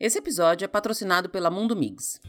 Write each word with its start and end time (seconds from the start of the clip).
Esse 0.00 0.16
episódio 0.16 0.64
é 0.64 0.68
patrocinado 0.68 1.28
pela 1.28 1.50
Mundo 1.50 1.76
Migs. 1.76 2.22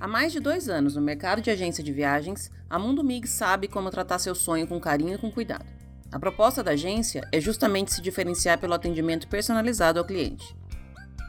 Há 0.00 0.08
mais 0.08 0.32
de 0.32 0.40
dois 0.40 0.68
anos 0.68 0.96
no 0.96 1.00
mercado 1.00 1.40
de 1.40 1.52
agência 1.52 1.84
de 1.84 1.92
viagens, 1.92 2.50
a 2.68 2.80
Mundo 2.80 3.04
Migs 3.04 3.30
sabe 3.30 3.68
como 3.68 3.92
tratar 3.92 4.18
seu 4.18 4.34
sonho 4.34 4.66
com 4.66 4.80
carinho 4.80 5.14
e 5.14 5.18
com 5.18 5.30
cuidado. 5.30 5.64
A 6.10 6.18
proposta 6.18 6.64
da 6.64 6.72
agência 6.72 7.22
é 7.30 7.40
justamente 7.40 7.94
se 7.94 8.02
diferenciar 8.02 8.58
pelo 8.58 8.74
atendimento 8.74 9.28
personalizado 9.28 10.00
ao 10.00 10.04
cliente. 10.04 10.56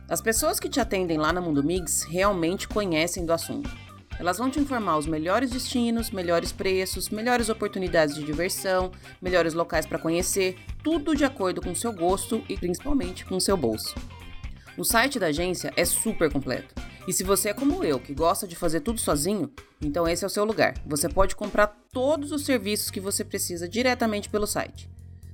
As 0.10 0.20
pessoas 0.20 0.60
que 0.60 0.68
te 0.68 0.80
atendem 0.80 1.20
lá 1.20 1.32
na 1.32 1.40
Mundo 1.40 1.64
Migs 1.64 2.02
realmente 2.02 2.68
conhecem 2.68 3.24
do 3.24 3.32
assunto. 3.32 3.70
Elas 4.18 4.40
vão 4.40 4.50
te 4.50 4.60
informar 4.60 4.98
os 4.98 5.06
melhores 5.06 5.52
destinos, 5.52 6.10
melhores 6.10 6.52
preços, 6.52 7.10
melhores 7.10 7.50
oportunidades 7.50 8.16
de 8.16 8.24
diversão, 8.24 8.92
melhores 9.22 9.54
locais 9.54 9.86
para 9.86 10.00
conhecer, 10.00 10.58
tudo 10.84 11.16
de 11.16 11.24
acordo 11.24 11.62
com 11.62 11.76
seu 11.76 11.94
gosto 11.94 12.44
e 12.50 12.58
principalmente 12.58 13.24
com 13.26 13.40
seu 13.40 13.56
bolso. 13.56 13.94
O 14.76 14.84
site 14.84 15.20
da 15.20 15.28
agência 15.28 15.72
é 15.78 15.86
super 15.86 16.32
completo. 16.32 16.74
E 17.08 17.14
se 17.14 17.24
você 17.24 17.50
é 17.50 17.54
como 17.54 17.84
eu, 17.84 18.00
que 18.00 18.14
gosta 18.14 18.48
de 18.48 18.56
fazer 18.56 18.80
tudo 18.80 19.00
sozinho, 19.00 19.52
então 19.80 20.08
esse 20.08 20.24
é 20.24 20.28
o 20.28 20.30
seu 20.30 20.44
lugar. 20.44 20.74
Você 20.86 21.08
pode 21.08 21.36
comprar 21.36 21.68
todos 21.92 22.32
os 22.32 22.44
serviços 22.44 22.90
que 22.90 23.00
você 23.00 23.24
precisa 23.24 23.68
diretamente 23.68 24.30
pelo 24.30 24.48
site. 24.48 24.90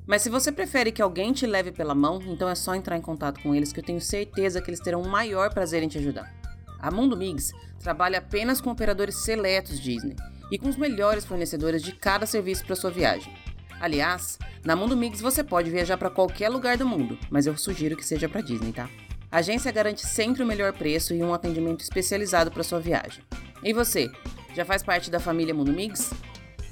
Mas 0.06 0.24
se 0.24 0.30
você 0.30 0.52
prefere 0.52 0.92
que 0.92 1.02
alguém 1.02 1.32
te 1.32 1.46
leve 1.46 1.72
pela 1.72 1.96
mão, 1.96 2.20
então 2.26 2.50
é 2.50 2.56
só 2.56 2.76
entrar 2.76 2.98
em 2.98 3.02
contato 3.02 3.40
com 3.42 3.56
eles 3.56 3.72
que 3.72 3.80
eu 3.80 3.84
tenho 3.84 4.02
certeza 4.02 4.62
que 4.62 4.70
eles 4.70 4.80
terão 4.82 5.02
o 5.02 5.08
maior 5.08 5.54
prazer 5.54 5.84
em 5.84 5.88
te 5.88 6.00
ajudar. 6.00 6.36
A 6.78 6.92
Mundo 6.92 7.16
Migs 7.16 7.54
trabalha 7.80 8.20
apenas 8.20 8.60
com 8.60 8.70
operadores 8.72 9.16
seletos 9.16 9.80
Disney 9.80 10.16
e 10.52 10.58
com 10.58 10.68
os 10.68 10.76
melhores 10.76 11.24
fornecedores 11.24 11.82
de 11.82 11.94
cada 11.94 12.26
serviço 12.26 12.66
para 12.66 12.76
sua 12.76 12.92
viagem. 12.92 13.34
Aliás, 13.80 14.38
na 14.66 14.76
Mundo 14.76 14.98
Migs 14.98 15.22
você 15.22 15.44
pode 15.44 15.70
viajar 15.70 15.98
para 15.98 16.10
qualquer 16.10 16.50
lugar 16.50 16.76
do 16.76 16.88
mundo, 16.88 17.18
mas 17.30 17.46
eu 17.46 17.56
sugiro 17.56 17.96
que 17.96 18.06
seja 18.06 18.28
para 18.28 18.42
Disney, 18.42 18.74
tá? 18.74 18.90
A 19.32 19.38
agência 19.38 19.72
garante 19.72 20.08
sempre 20.08 20.42
o 20.42 20.46
melhor 20.46 20.74
preço 20.74 21.14
e 21.14 21.22
um 21.22 21.34
atendimento 21.34 21.82
especializado 21.82 22.50
para 22.50 22.64
sua 22.64 22.80
viagem. 22.80 23.24
E 23.64 23.72
você, 23.74 24.10
já 24.56 24.66
faz 24.66 24.82
parte 24.82 25.12
da 25.12 25.20
família 25.20 25.54
Mundo 25.54 25.72
Migs? 25.72 26.12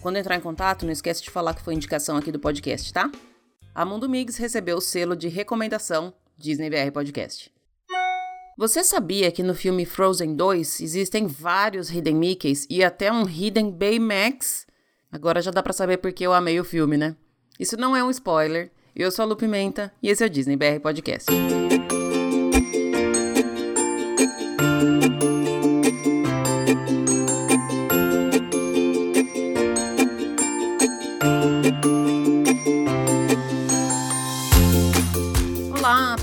Quando 0.02 0.18
entrar 0.18 0.36
em 0.36 0.42
contato, 0.42 0.86
não 0.86 0.92
esquece 0.92 1.22
de 1.22 1.30
falar 1.30 1.54
que 1.54 1.62
foi 1.62 1.76
indicação 1.76 2.18
aqui 2.18 2.32
do 2.32 2.40
podcast, 2.40 2.92
tá? 2.92 3.12
A 3.76 3.86
Mundo 3.86 4.10
Migs 4.10 4.38
recebeu 4.38 4.78
o 4.78 4.82
selo 4.82 5.16
de 5.16 5.28
recomendação 5.28 6.14
Disney 6.36 6.70
BR 6.70 6.92
Podcast. 6.92 7.52
Você 8.58 8.84
sabia 8.84 9.32
que 9.32 9.44
no 9.44 9.54
filme 9.54 9.86
Frozen 9.86 10.36
2 10.36 10.82
existem 10.82 11.28
vários 11.28 11.92
Hidden 11.92 12.16
Mickeys 12.16 12.66
e 12.72 12.84
até 12.84 13.12
um 13.12 13.30
Hidden 13.30 13.70
Baymax? 13.72 14.66
Agora 15.12 15.44
já 15.44 15.52
dá 15.52 15.62
para 15.62 15.74
saber 15.74 15.98
porque 15.98 16.26
eu 16.26 16.34
amei 16.34 16.60
o 16.60 16.64
filme, 16.64 16.98
né? 16.98 17.16
Isso 17.60 17.78
não 17.78 17.96
é 17.96 18.04
um 18.04 18.10
spoiler. 18.10 18.72
Eu 18.96 19.12
sou 19.12 19.24
a 19.24 19.26
Lu 19.28 19.36
Pimenta 19.36 19.94
e 20.02 20.10
esse 20.10 20.24
é 20.24 20.26
o 20.26 20.30
Disney 20.30 20.56
BR 20.56 20.80
Podcast. 20.82 21.32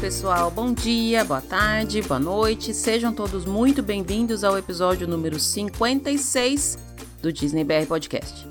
Pessoal, 0.04 0.50
bom 0.50 0.70
dia, 0.74 1.24
boa 1.24 1.40
tarde, 1.40 2.02
boa 2.02 2.20
noite, 2.20 2.74
sejam 2.74 3.10
todos 3.10 3.46
muito 3.46 3.82
bem-vindos 3.82 4.44
ao 4.44 4.58
episódio 4.58 5.08
número 5.08 5.40
56 5.40 6.76
do 7.22 7.32
Disney 7.32 7.64
BR 7.64 7.86
Podcast. 7.88 8.46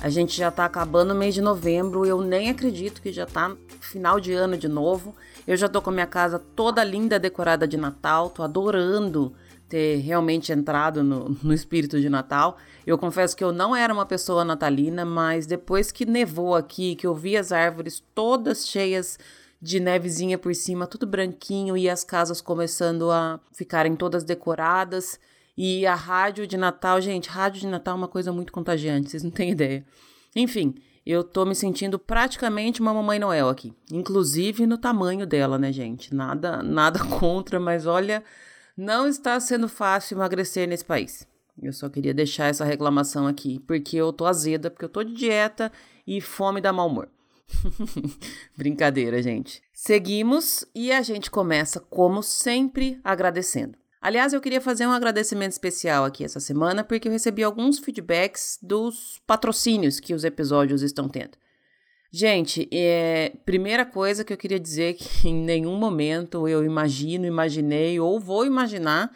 A 0.00 0.08
gente 0.08 0.34
já 0.34 0.50
tá 0.50 0.64
acabando 0.64 1.12
o 1.12 1.14
mês 1.14 1.34
de 1.34 1.42
novembro, 1.42 2.06
eu 2.06 2.22
nem 2.22 2.48
acredito 2.48 3.02
que 3.02 3.12
já 3.12 3.26
tá 3.26 3.54
final 3.78 4.18
de 4.18 4.32
ano 4.32 4.56
de 4.56 4.68
novo. 4.68 5.14
Eu 5.46 5.54
já 5.54 5.68
tô 5.68 5.82
com 5.82 5.90
a 5.90 5.92
minha 5.92 6.06
casa 6.06 6.38
toda 6.38 6.82
linda, 6.82 7.18
decorada 7.18 7.68
de 7.68 7.76
Natal, 7.76 8.30
tô 8.30 8.42
adorando 8.42 9.34
ter 9.68 9.98
realmente 9.98 10.50
entrado 10.50 11.04
no, 11.04 11.36
no 11.42 11.52
espírito 11.52 12.00
de 12.00 12.08
Natal. 12.08 12.56
Eu 12.86 12.96
confesso 12.96 13.36
que 13.36 13.44
eu 13.44 13.52
não 13.52 13.76
era 13.76 13.92
uma 13.92 14.06
pessoa 14.06 14.46
natalina, 14.46 15.04
mas 15.04 15.46
depois 15.46 15.92
que 15.92 16.06
nevou 16.06 16.54
aqui, 16.54 16.96
que 16.96 17.06
eu 17.06 17.14
vi 17.14 17.36
as 17.36 17.52
árvores 17.52 18.02
todas 18.14 18.66
cheias 18.66 19.18
de 19.60 19.80
nevezinha 19.80 20.38
por 20.38 20.54
cima, 20.54 20.86
tudo 20.86 21.06
branquinho 21.06 21.76
e 21.76 21.88
as 21.88 22.04
casas 22.04 22.40
começando 22.40 23.10
a 23.10 23.40
ficarem 23.52 23.96
todas 23.96 24.24
decoradas. 24.24 25.18
E 25.56 25.86
a 25.86 25.94
rádio 25.94 26.46
de 26.46 26.56
Natal, 26.56 27.00
gente, 27.00 27.30
rádio 27.30 27.60
de 27.60 27.66
Natal 27.66 27.94
é 27.94 27.98
uma 27.98 28.08
coisa 28.08 28.32
muito 28.32 28.52
contagiante, 28.52 29.10
vocês 29.10 29.22
não 29.22 29.30
têm 29.30 29.50
ideia. 29.50 29.84
Enfim, 30.34 30.74
eu 31.04 31.24
tô 31.24 31.46
me 31.46 31.54
sentindo 31.54 31.98
praticamente 31.98 32.80
uma 32.80 32.92
mamãe 32.92 33.18
Noel 33.18 33.48
aqui, 33.48 33.72
inclusive 33.90 34.66
no 34.66 34.76
tamanho 34.76 35.26
dela, 35.26 35.58
né, 35.58 35.72
gente? 35.72 36.14
Nada, 36.14 36.62
nada 36.62 36.98
contra, 37.18 37.58
mas 37.58 37.86
olha, 37.86 38.22
não 38.76 39.06
está 39.06 39.40
sendo 39.40 39.68
fácil 39.68 40.16
emagrecer 40.16 40.68
nesse 40.68 40.84
país. 40.84 41.26
Eu 41.62 41.72
só 41.72 41.88
queria 41.88 42.12
deixar 42.12 42.46
essa 42.46 42.64
reclamação 42.64 43.26
aqui, 43.26 43.58
porque 43.60 43.96
eu 43.96 44.12
tô 44.12 44.26
azeda, 44.26 44.70
porque 44.70 44.84
eu 44.84 44.90
tô 44.90 45.02
de 45.02 45.14
dieta 45.14 45.72
e 46.06 46.20
fome 46.20 46.60
dá 46.60 46.72
mau 46.72 46.86
humor. 46.86 47.08
Brincadeira, 48.56 49.22
gente. 49.22 49.62
Seguimos 49.72 50.64
e 50.74 50.92
a 50.92 51.02
gente 51.02 51.30
começa, 51.30 51.80
como 51.80 52.22
sempre, 52.22 53.00
agradecendo. 53.04 53.76
Aliás, 54.00 54.32
eu 54.32 54.40
queria 54.40 54.60
fazer 54.60 54.86
um 54.86 54.92
agradecimento 54.92 55.52
especial 55.52 56.04
aqui 56.04 56.24
essa 56.24 56.38
semana, 56.38 56.84
porque 56.84 57.08
eu 57.08 57.12
recebi 57.12 57.42
alguns 57.42 57.78
feedbacks 57.78 58.58
dos 58.62 59.20
patrocínios 59.26 59.98
que 59.98 60.14
os 60.14 60.24
episódios 60.24 60.82
estão 60.82 61.08
tendo. 61.08 61.36
Gente, 62.12 62.68
é, 62.72 63.32
primeira 63.44 63.84
coisa 63.84 64.24
que 64.24 64.32
eu 64.32 64.36
queria 64.36 64.60
dizer 64.60 64.94
que 64.94 65.26
em 65.28 65.34
nenhum 65.34 65.76
momento 65.76 66.46
eu 66.46 66.64
imagino, 66.64 67.26
imaginei 67.26 67.98
ou 67.98 68.20
vou 68.20 68.46
imaginar 68.46 69.10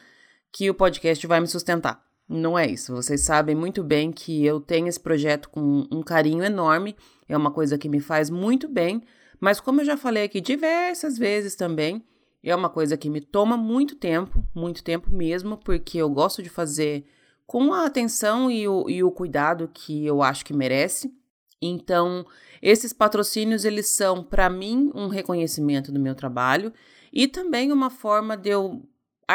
que 0.52 0.68
o 0.68 0.74
podcast 0.74 1.24
vai 1.26 1.40
me 1.40 1.46
sustentar. 1.46 2.09
Não 2.32 2.56
é 2.56 2.64
isso. 2.64 2.94
Vocês 2.94 3.22
sabem 3.22 3.56
muito 3.56 3.82
bem 3.82 4.12
que 4.12 4.46
eu 4.46 4.60
tenho 4.60 4.86
esse 4.86 5.00
projeto 5.00 5.50
com 5.50 5.84
um 5.90 6.00
carinho 6.00 6.44
enorme 6.44 6.94
é 7.28 7.36
uma 7.36 7.50
coisa 7.50 7.76
que 7.76 7.88
me 7.88 7.98
faz 7.98 8.30
muito 8.30 8.68
bem, 8.68 9.02
mas 9.40 9.60
como 9.60 9.80
eu 9.80 9.84
já 9.84 9.96
falei 9.96 10.24
aqui 10.24 10.40
diversas 10.40 11.18
vezes 11.18 11.56
também, 11.56 12.04
é 12.40 12.54
uma 12.54 12.68
coisa 12.68 12.96
que 12.96 13.10
me 13.10 13.20
toma 13.20 13.56
muito 13.56 13.96
tempo, 13.96 14.44
muito 14.54 14.84
tempo 14.84 15.10
mesmo, 15.10 15.56
porque 15.56 15.98
eu 15.98 16.08
gosto 16.08 16.40
de 16.40 16.48
fazer 16.48 17.04
com 17.48 17.72
a 17.74 17.84
atenção 17.84 18.48
e 18.48 18.68
o, 18.68 18.88
e 18.88 19.02
o 19.02 19.10
cuidado 19.10 19.68
que 19.74 20.06
eu 20.06 20.22
acho 20.22 20.44
que 20.44 20.52
merece. 20.52 21.12
Então, 21.60 22.24
esses 22.62 22.92
patrocínios, 22.92 23.64
eles 23.64 23.88
são, 23.88 24.22
para 24.22 24.48
mim, 24.48 24.92
um 24.94 25.08
reconhecimento 25.08 25.90
do 25.90 25.98
meu 25.98 26.14
trabalho 26.14 26.72
e 27.12 27.26
também 27.26 27.72
uma 27.72 27.90
forma 27.90 28.36
de 28.36 28.50
eu 28.50 28.88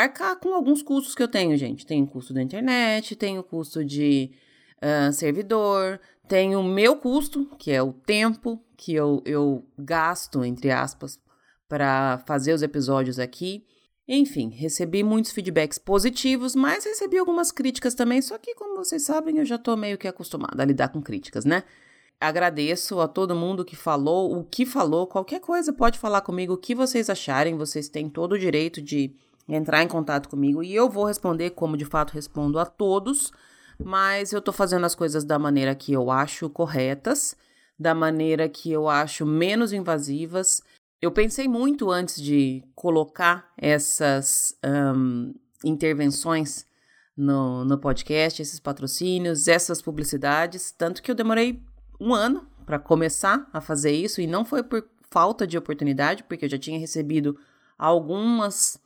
arcar 0.04 0.36
com 0.38 0.54
alguns 0.54 0.82
custos 0.82 1.16
que 1.16 1.24
eu 1.24 1.28
tenho, 1.28 1.56
gente. 1.58 1.86
Tenho 1.86 2.06
custo 2.06 2.34
da 2.34 2.42
internet, 2.42 3.16
tenho 3.16 3.44
custo 3.44 3.84
de 3.84 4.32
uh, 4.78 5.12
servidor, 5.14 6.00
tem 6.28 6.56
o 6.56 6.64
meu 6.64 6.98
custo, 6.98 7.46
que 7.58 7.72
é 7.72 7.82
o 7.82 7.94
tempo 7.94 8.62
que 8.76 8.94
eu, 8.94 9.22
eu 9.26 9.66
gasto, 9.78 10.44
entre 10.44 10.72
aspas, 10.72 11.20
para 11.68 12.24
fazer 12.28 12.54
os 12.54 12.62
episódios 12.62 13.20
aqui. 13.20 13.66
Enfim, 14.08 14.50
recebi 14.50 15.02
muitos 15.02 15.32
feedbacks 15.32 15.80
positivos, 15.80 16.56
mas 16.56 16.86
recebi 16.86 17.18
algumas 17.18 17.52
críticas 17.52 17.96
também. 17.96 18.22
Só 18.22 18.38
que, 18.38 18.54
como 18.54 18.76
vocês 18.76 19.04
sabem, 19.04 19.38
eu 19.38 19.46
já 19.46 19.56
estou 19.56 19.76
meio 19.76 19.98
que 19.98 20.08
acostumada 20.08 20.62
a 20.62 20.66
lidar 20.66 20.90
com 20.90 21.02
críticas, 21.02 21.46
né? 21.46 21.64
Agradeço 22.20 23.00
a 23.00 23.08
todo 23.08 23.36
mundo 23.36 23.66
que 23.66 23.76
falou, 23.76 24.38
o 24.38 24.44
que 24.44 24.66
falou, 24.66 25.06
qualquer 25.06 25.40
coisa 25.40 25.74
pode 25.74 26.00
falar 26.00 26.22
comigo, 26.22 26.54
o 26.54 26.58
que 26.58 26.76
vocês 26.76 27.10
acharem. 27.10 27.58
Vocês 27.58 27.90
têm 27.90 28.10
todo 28.10 28.34
o 28.34 28.40
direito 28.40 28.82
de 28.82 29.16
entrar 29.48 29.84
em 29.84 29.88
contato 29.88 30.30
comigo 30.30 30.64
e 30.64 30.74
eu 30.74 30.90
vou 30.90 31.06
responder 31.06 31.52
como 31.52 31.78
de 31.78 31.86
fato 31.86 32.12
respondo 32.12 32.60
a 32.60 32.66
todos 32.66 33.32
mas 33.84 34.32
eu 34.32 34.42
tô 34.42 34.52
fazendo 34.52 34.86
as 34.86 34.96
coisas 34.96 35.24
da 35.24 35.38
maneira 35.38 35.76
que 35.76 35.92
eu 35.92 36.10
acho 36.10 36.50
corretas, 36.50 37.36
da 37.78 37.94
maneira 37.94 38.48
que 38.48 38.72
eu 38.72 38.88
acho 38.88 39.26
menos 39.26 39.74
invasivas. 39.74 40.62
Eu 41.02 41.12
pensei 41.12 41.48
muito 41.48 41.92
antes 41.92 42.22
de 42.22 42.64
colocar 42.74 43.52
essas 43.58 44.58
um, 44.66 45.34
intervenções 45.64 46.66
no, 47.18 47.66
no 47.66 47.78
podcast, 47.78 48.42
esses 48.42 48.60
patrocínios, 48.60 49.48
essas 49.48 49.82
publicidades, 49.82 50.72
tanto 50.72 51.02
que 51.02 51.12
eu 51.12 51.16
demorei 51.16 51.62
um 52.00 52.14
ano 52.14 52.48
para 52.66 52.80
começar 52.80 53.48
a 53.54 53.62
fazer 53.62 53.92
isso 53.92 54.20
e 54.22 54.28
não 54.28 54.44
foi 54.44 54.64
por 54.64 54.88
falta 55.10 55.46
de 55.46 55.58
oportunidade, 55.58 56.24
porque 56.24 56.46
eu 56.46 56.50
já 56.50 56.58
tinha 56.58 56.80
recebido 56.80 57.38
algumas 57.78 58.80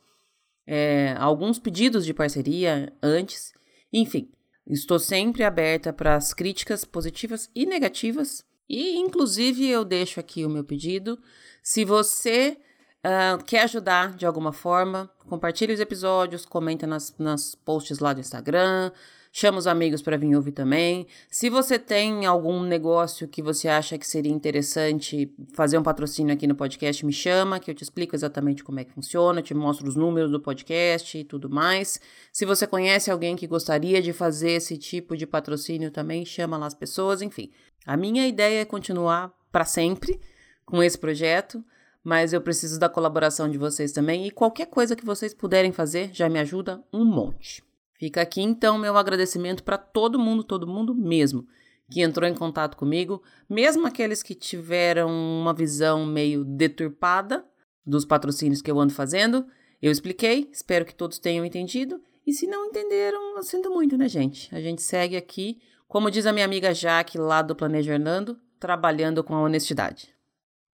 é, 0.70 1.14
alguns 1.18 1.58
pedidos 1.58 2.06
de 2.06 2.14
parceria 2.14 2.92
antes. 3.02 3.52
Enfim, 3.92 4.30
Estou 4.70 5.00
sempre 5.00 5.42
aberta 5.42 5.92
para 5.92 6.14
as 6.14 6.32
críticas 6.32 6.84
positivas 6.84 7.50
e 7.54 7.66
negativas. 7.66 8.44
E, 8.68 8.96
inclusive, 8.98 9.66
eu 9.66 9.84
deixo 9.84 10.20
aqui 10.20 10.44
o 10.44 10.48
meu 10.48 10.62
pedido. 10.62 11.18
Se 11.60 11.84
você 11.84 12.56
uh, 13.04 13.42
quer 13.44 13.64
ajudar 13.64 14.14
de 14.14 14.24
alguma 14.24 14.52
forma, 14.52 15.10
compartilhe 15.28 15.72
os 15.72 15.80
episódios, 15.80 16.46
comenta 16.46 16.86
nas, 16.86 17.12
nas 17.18 17.56
posts 17.56 17.98
lá 17.98 18.12
do 18.12 18.20
Instagram. 18.20 18.92
Chama 19.32 19.58
os 19.58 19.66
amigos 19.66 20.02
para 20.02 20.16
vir 20.16 20.34
ouvir 20.34 20.52
também. 20.52 21.06
Se 21.30 21.48
você 21.48 21.78
tem 21.78 22.26
algum 22.26 22.62
negócio 22.62 23.28
que 23.28 23.42
você 23.42 23.68
acha 23.68 23.96
que 23.96 24.06
seria 24.06 24.32
interessante 24.32 25.32
fazer 25.54 25.78
um 25.78 25.82
patrocínio 25.82 26.34
aqui 26.34 26.46
no 26.46 26.54
podcast, 26.54 27.04
me 27.06 27.12
chama, 27.12 27.60
que 27.60 27.70
eu 27.70 27.74
te 27.74 27.82
explico 27.82 28.16
exatamente 28.16 28.64
como 28.64 28.80
é 28.80 28.84
que 28.84 28.92
funciona, 28.92 29.42
te 29.42 29.54
mostro 29.54 29.88
os 29.88 29.96
números 29.96 30.30
do 30.30 30.40
podcast 30.40 31.16
e 31.16 31.24
tudo 31.24 31.48
mais. 31.48 32.00
Se 32.32 32.44
você 32.44 32.66
conhece 32.66 33.10
alguém 33.10 33.36
que 33.36 33.46
gostaria 33.46 34.02
de 34.02 34.12
fazer 34.12 34.52
esse 34.52 34.76
tipo 34.76 35.16
de 35.16 35.26
patrocínio 35.26 35.90
também, 35.90 36.24
chama 36.24 36.56
lá 36.56 36.66
as 36.66 36.74
pessoas, 36.74 37.22
enfim. 37.22 37.50
A 37.86 37.96
minha 37.96 38.26
ideia 38.26 38.62
é 38.62 38.64
continuar 38.64 39.32
para 39.52 39.64
sempre 39.64 40.20
com 40.64 40.82
esse 40.82 40.98
projeto, 40.98 41.64
mas 42.02 42.32
eu 42.32 42.40
preciso 42.40 42.78
da 42.78 42.88
colaboração 42.88 43.48
de 43.48 43.58
vocês 43.58 43.92
também 43.92 44.26
e 44.26 44.30
qualquer 44.30 44.66
coisa 44.66 44.96
que 44.96 45.04
vocês 45.04 45.34
puderem 45.34 45.72
fazer 45.72 46.10
já 46.12 46.28
me 46.28 46.38
ajuda 46.38 46.82
um 46.92 47.04
monte. 47.04 47.69
Fica 48.00 48.22
aqui 48.22 48.40
então 48.40 48.78
meu 48.78 48.96
agradecimento 48.96 49.62
para 49.62 49.76
todo 49.76 50.18
mundo, 50.18 50.42
todo 50.42 50.66
mundo 50.66 50.94
mesmo, 50.94 51.46
que 51.90 52.00
entrou 52.00 52.26
em 52.26 52.34
contato 52.34 52.74
comigo, 52.74 53.22
mesmo 53.46 53.86
aqueles 53.86 54.22
que 54.22 54.34
tiveram 54.34 55.10
uma 55.10 55.52
visão 55.52 56.06
meio 56.06 56.42
deturpada 56.42 57.44
dos 57.84 58.06
patrocínios 58.06 58.62
que 58.62 58.70
eu 58.70 58.80
ando 58.80 58.94
fazendo. 58.94 59.46
Eu 59.82 59.92
expliquei, 59.92 60.48
espero 60.50 60.86
que 60.86 60.94
todos 60.94 61.18
tenham 61.18 61.44
entendido. 61.44 62.00
E 62.26 62.32
se 62.32 62.46
não 62.46 62.64
entenderam, 62.64 63.36
eu 63.36 63.42
sinto 63.42 63.68
muito, 63.68 63.98
né, 63.98 64.08
gente? 64.08 64.48
A 64.54 64.62
gente 64.62 64.80
segue 64.80 65.14
aqui, 65.14 65.60
como 65.86 66.10
diz 66.10 66.24
a 66.24 66.32
minha 66.32 66.46
amiga 66.46 66.72
Jaque 66.72 67.18
lá 67.18 67.42
do 67.42 67.54
Planeja 67.54 67.92
Hernando, 67.92 68.40
trabalhando 68.58 69.22
com 69.22 69.34
a 69.34 69.42
honestidade. 69.42 70.08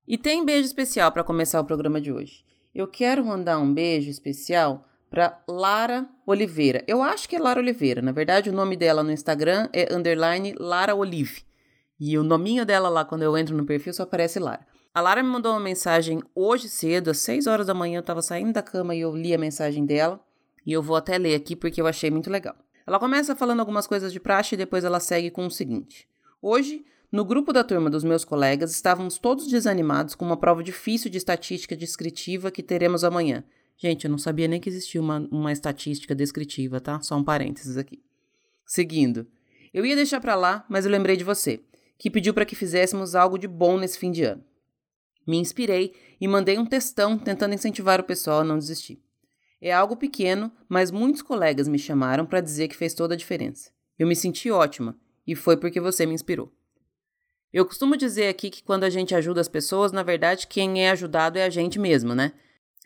E 0.07 0.17
tem 0.17 0.45
beijo 0.45 0.67
especial 0.67 1.11
para 1.11 1.25
começar 1.25 1.61
o 1.61 1.65
programa 1.65 2.01
de 2.01 2.13
hoje. 2.13 2.45
Eu 2.73 2.87
quero 2.87 3.25
mandar 3.25 3.59
um 3.59 3.75
beijo 3.75 4.11
especial 4.11 4.87
para 5.11 5.43
Lara 5.49 6.09
Oliveira. 6.27 6.85
Eu 6.87 7.03
acho 7.03 7.29
que 7.29 7.37
é 7.37 7.39
Lara 7.39 7.61
Oliveira. 7.61 8.03
Na 8.03 8.13
verdade, 8.13 8.51
o 8.51 8.53
nome 8.53 8.77
dela 8.77 9.03
no 9.03 9.13
Instagram 9.13 9.69
é 9.73 9.95
underline 9.95 10.55
Lara 10.59 10.95
Olive. 10.95 11.43
E 11.99 12.19
o 12.19 12.23
nominho 12.23 12.67
dela 12.67 12.89
lá, 12.89 13.05
quando 13.05 13.23
eu 13.23 13.37
entro 13.37 13.57
no 13.57 13.65
perfil, 13.65 13.93
só 13.93 14.03
aparece 14.03 14.39
Lara. 14.39 14.67
A 14.93 15.01
Lara 15.01 15.23
me 15.23 15.29
mandou 15.29 15.53
uma 15.53 15.61
mensagem 15.61 16.23
hoje 16.35 16.69
cedo, 16.69 17.11
às 17.11 17.19
6 17.19 17.47
horas 17.47 17.67
da 17.67 17.75
manhã, 17.75 17.99
eu 17.99 18.01
estava 18.01 18.23
saindo 18.23 18.53
da 18.53 18.63
cama 18.63 18.95
e 18.95 19.01
eu 19.01 19.15
li 19.15 19.35
a 19.35 19.39
mensagem 19.39 19.85
dela. 19.85 20.21
E 20.65 20.73
eu 20.73 20.83
vou 20.83 20.97
até 20.97 21.17
ler 21.17 21.35
aqui 21.35 21.55
porque 21.55 21.81
eu 21.81 21.87
achei 21.87 22.11
muito 22.11 22.31
legal. 22.31 22.57
Ela 22.87 22.99
começa 22.99 23.35
falando 23.37 23.61
algumas 23.61 23.87
coisas 23.87 24.13
de 24.13 24.21
praxe 24.21 24.55
e 24.55 24.59
depois 24.59 24.85
ela 24.85 25.01
segue 25.01 25.31
com 25.31 25.47
o 25.47 25.51
seguinte. 25.51 26.09
Hoje, 26.41 26.85
no 27.11 27.25
grupo 27.25 27.53
da 27.53 27.65
turma 27.65 27.89
dos 27.89 28.05
meus 28.05 28.25
colegas, 28.25 28.73
estávamos 28.73 29.19
todos 29.19 29.49
desanimados 29.49 30.15
com 30.15 30.25
uma 30.25 30.37
prova 30.37 30.63
difícil 30.63 31.11
de 31.11 31.19
estatística 31.19 31.77
descritiva 31.77 32.51
que 32.51 32.63
teremos 32.63 33.05
amanhã. 33.05 33.45
Gente, 33.79 34.05
eu 34.05 34.11
não 34.11 34.19
sabia 34.19 34.49
nem 34.49 34.61
que 34.61 34.69
existia 34.69 35.01
uma, 35.01 35.19
uma 35.31 35.53
estatística 35.53 36.15
descritiva, 36.15 36.81
tá? 36.81 37.01
Só 37.01 37.17
um 37.17 37.25
parênteses 37.25 37.77
aqui. 37.77 38.03
Seguindo. 38.65 39.27
Eu 39.73 39.85
ia 39.85 39.95
deixar 39.95 40.21
para 40.21 40.35
lá, 40.35 40.65
mas 40.69 40.85
eu 40.85 40.91
lembrei 40.91 41.17
de 41.17 41.25
você, 41.25 41.61
que 41.99 42.11
pediu 42.11 42.33
para 42.33 42.47
que 42.47 42.57
fizéssemos 42.57 43.15
algo 43.15 43.39
de 43.39 43.47
bom 43.47 43.79
nesse 43.79 43.99
fim 43.99 44.11
de 44.11 44.25
ano. 44.25 44.43
Me 45.27 45.37
inspirei 45.37 45.93
e 46.21 46.27
mandei 46.27 46.59
um 46.59 46.65
textão 46.65 47.19
tentando 47.19 47.55
incentivar 47.55 48.01
o 48.01 48.05
pessoal 48.05 48.41
a 48.41 48.45
não 48.45 48.59
desistir. 48.59 49.03
É 49.61 49.73
algo 49.73 49.97
pequeno, 49.97 50.53
mas 50.69 50.91
muitos 50.91 51.23
colegas 51.23 51.69
me 51.69 51.79
chamaram 51.79 52.25
para 52.25 52.41
dizer 52.41 52.69
que 52.69 52.77
fez 52.77 52.95
toda 52.95 53.15
a 53.15 53.17
diferença. 53.17 53.71
Eu 53.99 54.07
me 54.07 54.15
senti 54.15 54.51
ótima, 54.51 54.99
e 55.27 55.35
foi 55.35 55.57
porque 55.57 55.81
você 55.81 56.07
me 56.07 56.15
inspirou. 56.15 56.53
Eu 57.53 57.65
costumo 57.65 57.97
dizer 57.97 58.29
aqui 58.29 58.51
que 58.51 58.63
quando 58.63 58.85
a 58.85 58.91
gente 58.91 59.15
ajuda 59.15 59.41
as 59.41 59.49
pessoas, 59.49 59.91
na 59.91 60.03
verdade, 60.03 60.47
quem 60.47 60.85
é 60.85 60.91
ajudado 60.91 61.39
é 61.39 61.45
a 61.45 61.51
gente 61.51 61.79
mesmo, 61.79 62.15
né? 62.15 62.33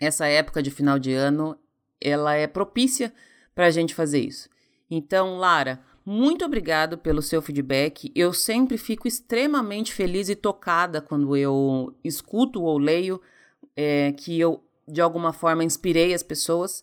Essa 0.00 0.26
época 0.26 0.62
de 0.62 0.70
final 0.70 0.98
de 0.98 1.12
ano, 1.12 1.56
ela 2.00 2.34
é 2.34 2.46
propícia 2.46 3.12
para 3.54 3.66
a 3.66 3.70
gente 3.70 3.94
fazer 3.94 4.20
isso. 4.20 4.48
Então, 4.90 5.36
Lara, 5.36 5.80
muito 6.04 6.44
obrigado 6.44 6.96
pelo 6.96 7.20
seu 7.20 7.42
feedback. 7.42 8.10
Eu 8.14 8.32
sempre 8.32 8.78
fico 8.78 9.06
extremamente 9.06 9.92
feliz 9.92 10.30
e 10.30 10.34
tocada 10.34 11.02
quando 11.02 11.36
eu 11.36 11.94
escuto 12.02 12.62
ou 12.62 12.78
leio 12.78 13.20
é, 13.76 14.12
que 14.12 14.40
eu, 14.40 14.64
de 14.88 15.02
alguma 15.02 15.32
forma, 15.32 15.62
inspirei 15.62 16.14
as 16.14 16.22
pessoas. 16.22 16.82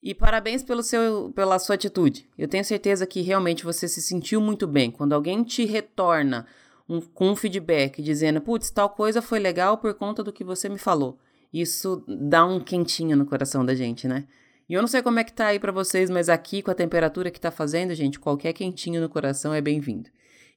E 0.00 0.14
parabéns 0.14 0.62
pelo 0.62 0.82
seu, 0.82 1.32
pela 1.34 1.58
sua 1.58 1.74
atitude. 1.74 2.28
Eu 2.36 2.46
tenho 2.46 2.64
certeza 2.64 3.06
que 3.06 3.22
realmente 3.22 3.64
você 3.64 3.88
se 3.88 4.02
sentiu 4.02 4.40
muito 4.40 4.66
bem. 4.66 4.90
Quando 4.90 5.14
alguém 5.14 5.42
te 5.42 5.64
retorna 5.64 6.46
um, 6.88 7.00
com 7.00 7.30
um 7.30 7.36
feedback 7.36 8.00
dizendo, 8.02 8.40
putz, 8.40 8.70
tal 8.70 8.90
coisa 8.90 9.20
foi 9.22 9.38
legal 9.40 9.78
por 9.78 9.94
conta 9.94 10.22
do 10.22 10.32
que 10.32 10.44
você 10.44 10.68
me 10.68 10.78
falou 10.78 11.18
isso 11.52 12.04
dá 12.06 12.44
um 12.44 12.60
quentinho 12.60 13.16
no 13.16 13.26
coração 13.26 13.64
da 13.64 13.74
gente, 13.74 14.06
né? 14.06 14.26
E 14.68 14.74
eu 14.74 14.82
não 14.82 14.88
sei 14.88 15.02
como 15.02 15.18
é 15.18 15.24
que 15.24 15.32
tá 15.32 15.46
aí 15.46 15.58
para 15.58 15.72
vocês, 15.72 16.10
mas 16.10 16.28
aqui 16.28 16.60
com 16.60 16.70
a 16.70 16.74
temperatura 16.74 17.30
que 17.30 17.40
tá 17.40 17.50
fazendo, 17.50 17.94
gente, 17.94 18.20
qualquer 18.20 18.52
quentinho 18.52 19.00
no 19.00 19.08
coração 19.08 19.54
é 19.54 19.60
bem-vindo. 19.60 20.10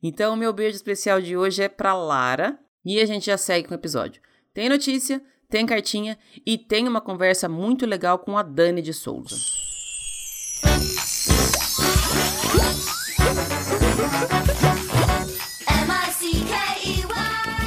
Então, 0.03 0.33
o 0.33 0.37
meu 0.37 0.51
beijo 0.51 0.75
especial 0.75 1.21
de 1.21 1.37
hoje 1.37 1.63
é 1.63 1.69
para 1.69 1.93
Lara 1.93 2.59
e 2.83 2.99
a 2.99 3.05
gente 3.05 3.27
já 3.27 3.37
segue 3.37 3.67
com 3.67 3.73
o 3.73 3.77
episódio. 3.77 4.21
Tem 4.53 4.67
notícia, 4.67 5.21
tem 5.49 5.65
cartinha 5.65 6.17
e 6.45 6.57
tem 6.57 6.87
uma 6.87 6.99
conversa 6.99 7.47
muito 7.47 7.85
legal 7.85 8.19
com 8.19 8.37
a 8.37 8.43
Dani 8.43 8.81
de 8.81 8.93
Souza. 8.93 9.35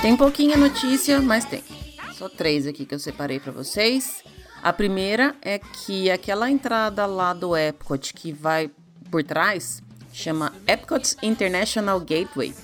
Tem 0.03 0.15
pouquinha 0.15 0.59
notícia, 0.59 1.23
mas 1.23 1.47
tem. 1.47 1.63
Só 2.25 2.29
três 2.31 2.67
aqui 2.67 2.87
que 2.87 2.95
eu 2.95 2.99
separei 2.99 3.39
para 3.39 3.53
vocês. 3.53 4.25
A 4.63 4.73
primeira 4.73 5.37
é 5.43 5.59
que 5.59 6.11
aquela 6.11 6.51
entrada 6.51 7.05
lá 7.05 7.35
do 7.35 7.55
Epcot 7.55 8.15
que 8.15 8.33
vai 8.33 8.71
por 9.11 9.23
trás 9.23 9.83
chama 10.11 10.51
Epcot 10.67 11.19
International 11.23 12.01
Gateway. 12.01 12.55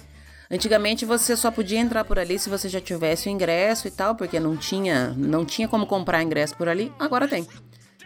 Antigamente 0.50 1.04
você 1.04 1.36
só 1.36 1.50
podia 1.50 1.78
entrar 1.78 2.04
por 2.06 2.18
ali 2.18 2.38
se 2.38 2.48
você 2.48 2.70
já 2.70 2.80
tivesse 2.80 3.28
o 3.28 3.30
ingresso 3.30 3.86
e 3.86 3.90
tal, 3.90 4.14
porque 4.14 4.40
não 4.40 4.56
tinha, 4.56 5.08
não 5.08 5.44
tinha 5.44 5.68
como 5.68 5.86
comprar 5.86 6.22
ingresso 6.22 6.56
por 6.56 6.66
ali. 6.66 6.90
Agora 6.98 7.28
tem. 7.28 7.46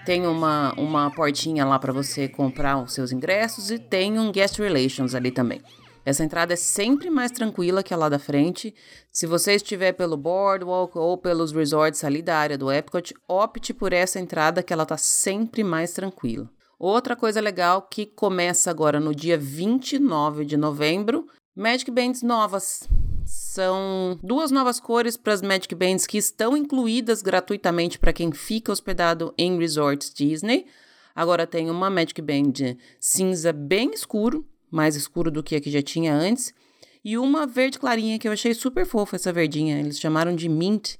Tem 0.04 0.26
uma, 0.26 0.72
uma 0.72 1.08
portinha 1.12 1.64
lá 1.64 1.78
para 1.78 1.92
você 1.92 2.26
comprar 2.26 2.82
os 2.82 2.92
seus 2.92 3.12
ingressos 3.12 3.70
e 3.70 3.78
tem 3.78 4.18
um 4.18 4.32
guest 4.32 4.58
relations 4.58 5.14
ali 5.14 5.30
também. 5.30 5.62
Essa 6.04 6.22
entrada 6.22 6.52
é 6.52 6.56
sempre 6.56 7.08
mais 7.08 7.30
tranquila 7.30 7.82
que 7.82 7.94
a 7.94 7.96
lá 7.96 8.08
da 8.08 8.18
frente. 8.18 8.74
Se 9.10 9.26
você 9.26 9.54
estiver 9.54 9.92
pelo 9.92 10.16
Boardwalk 10.16 10.98
ou 10.98 11.16
pelos 11.16 11.50
resorts 11.50 12.04
ali 12.04 12.20
da 12.20 12.36
área 12.36 12.58
do 12.58 12.70
Epcot, 12.70 13.14
opte 13.26 13.72
por 13.72 13.92
essa 13.92 14.20
entrada 14.20 14.62
que 14.62 14.72
ela 14.72 14.84
tá 14.84 14.98
sempre 14.98 15.64
mais 15.64 15.92
tranquila. 15.92 16.50
Outra 16.78 17.16
coisa 17.16 17.40
legal 17.40 17.82
que 17.82 18.04
começa 18.04 18.70
agora 18.70 19.00
no 19.00 19.14
dia 19.14 19.38
29 19.38 20.44
de 20.44 20.56
novembro, 20.56 21.26
Magic 21.56 21.90
Bands 21.90 22.22
novas. 22.22 22.86
São 23.24 24.18
duas 24.22 24.50
novas 24.50 24.78
cores 24.78 25.16
para 25.16 25.32
as 25.32 25.40
Magic 25.40 25.74
Bands 25.74 26.06
que 26.06 26.18
estão 26.18 26.54
incluídas 26.54 27.22
gratuitamente 27.22 27.98
para 27.98 28.12
quem 28.12 28.30
fica 28.32 28.70
hospedado 28.70 29.32
em 29.38 29.56
resorts 29.58 30.12
Disney. 30.12 30.66
Agora 31.14 31.46
tem 31.46 31.70
uma 31.70 31.88
Magic 31.88 32.20
Band 32.20 32.76
cinza 33.00 33.50
bem 33.52 33.92
escuro 33.92 34.46
mais 34.74 34.96
escuro 34.96 35.30
do 35.30 35.42
que 35.42 35.54
a 35.54 35.60
que 35.60 35.70
já 35.70 35.80
tinha 35.80 36.14
antes, 36.14 36.52
e 37.04 37.16
uma 37.16 37.46
verde 37.46 37.78
clarinha 37.78 38.18
que 38.18 38.26
eu 38.26 38.32
achei 38.32 38.54
super 38.54 38.84
fofa 38.86 39.16
essa 39.16 39.32
verdinha, 39.32 39.78
eles 39.78 40.00
chamaram 40.00 40.34
de 40.34 40.48
mint. 40.48 40.96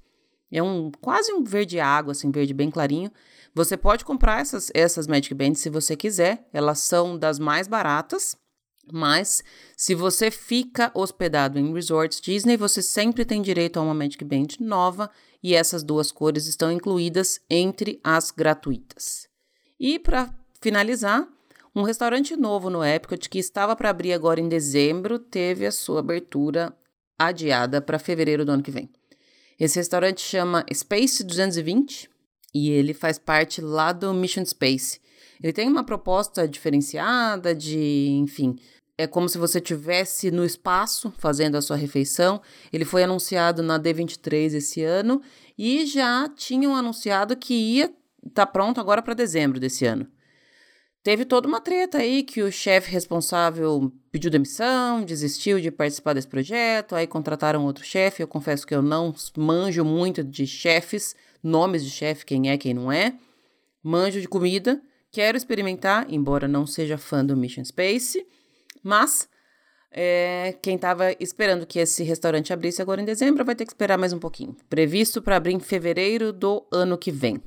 É 0.52 0.62
um 0.62 0.92
quase 1.00 1.32
um 1.32 1.42
verde 1.42 1.80
água, 1.80 2.12
assim, 2.12 2.30
verde 2.30 2.54
bem 2.54 2.70
clarinho. 2.70 3.10
Você 3.54 3.76
pode 3.76 4.04
comprar 4.04 4.40
essas, 4.40 4.70
essas 4.74 5.06
Magic 5.06 5.32
Bands 5.34 5.60
se 5.60 5.70
você 5.70 5.96
quiser, 5.96 6.46
elas 6.52 6.80
são 6.80 7.18
das 7.18 7.38
mais 7.38 7.66
baratas. 7.66 8.36
Mas 8.92 9.42
se 9.76 9.94
você 9.94 10.30
fica 10.30 10.90
hospedado 10.94 11.58
em 11.58 11.72
resorts 11.72 12.20
Disney, 12.20 12.56
você 12.56 12.82
sempre 12.82 13.24
tem 13.24 13.40
direito 13.40 13.78
a 13.78 13.82
uma 13.82 13.94
Magic 13.94 14.22
Band 14.22 14.48
nova 14.60 15.10
e 15.42 15.54
essas 15.54 15.82
duas 15.82 16.12
cores 16.12 16.46
estão 16.46 16.70
incluídas 16.70 17.40
entre 17.48 17.98
as 18.04 18.30
gratuitas. 18.30 19.26
E 19.80 19.98
para 19.98 20.32
finalizar, 20.60 21.26
um 21.74 21.82
restaurante 21.82 22.36
novo 22.36 22.70
no 22.70 22.84
Epcot 22.84 23.28
que 23.28 23.38
estava 23.38 23.74
para 23.74 23.90
abrir 23.90 24.12
agora 24.12 24.40
em 24.40 24.48
dezembro 24.48 25.18
teve 25.18 25.66
a 25.66 25.72
sua 25.72 26.00
abertura 26.00 26.76
adiada 27.18 27.80
para 27.80 27.98
fevereiro 27.98 28.44
do 28.44 28.52
ano 28.52 28.62
que 28.62 28.70
vem. 28.70 28.88
Esse 29.58 29.76
restaurante 29.76 30.20
chama 30.20 30.64
Space 30.72 31.22
220 31.24 32.08
e 32.54 32.70
ele 32.70 32.94
faz 32.94 33.18
parte 33.18 33.60
lá 33.60 33.92
do 33.92 34.12
Mission 34.14 34.44
Space. 34.44 35.00
Ele 35.42 35.52
tem 35.52 35.68
uma 35.68 35.84
proposta 35.84 36.46
diferenciada 36.46 37.54
de, 37.54 38.08
enfim, 38.20 38.56
é 38.96 39.06
como 39.06 39.28
se 39.28 39.36
você 39.36 39.60
tivesse 39.60 40.30
no 40.30 40.44
espaço 40.44 41.12
fazendo 41.18 41.56
a 41.56 41.62
sua 41.62 41.76
refeição. 41.76 42.40
Ele 42.72 42.84
foi 42.84 43.02
anunciado 43.02 43.62
na 43.62 43.78
D23 43.78 44.54
esse 44.54 44.82
ano 44.84 45.20
e 45.58 45.84
já 45.86 46.28
tinham 46.28 46.74
anunciado 46.74 47.36
que 47.36 47.54
ia 47.54 47.86
estar 48.26 48.46
tá 48.46 48.46
pronto 48.46 48.80
agora 48.80 49.02
para 49.02 49.14
dezembro 49.14 49.58
desse 49.58 49.84
ano. 49.84 50.06
Teve 51.04 51.26
toda 51.26 51.46
uma 51.46 51.60
treta 51.60 51.98
aí 51.98 52.22
que 52.22 52.40
o 52.40 52.50
chefe 52.50 52.90
responsável 52.90 53.92
pediu 54.10 54.30
demissão, 54.30 55.04
desistiu 55.04 55.60
de 55.60 55.70
participar 55.70 56.14
desse 56.14 56.26
projeto, 56.26 56.94
aí 56.94 57.06
contrataram 57.06 57.66
outro 57.66 57.84
chefe. 57.84 58.22
Eu 58.22 58.26
confesso 58.26 58.66
que 58.66 58.74
eu 58.74 58.80
não 58.80 59.14
manjo 59.36 59.84
muito 59.84 60.24
de 60.24 60.46
chefes, 60.46 61.14
nomes 61.42 61.84
de 61.84 61.90
chefe, 61.90 62.24
quem 62.24 62.48
é, 62.48 62.56
quem 62.56 62.72
não 62.72 62.90
é. 62.90 63.14
Manjo 63.82 64.18
de 64.18 64.26
comida, 64.26 64.80
quero 65.12 65.36
experimentar, 65.36 66.06
embora 66.08 66.48
não 66.48 66.66
seja 66.66 66.96
fã 66.96 67.22
do 67.22 67.36
Mission 67.36 67.66
Space. 67.66 68.26
Mas 68.82 69.28
é, 69.90 70.56
quem 70.62 70.76
estava 70.76 71.12
esperando 71.20 71.66
que 71.66 71.80
esse 71.80 72.02
restaurante 72.02 72.50
abrisse 72.50 72.80
agora 72.80 73.02
em 73.02 73.04
dezembro 73.04 73.44
vai 73.44 73.54
ter 73.54 73.66
que 73.66 73.72
esperar 73.72 73.98
mais 73.98 74.14
um 74.14 74.18
pouquinho. 74.18 74.56
Previsto 74.70 75.20
para 75.20 75.36
abrir 75.36 75.52
em 75.52 75.60
fevereiro 75.60 76.32
do 76.32 76.66
ano 76.72 76.96
que 76.96 77.12
vem. 77.12 77.42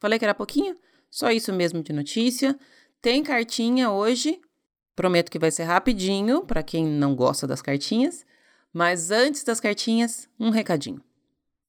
Falei 0.00 0.18
que 0.18 0.24
era 0.24 0.34
pouquinho? 0.34 0.74
Só 1.08 1.30
isso 1.30 1.52
mesmo 1.52 1.84
de 1.84 1.92
notícia. 1.92 2.58
Tem 3.02 3.22
cartinha 3.22 3.90
hoje. 3.90 4.38
Prometo 4.94 5.30
que 5.30 5.38
vai 5.38 5.50
ser 5.50 5.64
rapidinho 5.64 6.42
para 6.44 6.62
quem 6.62 6.86
não 6.86 7.14
gosta 7.14 7.46
das 7.46 7.62
cartinhas. 7.62 8.26
Mas 8.74 9.10
antes 9.10 9.42
das 9.42 9.58
cartinhas, 9.58 10.28
um 10.38 10.50
recadinho. 10.50 11.02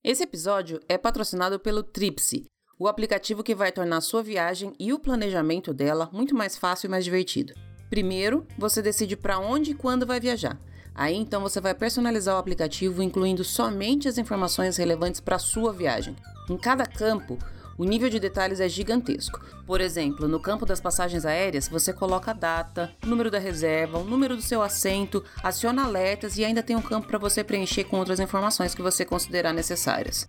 Esse 0.04 0.24
episódio 0.24 0.82
é 0.90 0.98
patrocinado 0.98 1.58
pelo 1.58 1.84
Tripsy, 1.84 2.48
o 2.78 2.86
aplicativo 2.86 3.44
que 3.44 3.56
vai 3.56 3.72
tornar 3.72 4.02
sua 4.02 4.22
viagem 4.22 4.74
e 4.78 4.92
o 4.92 5.00
planejamento 5.00 5.74
dela 5.74 6.10
muito 6.12 6.36
mais 6.36 6.58
fácil 6.58 6.88
e 6.88 6.90
mais 6.90 7.06
divertido. 7.06 7.54
Primeiro, 7.90 8.46
você 8.58 8.82
decide 8.82 9.16
para 9.16 9.40
onde 9.40 9.72
e 9.72 9.76
quando 9.76 10.06
vai 10.06 10.20
viajar. 10.20 10.60
Aí 10.94 11.16
então 11.16 11.42
você 11.42 11.62
vai 11.62 11.74
personalizar 11.74 12.36
o 12.36 12.40
aplicativo 12.40 13.02
incluindo 13.02 13.44
somente 13.44 14.10
as 14.10 14.18
informações 14.18 14.76
relevantes 14.76 15.22
para 15.22 15.38
a 15.38 15.40
sua 15.40 15.72
viagem. 15.72 16.14
Em 16.50 16.58
cada 16.58 16.86
campo, 16.86 17.38
o 17.82 17.84
nível 17.84 18.12
de 18.12 18.20
detalhes 18.20 18.60
é 18.60 18.70
gigantesco. 18.70 19.44
Por 19.66 19.82
exemplo, 19.82 20.28
no 20.28 20.40
campo 20.40 20.68
das 20.68 20.80
passagens 20.80 21.26
aéreas, 21.26 21.68
você 21.68 21.92
coloca 21.92 22.30
a 22.30 22.34
data, 22.36 22.94
o 23.04 23.08
número 23.08 23.32
da 23.32 23.40
reserva, 23.40 23.98
o 23.98 24.04
número 24.04 24.36
do 24.36 24.42
seu 24.44 24.62
assento, 24.62 25.24
aciona 25.42 25.86
alertas 25.86 26.38
e 26.38 26.46
ainda 26.46 26.62
tem 26.62 26.76
um 26.76 26.82
campo 26.82 27.08
para 27.08 27.18
você 27.18 27.44
preencher 27.44 27.86
com 27.86 27.98
outras 27.98 28.20
informações 28.20 28.76
que 28.76 28.84
você 28.84 29.04
considerar 29.04 29.52
necessárias. 29.52 30.28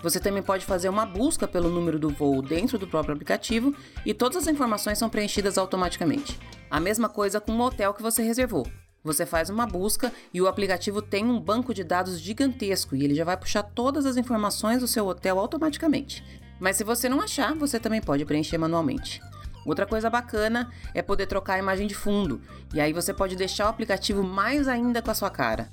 Você 0.00 0.20
também 0.20 0.44
pode 0.44 0.64
fazer 0.64 0.88
uma 0.88 1.04
busca 1.04 1.48
pelo 1.48 1.68
número 1.68 1.98
do 1.98 2.08
voo 2.08 2.40
dentro 2.40 2.78
do 2.78 2.86
próprio 2.86 3.14
aplicativo 3.14 3.74
e 4.06 4.14
todas 4.14 4.36
as 4.36 4.46
informações 4.46 4.96
são 4.96 5.10
preenchidas 5.10 5.58
automaticamente. 5.58 6.38
A 6.70 6.78
mesma 6.78 7.08
coisa 7.08 7.40
com 7.40 7.50
o 7.50 7.62
hotel 7.62 7.94
que 7.94 8.02
você 8.02 8.22
reservou. 8.22 8.64
Você 9.02 9.26
faz 9.26 9.50
uma 9.50 9.66
busca 9.66 10.12
e 10.32 10.40
o 10.40 10.46
aplicativo 10.46 11.02
tem 11.02 11.24
um 11.24 11.40
banco 11.40 11.74
de 11.74 11.82
dados 11.82 12.20
gigantesco 12.20 12.94
e 12.94 13.02
ele 13.02 13.16
já 13.16 13.24
vai 13.24 13.36
puxar 13.36 13.64
todas 13.64 14.06
as 14.06 14.16
informações 14.16 14.80
do 14.80 14.86
seu 14.86 15.04
hotel 15.08 15.40
automaticamente. 15.40 16.41
Mas 16.62 16.76
se 16.76 16.84
você 16.84 17.08
não 17.08 17.20
achar, 17.20 17.56
você 17.56 17.80
também 17.80 18.00
pode 18.00 18.24
preencher 18.24 18.56
manualmente. 18.56 19.20
Outra 19.64 19.86
coisa 19.86 20.10
bacana 20.10 20.70
é 20.94 21.02
poder 21.02 21.26
trocar 21.26 21.54
a 21.54 21.58
imagem 21.58 21.86
de 21.86 21.94
fundo, 21.94 22.40
e 22.74 22.80
aí 22.80 22.92
você 22.92 23.14
pode 23.14 23.36
deixar 23.36 23.66
o 23.66 23.68
aplicativo 23.68 24.22
mais 24.22 24.66
ainda 24.68 25.00
com 25.00 25.10
a 25.10 25.14
sua 25.14 25.30
cara. 25.30 25.70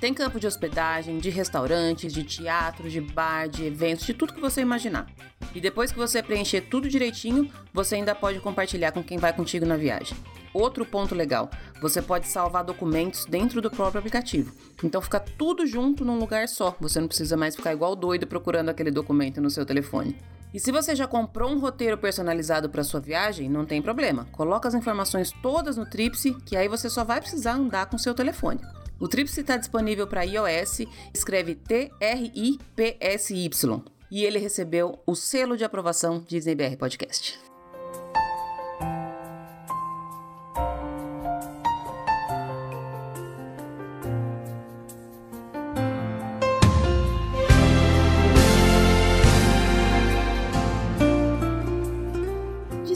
Tem 0.00 0.12
campo 0.12 0.40
de 0.40 0.46
hospedagem, 0.46 1.18
de 1.18 1.30
restaurantes, 1.30 2.12
de 2.12 2.24
teatro, 2.24 2.90
de 2.90 3.00
bar, 3.00 3.48
de 3.48 3.64
eventos, 3.64 4.04
de 4.04 4.14
tudo 4.14 4.34
que 4.34 4.40
você 4.40 4.60
imaginar. 4.60 5.06
E 5.54 5.60
depois 5.60 5.92
que 5.92 5.98
você 5.98 6.22
preencher 6.22 6.62
tudo 6.62 6.88
direitinho, 6.88 7.50
você 7.72 7.96
ainda 7.96 8.14
pode 8.14 8.40
compartilhar 8.40 8.92
com 8.92 9.02
quem 9.02 9.18
vai 9.18 9.32
contigo 9.32 9.66
na 9.66 9.76
viagem. 9.76 10.16
Outro 10.52 10.84
ponto 10.84 11.14
legal, 11.14 11.50
você 11.80 12.02
pode 12.02 12.28
salvar 12.28 12.64
documentos 12.64 13.24
dentro 13.26 13.60
do 13.60 13.70
próprio 13.70 14.00
aplicativo. 14.00 14.52
Então 14.82 15.00
fica 15.00 15.20
tudo 15.20 15.66
junto 15.66 16.04
num 16.04 16.18
lugar 16.18 16.48
só. 16.48 16.76
Você 16.80 17.00
não 17.00 17.08
precisa 17.08 17.36
mais 17.36 17.56
ficar 17.56 17.72
igual 17.72 17.96
doido 17.96 18.26
procurando 18.26 18.68
aquele 18.68 18.90
documento 18.90 19.40
no 19.40 19.50
seu 19.50 19.64
telefone. 19.64 20.16
E 20.52 20.60
se 20.60 20.70
você 20.70 20.94
já 20.94 21.06
comprou 21.06 21.50
um 21.50 21.58
roteiro 21.58 21.96
personalizado 21.96 22.68
para 22.68 22.84
sua 22.84 23.00
viagem, 23.00 23.48
não 23.48 23.64
tem 23.64 23.80
problema. 23.80 24.26
Coloca 24.32 24.68
as 24.68 24.74
informações 24.74 25.32
todas 25.42 25.76
no 25.76 25.86
Tripsy, 25.86 26.34
que 26.44 26.56
aí 26.56 26.68
você 26.68 26.90
só 26.90 27.04
vai 27.04 27.20
precisar 27.20 27.54
andar 27.54 27.86
com 27.86 27.96
seu 27.96 28.14
telefone. 28.14 28.60
O 29.00 29.08
Tripsy 29.08 29.40
está 29.40 29.56
disponível 29.56 30.06
para 30.06 30.22
iOS, 30.24 30.82
escreve 31.12 31.54
T-R-I-P-S-Y. 31.54 31.90
E 34.10 34.24
ele 34.24 34.38
recebeu 34.38 34.98
o 35.06 35.14
selo 35.14 35.56
de 35.56 35.64
aprovação 35.64 36.22
Disney 36.28 36.54
BR 36.54 36.76
Podcast. 36.78 37.51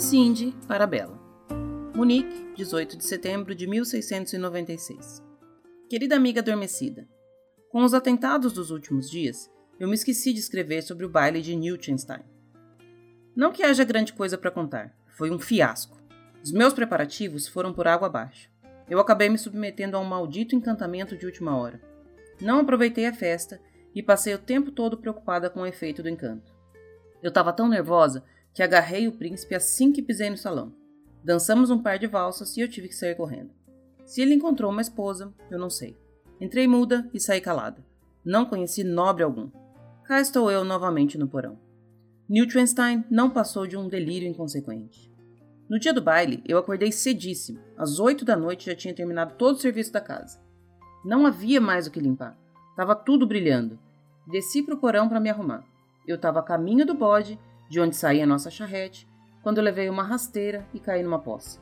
Cindy 0.09 0.55
para 0.69 0.87
Bela. 0.87 1.21
Munique, 1.93 2.55
18 2.55 2.97
de 2.97 3.05
setembro 3.05 3.57
de 3.57 3.67
1696. 3.67 5.21
Querida 5.91 6.15
amiga 6.15 6.41
adormecida, 6.41 7.09
com 7.73 7.83
os 7.83 7.93
atentados 7.93 8.53
dos 8.53 8.71
últimos 8.71 9.11
dias, 9.11 9.51
eu 9.81 9.89
me 9.89 9.95
esqueci 9.97 10.33
de 10.33 10.39
escrever 10.39 10.83
sobre 10.83 11.05
o 11.05 11.09
baile 11.09 11.43
de 11.43 11.57
Newtonstein. 11.57 12.23
Não 13.35 13.51
que 13.51 13.65
haja 13.65 13.83
grande 13.83 14.13
coisa 14.13 14.39
para 14.39 14.53
contar, 14.53 14.97
foi 15.09 15.29
um 15.29 15.41
fiasco. 15.41 16.01
Os 16.41 16.53
meus 16.53 16.73
preparativos 16.73 17.49
foram 17.49 17.73
por 17.73 17.89
água 17.89 18.07
abaixo. 18.07 18.49
Eu 18.89 19.01
acabei 19.01 19.29
me 19.29 19.37
submetendo 19.37 19.97
a 19.97 20.01
um 20.01 20.05
maldito 20.05 20.55
encantamento 20.55 21.17
de 21.17 21.27
última 21.27 21.57
hora. 21.57 21.83
Não 22.41 22.61
aproveitei 22.61 23.07
a 23.07 23.13
festa 23.13 23.61
e 23.93 24.05
passei 24.05 24.33
o 24.35 24.39
tempo 24.39 24.71
todo 24.71 24.99
preocupada 24.99 25.51
com 25.51 25.63
o 25.63 25.67
efeito 25.67 26.01
do 26.01 26.09
encanto. 26.09 26.55
Eu 27.21 27.31
estava 27.31 27.53
tão 27.53 27.69
nervosa 27.69 28.23
que 28.57 28.63
agarrei 28.63 29.07
o 29.07 29.13
príncipe 29.13 29.55
assim 29.55 29.93
que 29.93 30.01
pisei 30.01 30.31
no 30.31 30.37
salão. 30.39 30.73
Dançamos 31.23 31.69
um 31.69 31.83
par 31.83 31.99
de 31.99 32.07
valsas 32.07 32.57
e 32.57 32.63
eu 32.63 32.69
tive 32.69 32.89
que 32.89 32.95
sair 32.95 33.15
correndo. 33.15 33.51
Se 34.07 34.23
ele 34.23 34.33
encontrou 34.33 34.73
uma 34.73 34.81
esposa, 34.81 35.31
eu 35.51 35.59
não 35.59 35.69
sei. 35.69 35.95
Entrei 36.41 36.67
muda 36.67 37.07
e 37.13 37.21
saí 37.21 37.39
calada. 37.39 37.85
Não 38.25 38.47
conheci 38.47 38.83
nobre 38.83 39.23
algum. 39.23 39.51
Cá 40.05 40.23
estou 40.23 40.51
eu 40.51 40.65
novamente 40.65 41.19
no 41.19 41.29
porão. 41.29 41.59
Neuschwanstein 42.27 43.05
não 43.11 43.29
passou 43.29 43.67
de 43.67 43.77
um 43.77 43.89
delírio 43.89 44.27
inconsequente. 44.27 45.13
No 45.69 45.79
dia 45.79 45.93
do 45.93 46.01
baile, 46.01 46.43
eu 46.47 46.57
acordei 46.57 46.91
cedíssimo. 46.91 47.61
Às 47.77 47.99
oito 47.99 48.25
da 48.25 48.37
noite 48.37 48.71
já 48.71 48.75
tinha 48.75 48.95
terminado 48.95 49.35
todo 49.35 49.57
o 49.57 49.61
serviço 49.61 49.93
da 49.93 50.01
casa. 50.01 50.41
Não 51.05 51.27
havia 51.27 51.61
mais 51.61 51.87
o 51.87 51.91
que 51.91 52.01
limpar. 52.01 52.35
Tava 52.75 52.97
tudo 52.97 53.27
brilhando. 53.27 53.79
Desci 54.27 54.63
para 54.63 54.75
o 54.75 54.79
porão 54.79 55.11
para 55.11 55.21
me 55.21 55.29
arrumar. 55.29 55.63
Eu 56.09 56.17
estava 56.17 56.39
a 56.41 56.43
caminho 56.43 56.87
do 56.87 56.95
bode, 56.95 57.39
de 57.68 57.80
onde 57.80 57.96
saía 57.96 58.25
a 58.25 58.26
nossa 58.26 58.50
charrete, 58.50 59.08
quando 59.42 59.61
levei 59.61 59.88
uma 59.88 60.02
rasteira 60.02 60.66
e 60.75 60.80
caí 60.80 61.02
numa 61.02 61.18
poça. 61.18 61.61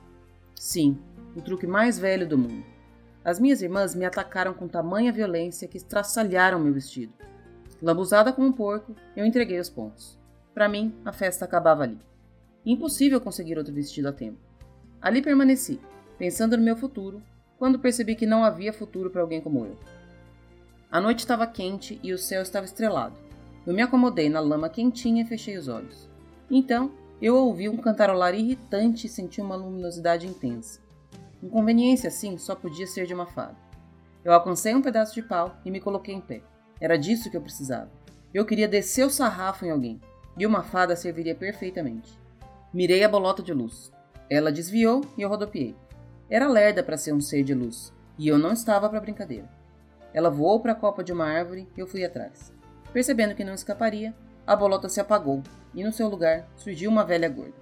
Sim, 0.54 0.98
o 1.36 1.42
truque 1.42 1.66
mais 1.66 1.98
velho 1.98 2.26
do 2.26 2.38
mundo. 2.38 2.64
As 3.24 3.40
minhas 3.40 3.62
irmãs 3.62 3.94
me 3.94 4.04
atacaram 4.04 4.52
com 4.52 4.68
tamanha 4.68 5.12
violência 5.12 5.66
que 5.66 5.76
estraçalharam 5.76 6.58
meu 6.58 6.72
vestido. 6.72 7.12
Lambuzada 7.82 8.32
como 8.32 8.48
um 8.48 8.52
porco, 8.52 8.94
eu 9.16 9.24
entreguei 9.24 9.58
os 9.58 9.70
pontos. 9.70 10.18
Para 10.52 10.68
mim, 10.68 10.94
a 11.04 11.12
festa 11.12 11.44
acabava 11.44 11.82
ali. 11.82 11.98
Impossível 12.64 13.20
conseguir 13.20 13.58
outro 13.58 13.74
vestido 13.74 14.08
a 14.08 14.12
tempo. 14.12 14.38
Ali 15.00 15.20
permaneci, 15.20 15.80
pensando 16.18 16.56
no 16.56 16.62
meu 16.62 16.76
futuro, 16.76 17.22
quando 17.58 17.78
percebi 17.78 18.14
que 18.14 18.26
não 18.26 18.44
havia 18.44 18.72
futuro 18.72 19.10
para 19.10 19.20
alguém 19.20 19.40
como 19.40 19.66
eu. 19.66 19.78
A 20.90 21.00
noite 21.00 21.20
estava 21.20 21.46
quente 21.46 21.98
e 22.02 22.12
o 22.12 22.18
céu 22.18 22.40
estava 22.40 22.66
estrelado. 22.66 23.23
Eu 23.66 23.72
me 23.72 23.82
acomodei 23.82 24.28
na 24.28 24.40
lama 24.40 24.68
quentinha 24.68 25.22
e 25.22 25.26
fechei 25.26 25.56
os 25.56 25.68
olhos. 25.68 26.08
Então, 26.50 26.92
eu 27.20 27.36
ouvi 27.36 27.68
um 27.68 27.76
cantarolar 27.76 28.34
irritante 28.34 29.06
e 29.06 29.10
senti 29.10 29.40
uma 29.40 29.56
luminosidade 29.56 30.26
intensa. 30.26 30.80
Inconveniência 31.42 32.08
assim 32.08 32.36
só 32.36 32.54
podia 32.54 32.86
ser 32.86 33.06
de 33.06 33.14
uma 33.14 33.26
fada. 33.26 33.56
Eu 34.24 34.32
alcancei 34.32 34.74
um 34.74 34.82
pedaço 34.82 35.14
de 35.14 35.22
pau 35.22 35.56
e 35.64 35.70
me 35.70 35.80
coloquei 35.80 36.14
em 36.14 36.20
pé. 36.20 36.42
Era 36.80 36.98
disso 36.98 37.30
que 37.30 37.36
eu 37.36 37.42
precisava. 37.42 37.90
Eu 38.32 38.44
queria 38.44 38.68
descer 38.68 39.06
o 39.06 39.10
sarrafo 39.10 39.64
em 39.64 39.70
alguém, 39.70 40.00
e 40.36 40.46
uma 40.46 40.62
fada 40.62 40.96
serviria 40.96 41.34
perfeitamente. 41.34 42.18
Mirei 42.72 43.04
a 43.04 43.08
bolota 43.08 43.42
de 43.42 43.54
luz. 43.54 43.92
Ela 44.28 44.50
desviou 44.50 45.02
e 45.16 45.22
eu 45.22 45.28
rodopiei. 45.28 45.76
Era 46.28 46.48
lerda 46.48 46.82
para 46.82 46.96
ser 46.96 47.12
um 47.12 47.20
ser 47.20 47.44
de 47.44 47.54
luz, 47.54 47.92
e 48.18 48.26
eu 48.26 48.38
não 48.38 48.52
estava 48.52 48.88
para 48.88 49.00
brincadeira. 49.00 49.48
Ela 50.12 50.30
voou 50.30 50.60
para 50.60 50.72
a 50.72 50.76
copa 50.76 51.04
de 51.04 51.12
uma 51.12 51.26
árvore 51.26 51.68
e 51.76 51.80
eu 51.80 51.86
fui 51.86 52.04
atrás. 52.04 52.52
Percebendo 52.94 53.34
que 53.34 53.42
não 53.42 53.54
escaparia, 53.54 54.14
a 54.46 54.54
bolota 54.54 54.88
se 54.88 55.00
apagou 55.00 55.42
e 55.74 55.82
no 55.82 55.92
seu 55.92 56.08
lugar 56.08 56.46
surgiu 56.56 56.88
uma 56.88 57.04
velha 57.04 57.28
gorda. 57.28 57.52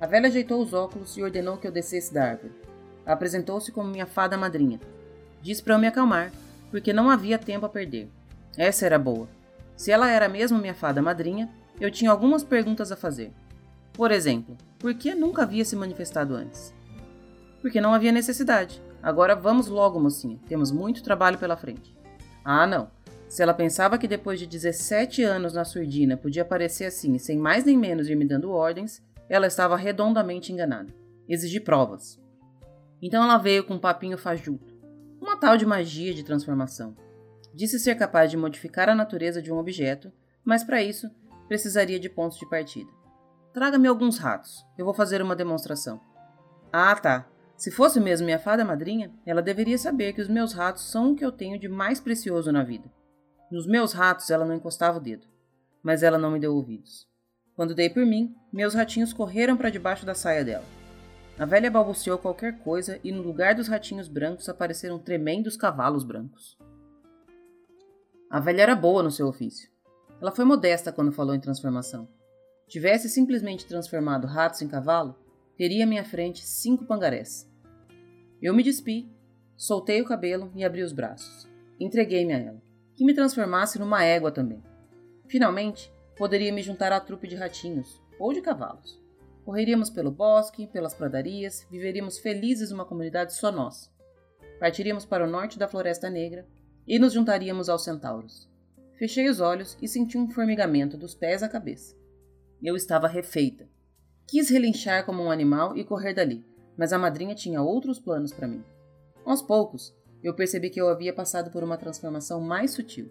A 0.00 0.06
velha 0.06 0.28
ajeitou 0.28 0.62
os 0.62 0.72
óculos 0.72 1.14
e 1.18 1.22
ordenou 1.22 1.58
que 1.58 1.66
eu 1.66 1.70
descesse 1.70 2.14
da 2.14 2.30
árvore. 2.30 2.54
Apresentou-se 3.04 3.70
como 3.70 3.90
minha 3.90 4.06
fada 4.06 4.38
madrinha. 4.38 4.80
Disse 5.42 5.62
para 5.62 5.74
eu 5.74 5.78
me 5.78 5.86
acalmar, 5.86 6.32
porque 6.70 6.94
não 6.94 7.10
havia 7.10 7.38
tempo 7.38 7.66
a 7.66 7.68
perder. 7.68 8.08
Essa 8.56 8.86
era 8.86 8.98
boa. 8.98 9.28
Se 9.76 9.92
ela 9.92 10.08
era 10.08 10.30
mesmo 10.30 10.58
minha 10.58 10.74
fada 10.74 11.02
madrinha, 11.02 11.50
eu 11.78 11.90
tinha 11.90 12.10
algumas 12.10 12.42
perguntas 12.42 12.90
a 12.90 12.96
fazer. 12.96 13.30
Por 13.92 14.10
exemplo, 14.10 14.56
por 14.78 14.94
que 14.94 15.14
nunca 15.14 15.42
havia 15.42 15.64
se 15.64 15.76
manifestado 15.76 16.34
antes? 16.34 16.72
Porque 17.60 17.82
não 17.82 17.92
havia 17.92 18.12
necessidade. 18.12 18.82
Agora 19.02 19.36
vamos 19.36 19.68
logo, 19.68 20.00
mocinha. 20.00 20.40
Temos 20.48 20.72
muito 20.72 21.02
trabalho 21.02 21.36
pela 21.36 21.56
frente. 21.56 21.94
Ah, 22.42 22.66
não. 22.66 22.88
Se 23.28 23.42
ela 23.42 23.52
pensava 23.52 23.98
que 23.98 24.08
depois 24.08 24.38
de 24.38 24.46
17 24.46 25.22
anos 25.22 25.52
na 25.52 25.64
surdina 25.64 26.16
podia 26.16 26.42
aparecer 26.42 26.86
assim, 26.86 27.18
sem 27.18 27.38
mais 27.38 27.62
nem 27.64 27.76
menos 27.76 28.08
ir 28.08 28.16
me 28.16 28.26
dando 28.26 28.50
ordens, 28.50 29.02
ela 29.28 29.46
estava 29.46 29.76
redondamente 29.76 30.50
enganada. 30.50 30.92
Exigi 31.28 31.60
provas. 31.60 32.18
Então 33.02 33.22
ela 33.22 33.36
veio 33.36 33.64
com 33.64 33.74
um 33.74 33.78
papinho 33.78 34.16
fajuto, 34.16 34.74
uma 35.20 35.36
tal 35.36 35.58
de 35.58 35.66
magia 35.66 36.14
de 36.14 36.24
transformação. 36.24 36.96
Disse 37.54 37.78
ser 37.78 37.96
capaz 37.96 38.30
de 38.30 38.36
modificar 38.36 38.88
a 38.88 38.94
natureza 38.94 39.42
de 39.42 39.52
um 39.52 39.58
objeto, 39.58 40.10
mas 40.42 40.64
para 40.64 40.82
isso 40.82 41.10
precisaria 41.46 42.00
de 42.00 42.08
pontos 42.08 42.38
de 42.38 42.48
partida. 42.48 42.90
Traga-me 43.52 43.88
alguns 43.88 44.18
ratos, 44.18 44.64
eu 44.78 44.86
vou 44.86 44.94
fazer 44.94 45.20
uma 45.20 45.36
demonstração. 45.36 46.00
Ah, 46.72 46.94
tá. 46.94 47.28
Se 47.56 47.70
fosse 47.70 48.00
mesmo 48.00 48.24
minha 48.24 48.38
fada 48.38 48.64
madrinha, 48.64 49.12
ela 49.26 49.42
deveria 49.42 49.76
saber 49.76 50.12
que 50.12 50.20
os 50.20 50.28
meus 50.28 50.52
ratos 50.52 50.90
são 50.90 51.12
o 51.12 51.16
que 51.16 51.24
eu 51.24 51.32
tenho 51.32 51.58
de 51.58 51.68
mais 51.68 52.00
precioso 52.00 52.52
na 52.52 52.62
vida. 52.62 52.88
Nos 53.50 53.66
meus 53.66 53.92
ratos 53.92 54.30
ela 54.30 54.44
não 54.44 54.54
encostava 54.54 54.98
o 54.98 55.00
dedo, 55.00 55.26
mas 55.82 56.02
ela 56.02 56.18
não 56.18 56.30
me 56.30 56.38
deu 56.38 56.54
ouvidos. 56.54 57.08
Quando 57.56 57.74
dei 57.74 57.88
por 57.88 58.04
mim, 58.04 58.36
meus 58.52 58.74
ratinhos 58.74 59.12
correram 59.12 59.56
para 59.56 59.70
debaixo 59.70 60.04
da 60.04 60.14
saia 60.14 60.44
dela. 60.44 60.64
A 61.38 61.44
velha 61.44 61.70
balbuciou 61.70 62.18
qualquer 62.18 62.58
coisa 62.58 63.00
e 63.02 63.10
no 63.10 63.22
lugar 63.22 63.54
dos 63.54 63.68
ratinhos 63.68 64.08
brancos 64.08 64.48
apareceram 64.48 64.98
tremendos 64.98 65.56
cavalos 65.56 66.04
brancos. 66.04 66.58
A 68.30 68.38
velha 68.38 68.62
era 68.62 68.76
boa 68.76 69.02
no 69.02 69.10
seu 69.10 69.26
ofício. 69.26 69.70
Ela 70.20 70.30
foi 70.30 70.44
modesta 70.44 70.92
quando 70.92 71.12
falou 71.12 71.34
em 71.34 71.40
transformação. 71.40 72.08
Tivesse 72.66 73.08
simplesmente 73.08 73.66
transformado 73.66 74.26
ratos 74.26 74.60
em 74.60 74.68
cavalo, 74.68 75.16
teria 75.56 75.84
à 75.84 75.86
minha 75.86 76.04
frente 76.04 76.44
cinco 76.44 76.84
pangarés. 76.84 77.50
Eu 78.42 78.52
me 78.52 78.62
despi, 78.62 79.10
soltei 79.56 80.02
o 80.02 80.04
cabelo 80.04 80.52
e 80.54 80.64
abri 80.64 80.82
os 80.82 80.92
braços. 80.92 81.48
Entreguei-me 81.80 82.34
a 82.34 82.38
ela, 82.38 82.62
que 82.98 83.04
me 83.04 83.14
transformasse 83.14 83.78
numa 83.78 84.02
égua 84.02 84.32
também. 84.32 84.60
Finalmente, 85.28 85.92
poderia 86.16 86.52
me 86.52 86.60
juntar 86.60 86.90
à 86.90 86.98
trupe 86.98 87.28
de 87.28 87.36
ratinhos 87.36 88.02
ou 88.18 88.32
de 88.32 88.40
cavalos. 88.40 89.00
Correríamos 89.44 89.88
pelo 89.88 90.10
bosque, 90.10 90.66
pelas 90.66 90.94
pradarias, 90.94 91.64
viveríamos 91.70 92.18
felizes 92.18 92.72
numa 92.72 92.84
comunidade 92.84 93.34
só 93.34 93.52
nós. 93.52 93.88
Partiríamos 94.58 95.06
para 95.06 95.24
o 95.24 95.30
norte 95.30 95.60
da 95.60 95.68
Floresta 95.68 96.10
Negra 96.10 96.44
e 96.88 96.98
nos 96.98 97.12
juntaríamos 97.12 97.68
aos 97.68 97.84
centauros. 97.84 98.50
Fechei 98.98 99.28
os 99.28 99.38
olhos 99.38 99.78
e 99.80 99.86
senti 99.86 100.18
um 100.18 100.28
formigamento 100.28 100.96
dos 100.96 101.14
pés 101.14 101.40
à 101.40 101.48
cabeça. 101.48 101.96
Eu 102.60 102.74
estava 102.74 103.06
refeita. 103.06 103.68
Quis 104.26 104.50
relinchar 104.50 105.06
como 105.06 105.22
um 105.22 105.30
animal 105.30 105.76
e 105.76 105.84
correr 105.84 106.14
dali, 106.14 106.44
mas 106.76 106.92
a 106.92 106.98
madrinha 106.98 107.36
tinha 107.36 107.62
outros 107.62 108.00
planos 108.00 108.32
para 108.32 108.48
mim. 108.48 108.64
Aos 109.24 109.40
poucos, 109.40 109.96
eu 110.22 110.34
percebi 110.34 110.70
que 110.70 110.80
eu 110.80 110.88
havia 110.88 111.12
passado 111.12 111.50
por 111.50 111.62
uma 111.62 111.76
transformação 111.76 112.40
mais 112.40 112.72
sutil. 112.72 113.10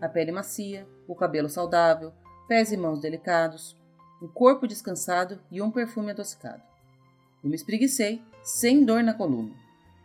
A 0.00 0.08
pele 0.08 0.32
macia, 0.32 0.86
o 1.06 1.14
cabelo 1.14 1.48
saudável, 1.48 2.12
pés 2.46 2.72
e 2.72 2.76
mãos 2.76 3.00
delicados, 3.00 3.76
um 4.20 4.28
corpo 4.28 4.66
descansado 4.66 5.40
e 5.50 5.62
um 5.62 5.70
perfume 5.70 6.10
adocicado. 6.10 6.62
Eu 7.42 7.48
me 7.48 7.56
espreguicei, 7.56 8.22
sem 8.42 8.84
dor 8.84 9.02
na 9.02 9.14
coluna. 9.14 9.54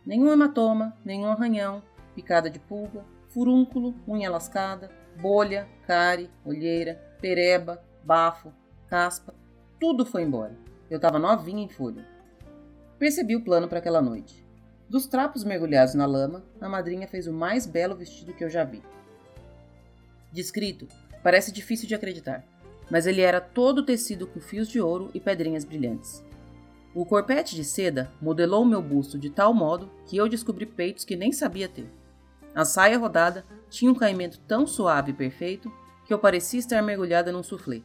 Nenhum 0.06 0.32
hematoma, 0.32 0.96
nenhum 1.04 1.27
arranhão, 1.27 1.84
picada 2.16 2.50
de 2.50 2.60
pulga, 2.60 3.04
furúnculo, 3.27 3.94
unha 4.08 4.30
lascada, 4.30 4.89
bolha, 5.20 5.68
cárie, 5.86 6.30
olheira, 6.46 6.96
pereba, 7.20 7.84
bafo, 8.04 8.54
caspa, 8.88 9.36
tudo 9.80 10.06
foi 10.06 10.24
embora. 10.24 10.58
Eu 10.89 10.96
estava 10.96 11.20
novinha 11.20 11.63
em 11.63 11.70
folha. 11.70 12.08
Percebi 12.98 13.36
o 13.36 13.44
plano 13.44 13.68
para 13.68 13.80
aquela 13.80 14.01
noite. 14.01 14.47
Dos 14.89 15.06
trapos 15.06 15.44
mergulhados 15.44 15.94
na 15.94 16.06
lama, 16.06 16.44
a 16.62 16.70
madrinha 16.70 17.08
fez 17.08 17.27
o 17.27 17.34
mais 17.34 17.65
belo 17.65 17.96
vestido 17.96 18.34
que 18.34 18.44
eu 18.44 18.50
já 18.50 18.63
vi. 18.63 18.82
Descrito, 20.32 20.88
Parece 21.27 21.51
difícil 21.51 21.89
de 21.89 21.94
acreditar, 21.94 22.41
mas 22.89 23.06
ele 23.06 23.20
era 23.22 23.41
todo 23.41 23.84
tecido 23.84 24.25
com 24.27 24.39
fios 24.39 24.67
de 24.67 24.79
ouro 24.79 25.12
e 25.13 25.20
pedrinhas 25.20 25.65
brilhantes. 25.65 26.24
O 26.96 27.06
corpete 27.06 27.53
de 27.53 27.65
seda 27.65 28.12
modelou 28.22 28.63
meu 28.63 28.82
busto 28.82 29.20
de 29.20 29.29
tal 29.29 29.53
modo 29.53 29.91
que 30.06 30.15
eu 30.15 30.29
descobri 30.29 30.65
peitos 30.65 31.03
que 31.03 31.17
nem 31.17 31.34
sabia 31.34 31.67
ter. 31.67 31.91
A 32.56 32.63
saia 32.65 32.98
rodada 32.98 33.46
tinha 33.70 33.91
um 33.91 33.96
caimento 33.96 34.39
tão 34.48 34.65
suave 34.65 35.12
e 35.12 35.13
perfeito 35.13 35.72
que 36.06 36.13
eu 36.13 36.17
parecia 36.17 36.60
estar 36.60 36.82
mergulhada 36.82 37.32
num 37.32 37.44
soufflé. 37.44 37.82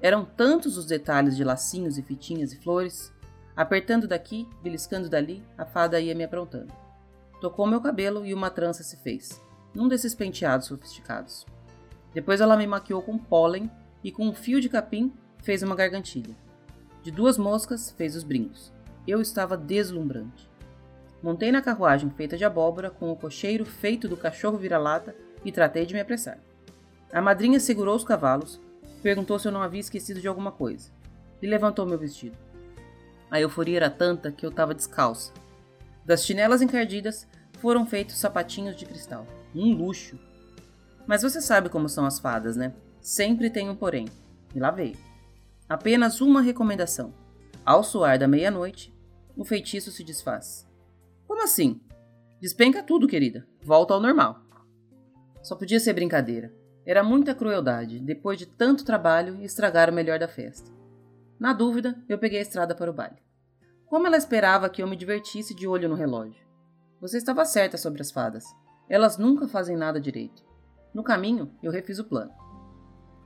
Eram 0.00 0.24
tantos 0.24 0.76
os 0.76 0.86
detalhes 0.86 1.36
de 1.36 1.42
lacinhos 1.42 1.98
e 1.98 2.02
fitinhas 2.02 2.52
e 2.52 2.62
flores. 2.62 3.12
Apertando 3.56 4.08
daqui, 4.08 4.48
beliscando 4.62 5.08
dali, 5.08 5.42
a 5.56 5.64
fada 5.64 6.00
ia 6.00 6.14
me 6.14 6.24
aprontando. 6.24 6.72
Tocou 7.40 7.66
meu 7.66 7.80
cabelo 7.80 8.26
e 8.26 8.34
uma 8.34 8.50
trança 8.50 8.82
se 8.82 8.96
fez, 8.96 9.40
num 9.72 9.86
desses 9.86 10.14
penteados 10.14 10.66
sofisticados. 10.66 11.46
Depois 12.12 12.40
ela 12.40 12.56
me 12.56 12.66
maquiou 12.66 13.02
com 13.02 13.16
pólen 13.16 13.70
e 14.02 14.10
com 14.10 14.26
um 14.26 14.34
fio 14.34 14.60
de 14.60 14.68
capim 14.68 15.12
fez 15.38 15.62
uma 15.62 15.76
gargantilha. 15.76 16.34
De 17.02 17.10
duas 17.10 17.38
moscas 17.38 17.90
fez 17.90 18.16
os 18.16 18.24
brincos. 18.24 18.72
Eu 19.06 19.20
estava 19.20 19.56
deslumbrante. 19.56 20.48
Montei 21.22 21.52
na 21.52 21.62
carruagem 21.62 22.10
feita 22.10 22.36
de 22.36 22.44
abóbora 22.44 22.90
com 22.90 23.10
o 23.10 23.16
cocheiro 23.16 23.64
feito 23.64 24.08
do 24.08 24.16
cachorro 24.16 24.58
vira-lata 24.58 25.14
e 25.44 25.52
tratei 25.52 25.86
de 25.86 25.94
me 25.94 26.00
apressar. 26.00 26.38
A 27.12 27.20
madrinha 27.20 27.60
segurou 27.60 27.94
os 27.94 28.04
cavalos, 28.04 28.60
perguntou 29.02 29.38
se 29.38 29.46
eu 29.46 29.52
não 29.52 29.62
havia 29.62 29.80
esquecido 29.80 30.20
de 30.20 30.26
alguma 30.26 30.50
coisa 30.50 30.90
e 31.40 31.46
levantou 31.46 31.86
meu 31.86 31.98
vestido. 31.98 32.43
A 33.34 33.40
euforia 33.40 33.78
era 33.78 33.90
tanta 33.90 34.30
que 34.30 34.46
eu 34.46 34.50
estava 34.50 34.72
descalça. 34.72 35.32
Das 36.06 36.24
chinelas 36.24 36.62
encardidas 36.62 37.26
foram 37.58 37.84
feitos 37.84 38.14
sapatinhos 38.14 38.76
de 38.76 38.86
cristal. 38.86 39.26
Um 39.52 39.74
luxo! 39.74 40.16
Mas 41.04 41.22
você 41.22 41.40
sabe 41.40 41.68
como 41.68 41.88
são 41.88 42.06
as 42.06 42.20
fadas, 42.20 42.54
né? 42.54 42.72
Sempre 43.00 43.50
tem 43.50 43.68
um 43.68 43.74
porém. 43.74 44.06
E 44.54 44.60
lá 44.60 44.70
veio. 44.70 44.96
Apenas 45.68 46.20
uma 46.20 46.40
recomendação. 46.40 47.12
Ao 47.66 47.82
soar 47.82 48.20
da 48.20 48.28
meia-noite, 48.28 48.94
o 49.36 49.44
feitiço 49.44 49.90
se 49.90 50.04
desfaz. 50.04 50.64
Como 51.26 51.42
assim? 51.42 51.80
Despenca 52.40 52.84
tudo, 52.84 53.08
querida. 53.08 53.44
Volta 53.64 53.94
ao 53.94 54.00
normal. 54.00 54.44
Só 55.42 55.56
podia 55.56 55.80
ser 55.80 55.92
brincadeira. 55.92 56.54
Era 56.86 57.02
muita 57.02 57.34
crueldade, 57.34 57.98
depois 57.98 58.38
de 58.38 58.46
tanto 58.46 58.84
trabalho, 58.84 59.42
estragar 59.42 59.90
o 59.90 59.92
melhor 59.92 60.20
da 60.20 60.28
festa. 60.28 60.70
Na 61.36 61.52
dúvida, 61.52 62.00
eu 62.08 62.16
peguei 62.16 62.38
a 62.38 62.42
estrada 62.42 62.76
para 62.76 62.88
o 62.88 62.94
baile. 62.94 63.23
Como 63.86 64.06
ela 64.06 64.16
esperava 64.16 64.68
que 64.68 64.82
eu 64.82 64.86
me 64.86 64.96
divertisse 64.96 65.54
de 65.54 65.68
olho 65.68 65.88
no 65.88 65.94
relógio? 65.94 66.44
Você 67.00 67.18
estava 67.18 67.44
certa 67.44 67.76
sobre 67.76 68.00
as 68.00 68.10
fadas. 68.10 68.44
Elas 68.88 69.18
nunca 69.18 69.46
fazem 69.46 69.76
nada 69.76 70.00
direito. 70.00 70.42
No 70.92 71.02
caminho, 71.02 71.50
eu 71.62 71.70
refiz 71.70 71.98
o 71.98 72.04
plano. 72.04 72.32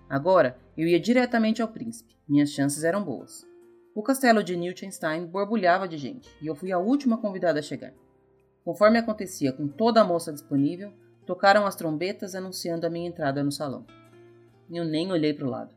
Agora, 0.08 0.58
eu 0.76 0.86
ia 0.86 0.98
diretamente 0.98 1.62
ao 1.62 1.68
príncipe. 1.68 2.16
Minhas 2.28 2.50
chances 2.50 2.82
eram 2.82 3.04
boas. 3.04 3.46
O 3.94 4.02
castelo 4.02 4.42
de 4.42 4.56
Newchenstein 4.56 5.26
borbulhava 5.26 5.88
de 5.88 5.96
gente 5.96 6.28
e 6.40 6.46
eu 6.46 6.54
fui 6.54 6.72
a 6.72 6.78
última 6.78 7.18
convidada 7.18 7.60
a 7.60 7.62
chegar. 7.62 7.92
Conforme 8.64 8.98
acontecia 8.98 9.52
com 9.52 9.66
toda 9.66 10.00
a 10.00 10.04
moça 10.04 10.32
disponível, 10.32 10.92
tocaram 11.26 11.66
as 11.66 11.74
trombetas 11.74 12.34
anunciando 12.34 12.86
a 12.86 12.90
minha 12.90 13.08
entrada 13.08 13.42
no 13.42 13.52
salão. 13.52 13.86
Eu 14.70 14.84
nem 14.84 15.10
olhei 15.10 15.34
para 15.34 15.46
o 15.46 15.50
lado. 15.50 15.74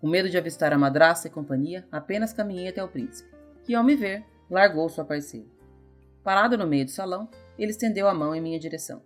Com 0.00 0.08
medo 0.08 0.28
de 0.28 0.38
avistar 0.38 0.72
a 0.72 0.78
madraça 0.78 1.28
e 1.28 1.30
companhia, 1.30 1.86
apenas 1.92 2.32
caminhei 2.32 2.68
até 2.68 2.82
o 2.82 2.88
príncipe, 2.88 3.29
que, 3.70 3.74
ao 3.76 3.84
me 3.84 3.94
ver, 3.94 4.24
largou 4.50 4.88
sua 4.88 5.04
parceira. 5.04 5.46
Parado 6.24 6.58
no 6.58 6.66
meio 6.66 6.84
do 6.86 6.90
salão, 6.90 7.28
ele 7.56 7.70
estendeu 7.70 8.08
a 8.08 8.12
mão 8.12 8.34
em 8.34 8.40
minha 8.40 8.58
direção. 8.58 9.00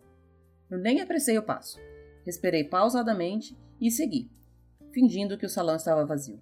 Eu 0.71 0.79
nem 0.79 1.03
apressei 1.03 1.37
o 1.37 1.43
passo. 1.43 1.79
Esperei 2.27 2.65
pausadamente 2.65 3.55
e 3.79 3.91
segui, 3.91 4.31
fingindo 4.91 5.37
que 5.37 5.45
o 5.45 5.51
salão 5.51 5.77
estava 5.77 6.07
vazio. 6.07 6.41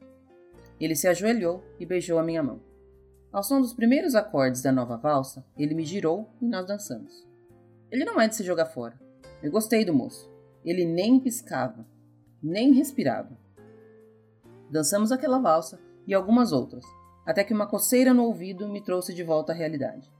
Ele 0.78 0.94
se 0.94 1.08
ajoelhou 1.08 1.64
e 1.80 1.84
beijou 1.84 2.16
a 2.16 2.22
minha 2.22 2.44
mão. 2.44 2.60
Ao 3.32 3.42
som 3.42 3.60
dos 3.60 3.74
primeiros 3.74 4.14
acordes 4.14 4.62
da 4.62 4.70
nova 4.70 4.96
valsa, 4.96 5.44
ele 5.58 5.74
me 5.74 5.84
girou 5.84 6.30
e 6.40 6.46
nós 6.46 6.64
dançamos. 6.64 7.26
Ele 7.90 8.04
não 8.04 8.20
é 8.20 8.28
de 8.28 8.36
se 8.36 8.44
jogar 8.44 8.66
fora. 8.66 9.00
Eu 9.42 9.50
gostei 9.50 9.84
do 9.84 9.92
moço. 9.92 10.30
Ele 10.64 10.84
nem 10.84 11.18
piscava, 11.18 11.84
nem 12.40 12.72
respirava. 12.72 13.36
Dançamos 14.70 15.10
aquela 15.10 15.40
valsa 15.40 15.80
e 16.06 16.14
algumas 16.14 16.52
outras, 16.52 16.84
até 17.26 17.44
que 17.44 17.54
uma 17.54 17.66
coceira 17.66 18.12
no 18.12 18.24
ouvido 18.24 18.68
me 18.68 18.80
trouxe 18.80 19.14
de 19.14 19.22
volta 19.22 19.52
à 19.52 19.54
realidade. 19.54 20.10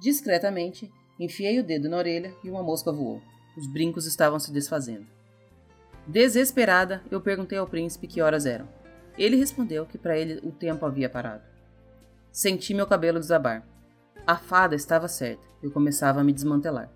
Discretamente, 0.00 0.90
enfiei 1.18 1.58
o 1.58 1.64
dedo 1.64 1.88
na 1.88 1.96
orelha 1.96 2.34
e 2.44 2.50
uma 2.50 2.62
mosca 2.62 2.92
voou. 2.92 3.20
Os 3.56 3.66
brincos 3.66 4.06
estavam 4.06 4.38
se 4.38 4.52
desfazendo. 4.52 5.06
Desesperada, 6.06 7.02
eu 7.10 7.20
perguntei 7.20 7.56
ao 7.56 7.66
príncipe 7.66 8.06
que 8.06 8.20
horas 8.20 8.46
eram. 8.46 8.68
Ele 9.16 9.36
respondeu 9.36 9.86
que 9.86 9.96
para 9.96 10.18
ele 10.18 10.40
o 10.42 10.50
tempo 10.50 10.84
havia 10.84 11.08
parado. 11.08 11.42
Senti 12.30 12.74
meu 12.74 12.86
cabelo 12.86 13.20
desabar. 13.20 13.66
A 14.26 14.36
fada 14.36 14.74
estava 14.74 15.08
certa, 15.08 15.42
eu 15.62 15.70
começava 15.70 16.20
a 16.20 16.24
me 16.24 16.32
desmantelar. 16.32 16.90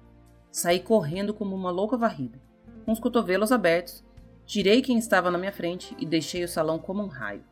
Saí 0.50 0.80
correndo 0.80 1.32
como 1.32 1.54
uma 1.54 1.70
louca 1.70 1.96
varrida, 1.96 2.38
com 2.84 2.92
os 2.92 2.98
cotovelos 2.98 3.52
abertos, 3.52 4.02
tirei 4.46 4.80
quem 4.80 4.98
estava 4.98 5.30
na 5.30 5.36
minha 5.36 5.52
frente 5.52 5.94
e 5.98 6.06
deixei 6.06 6.42
o 6.42 6.48
salão 6.48 6.78
como 6.78 7.02
um 7.02 7.06
raio. 7.06 7.44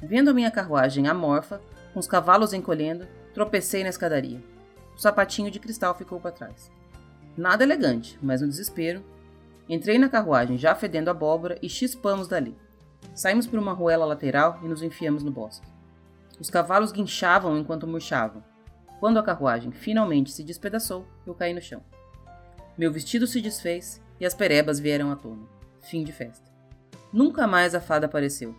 Vendo 0.00 0.34
minha 0.34 0.50
carruagem 0.50 1.08
amorfa, 1.08 1.60
com 1.92 2.00
os 2.00 2.06
cavalos 2.06 2.52
encolhendo, 2.52 3.06
tropecei 3.34 3.82
na 3.82 3.88
escadaria. 3.88 4.42
O 4.96 5.00
sapatinho 5.00 5.50
de 5.50 5.58
cristal 5.58 5.94
ficou 5.94 6.20
para 6.20 6.32
trás. 6.32 6.70
Nada 7.36 7.64
elegante, 7.64 8.18
mas 8.22 8.40
no 8.40 8.48
desespero, 8.48 9.02
entrei 9.68 9.98
na 9.98 10.08
carruagem 10.08 10.58
já 10.58 10.74
fedendo 10.74 11.08
abóbora 11.08 11.58
e 11.62 11.68
chispamos 11.68 12.28
dali. 12.28 12.56
Saímos 13.14 13.46
por 13.46 13.58
uma 13.58 13.72
ruela 13.72 14.04
lateral 14.04 14.60
e 14.62 14.68
nos 14.68 14.82
enfiamos 14.82 15.22
no 15.22 15.30
bosque. 15.30 15.66
Os 16.40 16.50
cavalos 16.50 16.92
guinchavam 16.92 17.56
enquanto 17.58 17.86
murchavam. 17.86 18.42
Quando 19.00 19.18
a 19.18 19.22
carruagem 19.22 19.70
finalmente 19.70 20.30
se 20.30 20.42
despedaçou, 20.42 21.06
eu 21.26 21.34
caí 21.34 21.54
no 21.54 21.60
chão. 21.60 21.82
Meu 22.76 22.92
vestido 22.92 23.26
se 23.26 23.40
desfez 23.40 24.00
e 24.20 24.26
as 24.26 24.34
perebas 24.34 24.78
vieram 24.78 25.10
à 25.10 25.16
tona. 25.16 25.46
Fim 25.82 26.04
de 26.04 26.12
festa. 26.12 26.48
Nunca 27.12 27.46
mais 27.46 27.74
a 27.74 27.80
fada 27.80 28.06
apareceu. 28.06 28.54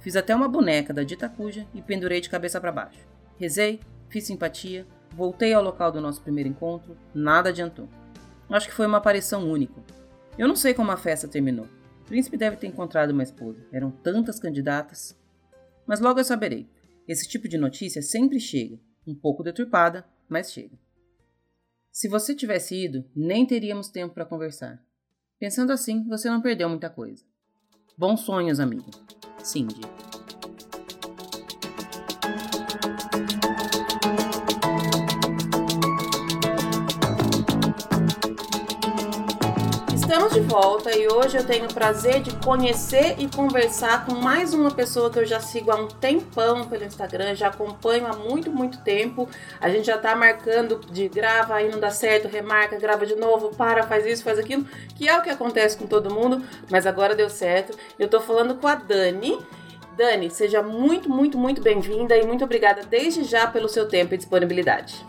Fiz 0.00 0.16
até 0.16 0.34
uma 0.34 0.48
boneca 0.48 0.94
da 0.94 1.02
dita 1.02 1.28
cuja 1.28 1.66
e 1.74 1.82
pendurei 1.82 2.20
de 2.20 2.30
cabeça 2.30 2.60
para 2.60 2.72
baixo. 2.72 3.06
Rezei, 3.36 3.80
fiz 4.08 4.24
simpatia, 4.24 4.86
voltei 5.12 5.52
ao 5.52 5.62
local 5.62 5.90
do 5.90 6.00
nosso 6.00 6.22
primeiro 6.22 6.48
encontro, 6.48 6.96
nada 7.14 7.48
adiantou. 7.50 7.88
Acho 8.48 8.68
que 8.68 8.74
foi 8.74 8.86
uma 8.86 8.98
aparição 8.98 9.48
única. 9.50 9.82
Eu 10.38 10.48
não 10.48 10.56
sei 10.56 10.72
como 10.72 10.90
a 10.90 10.96
festa 10.96 11.28
terminou. 11.28 11.66
O 12.02 12.04
príncipe 12.04 12.36
deve 12.36 12.56
ter 12.56 12.66
encontrado 12.66 13.10
uma 13.10 13.22
esposa. 13.22 13.66
Eram 13.72 13.90
tantas 13.90 14.38
candidatas. 14.38 15.18
Mas 15.86 16.00
logo 16.00 16.20
eu 16.20 16.24
saberei. 16.24 16.68
Esse 17.06 17.28
tipo 17.28 17.48
de 17.48 17.58
notícia 17.58 18.00
sempre 18.00 18.38
chega, 18.38 18.78
um 19.06 19.14
pouco 19.14 19.42
deturpada, 19.42 20.06
mas 20.28 20.52
chega. 20.52 20.78
Se 21.90 22.08
você 22.08 22.34
tivesse 22.34 22.76
ido, 22.76 23.04
nem 23.14 23.46
teríamos 23.46 23.88
tempo 23.88 24.14
para 24.14 24.24
conversar. 24.24 24.82
Pensando 25.38 25.72
assim, 25.72 26.06
você 26.06 26.30
não 26.30 26.40
perdeu 26.40 26.68
muita 26.68 26.88
coisa. 26.88 27.24
Bons 27.96 28.20
sonhos, 28.20 28.60
amigo. 28.60 28.90
Cindy. 29.48 29.80
De 40.38 40.44
volta 40.44 40.96
e 40.96 41.08
hoje 41.08 41.36
eu 41.36 41.44
tenho 41.44 41.64
o 41.64 41.74
prazer 41.74 42.20
de 42.20 42.32
conhecer 42.36 43.16
e 43.18 43.26
conversar 43.26 44.06
com 44.06 44.14
mais 44.14 44.54
uma 44.54 44.70
pessoa 44.70 45.10
que 45.10 45.18
eu 45.18 45.26
já 45.26 45.40
sigo 45.40 45.72
há 45.72 45.74
um 45.74 45.88
tempão 45.88 46.64
pelo 46.68 46.84
Instagram, 46.84 47.34
já 47.34 47.48
acompanho 47.48 48.06
há 48.06 48.14
muito, 48.14 48.48
muito 48.48 48.78
tempo. 48.78 49.28
A 49.60 49.68
gente 49.68 49.86
já 49.86 49.98
tá 49.98 50.14
marcando 50.14 50.78
de 50.92 51.08
grava, 51.08 51.54
aí 51.54 51.68
não 51.68 51.80
dá 51.80 51.90
certo, 51.90 52.28
remarca, 52.28 52.78
grava 52.78 53.04
de 53.04 53.16
novo, 53.16 53.50
para, 53.56 53.82
faz 53.82 54.06
isso, 54.06 54.22
faz 54.22 54.38
aquilo, 54.38 54.64
que 54.94 55.08
é 55.08 55.18
o 55.18 55.22
que 55.22 55.30
acontece 55.30 55.76
com 55.76 55.88
todo 55.88 56.14
mundo, 56.14 56.40
mas 56.70 56.86
agora 56.86 57.16
deu 57.16 57.28
certo. 57.28 57.76
Eu 57.98 58.06
tô 58.06 58.20
falando 58.20 58.54
com 58.54 58.68
a 58.68 58.76
Dani. 58.76 59.40
Dani, 59.96 60.30
seja 60.30 60.62
muito, 60.62 61.10
muito, 61.10 61.36
muito 61.36 61.60
bem-vinda 61.60 62.16
e 62.16 62.24
muito 62.24 62.44
obrigada 62.44 62.82
desde 62.88 63.24
já 63.24 63.48
pelo 63.48 63.68
seu 63.68 63.88
tempo 63.88 64.14
e 64.14 64.16
disponibilidade. 64.16 65.04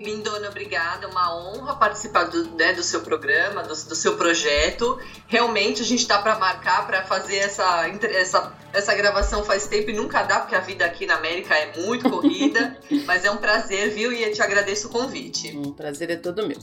Lindona, 0.00 0.48
obrigada. 0.48 1.06
É 1.06 1.08
uma 1.08 1.36
honra 1.36 1.76
participar 1.76 2.24
do, 2.24 2.56
né, 2.56 2.72
do 2.72 2.82
seu 2.82 3.02
programa, 3.02 3.62
do, 3.62 3.68
do, 3.68 3.94
seu 3.94 4.16
projeto. 4.16 4.98
Realmente 5.26 5.82
a 5.82 5.84
gente 5.84 6.00
está 6.00 6.20
para 6.20 6.38
marcar 6.38 6.86
para 6.86 7.02
fazer 7.02 7.36
essa, 7.36 7.86
essa, 8.04 8.52
essa 8.72 8.94
gravação 8.94 9.44
faz 9.44 9.66
tempo 9.66 9.90
e 9.90 9.92
nunca 9.92 10.22
dá, 10.22 10.40
porque 10.40 10.54
a 10.54 10.60
vida 10.60 10.84
aqui 10.84 11.04
na 11.04 11.16
América 11.16 11.54
é 11.54 11.76
muito 11.76 12.08
corrida. 12.08 12.78
mas 13.04 13.24
é 13.24 13.30
um 13.30 13.36
prazer, 13.36 13.90
viu? 13.90 14.10
E 14.10 14.22
eu 14.22 14.32
te 14.32 14.40
agradeço 14.40 14.88
o 14.88 14.90
convite. 14.90 15.54
Um 15.56 15.72
prazer 15.72 16.10
é 16.10 16.16
todo 16.16 16.46
meu. 16.46 16.58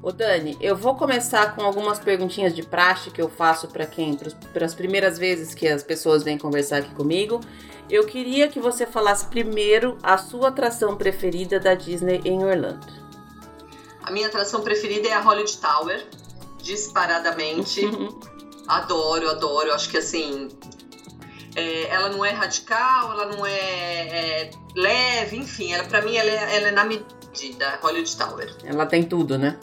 Ô 0.00 0.12
Dani, 0.12 0.56
eu 0.60 0.76
vou 0.76 0.94
começar 0.94 1.56
com 1.56 1.62
algumas 1.62 1.98
perguntinhas 1.98 2.54
de 2.54 2.62
praxe 2.62 3.10
que 3.10 3.20
eu 3.20 3.28
faço 3.28 3.66
para 3.66 3.84
quem, 3.84 4.16
para 4.52 4.64
as 4.64 4.72
primeiras 4.72 5.18
vezes 5.18 5.54
que 5.54 5.66
as 5.66 5.82
pessoas 5.82 6.22
vêm 6.22 6.38
conversar 6.38 6.78
aqui 6.78 6.94
comigo. 6.94 7.40
Eu 7.90 8.04
queria 8.04 8.48
que 8.48 8.60
você 8.60 8.86
falasse 8.86 9.26
primeiro 9.26 9.96
a 10.02 10.18
sua 10.18 10.48
atração 10.48 10.96
preferida 10.96 11.58
da 11.58 11.74
Disney 11.74 12.20
em 12.24 12.44
Orlando. 12.44 12.86
A 14.02 14.10
minha 14.10 14.26
atração 14.26 14.62
preferida 14.62 15.08
é 15.08 15.12
a 15.12 15.20
Hollywood 15.20 15.56
Tower, 15.58 16.06
disparadamente. 16.62 17.82
adoro, 18.68 19.30
adoro. 19.30 19.72
Acho 19.72 19.88
que 19.88 19.96
assim, 19.96 20.48
é, 21.56 21.88
ela 21.88 22.10
não 22.10 22.24
é 22.24 22.30
radical, 22.30 23.12
ela 23.12 23.26
não 23.26 23.46
é, 23.46 23.52
é 23.52 24.50
leve, 24.76 25.36
enfim, 25.36 25.72
ela 25.72 25.84
para 25.84 26.02
mim 26.02 26.14
ela 26.16 26.30
é, 26.30 26.56
ela 26.56 26.68
é 26.68 26.70
na 26.70 26.84
medida, 26.84 27.78
Hollywood 27.82 28.16
Tower. 28.16 28.54
Ela 28.64 28.84
tem 28.84 29.02
tudo, 29.02 29.38
né? 29.38 29.58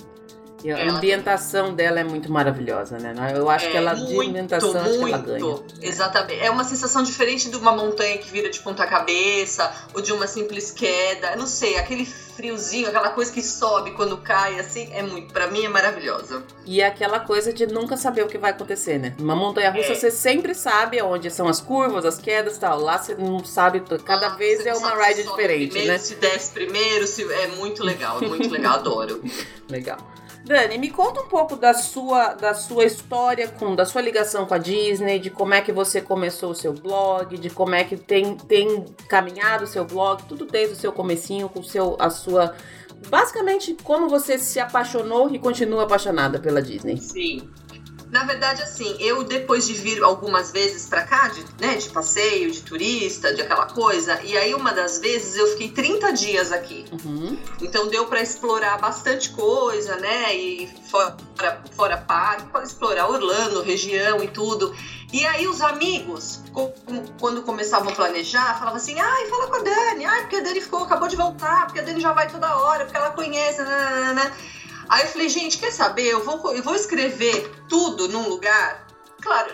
E 0.65 0.71
a 0.71 0.91
ambientação 0.91 1.67
tem... 1.67 1.75
dela 1.75 1.99
é 1.99 2.03
muito 2.03 2.31
maravilhosa, 2.31 2.97
né? 2.97 3.13
Eu 3.35 3.47
acho 3.51 3.67
é, 3.67 3.69
que 3.69 3.77
ela, 3.77 3.93
muito, 3.93 4.07
de 4.07 4.29
ambientação, 4.29 4.73
muito, 4.73 4.87
acho 4.87 4.97
que 4.97 5.03
ela 5.03 5.17
ganha. 5.19 5.59
Exatamente. 5.79 6.39
É 6.43 6.49
uma 6.49 6.63
sensação 6.63 7.03
diferente 7.03 7.51
de 7.51 7.55
uma 7.55 7.71
montanha 7.71 8.17
que 8.17 8.31
vira 8.31 8.49
de 8.49 8.59
ponta 8.61 8.87
cabeça, 8.87 9.71
ou 9.93 10.01
de 10.01 10.11
uma 10.11 10.25
simples 10.25 10.71
queda. 10.71 11.33
Eu 11.33 11.37
não 11.37 11.45
sei, 11.45 11.77
aquele 11.77 12.03
friozinho, 12.35 12.87
aquela 12.87 13.11
coisa 13.11 13.31
que 13.31 13.43
sobe 13.43 13.91
quando 13.91 14.17
cai, 14.17 14.59
assim, 14.59 14.89
é 14.91 15.03
muito, 15.03 15.31
para 15.31 15.47
mim 15.47 15.63
é 15.63 15.69
maravilhosa. 15.69 16.43
E 16.65 16.81
é 16.81 16.87
aquela 16.87 17.19
coisa 17.19 17.53
de 17.53 17.67
nunca 17.67 17.95
saber 17.95 18.23
o 18.23 18.27
que 18.27 18.37
vai 18.39 18.49
acontecer, 18.49 18.97
né? 18.97 19.13
Numa 19.19 19.35
montanha 19.35 19.69
russa 19.69 19.91
é. 19.91 19.95
você 19.95 20.09
sempre 20.09 20.55
sabe 20.55 20.99
onde 20.99 21.29
são 21.29 21.47
as 21.47 21.61
curvas, 21.61 22.05
as 22.05 22.17
quedas 22.17 22.57
e 22.57 22.59
tal. 22.59 22.79
Lá 22.79 22.97
você 22.97 23.13
não 23.13 23.45
sabe, 23.45 23.83
cada 24.03 24.27
ah, 24.27 24.35
vez 24.35 24.65
é 24.65 24.73
uma 24.73 24.95
ride 24.95 25.21
diferente, 25.21 25.69
primeiro, 25.69 25.93
né? 25.93 25.99
Se 25.99 26.15
desce 26.15 26.51
primeiro, 26.51 27.05
se... 27.05 27.23
é 27.31 27.47
muito 27.49 27.83
legal, 27.83 28.17
é 28.19 28.27
muito 28.27 28.49
legal, 28.49 28.79
adoro. 28.79 29.21
legal. 29.69 29.99
Dani, 30.45 30.77
me 30.77 30.91
conta 30.91 31.21
um 31.21 31.27
pouco 31.27 31.55
da 31.55 31.73
sua, 31.73 32.33
da 32.33 32.53
sua 32.53 32.85
história, 32.85 33.47
com, 33.47 33.75
da 33.75 33.83
sua 33.83 33.99
ligação 33.99 34.45
com 34.45 34.53
a 34.53 34.59
Disney, 34.59 35.17
de 35.17 35.31
como 35.31 35.55
é 35.55 35.61
que 35.61 35.71
você 35.71 35.99
começou 35.99 36.51
o 36.51 36.55
seu 36.55 36.71
blog, 36.71 37.35
de 37.35 37.49
como 37.49 37.73
é 37.73 37.83
que 37.83 37.97
tem, 37.97 38.37
tem 38.37 38.85
caminhado 39.09 39.63
o 39.63 39.67
seu 39.67 39.83
blog, 39.83 40.21
tudo 40.29 40.45
desde 40.45 40.75
o 40.75 40.77
seu 40.77 40.91
comecinho, 40.91 41.49
com 41.49 41.63
seu, 41.63 41.95
a 41.99 42.11
sua... 42.11 42.55
Basicamente, 43.09 43.75
como 43.83 44.07
você 44.07 44.37
se 44.37 44.59
apaixonou 44.59 45.33
e 45.33 45.39
continua 45.39 45.83
apaixonada 45.83 46.39
pela 46.39 46.61
Disney. 46.61 46.97
Sim. 46.97 47.49
Na 48.11 48.23
verdade, 48.23 48.61
assim, 48.61 48.95
eu 48.99 49.23
depois 49.23 49.65
de 49.65 49.73
vir 49.73 50.03
algumas 50.03 50.51
vezes 50.51 50.87
para 50.87 51.03
cá, 51.03 51.27
de, 51.27 51.43
né, 51.59 51.75
de 51.75 51.89
passeio, 51.89 52.51
de 52.51 52.61
turista, 52.61 53.33
de 53.33 53.41
aquela 53.41 53.65
coisa, 53.67 54.21
e 54.23 54.37
aí 54.37 54.53
uma 54.53 54.71
das 54.71 54.99
vezes 54.99 55.35
eu 55.35 55.47
fiquei 55.49 55.69
30 55.69 56.11
dias 56.13 56.51
aqui. 56.51 56.85
Uhum. 56.91 57.37
Então 57.61 57.87
deu 57.87 58.05
para 58.05 58.21
explorar 58.21 58.77
bastante 58.77 59.29
coisa, 59.29 59.95
né? 59.97 60.35
E 60.35 60.69
fora, 60.89 61.17
fora 61.75 61.97
parque, 61.97 62.45
para 62.47 62.63
explorar 62.63 63.09
Orlando, 63.09 63.61
região 63.61 64.23
e 64.23 64.27
tudo. 64.27 64.75
E 65.11 65.25
aí 65.25 65.47
os 65.47 65.61
amigos, 65.61 66.41
quando 67.19 67.41
começavam 67.43 67.91
a 67.91 67.95
planejar, 67.95 68.57
falavam 68.59 68.75
assim, 68.75 68.99
ai, 68.99 69.27
fala 69.27 69.47
com 69.47 69.55
a 69.55 69.59
Dani, 69.59 70.05
ai, 70.05 70.21
porque 70.21 70.35
a 70.37 70.41
Dani 70.41 70.61
ficou, 70.61 70.83
acabou 70.83 71.07
de 71.07 71.15
voltar, 71.15 71.65
porque 71.65 71.79
a 71.79 71.83
Dani 71.83 72.01
já 72.01 72.11
vai 72.11 72.29
toda 72.29 72.57
hora, 72.57 72.85
porque 72.85 72.97
ela 72.97 73.11
conhece, 73.11 73.61
né, 73.61 73.89
né, 73.95 74.13
né. 74.13 74.33
Aí 74.89 75.03
eu 75.03 75.07
falei, 75.09 75.29
gente, 75.29 75.57
quer 75.57 75.71
saber? 75.71 76.07
Eu 76.07 76.23
vou, 76.23 76.53
eu 76.53 76.63
vou 76.63 76.75
escrever 76.75 77.51
tudo 77.67 78.07
num 78.07 78.27
lugar. 78.27 78.87
Claro, 79.21 79.51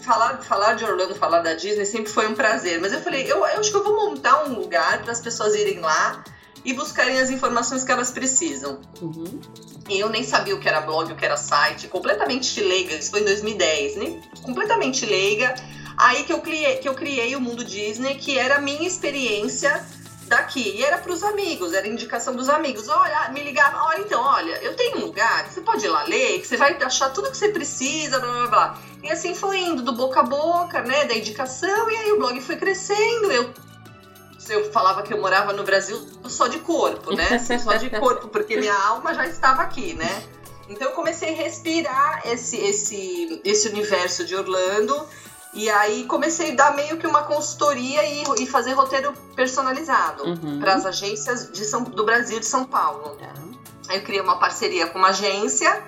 falar, 0.00 0.42
falar 0.42 0.74
de 0.74 0.84
Orlando, 0.84 1.14
falar 1.14 1.40
da 1.40 1.54
Disney 1.54 1.84
sempre 1.84 2.10
foi 2.10 2.26
um 2.26 2.34
prazer. 2.34 2.80
Mas 2.80 2.92
eu 2.92 3.00
falei, 3.00 3.22
eu, 3.24 3.38
eu 3.38 3.60
acho 3.60 3.70
que 3.70 3.76
eu 3.76 3.84
vou 3.84 3.94
montar 3.94 4.44
um 4.44 4.54
lugar 4.54 5.02
para 5.02 5.12
as 5.12 5.20
pessoas 5.20 5.54
irem 5.54 5.80
lá 5.80 6.24
e 6.64 6.72
buscarem 6.72 7.18
as 7.18 7.30
informações 7.30 7.84
que 7.84 7.92
elas 7.92 8.10
precisam. 8.10 8.80
Uhum. 9.00 9.40
E 9.88 9.98
eu 9.98 10.08
nem 10.08 10.22
sabia 10.22 10.54
o 10.54 10.60
que 10.60 10.68
era 10.68 10.80
blog, 10.80 11.12
o 11.12 11.16
que 11.16 11.24
era 11.24 11.36
site, 11.36 11.88
completamente 11.88 12.60
leiga. 12.60 12.94
Isso 12.94 13.10
foi 13.10 13.20
em 13.20 13.24
2010, 13.24 13.96
né? 13.96 14.22
Completamente 14.42 15.04
leiga. 15.04 15.54
Aí 15.96 16.24
que 16.24 16.32
eu 16.32 16.40
criei, 16.40 16.76
que 16.76 16.88
eu 16.88 16.94
criei 16.94 17.34
o 17.36 17.40
Mundo 17.40 17.64
Disney, 17.64 18.14
que 18.14 18.38
era 18.38 18.56
a 18.56 18.60
minha 18.60 18.86
experiência 18.86 19.84
daqui. 20.32 20.76
E 20.76 20.84
era 20.84 20.98
para 20.98 21.12
os 21.12 21.22
amigos, 21.22 21.74
era 21.74 21.86
indicação 21.86 22.34
dos 22.34 22.48
amigos. 22.48 22.88
Olha, 22.88 23.28
me 23.30 23.42
ligavam, 23.42 23.80
olha, 23.86 24.00
então, 24.00 24.22
olha, 24.22 24.52
eu 24.62 24.74
tenho 24.74 24.98
um 24.98 25.00
lugar 25.06 25.44
que 25.44 25.54
você 25.54 25.60
pode 25.60 25.84
ir 25.84 25.88
lá 25.88 26.04
ler, 26.04 26.40
que 26.40 26.46
você 26.46 26.56
vai 26.56 26.76
achar 26.82 27.10
tudo 27.10 27.30
que 27.30 27.36
você 27.36 27.50
precisa, 27.50 28.18
blá 28.18 28.32
blá 28.32 28.46
blá. 28.46 28.78
E 29.02 29.10
assim 29.10 29.34
foi 29.34 29.58
indo, 29.58 29.82
do 29.82 29.92
boca 29.92 30.20
a 30.20 30.22
boca, 30.22 30.80
né, 30.82 31.04
da 31.04 31.14
indicação, 31.14 31.90
e 31.90 31.96
aí 31.96 32.12
o 32.12 32.18
blog 32.18 32.40
foi 32.40 32.56
crescendo. 32.56 33.30
Eu 33.30 33.52
eu 34.48 34.72
falava 34.72 35.04
que 35.04 35.14
eu 35.14 35.20
morava 35.20 35.52
no 35.52 35.62
Brasil 35.62 35.96
só 36.28 36.48
de 36.48 36.58
corpo, 36.58 37.14
né? 37.14 37.38
Só 37.62 37.76
de 37.76 37.88
corpo, 37.90 38.26
porque 38.26 38.56
minha 38.56 38.74
alma 38.74 39.14
já 39.14 39.24
estava 39.24 39.62
aqui, 39.62 39.94
né? 39.94 40.24
Então 40.68 40.88
eu 40.88 40.94
comecei 40.94 41.32
a 41.32 41.36
respirar 41.36 42.22
esse, 42.24 42.56
esse, 42.56 43.40
esse 43.44 43.68
universo 43.68 44.24
de 44.24 44.34
Orlando 44.34 45.06
e 45.52 45.68
aí 45.68 46.04
comecei 46.04 46.52
a 46.52 46.54
dar 46.54 46.76
meio 46.76 46.96
que 46.96 47.06
uma 47.06 47.24
consultoria 47.24 48.02
e, 48.04 48.24
e 48.42 48.46
fazer 48.46 48.72
roteiro 48.72 49.12
personalizado 49.36 50.24
uhum. 50.24 50.58
para 50.58 50.74
as 50.74 50.86
agências 50.86 51.50
de 51.52 51.64
São, 51.64 51.82
do 51.82 52.04
Brasil 52.04 52.40
de 52.40 52.46
São 52.46 52.64
Paulo. 52.64 53.16
Uhum. 53.20 53.52
Aí 53.88 53.98
eu 53.98 54.02
criei 54.02 54.20
uma 54.20 54.38
parceria 54.38 54.86
com 54.86 54.98
uma 54.98 55.08
agência 55.08 55.82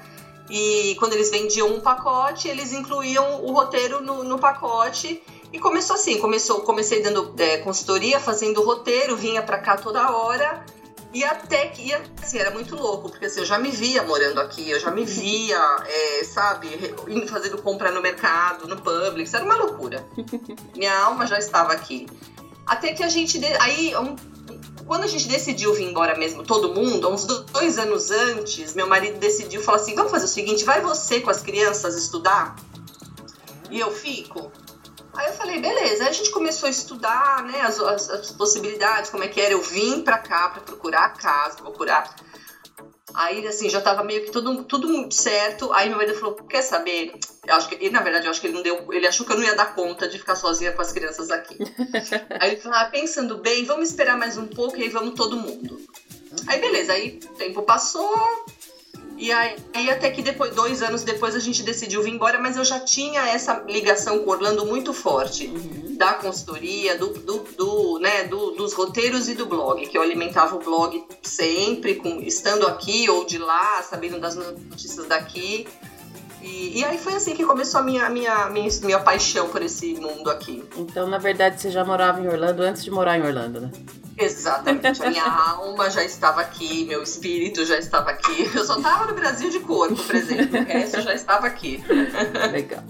e 0.50 0.94
quando 0.98 1.14
eles 1.14 1.31
vendiam 1.31 1.68
um 1.68 1.81
pacote, 1.81 2.48
eles 2.48 2.72
incluíam 2.72 3.42
o 3.42 3.53
roteiro 3.53 4.03
no, 4.03 4.22
no 4.22 4.38
pacote. 4.38 5.22
E 5.53 5.59
começou 5.59 5.94
assim, 5.96 6.18
começou, 6.18 6.61
comecei 6.61 7.00
dando 7.00 7.33
é, 7.38 7.59
consultoria, 7.59 8.18
fazendo 8.18 8.62
roteiro, 8.62 9.16
vinha 9.16 9.40
para 9.40 9.59
cá 9.59 9.77
toda 9.77 10.11
hora. 10.11 10.64
E 11.14 11.22
até 11.22 11.68
que, 11.68 11.94
assim, 12.20 12.38
era 12.38 12.50
muito 12.50 12.74
louco, 12.74 13.09
porque 13.09 13.27
assim, 13.27 13.38
eu 13.38 13.46
já 13.46 13.57
me 13.57 13.70
via 13.70 14.03
morando 14.03 14.40
aqui, 14.40 14.68
eu 14.68 14.81
já 14.81 14.90
me 14.90 15.05
via, 15.05 15.57
é, 15.87 16.24
sabe, 16.24 16.68
indo 17.07 17.29
fazendo 17.29 17.57
compra 17.59 17.92
no 17.92 18.03
mercado, 18.03 18.66
no 18.66 18.77
Publix, 18.83 19.33
era 19.33 19.44
uma 19.44 19.55
loucura. 19.55 20.05
Minha 20.74 20.98
alma 20.98 21.24
já 21.24 21.38
estava 21.38 21.72
aqui. 21.72 22.09
Até 22.66 22.94
que 22.94 23.05
a 23.05 23.09
gente, 23.09 23.40
aí, 23.61 23.94
um, 23.96 24.16
quando 24.87 25.05
a 25.05 25.07
gente 25.07 25.29
decidiu 25.29 25.72
vir 25.72 25.85
embora 25.85 26.18
mesmo, 26.18 26.42
todo 26.42 26.74
mundo, 26.74 27.09
uns 27.09 27.24
dois 27.24 27.79
anos 27.79 28.11
antes, 28.11 28.74
meu 28.74 28.88
marido 28.88 29.20
decidiu, 29.20 29.62
falar 29.62 29.79
assim, 29.79 29.94
vamos 29.94 30.11
fazer 30.11 30.24
o 30.24 30.29
seguinte, 30.29 30.64
vai 30.64 30.81
você 30.81 31.20
com 31.20 31.31
as 31.31 31.40
crianças 31.40 31.94
estudar? 31.94 32.57
E 33.70 33.79
eu 33.79 33.92
fico? 33.92 34.50
Aí 35.16 35.27
eu 35.29 35.33
falei, 35.35 35.61
beleza. 35.61 36.05
Aí 36.05 36.11
a 36.11 36.12
gente 36.12 36.31
começou 36.31 36.66
a 36.66 36.70
estudar, 36.70 37.44
né, 37.44 37.61
as, 37.61 37.79
as, 37.79 38.11
as 38.11 38.33
possibilidades, 38.33 39.11
como 39.11 39.24
é 39.24 39.29
que 39.29 39.40
era. 39.40 39.53
Eu 39.53 39.62
vim 39.62 40.03
pra 40.03 40.18
cá 40.18 40.48
pra 40.48 40.62
procurar 40.62 41.05
a 41.05 41.11
casa, 41.11 41.57
procurar. 41.59 42.14
Aí, 43.14 43.46
assim, 43.46 43.70
já 43.70 43.81
tava 43.81 44.03
meio 44.03 44.24
que 44.24 44.33
tudo, 44.33 44.64
tudo 44.64 44.88
muito 44.88 45.14
certo. 45.14 45.72
Aí 45.72 45.88
meu 45.88 45.98
marido 45.98 46.18
falou, 46.18 46.35
quer 46.35 46.62
saber? 46.62 47.12
Eu 47.46 47.55
acho 47.55 47.68
que, 47.68 47.77
ele, 47.77 47.90
na 47.90 48.00
verdade, 48.00 48.27
eu 48.27 48.31
acho 48.31 48.40
que 48.40 48.48
ele 48.48 48.55
não 48.55 48.62
deu. 48.62 48.92
Ele 48.92 49.07
achou 49.07 49.24
que 49.24 49.33
eu 49.33 49.37
não 49.37 49.44
ia 49.44 49.55
dar 49.55 49.74
conta 49.74 50.09
de 50.09 50.18
ficar 50.18 50.35
sozinha 50.35 50.72
com 50.72 50.83
as 50.83 50.92
crianças 50.92 51.31
aqui. 51.31 51.57
aí 52.40 52.53
ele 52.53 52.61
falou, 52.61 52.77
ah, 52.77 52.87
pensando 52.87 53.38
bem, 53.38 53.64
vamos 53.64 53.90
esperar 53.90 54.18
mais 54.18 54.37
um 54.37 54.48
pouco 54.48 54.77
e 54.77 54.83
aí 54.83 54.88
vamos 54.88 55.14
todo 55.14 55.37
mundo. 55.37 55.81
Aí 56.48 56.61
beleza, 56.61 56.92
aí 56.92 57.20
o 57.24 57.35
tempo 57.35 57.62
passou, 57.62 58.44
e 59.24 59.32
aí, 59.32 59.56
aí, 59.72 59.90
até 59.90 60.10
que 60.10 60.20
depois, 60.20 60.54
dois 60.54 60.82
anos 60.82 61.02
depois, 61.02 61.34
a 61.34 61.38
gente 61.38 61.62
decidiu 61.62 62.02
vir 62.02 62.12
embora, 62.12 62.38
mas 62.38 62.58
eu 62.58 62.64
já 62.64 62.78
tinha 62.78 63.22
essa 63.22 63.64
ligação 63.66 64.18
com 64.18 64.30
Orlando 64.30 64.66
muito 64.66 64.92
forte. 64.92 65.46
Uhum. 65.46 65.96
Da 65.96 66.12
consultoria, 66.12 66.98
do, 66.98 67.08
do, 67.08 67.38
do 67.56 67.98
né, 68.00 68.24
do, 68.24 68.50
dos 68.50 68.74
roteiros 68.74 69.26
e 69.30 69.34
do 69.34 69.46
blog, 69.46 69.87
que 69.87 69.96
eu 69.96 70.02
alimentava 70.02 70.56
o 70.56 70.58
blog 70.58 71.02
sempre, 71.22 71.94
com, 71.94 72.20
estando 72.20 72.66
aqui 72.66 73.08
ou 73.08 73.24
de 73.24 73.38
lá, 73.38 73.82
sabendo 73.82 74.20
das 74.20 74.34
notícias 74.34 75.06
daqui. 75.06 75.66
E, 76.42 76.80
e, 76.80 76.84
aí 76.84 76.98
foi 76.98 77.14
assim 77.14 77.34
que 77.34 77.46
começou 77.46 77.80
a 77.80 77.82
minha, 77.82 78.10
minha, 78.10 78.50
minha, 78.50 78.68
minha 78.82 79.00
paixão 79.00 79.48
por 79.48 79.62
esse 79.62 79.94
mundo 79.94 80.28
aqui. 80.28 80.62
Então, 80.76 81.06
na 81.08 81.16
verdade, 81.16 81.62
você 81.62 81.70
já 81.70 81.82
morava 81.82 82.20
em 82.20 82.28
Orlando 82.28 82.62
antes 82.62 82.84
de 82.84 82.90
morar 82.90 83.16
em 83.16 83.22
Orlando, 83.22 83.62
né? 83.62 83.70
Exatamente. 84.16 85.03
A 85.03 85.11
minha 85.11 85.24
alma 85.24 85.90
já 85.90 86.05
estava 86.05 86.40
aqui, 86.40 86.85
meu 86.85 87.03
espírito 87.03 87.64
já 87.64 87.79
estava 87.79 88.11
aqui. 88.11 88.50
Eu 88.55 88.64
só 88.64 88.77
estava 88.77 89.07
no 89.07 89.14
Brasil 89.14 89.50
de 89.50 89.61
corpo, 89.61 89.96
por 89.96 90.14
exemplo. 90.14 90.61
O 90.61 90.64
resto 90.64 91.00
já 91.03 91.14
estava 91.14 91.46
aqui. 91.46 91.83
Legal. 92.53 92.83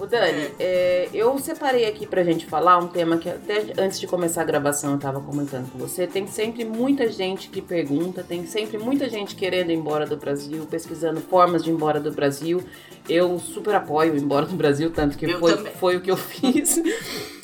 O 0.00 0.06
Dani, 0.06 0.52
é, 0.60 1.08
eu 1.12 1.36
separei 1.40 1.84
aqui 1.84 2.06
pra 2.06 2.22
gente 2.22 2.46
falar 2.46 2.78
um 2.78 2.86
tema 2.86 3.18
que 3.18 3.28
até 3.28 3.72
antes 3.76 3.98
de 3.98 4.06
começar 4.06 4.42
a 4.42 4.44
gravação 4.44 4.92
eu 4.92 4.98
tava 4.98 5.20
comentando 5.20 5.68
com 5.72 5.78
você. 5.78 6.06
Tem 6.06 6.24
sempre 6.28 6.64
muita 6.64 7.10
gente 7.10 7.48
que 7.48 7.60
pergunta, 7.60 8.22
tem 8.22 8.46
sempre 8.46 8.78
muita 8.78 9.10
gente 9.10 9.34
querendo 9.34 9.70
ir 9.70 9.74
embora 9.74 10.06
do 10.06 10.16
Brasil, 10.16 10.64
pesquisando 10.66 11.20
formas 11.20 11.64
de 11.64 11.70
ir 11.70 11.72
embora 11.72 11.98
do 11.98 12.12
Brasil. 12.12 12.62
Eu 13.08 13.40
super 13.40 13.74
apoio 13.74 14.14
ir 14.14 14.22
embora 14.22 14.46
do 14.46 14.54
Brasil, 14.54 14.92
tanto 14.92 15.18
que 15.18 15.26
foi, 15.32 15.56
foi 15.72 15.96
o 15.96 16.00
que 16.00 16.12
eu 16.12 16.16
fiz. 16.16 16.80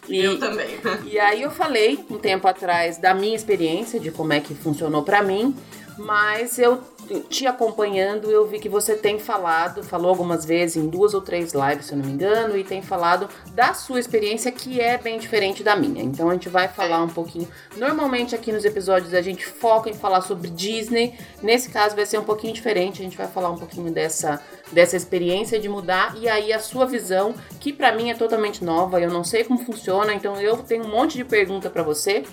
E, 0.08 0.18
eu 0.18 0.38
também. 0.38 0.66
E 1.06 1.18
aí 1.18 1.42
eu 1.42 1.50
falei 1.50 2.04
um 2.10 2.18
tempo 2.18 2.46
atrás 2.46 2.98
da 2.98 3.14
minha 3.14 3.34
experiência, 3.34 3.98
de 3.98 4.10
como 4.10 4.32
é 4.32 4.40
que 4.40 4.54
funcionou 4.54 5.02
para 5.02 5.22
mim, 5.22 5.54
mas 5.96 6.58
eu 6.58 6.82
te 7.28 7.46
acompanhando, 7.46 8.30
eu 8.30 8.46
vi 8.46 8.58
que 8.58 8.68
você 8.68 8.96
tem 8.96 9.18
falado, 9.18 9.82
falou 9.82 10.08
algumas 10.08 10.44
vezes 10.44 10.76
em 10.76 10.88
duas 10.88 11.14
ou 11.14 11.20
três 11.20 11.52
lives, 11.52 11.86
se 11.86 11.92
eu 11.92 11.98
não 11.98 12.04
me 12.04 12.12
engano, 12.12 12.56
e 12.56 12.64
tem 12.64 12.82
falado 12.82 13.28
da 13.52 13.74
sua 13.74 14.00
experiência 14.00 14.50
que 14.50 14.80
é 14.80 14.96
bem 14.96 15.18
diferente 15.18 15.62
da 15.62 15.76
minha. 15.76 16.02
Então 16.02 16.30
a 16.30 16.32
gente 16.32 16.48
vai 16.48 16.68
falar 16.68 17.02
um 17.02 17.08
pouquinho. 17.08 17.48
Normalmente 17.76 18.34
aqui 18.34 18.50
nos 18.50 18.64
episódios 18.64 19.12
a 19.14 19.20
gente 19.20 19.46
foca 19.46 19.90
em 19.90 19.94
falar 19.94 20.22
sobre 20.22 20.48
Disney. 20.48 21.14
Nesse 21.42 21.70
caso 21.70 21.94
vai 21.94 22.06
ser 22.06 22.18
um 22.18 22.24
pouquinho 22.24 22.54
diferente, 22.54 23.00
a 23.00 23.04
gente 23.04 23.16
vai 23.16 23.28
falar 23.28 23.50
um 23.50 23.58
pouquinho 23.58 23.92
dessa 23.92 24.40
dessa 24.72 24.96
experiência 24.96 25.60
de 25.60 25.68
mudar 25.68 26.16
e 26.16 26.26
aí 26.26 26.52
a 26.52 26.58
sua 26.58 26.86
visão, 26.86 27.34
que 27.60 27.72
para 27.72 27.92
mim 27.92 28.10
é 28.10 28.14
totalmente 28.14 28.64
nova, 28.64 29.00
eu 29.00 29.10
não 29.10 29.22
sei 29.22 29.44
como 29.44 29.62
funciona, 29.62 30.14
então 30.14 30.40
eu 30.40 30.56
tenho 30.56 30.84
um 30.84 30.88
monte 30.88 31.16
de 31.16 31.24
pergunta 31.24 31.68
para 31.70 31.82
você. 31.82 32.24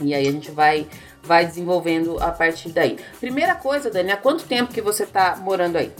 E 0.00 0.14
aí 0.14 0.26
a 0.26 0.32
gente 0.32 0.50
vai 0.50 0.88
vai 1.24 1.46
desenvolvendo 1.46 2.18
a 2.20 2.30
partir 2.30 2.68
daí. 2.70 2.98
Primeira 3.18 3.54
coisa, 3.54 3.90
Dani, 3.90 4.12
há 4.12 4.16
quanto 4.16 4.44
tempo 4.44 4.72
que 4.72 4.80
você 4.80 5.04
está 5.04 5.36
morando 5.36 5.76
aí? 5.76 5.92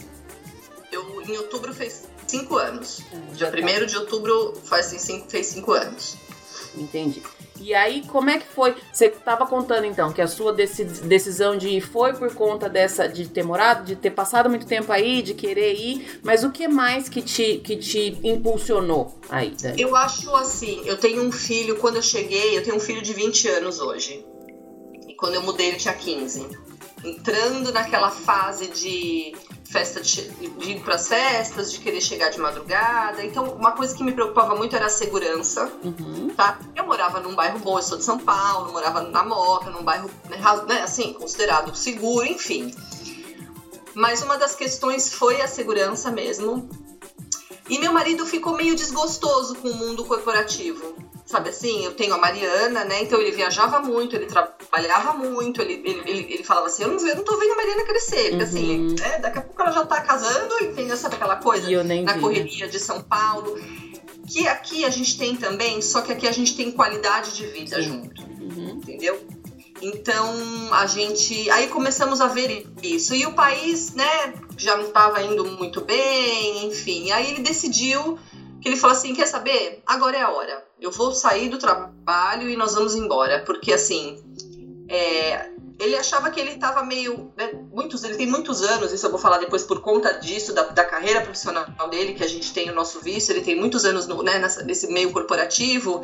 Eu, 0.93 1.23
em 1.23 1.37
outubro 1.39 1.73
fez 1.75 2.05
cinco 2.27 2.57
anos. 2.57 3.01
Ah, 3.13 3.35
Dia 3.35 3.49
1 3.49 3.51
tá. 3.51 3.85
de 3.85 3.97
outubro 3.97 4.55
faz 4.65 4.87
cinco, 4.87 5.31
fez 5.31 5.47
cinco 5.47 5.73
anos. 5.73 6.17
Entendi. 6.77 7.23
E 7.61 7.73
aí, 7.73 8.03
como 8.09 8.31
é 8.31 8.39
que 8.39 8.47
foi? 8.47 8.75
Você 8.93 9.07
estava 9.07 9.47
contando 9.47 9.85
então 9.85 10.13
que 10.13 10.21
a 10.21 10.27
sua 10.27 10.53
decisão 10.53 11.57
de 11.57 11.69
ir 11.69 11.81
foi 11.81 12.13
por 12.13 12.35
conta 12.35 12.69
dessa 12.69 13.09
de 13.09 13.29
ter 13.29 13.45
morado, 13.45 13.85
de 13.85 13.95
ter 13.95 14.11
passado 14.11 14.51
muito 14.51 14.67
tempo 14.67 14.93
aí, 14.93 15.23
de 15.23 15.35
querer 15.35 15.75
ir, 15.75 16.19
mas 16.23 16.43
o 16.43 16.51
que 16.51 16.67
mais 16.67 17.09
que 17.09 17.23
te, 17.23 17.59
que 17.59 17.77
te 17.77 18.19
impulsionou 18.25 19.17
aí? 19.31 19.55
Dani? 19.61 19.81
Eu 19.81 19.95
acho 19.95 20.35
assim, 20.35 20.83
eu 20.85 20.97
tenho 20.97 21.23
um 21.23 21.31
filho, 21.31 21.77
quando 21.77 21.97
eu 21.97 22.03
cheguei, 22.03 22.59
eu 22.59 22.63
tenho 22.63 22.77
um 22.77 22.81
filho 22.81 23.01
de 23.01 23.13
20 23.13 23.49
anos 23.49 23.79
hoje. 23.81 24.25
Quando 25.25 25.37
eu 25.37 25.43
mudei, 25.43 25.69
ele 25.69 25.79
tinha 25.79 25.95
15. 25.95 26.47
Entrando 27.03 27.73
naquela 27.73 28.11
fase 28.11 28.69
de 28.69 29.35
festa 29.65 30.03
de, 30.03 30.29
de 30.29 30.73
ir 30.73 30.81
para 30.81 30.99
festas, 30.99 31.73
de 31.73 31.79
querer 31.79 32.03
chegar 32.03 32.29
de 32.29 32.39
madrugada. 32.39 33.25
Então, 33.25 33.55
uma 33.55 33.73
coisa 33.73 33.97
que 33.97 34.05
me 34.05 34.13
preocupava 34.13 34.55
muito 34.55 34.77
era 34.77 34.85
a 34.85 34.91
segurança, 34.91 35.73
uhum. 35.83 36.29
tá? 36.37 36.59
Eu 36.77 36.85
morava 36.85 37.21
num 37.21 37.35
bairro 37.35 37.59
bom, 37.59 37.79
eu 37.79 37.83
sou 37.83 37.97
de 37.97 38.05
São 38.05 38.19
Paulo, 38.19 38.71
morava 38.71 39.01
na 39.01 39.25
Moca, 39.25 39.71
num 39.71 39.83
bairro, 39.83 40.11
né, 40.29 40.37
né, 40.69 40.83
assim, 40.83 41.15
considerado 41.15 41.75
seguro, 41.75 42.27
enfim. 42.27 42.75
Mas 43.95 44.21
uma 44.21 44.37
das 44.37 44.55
questões 44.55 45.11
foi 45.15 45.41
a 45.41 45.49
segurança 45.49 46.11
mesmo. 46.11 46.69
E 47.71 47.79
meu 47.79 47.95
marido 47.95 48.27
ficou 48.27 48.55
meio 48.55 48.77
desgostoso 48.77 49.55
com 49.55 49.71
o 49.71 49.75
mundo 49.75 50.05
corporativo 50.05 51.03
sabe 51.25 51.49
assim? 51.49 51.85
Eu 51.85 51.95
tenho 51.95 52.15
a 52.15 52.19
Mariana, 52.19 52.85
né? 52.85 53.03
Então 53.03 53.21
ele 53.21 53.33
viajava 53.33 53.81
muito, 53.81 54.15
ele 54.15 54.27
trabalhava 54.27 55.15
muito, 55.15 55.63
ele, 55.63 55.75
ele, 55.85 56.03
ele, 56.07 56.35
ele 56.35 56.45
falava 56.45 56.67
assim: 56.67 56.83
eu 56.83 56.91
não, 56.91 57.07
eu 57.07 57.17
não 57.17 57.25
tô 57.25 57.37
vendo 57.37 57.53
a 57.53 57.57
Mariana 57.57 57.85
crescer, 57.85 58.43
assim, 58.43 58.79
uhum. 58.79 58.95
assim, 58.95 58.97
é, 59.03 59.19
daqui 59.19 59.39
a 59.39 59.43
pouco 59.43 59.63
ela 59.63 59.73
já 59.73 59.87
tá 59.87 60.01
casando, 60.01 60.55
entendeu? 60.63 60.97
Sabe 60.97 61.17
aquela 61.17 61.37
coisa? 61.37 61.85
Na 61.85 62.13
vi. 62.13 62.21
correria 62.21 62.69
de 62.69 62.79
São 62.79 63.03
Paulo. 63.03 63.59
Que 64.27 64.49
aqui 64.49 64.87
a 64.87 64.91
gente 64.91 65.19
tem 65.19 65.37
também, 65.37 65.83
só 65.83 66.01
que 66.01 66.11
aqui 66.11 66.27
a 66.27 66.33
gente 66.33 66.57
tem 66.57 66.71
qualidade 66.71 67.37
de 67.37 67.47
vida 67.47 67.77
Sim. 67.77 67.83
junto, 67.83 68.23
uhum. 68.23 68.81
entendeu? 68.83 69.21
Então 69.83 70.35
a 70.73 70.87
gente. 70.87 71.51
Aí 71.51 71.69
começamos 71.69 72.21
a 72.21 72.29
ver 72.29 72.67
isso. 72.83 73.15
E 73.15 73.27
o 73.27 73.35
país, 73.35 73.93
né, 73.93 74.33
já 74.57 74.77
não 74.77 74.87
estava 74.87 75.23
indo 75.23 75.45
muito 75.45 75.83
bem, 75.83 76.67
enfim. 76.67 77.11
Aí 77.11 77.33
ele 77.33 77.43
decidiu 77.43 78.19
que 78.65 78.71
ele 78.71 78.77
falou 78.79 78.97
assim: 78.97 79.15
quer 79.15 79.27
saber? 79.27 79.83
Agora 79.87 80.17
é 80.17 80.23
a 80.23 80.31
hora. 80.31 80.65
Eu 80.81 80.91
vou 80.91 81.13
sair 81.13 81.51
do 81.51 81.59
trabalho 81.59 82.49
e 82.49 82.57
nós 82.57 82.75
vamos 82.75 82.95
embora. 82.95 83.41
Porque 83.45 83.75
assim. 83.75 84.25
É, 84.89 85.51
ele 85.79 85.95
achava 85.97 86.31
que 86.31 86.41
ele 86.41 86.53
estava 86.53 86.83
meio. 86.83 87.31
Né, 87.37 87.51
muitos, 87.71 88.03
ele 88.05 88.17
tem 88.17 88.27
muitos 88.27 88.63
anos, 88.63 88.91
isso 88.91 89.05
eu 89.05 89.11
vou 89.11 89.19
falar 89.19 89.37
depois 89.37 89.65
por 89.65 89.83
conta 89.83 90.13
disso, 90.13 90.55
da, 90.55 90.63
da, 90.63 90.85
carreira 90.85 91.21
profissional 91.21 91.67
dele, 91.91 92.15
que 92.15 92.25
a 92.25 92.29
gente 92.29 92.55
tem 92.55 92.71
o 92.71 92.75
nosso 92.75 93.01
vício, 93.01 93.33
ele 93.33 93.43
tem 93.43 93.55
muitos 93.55 93.85
anos 93.85 94.07
no, 94.07 94.23
né, 94.23 94.39
nessa, 94.39 94.63
nesse 94.63 94.87
meio 94.87 95.13
corporativo. 95.13 96.03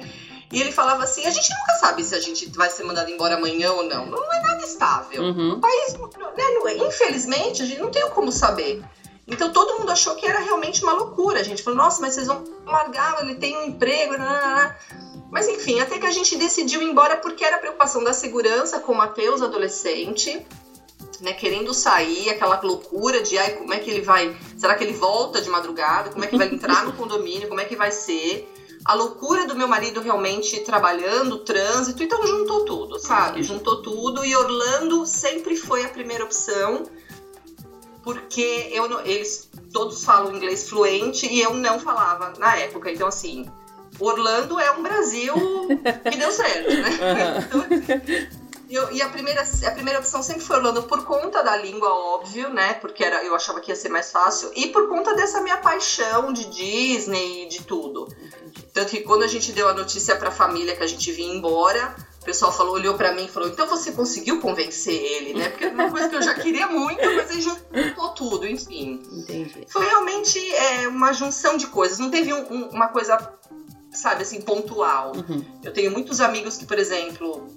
E 0.52 0.60
ele 0.60 0.70
falava 0.70 1.04
assim: 1.04 1.24
a 1.24 1.30
gente 1.30 1.48
nunca 1.50 1.72
sabe 1.74 2.04
se 2.04 2.14
a 2.14 2.20
gente 2.20 2.46
vai 2.50 2.68
ser 2.68 2.84
mandado 2.84 3.10
embora 3.10 3.36
amanhã 3.36 3.72
ou 3.72 3.84
não. 3.84 4.04
Não 4.04 4.32
é 4.34 4.42
nada 4.42 4.62
estável. 4.62 5.22
Uhum. 5.22 5.52
O 5.52 5.60
país, 5.60 5.94
né, 5.94 6.86
infelizmente, 6.86 7.62
a 7.62 7.64
gente 7.64 7.80
não 7.80 7.90
tem 7.90 8.06
como 8.10 8.30
saber. 8.30 8.82
Então 9.30 9.52
todo 9.52 9.78
mundo 9.78 9.92
achou 9.92 10.16
que 10.16 10.26
era 10.26 10.40
realmente 10.40 10.82
uma 10.82 10.92
loucura. 10.92 11.40
A 11.40 11.44
gente 11.44 11.62
falou, 11.62 11.76
nossa, 11.76 12.00
mas 12.00 12.14
vocês 12.14 12.26
vão 12.26 12.44
largar, 12.66 13.22
ele 13.22 13.36
tem 13.36 13.56
um 13.56 13.64
emprego. 13.64 14.14
Mas 15.30 15.48
enfim, 15.48 15.80
até 15.80 15.98
que 15.98 16.06
a 16.06 16.10
gente 16.10 16.36
decidiu 16.36 16.82
ir 16.82 16.86
embora 16.86 17.16
porque 17.16 17.44
era 17.44 17.58
preocupação 17.58 18.02
da 18.02 18.12
segurança 18.12 18.80
com 18.80 18.92
o 18.92 18.96
Matheus, 18.96 19.40
adolescente, 19.40 20.44
né, 21.20 21.32
querendo 21.32 21.72
sair, 21.72 22.30
aquela 22.30 22.60
loucura 22.60 23.22
de 23.22 23.38
ai, 23.38 23.52
como 23.52 23.72
é 23.72 23.78
que 23.78 23.88
ele 23.90 24.00
vai. 24.00 24.36
Será 24.56 24.74
que 24.74 24.82
ele 24.82 24.94
volta 24.94 25.40
de 25.40 25.48
madrugada? 25.48 26.10
Como 26.10 26.24
é 26.24 26.26
que 26.26 26.36
vai 26.36 26.48
entrar 26.48 26.84
no 26.84 26.92
condomínio? 26.94 27.48
Como 27.48 27.60
é 27.60 27.64
que 27.64 27.76
vai 27.76 27.92
ser? 27.92 28.52
A 28.84 28.94
loucura 28.94 29.46
do 29.46 29.54
meu 29.54 29.68
marido 29.68 30.00
realmente 30.00 30.58
trabalhando, 30.60 31.38
trânsito, 31.44 32.02
então 32.02 32.26
juntou 32.26 32.64
tudo, 32.64 32.98
sabe? 32.98 33.42
Juntou 33.42 33.82
tudo 33.82 34.24
e 34.24 34.34
Orlando 34.34 35.06
sempre 35.06 35.54
foi 35.54 35.84
a 35.84 35.88
primeira 35.88 36.24
opção 36.24 36.84
porque 38.12 38.70
eu 38.72 39.00
eles 39.06 39.48
todos 39.72 40.04
falam 40.04 40.34
inglês 40.34 40.68
fluente 40.68 41.26
e 41.26 41.40
eu 41.40 41.54
não 41.54 41.78
falava 41.78 42.32
na 42.38 42.56
época. 42.56 42.90
Então, 42.90 43.06
assim, 43.06 43.48
Orlando 43.98 44.58
é 44.58 44.70
um 44.72 44.82
Brasil 44.82 45.34
que 46.10 46.16
deu 46.16 46.32
certo, 46.32 46.70
né? 46.70 46.90
Então, 48.70 48.84
eu, 48.88 48.92
e 48.92 49.02
a 49.02 49.08
primeira, 49.08 49.42
a 49.42 49.70
primeira 49.72 49.98
opção 49.98 50.22
sempre 50.22 50.42
foi 50.42 50.56
Orlando 50.56 50.84
por 50.84 51.04
conta 51.04 51.42
da 51.42 51.56
língua, 51.56 51.88
óbvio, 51.88 52.50
né? 52.50 52.74
Porque 52.74 53.02
era, 53.02 53.24
eu 53.24 53.34
achava 53.34 53.60
que 53.60 53.72
ia 53.72 53.74
ser 53.74 53.88
mais 53.88 54.12
fácil. 54.12 54.48
E 54.54 54.68
por 54.68 54.88
conta 54.88 55.12
dessa 55.16 55.40
minha 55.40 55.56
paixão 55.56 56.32
de 56.32 56.44
Disney 56.44 57.46
e 57.46 57.48
de 57.48 57.64
tudo. 57.64 58.06
Tanto 58.72 58.90
que 58.90 59.00
quando 59.00 59.24
a 59.24 59.26
gente 59.26 59.50
deu 59.50 59.68
a 59.68 59.74
notícia 59.74 60.14
pra 60.14 60.30
família 60.30 60.76
que 60.76 60.84
a 60.84 60.86
gente 60.86 61.10
vinha 61.10 61.34
embora, 61.34 61.96
o 62.20 62.24
pessoal 62.24 62.52
falou, 62.52 62.74
olhou 62.74 62.94
para 62.94 63.12
mim 63.12 63.24
e 63.24 63.28
falou: 63.28 63.48
então 63.48 63.66
você 63.66 63.92
conseguiu 63.92 64.40
convencer 64.40 64.94
ele, 64.94 65.34
né? 65.34 65.48
Porque 65.48 65.64
é 65.64 65.68
uma 65.68 65.90
coisa 65.90 66.08
que 66.08 66.16
eu 66.16 66.22
já 66.22 66.34
queria 66.34 66.66
muito, 66.66 67.00
mas 67.16 67.30
ele 67.30 67.40
juntou 67.40 68.10
tudo, 68.10 68.46
enfim. 68.46 69.02
Entendi. 69.10 69.66
Foi 69.68 69.86
realmente 69.86 70.38
é, 70.54 70.86
uma 70.88 71.12
junção 71.14 71.56
de 71.56 71.66
coisas. 71.68 71.98
Não 71.98 72.10
teve 72.10 72.32
um, 72.34 72.42
um, 72.52 72.68
uma 72.68 72.88
coisa, 72.88 73.16
sabe, 73.90 74.22
assim, 74.22 74.42
pontual. 74.42 75.12
Uhum. 75.16 75.42
Eu 75.64 75.72
tenho 75.72 75.90
muitos 75.90 76.20
amigos 76.20 76.58
que, 76.58 76.66
por 76.66 76.78
exemplo, 76.78 77.48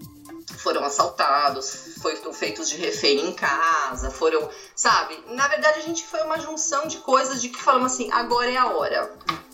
foram 0.58 0.86
assaltados, 0.86 1.96
foram 2.02 2.32
feitos 2.32 2.70
de 2.70 2.78
refém 2.78 3.28
em 3.28 3.34
casa, 3.34 4.10
foram, 4.12 4.50
sabe? 4.74 5.22
Na 5.32 5.50
verdade, 5.50 5.80
a 5.80 5.84
gente 5.84 6.06
foi 6.06 6.22
uma 6.22 6.40
junção 6.40 6.88
de 6.88 7.00
coisas 7.00 7.42
de 7.42 7.50
que 7.50 7.62
falamos 7.62 7.92
assim, 7.92 8.10
agora 8.14 8.50
é 8.50 8.56
a 8.56 8.68
hora. 8.68 9.14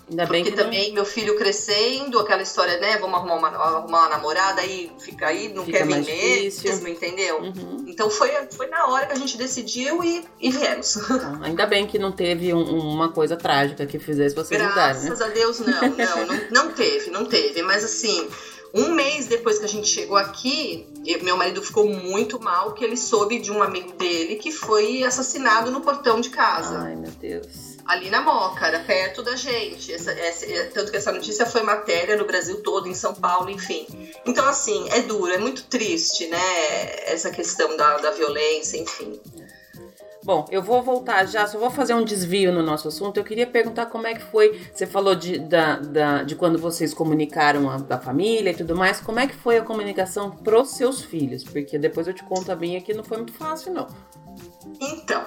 Ainda 0.10 0.26
Porque 0.26 0.44
bem 0.44 0.44
que 0.44 0.52
também 0.52 0.88
não... 0.88 0.96
meu 0.96 1.06
filho 1.06 1.38
crescendo, 1.38 2.20
aquela 2.20 2.42
história, 2.42 2.80
né? 2.80 2.98
Vamos 2.98 3.18
arrumar 3.18 3.36
uma, 3.36 3.48
arrumar 3.50 4.00
uma 4.00 4.10
namorada 4.10 4.62
aí, 4.62 4.92
fica 5.00 5.28
aí, 5.28 5.54
não 5.54 5.64
fica 5.64 5.80
quer 5.80 5.88
vir 5.88 6.06
mesmo, 6.06 6.88
entendeu? 6.88 7.40
Uhum. 7.42 7.86
Então 7.88 8.10
foi, 8.10 8.32
foi 8.52 8.68
na 8.68 8.88
hora 8.88 9.06
que 9.06 9.14
a 9.14 9.16
gente 9.16 9.38
decidiu 9.38 10.04
e, 10.04 10.26
e 10.42 10.50
viemos. 10.52 10.98
Então, 10.98 11.44
ainda 11.44 11.66
bem 11.66 11.86
que 11.86 12.00
não 12.00 12.12
teve 12.12 12.54
um, 12.54 12.80
uma 12.80 13.12
coisa 13.12 13.36
trágica 13.38 13.86
que 13.86 14.00
fizesse 14.00 14.36
vocês 14.36 14.60
Graças 14.60 14.76
mudarem, 14.76 15.02
né? 15.02 15.06
Graças 15.08 15.22
a 15.22 15.30
Deus, 15.30 15.60
não, 15.60 15.82
não, 15.82 16.26
não, 16.26 16.48
não 16.52 16.72
teve, 16.74 17.12
não 17.12 17.26
teve. 17.26 17.62
Mas 17.62 17.84
assim, 17.84 18.28
Um 18.74 18.94
mês 18.94 19.28
depois 19.28 19.58
que 19.58 19.66
a 19.66 19.68
gente 19.68 19.88
chegou 19.88 20.16
aqui, 20.16 20.88
meu 21.24 21.36
marido 21.36 21.62
ficou 21.62 21.88
muito 21.90 22.40
mal 22.40 22.74
que 22.74 22.84
ele 22.84 22.98
soube 22.98 23.40
de 23.40 23.52
um 23.52 23.64
amigo 23.64 23.94
dele 23.94 24.36
que 24.36 24.52
foi 24.52 25.04
assassinado 25.04 25.72
no 25.72 25.82
portão 25.82 26.22
de 26.22 26.30
casa. 26.30 26.80
Ai, 26.80 26.96
meu 26.96 27.12
Deus. 27.12 27.69
Ali 27.90 28.12
na 28.12 28.22
Moca, 28.22 28.68
era 28.68 28.82
perto 28.82 29.24
da 29.24 29.36
gente. 29.36 29.92
Essa, 29.92 30.12
essa, 30.12 30.46
é, 30.46 30.66
tanto 30.66 30.92
que 30.92 30.98
essa 30.98 31.12
notícia 31.12 31.44
foi 31.44 31.64
matéria 31.64 32.16
no 32.16 32.24
Brasil 32.24 32.62
todo, 32.62 32.88
em 32.88 32.94
São 32.94 33.16
Paulo, 33.16 33.50
enfim. 33.50 33.88
Então, 34.28 34.48
assim, 34.48 34.88
é 34.92 35.02
duro, 35.02 35.34
é 35.34 35.40
muito 35.40 35.64
triste, 35.64 36.28
né? 36.28 36.38
Essa 37.12 37.32
questão 37.32 37.76
da, 37.76 37.98
da 37.98 38.12
violência, 38.12 38.78
enfim. 38.78 39.20
Bom, 40.24 40.46
eu 40.52 40.62
vou 40.62 40.84
voltar 40.84 41.26
já, 41.26 41.48
só 41.48 41.58
vou 41.58 41.72
fazer 41.72 41.96
um 41.96 42.04
desvio 42.06 42.54
no 42.54 42.62
nosso 42.62 42.88
assunto. 42.90 43.18
Eu 43.18 43.24
queria 43.24 43.48
perguntar 43.48 43.88
como 43.88 44.06
é 44.06 44.14
que 44.14 44.22
foi. 44.22 44.62
Você 44.72 44.86
falou 44.86 45.16
de, 45.16 45.40
da, 45.40 45.80
da, 45.80 46.22
de 46.22 46.36
quando 46.36 46.60
vocês 46.60 46.94
comunicaram 46.94 47.72
a, 47.72 47.78
da 47.78 47.98
família 47.98 48.52
e 48.52 48.56
tudo 48.56 48.76
mais. 48.76 49.02
Como 49.02 49.18
é 49.20 49.26
que 49.26 49.34
foi 49.34 49.58
a 49.58 49.64
comunicação 49.64 50.30
pros 50.30 50.76
seus 50.76 51.02
filhos? 51.02 51.44
Porque 51.44 51.80
depois 51.80 52.08
eu 52.08 52.14
te 52.14 52.24
conto 52.24 52.52
a 52.52 52.56
minha 52.56 52.80
que 52.82 52.94
não 52.94 53.04
foi 53.04 53.18
muito 53.18 53.34
fácil, 53.34 53.74
não. 53.74 53.88
Então, 54.80 55.26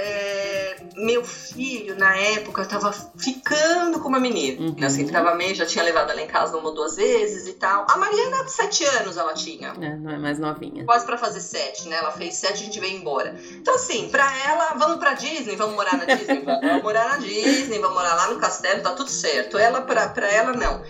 é, 0.00 0.76
meu 0.96 1.24
filho, 1.24 1.96
na 1.96 2.16
época, 2.16 2.64
tava 2.64 2.92
ficando 3.16 4.00
com 4.00 4.08
uma 4.08 4.20
menina. 4.20 4.60
Uhum. 4.60 4.76
Assim, 4.84 5.06
tava 5.06 5.34
meio, 5.34 5.54
já 5.54 5.66
tinha 5.66 5.84
levado 5.84 6.10
ela 6.10 6.20
em 6.20 6.26
casa 6.26 6.56
uma 6.56 6.68
ou 6.68 6.74
duas 6.74 6.96
vezes 6.96 7.46
e 7.46 7.52
tal. 7.54 7.86
A 7.88 7.96
Mariana, 7.96 8.48
sete 8.48 8.84
anos 8.84 9.16
ela 9.16 9.34
tinha. 9.34 9.68
É, 9.80 9.96
não 9.96 10.10
é 10.10 10.18
mais 10.18 10.38
novinha. 10.38 10.84
Quase 10.84 11.04
pra 11.04 11.18
fazer 11.18 11.40
sete, 11.40 11.88
né? 11.88 11.96
Ela 11.96 12.12
fez 12.12 12.34
sete 12.36 12.60
e 12.60 12.62
a 12.62 12.66
gente 12.66 12.80
veio 12.80 12.96
embora. 12.96 13.34
Então, 13.52 13.74
assim, 13.74 14.08
pra 14.08 14.30
ela, 14.46 14.74
vamos 14.74 14.98
pra 14.98 15.14
Disney, 15.14 15.56
vamos 15.56 15.74
morar 15.74 15.96
na 15.96 16.04
Disney? 16.04 16.42
vamos 16.44 16.82
morar 16.82 17.08
na 17.10 17.16
Disney, 17.18 17.78
vamos 17.78 17.96
morar 17.96 18.14
lá 18.14 18.28
no 18.28 18.40
castelo, 18.40 18.82
tá 18.82 18.92
tudo 18.92 19.10
certo. 19.10 19.58
Ela, 19.58 19.82
pra, 19.82 20.08
pra 20.08 20.30
ela, 20.30 20.52
não. 20.52 20.82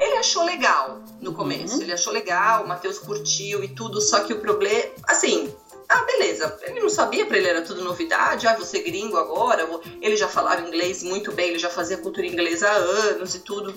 Ele 0.00 0.16
achou 0.16 0.44
legal 0.44 1.02
no 1.20 1.34
começo, 1.34 1.76
uhum. 1.76 1.82
ele 1.82 1.92
achou 1.92 2.12
legal, 2.12 2.64
o 2.64 2.68
Matheus 2.68 2.98
curtiu 2.98 3.64
e 3.64 3.68
tudo, 3.68 4.00
só 4.00 4.20
que 4.20 4.32
o 4.32 4.38
problema, 4.38 4.92
assim, 5.08 5.52
ah, 5.88 6.04
beleza. 6.04 6.58
Ele 6.62 6.80
não 6.80 6.90
sabia, 6.90 7.24
para 7.24 7.38
ele 7.38 7.48
era 7.48 7.62
tudo 7.62 7.82
novidade. 7.82 8.46
Ah, 8.46 8.54
você 8.54 8.80
gringo 8.80 9.16
agora. 9.16 9.66
Ele 10.00 10.16
já 10.16 10.28
falava 10.28 10.66
inglês 10.66 11.02
muito 11.02 11.32
bem, 11.32 11.48
ele 11.50 11.58
já 11.58 11.70
fazia 11.70 11.96
cultura 11.96 12.26
inglesa 12.26 12.68
há 12.68 12.74
anos 12.74 13.34
e 13.34 13.40
tudo. 13.40 13.74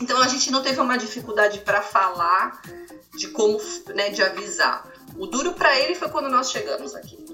Então 0.00 0.20
a 0.22 0.28
gente 0.28 0.50
não 0.50 0.62
teve 0.62 0.80
uma 0.80 0.96
dificuldade 0.96 1.60
para 1.60 1.82
falar 1.82 2.62
de 3.16 3.28
como, 3.28 3.60
né, 3.94 4.10
de 4.10 4.22
avisar. 4.22 4.90
O 5.16 5.26
duro 5.26 5.52
para 5.52 5.78
ele 5.78 5.94
foi 5.94 6.08
quando 6.08 6.28
nós 6.28 6.50
chegamos 6.50 6.94
aqui. 6.94 7.24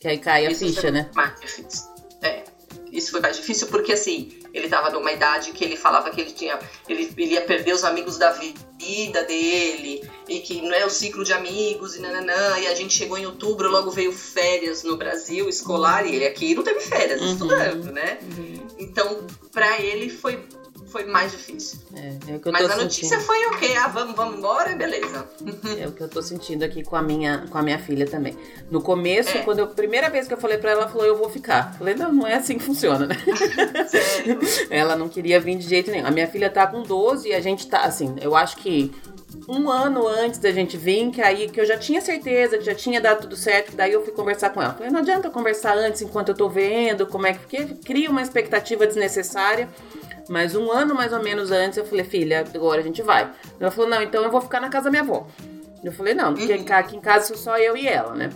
Que 0.00 0.08
aí 0.08 0.18
cai 0.18 0.46
a 0.46 0.50
Isso 0.50 0.66
ficha, 0.66 0.90
né? 0.90 1.10
Mais 1.14 1.38
difícil. 1.40 1.88
É 2.20 2.51
isso 2.92 3.10
foi 3.10 3.20
mais 3.20 3.36
difícil 3.36 3.66
porque 3.68 3.92
assim, 3.92 4.30
ele 4.52 4.66
estava 4.66 4.90
numa 4.90 5.10
idade 5.10 5.52
que 5.52 5.64
ele 5.64 5.76
falava 5.76 6.10
que 6.10 6.20
ele 6.20 6.30
tinha, 6.30 6.58
ele, 6.86 7.10
ele, 7.16 7.32
ia 7.32 7.40
perder 7.40 7.72
os 7.72 7.84
amigos 7.84 8.18
da 8.18 8.30
vida 8.32 9.24
dele 9.24 10.06
e 10.28 10.40
que 10.40 10.60
não 10.60 10.74
é 10.74 10.84
o 10.84 10.90
ciclo 10.90 11.24
de 11.24 11.32
amigos 11.32 11.96
e 11.96 12.00
nananã, 12.00 12.58
e 12.58 12.66
a 12.66 12.74
gente 12.74 12.92
chegou 12.92 13.16
em 13.16 13.24
outubro, 13.24 13.70
logo 13.70 13.90
veio 13.90 14.12
férias 14.12 14.82
no 14.82 14.96
Brasil 14.96 15.48
escolar 15.48 16.06
e 16.06 16.14
ele 16.14 16.26
aqui 16.26 16.54
não 16.54 16.62
teve 16.62 16.80
férias, 16.80 17.20
uhum. 17.20 17.32
estudando, 17.32 17.92
né? 17.92 18.18
Uhum. 18.36 18.66
Então, 18.78 19.26
para 19.50 19.80
ele 19.80 20.10
foi 20.10 20.44
foi 20.92 21.04
mais 21.06 21.32
difícil. 21.32 21.78
É, 21.94 22.08
é 22.08 22.50
Mas 22.52 22.70
a 22.70 22.76
notícia 22.76 23.18
sentindo. 23.18 23.26
foi 23.26 23.46
o 23.46 23.58
quê? 23.58 23.74
Ah, 23.76 23.88
vamos, 23.88 24.14
vamos 24.14 24.38
embora, 24.38 24.76
beleza. 24.76 25.26
É 25.78 25.86
o 25.86 25.92
que 25.92 26.02
eu 26.02 26.08
tô 26.08 26.20
sentindo 26.20 26.64
aqui 26.64 26.82
com 26.84 26.94
a 26.96 27.02
minha, 27.02 27.46
com 27.48 27.56
a 27.56 27.62
minha 27.62 27.78
filha 27.78 28.06
também. 28.06 28.36
No 28.70 28.82
começo, 28.82 29.38
é. 29.38 29.42
quando 29.42 29.60
eu, 29.60 29.68
primeira 29.68 30.10
vez 30.10 30.28
que 30.28 30.34
eu 30.34 30.38
falei 30.38 30.58
para 30.58 30.72
ela, 30.72 30.82
ela 30.82 30.90
falou, 30.90 31.06
eu 31.06 31.16
vou 31.16 31.30
ficar. 31.30 31.74
Falei, 31.78 31.94
não, 31.94 32.12
não 32.12 32.26
é 32.26 32.34
assim 32.34 32.58
que 32.58 32.64
funciona, 32.64 33.06
né? 33.06 33.16
Sério? 33.88 34.38
ela 34.70 34.94
não 34.96 35.08
queria 35.08 35.40
vir 35.40 35.56
de 35.56 35.66
jeito 35.66 35.90
nenhum. 35.90 36.06
A 36.06 36.10
minha 36.10 36.26
filha 36.26 36.50
tá 36.50 36.66
com 36.66 36.82
12 36.82 37.28
e 37.28 37.34
a 37.34 37.40
gente 37.40 37.66
tá, 37.66 37.82
assim, 37.82 38.14
eu 38.20 38.36
acho 38.36 38.56
que 38.56 38.92
um 39.48 39.70
ano 39.70 40.06
antes 40.06 40.38
da 40.38 40.50
gente 40.50 40.76
vir, 40.76 41.10
que 41.10 41.20
aí 41.20 41.48
que 41.48 41.60
eu 41.60 41.66
já 41.66 41.76
tinha 41.78 42.00
certeza, 42.00 42.58
que 42.58 42.64
já 42.64 42.74
tinha 42.74 43.00
dado 43.00 43.22
tudo 43.22 43.36
certo, 43.36 43.70
que 43.70 43.76
daí 43.76 43.92
eu 43.92 44.04
fui 44.04 44.12
conversar 44.12 44.50
com 44.50 44.62
ela. 44.62 44.74
Falei, 44.74 44.90
não 44.90 45.00
adianta 45.00 45.30
conversar 45.30 45.76
antes 45.76 46.02
enquanto 46.02 46.30
eu 46.30 46.34
tô 46.34 46.48
vendo, 46.48 47.06
como 47.06 47.26
é 47.26 47.32
que. 47.32 47.38
Porque 47.38 47.66
cria 47.84 48.10
uma 48.10 48.22
expectativa 48.22 48.86
desnecessária. 48.86 49.68
Mas 50.28 50.54
um 50.54 50.70
ano 50.70 50.94
mais 50.94 51.12
ou 51.12 51.22
menos 51.22 51.50
antes 51.50 51.78
eu 51.78 51.84
falei, 51.84 52.04
filha, 52.04 52.44
agora 52.54 52.80
a 52.80 52.84
gente 52.84 53.02
vai. 53.02 53.30
Ela 53.58 53.70
falou, 53.70 53.90
não, 53.90 54.02
então 54.02 54.22
eu 54.22 54.30
vou 54.30 54.40
ficar 54.40 54.60
na 54.60 54.68
casa 54.68 54.84
da 54.84 54.90
minha 54.90 55.02
avó. 55.02 55.26
Eu 55.82 55.92
falei, 55.92 56.14
não, 56.14 56.32
porque 56.34 56.52
uhum. 56.52 56.76
aqui 56.76 56.96
em 56.96 57.00
casa 57.00 57.26
sou 57.26 57.36
só 57.36 57.58
eu 57.58 57.76
e 57.76 57.88
ela, 57.88 58.14
né? 58.14 58.30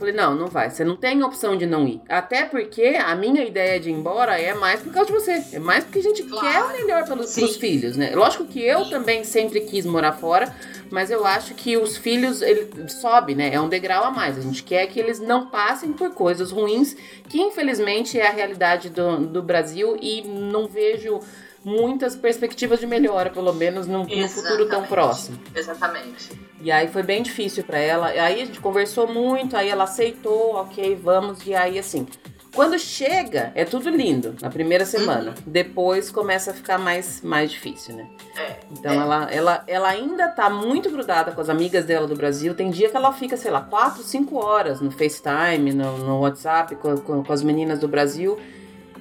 Eu 0.00 0.06
falei, 0.06 0.14
não, 0.14 0.34
não 0.34 0.46
vai. 0.46 0.70
Você 0.70 0.82
não 0.82 0.96
tem 0.96 1.22
opção 1.22 1.58
de 1.58 1.66
não 1.66 1.86
ir. 1.86 2.00
Até 2.08 2.46
porque 2.46 2.98
a 2.98 3.14
minha 3.14 3.44
ideia 3.44 3.78
de 3.78 3.90
ir 3.90 3.92
embora 3.92 4.40
é 4.40 4.54
mais 4.54 4.80
por 4.80 4.90
causa 4.90 5.12
de 5.12 5.12
você. 5.12 5.44
É 5.52 5.58
mais 5.58 5.84
porque 5.84 5.98
a 5.98 6.02
gente 6.02 6.22
claro. 6.22 6.46
quer 6.46 6.62
o 6.62 6.72
melhor 6.72 7.04
pelos, 7.06 7.34
pros 7.34 7.56
filhos, 7.56 7.98
né? 7.98 8.12
Lógico 8.14 8.46
que 8.46 8.62
eu 8.64 8.84
Sim. 8.84 8.90
também 8.90 9.24
sempre 9.24 9.60
quis 9.60 9.84
morar 9.84 10.12
fora, 10.12 10.56
mas 10.90 11.10
eu 11.10 11.26
acho 11.26 11.52
que 11.54 11.76
os 11.76 11.98
filhos, 11.98 12.40
ele 12.40 12.88
sobe, 12.88 13.34
né? 13.34 13.52
É 13.52 13.60
um 13.60 13.68
degrau 13.68 14.04
a 14.04 14.10
mais. 14.10 14.38
A 14.38 14.40
gente 14.40 14.62
quer 14.62 14.86
que 14.86 14.98
eles 14.98 15.20
não 15.20 15.48
passem 15.50 15.92
por 15.92 16.14
coisas 16.14 16.50
ruins, 16.50 16.96
que 17.28 17.38
infelizmente 17.38 18.18
é 18.18 18.26
a 18.26 18.32
realidade 18.32 18.88
do, 18.88 19.18
do 19.26 19.42
Brasil 19.42 19.98
e 20.00 20.22
não 20.22 20.66
vejo 20.66 21.20
muitas 21.64 22.16
perspectivas 22.16 22.80
de 22.80 22.86
melhora, 22.86 23.30
pelo 23.30 23.52
menos 23.52 23.86
no, 23.86 24.04
no 24.04 24.28
futuro 24.28 24.68
tão 24.68 24.84
próximo. 24.84 25.38
Exatamente. 25.54 26.30
E 26.60 26.70
aí 26.70 26.88
foi 26.88 27.02
bem 27.02 27.22
difícil 27.22 27.64
para 27.64 27.78
ela. 27.78 28.08
Aí 28.08 28.42
a 28.42 28.46
gente 28.46 28.60
conversou 28.60 29.06
muito, 29.06 29.56
aí 29.56 29.68
ela 29.68 29.84
aceitou, 29.84 30.54
ok, 30.56 30.94
vamos. 31.02 31.46
E 31.46 31.54
aí 31.54 31.78
assim, 31.78 32.06
quando 32.54 32.78
chega, 32.78 33.52
é 33.54 33.64
tudo 33.64 33.88
lindo 33.90 34.34
na 34.40 34.50
primeira 34.50 34.84
semana. 34.84 35.30
Uhum. 35.30 35.42
Depois 35.46 36.10
começa 36.10 36.50
a 36.50 36.54
ficar 36.54 36.78
mais, 36.78 37.22
mais 37.22 37.50
difícil, 37.50 37.94
né? 37.94 38.08
É, 38.36 38.56
então 38.70 38.92
é. 38.92 38.96
Ela, 38.96 39.30
ela, 39.30 39.64
ela 39.66 39.88
ainda 39.88 40.28
tá 40.28 40.50
muito 40.50 40.90
grudada 40.90 41.30
com 41.32 41.40
as 41.40 41.48
amigas 41.48 41.84
dela 41.84 42.06
do 42.06 42.16
Brasil. 42.16 42.54
Tem 42.54 42.70
dia 42.70 42.88
que 42.90 42.96
ela 42.96 43.12
fica, 43.12 43.36
sei 43.36 43.50
lá, 43.50 43.60
4, 43.60 44.02
5 44.02 44.36
horas 44.36 44.80
no 44.80 44.90
FaceTime, 44.90 45.72
no, 45.72 45.98
no 45.98 46.20
WhatsApp 46.20 46.74
com, 46.76 46.96
com, 46.98 47.22
com 47.22 47.32
as 47.32 47.42
meninas 47.42 47.78
do 47.78 47.86
Brasil. 47.86 48.38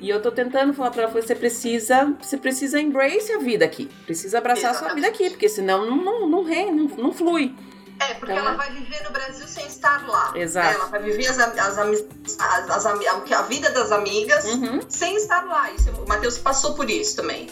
E 0.02 0.10
eu 0.10 0.22
tô 0.22 0.32
tentando 0.32 0.74
falar 0.74 0.92
pra 0.92 1.04
ela, 1.04 1.12
você 1.12 1.36
precisa, 1.36 2.14
você 2.22 2.38
precisa 2.38 2.80
embrace 2.80 3.32
a 3.34 3.38
vida 3.38 3.66
aqui. 3.66 3.90
Precisa 4.06 4.38
abraçar 4.38 4.72
Exatamente. 4.72 4.86
a 4.86 4.88
sua 4.88 4.96
vida 4.96 5.08
aqui, 5.08 5.30
porque 5.30 5.50
senão 5.50 5.86
não, 5.86 5.98
não, 5.98 6.28
não, 6.28 6.44
rei, 6.44 6.72
não, 6.72 6.86
não 6.86 7.14
flui. 7.14 7.54
É, 8.00 8.14
porque 8.14 8.32
então, 8.32 8.46
ela 8.46 8.56
vai 8.56 8.72
viver 8.72 9.04
no 9.04 9.12
Brasil 9.12 9.46
sem 9.46 9.66
estar 9.68 10.08
lá. 10.08 10.32
Exato. 10.36 10.74
Ela 10.74 10.86
vai 10.86 11.02
viver 11.04 11.28
as, 11.28 11.38
as, 11.38 11.78
as, 11.78 12.70
as, 12.70 12.86
a 12.86 13.42
vida 13.44 13.70
das 13.72 13.92
amigas 13.92 14.46
uhum. 14.46 14.80
sem 14.88 15.18
estar 15.18 15.46
lá. 15.46 15.70
Isso, 15.72 15.92
o 15.92 16.08
Matheus 16.08 16.38
passou 16.38 16.76
por 16.76 16.90
isso 16.90 17.18
também. 17.18 17.48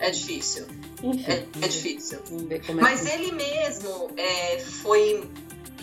É, 0.00 0.08
é 0.08 0.10
difícil. 0.10 0.66
Enfim, 1.00 1.30
é, 1.30 1.46
é 1.62 1.68
difícil. 1.68 2.18
É 2.50 2.72
Mas 2.72 3.06
é. 3.06 3.14
ele 3.14 3.30
mesmo 3.32 4.10
é, 4.16 4.58
foi 4.58 5.28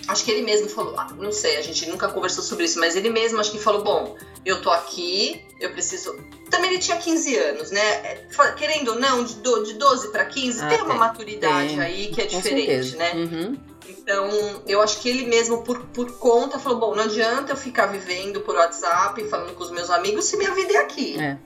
acho 0.07 0.23
que 0.23 0.31
ele 0.31 0.43
mesmo 0.43 0.69
falou, 0.69 0.97
ah, 0.97 1.07
não 1.17 1.31
sei, 1.31 1.57
a 1.57 1.61
gente 1.61 1.87
nunca 1.89 2.07
conversou 2.07 2.43
sobre 2.43 2.65
isso, 2.65 2.79
mas 2.79 2.95
ele 2.95 3.09
mesmo 3.09 3.39
acho 3.39 3.51
que 3.51 3.59
falou, 3.59 3.83
bom, 3.83 4.15
eu 4.45 4.61
tô 4.61 4.69
aqui, 4.69 5.43
eu 5.59 5.71
preciso. 5.71 6.15
Também 6.49 6.71
ele 6.71 6.79
tinha 6.79 6.97
15 6.97 7.35
anos, 7.37 7.71
né? 7.71 7.81
É, 7.81 8.27
querendo 8.55 8.89
ou 8.89 8.99
não, 8.99 9.23
de 9.23 9.73
12 9.73 10.11
para 10.11 10.25
15, 10.25 10.63
ah, 10.63 10.67
tem 10.67 10.81
uma 10.81 10.95
maturidade 10.95 11.69
tem. 11.69 11.79
aí 11.79 12.07
que 12.07 12.21
é 12.21 12.25
diferente, 12.25 12.95
né? 12.95 13.13
Uhum. 13.13 13.57
Então, 13.87 14.29
eu 14.67 14.81
acho 14.81 14.99
que 14.99 15.09
ele 15.09 15.25
mesmo, 15.25 15.63
por, 15.63 15.79
por 15.87 16.11
conta, 16.19 16.59
falou: 16.59 16.79
bom, 16.79 16.95
não 16.95 17.03
adianta 17.03 17.53
eu 17.53 17.57
ficar 17.57 17.87
vivendo 17.87 18.41
por 18.41 18.55
WhatsApp, 18.55 19.23
falando 19.29 19.55
com 19.55 19.63
os 19.63 19.71
meus 19.71 19.89
amigos, 19.89 20.25
se 20.25 20.37
minha 20.37 20.53
vida 20.53 20.73
é 20.73 20.77
aqui. 20.77 21.19
É. 21.19 21.37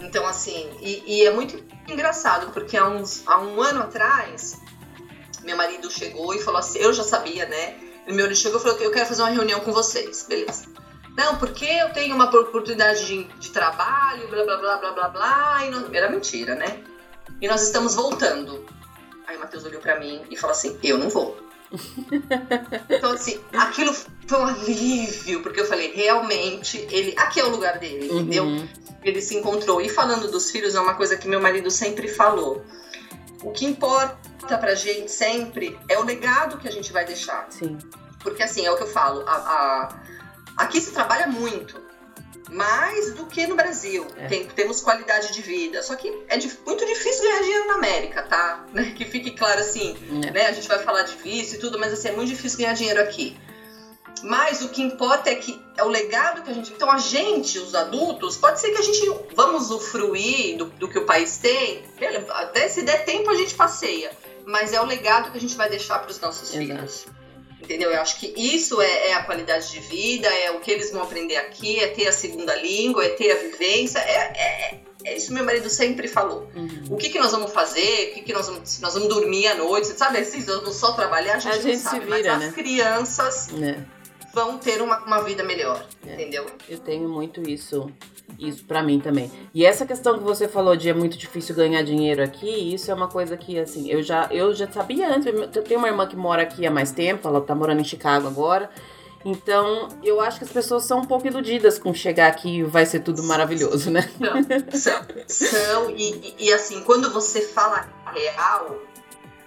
Então, 0.00 0.26
assim, 0.26 0.68
e, 0.80 1.02
e, 1.06 1.26
é 1.26 1.32
muito 1.32 1.62
engraçado, 1.88 2.52
porque 2.52 2.76
há, 2.76 2.88
uns, 2.88 3.22
há 3.24 3.40
um 3.40 3.62
ano 3.62 3.82
atrás, 3.82 4.60
meu 5.44 5.56
marido 5.56 5.90
chegou 5.90 6.34
e 6.34 6.40
falou 6.40 6.58
assim: 6.58 6.80
eu 6.80 6.92
já 6.92 7.04
sabia, 7.04 7.46
né? 7.46 7.76
E 8.06 8.12
meu 8.12 8.32
chegou 8.34 8.58
e 8.58 8.62
falou: 8.62 8.78
eu 8.78 8.90
quero 8.90 9.06
fazer 9.06 9.22
uma 9.22 9.30
reunião 9.30 9.60
com 9.60 9.72
vocês, 9.72 10.26
beleza. 10.28 10.64
Não, 11.16 11.36
porque 11.36 11.64
eu 11.64 11.92
tenho 11.92 12.14
uma 12.14 12.24
oportunidade 12.24 13.04
de, 13.06 13.24
de 13.24 13.50
trabalho, 13.50 14.28
blá 14.28 14.44
blá 14.44 14.56
blá 14.56 14.76
blá 14.78 14.92
blá 14.92 15.08
blá. 15.08 15.66
E 15.66 15.70
não... 15.70 15.94
Era 15.94 16.08
mentira, 16.08 16.54
né? 16.54 16.82
E 17.40 17.46
nós 17.46 17.62
estamos 17.62 17.94
voltando. 17.94 18.64
Aí 19.26 19.36
o 19.36 19.40
Matheus 19.40 19.64
olhou 19.64 19.80
para 19.80 20.00
mim 20.00 20.22
e 20.30 20.36
falou 20.36 20.56
assim: 20.56 20.78
eu 20.82 20.98
não 20.98 21.10
vou. 21.10 21.36
então, 22.90 23.12
assim, 23.12 23.40
aquilo 23.52 23.94
foi 23.94 24.38
um 24.38 24.46
alívio, 24.46 25.42
porque 25.42 25.60
eu 25.60 25.66
falei, 25.66 25.92
realmente, 25.92 26.86
ele. 26.90 27.14
Aqui 27.16 27.40
é 27.40 27.44
o 27.44 27.50
lugar 27.50 27.78
dele, 27.78 28.10
uhum. 28.10 28.20
entendeu? 28.20 28.68
Ele 29.02 29.20
se 29.20 29.36
encontrou. 29.36 29.80
E 29.80 29.88
falando 29.88 30.30
dos 30.30 30.50
filhos, 30.50 30.74
é 30.74 30.80
uma 30.80 30.94
coisa 30.94 31.16
que 31.16 31.28
meu 31.28 31.40
marido 31.40 31.70
sempre 31.70 32.08
falou. 32.08 32.64
O 33.42 33.50
que 33.50 33.66
importa 33.66 34.58
pra 34.58 34.74
gente 34.74 35.10
sempre 35.10 35.78
é 35.88 35.98
o 35.98 36.04
legado 36.04 36.58
que 36.58 36.68
a 36.68 36.72
gente 36.72 36.92
vai 36.92 37.04
deixar. 37.04 37.46
Sim. 37.50 37.78
Porque 38.20 38.42
assim, 38.42 38.64
é 38.64 38.70
o 38.70 38.76
que 38.76 38.84
eu 38.84 38.88
falo, 38.88 39.24
a, 39.26 39.32
a 39.32 40.02
Aqui 40.56 40.80
se 40.80 40.92
trabalha 40.92 41.26
muito, 41.26 41.80
mais 42.50 43.14
do 43.14 43.26
que 43.26 43.46
no 43.46 43.56
Brasil. 43.56 44.06
É. 44.16 44.26
Tem, 44.26 44.46
temos 44.46 44.80
qualidade 44.80 45.32
de 45.32 45.40
vida. 45.40 45.82
Só 45.82 45.96
que 45.96 46.08
é 46.28 46.36
muito 46.66 46.86
difícil 46.86 47.22
ganhar 47.22 47.40
dinheiro 47.40 47.66
na 47.68 47.74
América, 47.74 48.22
tá? 48.22 48.64
Né? 48.72 48.92
Que 48.96 49.04
fique 49.04 49.30
claro 49.32 49.60
assim, 49.60 49.96
é. 50.26 50.30
né? 50.30 50.46
A 50.46 50.52
gente 50.52 50.68
vai 50.68 50.78
falar 50.80 51.02
de 51.02 51.16
vício 51.16 51.56
e 51.56 51.58
tudo, 51.58 51.78
mas 51.78 51.92
assim, 51.92 52.08
é 52.08 52.12
muito 52.12 52.28
difícil 52.28 52.58
ganhar 52.58 52.74
dinheiro 52.74 53.00
aqui. 53.00 53.36
Mas 54.22 54.62
o 54.62 54.68
que 54.68 54.82
importa 54.82 55.30
é 55.30 55.34
que 55.34 55.60
é 55.76 55.82
o 55.82 55.88
legado 55.88 56.42
que 56.42 56.50
a 56.50 56.54
gente. 56.54 56.72
Então, 56.72 56.90
a 56.90 56.98
gente, 56.98 57.58
os 57.58 57.74
adultos, 57.74 58.36
pode 58.36 58.60
ser 58.60 58.70
que 58.70 58.78
a 58.78 58.82
gente 58.82 59.00
vamos 59.34 59.70
usufruir 59.70 60.56
do, 60.56 60.66
do 60.66 60.88
que 60.88 60.98
o 60.98 61.04
país 61.04 61.38
tem. 61.38 61.84
Até 62.30 62.68
se 62.68 62.82
der 62.82 63.04
tempo, 63.04 63.30
a 63.30 63.34
gente 63.34 63.54
passeia. 63.54 64.10
mas 64.44 64.72
é 64.72 64.80
o 64.80 64.84
legado 64.84 65.30
que 65.30 65.38
a 65.38 65.40
gente 65.40 65.56
vai 65.56 65.68
deixar 65.68 65.98
para 66.00 66.10
os 66.10 66.20
nossos 66.20 66.54
Exato. 66.54 66.66
filhos. 66.66 67.06
Entendeu? 67.60 67.90
Eu 67.90 68.00
acho 68.00 68.18
que 68.18 68.34
isso 68.36 68.82
é, 68.82 69.10
é, 69.10 69.14
a 69.14 69.22
qualidade 69.22 69.70
de 69.70 69.78
vida, 69.78 70.26
é 70.26 70.50
o 70.50 70.58
que 70.58 70.70
eles 70.70 70.90
vão 70.90 71.02
aprender 71.02 71.36
aqui, 71.36 71.78
é 71.78 71.86
ter 71.86 72.08
a 72.08 72.12
segunda 72.12 72.56
língua, 72.56 73.04
é 73.04 73.10
ter 73.10 73.30
a 73.30 73.36
vivência, 73.36 74.00
é, 74.00 74.32
é, 74.34 74.80
é 75.04 75.16
isso 75.16 75.32
meu 75.32 75.44
marido 75.44 75.70
sempre 75.70 76.08
falou. 76.08 76.50
Uhum. 76.54 76.84
O 76.90 76.96
que, 76.96 77.08
que 77.08 77.18
nós 77.20 77.30
vamos 77.30 77.52
fazer? 77.52 78.10
O 78.10 78.14
que, 78.14 78.22
que 78.22 78.32
nós 78.32 78.46
vamos. 78.46 78.68
Se 78.68 78.82
nós 78.82 78.94
vamos 78.94 79.08
dormir 79.08 79.46
à 79.46 79.54
noite, 79.54 79.86
sabe? 79.88 80.18
Assim, 80.18 80.40
vamos 80.40 80.74
só 80.74 80.92
trabalhar, 80.92 81.36
a 81.36 81.38
gente, 81.38 81.52
a 81.52 81.60
gente 81.60 81.78
sabe, 81.78 82.00
se 82.00 82.10
vira, 82.10 82.32
mas 82.32 82.40
né? 82.40 82.46
as 82.48 82.54
crianças 82.54 83.48
é. 83.62 84.01
Vão 84.32 84.58
ter 84.58 84.80
uma, 84.80 84.98
uma 85.04 85.22
vida 85.22 85.42
melhor, 85.42 85.84
é. 86.06 86.14
entendeu? 86.14 86.46
Eu 86.68 86.78
tenho 86.78 87.08
muito 87.08 87.48
isso 87.48 87.90
isso 88.38 88.64
para 88.64 88.82
mim 88.82 88.98
também. 88.98 89.30
E 89.54 89.64
essa 89.64 89.86
questão 89.86 90.18
que 90.18 90.24
você 90.24 90.48
falou 90.48 90.76
de 90.76 90.88
é 90.88 90.94
muito 90.94 91.16
difícil 91.16 91.54
ganhar 91.54 91.82
dinheiro 91.82 92.22
aqui, 92.22 92.74
isso 92.74 92.90
é 92.90 92.94
uma 92.94 93.08
coisa 93.08 93.36
que, 93.36 93.58
assim, 93.58 93.90
eu 93.90 94.02
já, 94.02 94.28
eu 94.30 94.54
já 94.54 94.70
sabia 94.70 95.14
antes. 95.14 95.26
Eu 95.26 95.62
tenho 95.62 95.78
uma 95.78 95.88
irmã 95.88 96.06
que 96.06 96.16
mora 96.16 96.42
aqui 96.42 96.66
há 96.66 96.70
mais 96.70 96.92
tempo, 96.92 97.28
ela 97.28 97.40
tá 97.40 97.54
morando 97.54 97.80
em 97.80 97.84
Chicago 97.84 98.26
agora. 98.26 98.70
Então, 99.24 99.88
eu 100.02 100.20
acho 100.20 100.38
que 100.38 100.44
as 100.44 100.50
pessoas 100.50 100.84
são 100.84 101.00
um 101.00 101.04
pouco 101.04 101.26
iludidas 101.26 101.78
com 101.78 101.94
chegar 101.94 102.26
aqui 102.26 102.58
e 102.58 102.62
vai 102.64 102.84
ser 102.84 103.00
tudo 103.00 103.22
maravilhoso, 103.22 103.90
né? 103.90 104.08
São, 104.72 105.06
são, 105.28 105.48
são 105.48 105.90
e, 105.90 106.34
e, 106.38 106.52
assim, 106.52 106.82
quando 106.82 107.12
você 107.12 107.42
fala 107.42 107.88
real, 108.12 108.76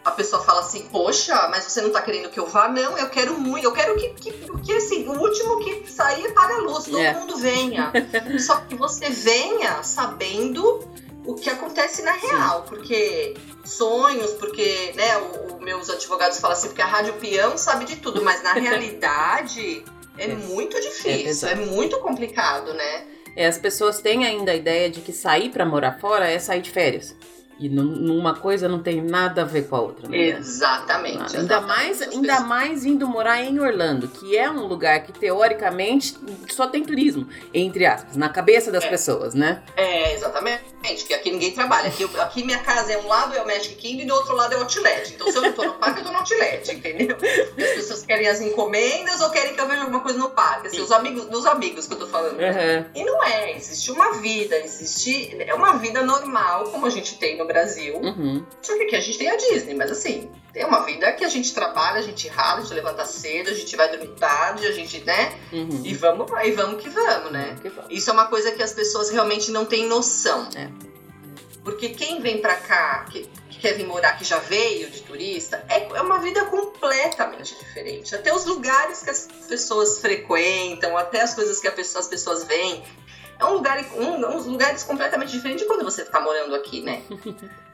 a 0.06 0.12
pessoa 0.12 0.44
fala 0.44 0.60
assim, 0.60 0.84
poxa, 0.92 1.48
mas 1.50 1.64
você 1.64 1.82
não 1.82 1.90
tá 1.90 2.00
querendo 2.00 2.30
que 2.30 2.40
eu 2.40 2.46
vá? 2.46 2.70
Não, 2.70 2.96
eu 2.96 3.10
quero 3.10 3.40
muito, 3.40 3.66
eu 3.66 3.74
quero 3.74 3.96
que, 3.96 4.10
que, 4.10 4.32
que 4.32 4.74
assim, 4.74 5.08
o 5.08 5.20
último 5.20 5.60
que 5.60 5.92
sair 5.92 6.32
paga 6.32 6.54
a 6.54 6.60
luz, 6.60 6.86
todo 6.86 7.00
é. 7.00 7.14
mundo 7.14 7.36
venha. 7.38 7.92
Só 8.40 8.58
que 8.58 8.76
você 8.76 9.10
venha 9.10 9.82
sabendo 9.82 10.88
o 11.26 11.34
que 11.34 11.50
acontece 11.50 12.04
na 12.04 12.12
real, 12.12 12.62
Sim. 12.62 12.70
porque 12.70 13.34
sonhos, 13.66 14.32
porque, 14.34 14.94
né, 14.96 15.18
os 15.18 15.60
meus 15.60 15.90
advogados 15.90 16.40
falam 16.40 16.56
assim, 16.56 16.68
porque 16.68 16.84
a 16.84 16.86
rádio 16.86 17.14
peão 17.14 17.58
sabe 17.58 17.86
de 17.86 17.96
tudo, 17.96 18.24
mas 18.24 18.44
na 18.44 18.54
realidade 18.62 19.84
é, 20.20 20.26
é 20.26 20.36
muito 20.36 20.80
difícil, 20.80 21.48
é, 21.48 21.54
é 21.54 21.56
muito 21.56 21.98
complicado, 22.00 22.76
né? 22.76 23.08
É, 23.36 23.48
as 23.48 23.58
pessoas 23.58 24.00
têm 24.00 24.24
ainda 24.24 24.52
a 24.52 24.56
ideia 24.56 24.88
de 24.88 25.02
que 25.02 25.12
sair 25.12 25.50
para 25.50 25.66
morar 25.66 26.00
fora 26.00 26.30
é 26.30 26.38
sair 26.38 26.62
de 26.62 26.70
férias. 26.70 27.16
E 27.58 27.70
numa 27.70 28.36
coisa 28.36 28.68
não 28.68 28.82
tem 28.82 29.02
nada 29.02 29.44
a 29.44 29.46
ver 29.46 29.70
com 29.70 29.76
a 29.78 29.82
outra. 29.82 30.10
Né? 30.10 30.18
Exatamente, 30.18 31.16
exatamente. 31.16 31.38
Ainda 31.38 31.62
mais, 31.62 32.02
ainda 32.02 32.40
mais 32.42 32.86
indo 32.86 33.08
morar 33.08 33.42
em 33.42 33.60
Orlando, 33.60 34.08
que 34.08 34.38
é 34.38 34.50
um 34.50 34.66
lugar 34.66 35.04
que 35.04 35.14
teoricamente 35.14 36.18
só 36.50 36.68
tem 36.68 36.84
turismo, 36.84 37.28
entre 37.54 37.86
aspas, 37.86 38.18
na 38.18 38.28
cabeça 38.28 38.72
das 38.72 38.84
é. 38.84 38.90
pessoas, 38.90 39.34
né? 39.34 39.64
É, 39.78 40.14
exatamente. 40.14 40.76
Que 41.08 41.14
aqui 41.14 41.32
ninguém 41.32 41.52
trabalha. 41.52 41.88
Aqui, 41.88 42.04
aqui 42.20 42.44
minha 42.44 42.60
casa 42.60 42.94
é 42.94 42.98
um 42.98 43.08
lado 43.08 43.36
é 43.36 43.42
o 43.42 43.48
Magic 43.48 43.76
Kingdom 43.76 44.04
e 44.04 44.06
do 44.06 44.14
outro 44.14 44.36
lado 44.36 44.54
é 44.54 44.58
o 44.58 44.60
Outlet. 44.62 45.14
Então 45.14 45.32
se 45.32 45.38
eu 45.38 45.42
não 45.42 45.54
tô 45.54 45.64
no 45.64 45.74
parque, 45.76 46.02
eu 46.02 46.06
tô 46.06 46.12
no 46.12 46.18
Outlet, 46.18 46.72
entendeu? 46.72 47.18
As 47.18 47.76
pessoas 47.76 48.04
querem 48.04 48.28
as 48.28 48.42
encomendas 48.42 49.22
ou 49.22 49.30
querem 49.30 49.56
que 49.56 49.62
eu 49.62 49.68
veja 49.68 49.82
alguma 49.82 50.02
coisa 50.02 50.20
no 50.20 50.30
parque. 50.30 50.68
Assim, 50.68 50.82
os 50.82 50.92
amigos, 50.92 51.26
dos 51.26 51.46
amigos 51.46 51.88
que 51.88 51.94
eu 51.94 52.00
tô 52.00 52.08
falando. 52.08 52.40
Uhum. 52.40 52.86
E 52.94 53.04
não 53.04 53.24
é, 53.24 53.56
existe 53.56 53.92
uma 53.92 54.14
vida, 54.20 54.58
existe. 54.58 55.36
É 55.40 55.54
uma 55.56 55.78
vida 55.78 56.04
normal, 56.04 56.66
como 56.66 56.86
a 56.86 56.90
gente 56.90 57.18
tem 57.18 57.38
no 57.38 57.45
no 57.46 57.48
Brasil. 57.48 57.96
Uhum. 57.98 58.46
Só 58.62 58.76
que 58.76 58.84
aqui 58.84 58.96
a 58.96 59.00
gente 59.00 59.18
tem 59.18 59.30
a 59.30 59.36
Disney, 59.36 59.76
mas 59.76 59.92
assim, 59.92 60.30
tem 60.52 60.66
uma 60.66 60.84
vida 60.84 61.12
que 61.14 61.24
a 61.24 61.30
gente 61.30 61.54
trabalha, 61.54 62.00
a 62.00 62.02
gente 62.02 62.28
rala, 62.28 62.60
a 62.60 62.62
gente 62.62 62.74
levanta 62.74 63.06
cedo, 63.06 63.50
a 63.50 63.54
gente 63.54 63.76
vai 63.76 63.90
dormir 63.90 64.16
tarde, 64.16 64.66
a 64.66 64.72
gente, 64.72 65.00
né? 65.04 65.38
Uhum. 65.54 65.82
E 65.84 65.94
vamos 65.94 66.30
e 66.44 66.52
vamos 66.52 66.82
que 66.82 66.90
vamos, 66.90 67.32
né? 67.32 67.56
Que 67.62 67.70
vamos. 67.70 67.92
Isso 67.92 68.10
é 68.10 68.14
uma 68.14 68.28
coisa 68.28 68.52
que 68.52 68.64
as 68.64 68.74
pessoas 68.74 69.10
realmente 69.10 69.52
não 69.52 69.66
têm 69.66 69.86
noção. 69.86 70.50
É. 70.56 70.70
Porque 71.64 71.90
quem 71.90 72.22
vem 72.22 72.40
pra 72.40 72.56
cá, 72.56 73.06
que, 73.10 73.28
que, 73.50 73.60
quer 73.60 73.74
vir 73.74 73.88
morar, 73.88 74.14
que 74.18 74.24
já 74.24 74.38
veio 74.38 74.90
de 74.90 75.02
turista, 75.02 75.66
é, 75.68 75.82
é 75.98 76.02
uma 76.02 76.20
vida 76.20 76.46
completamente 76.46 77.56
diferente. 77.58 78.14
Até 78.14 78.34
os 78.34 78.46
lugares 78.46 79.02
que 79.02 79.10
as 79.10 79.28
pessoas 79.48 80.00
frequentam, 80.00 80.96
até 80.96 81.22
as 81.22 81.34
coisas 81.34 81.60
que 81.60 81.70
pessoa, 81.72 82.02
as 82.02 82.08
pessoas 82.08 82.44
veem, 82.44 82.84
é 83.40 83.46
um 83.46 83.54
lugar, 83.54 83.84
um, 83.96 84.38
uns 84.38 84.46
lugares 84.46 84.84
completamente 84.84 85.32
diferentes 85.32 85.64
de 85.64 85.68
quando 85.68 85.84
você 85.84 86.04
está 86.04 86.20
morando 86.20 86.56
aqui, 86.56 86.82
né? 86.82 87.02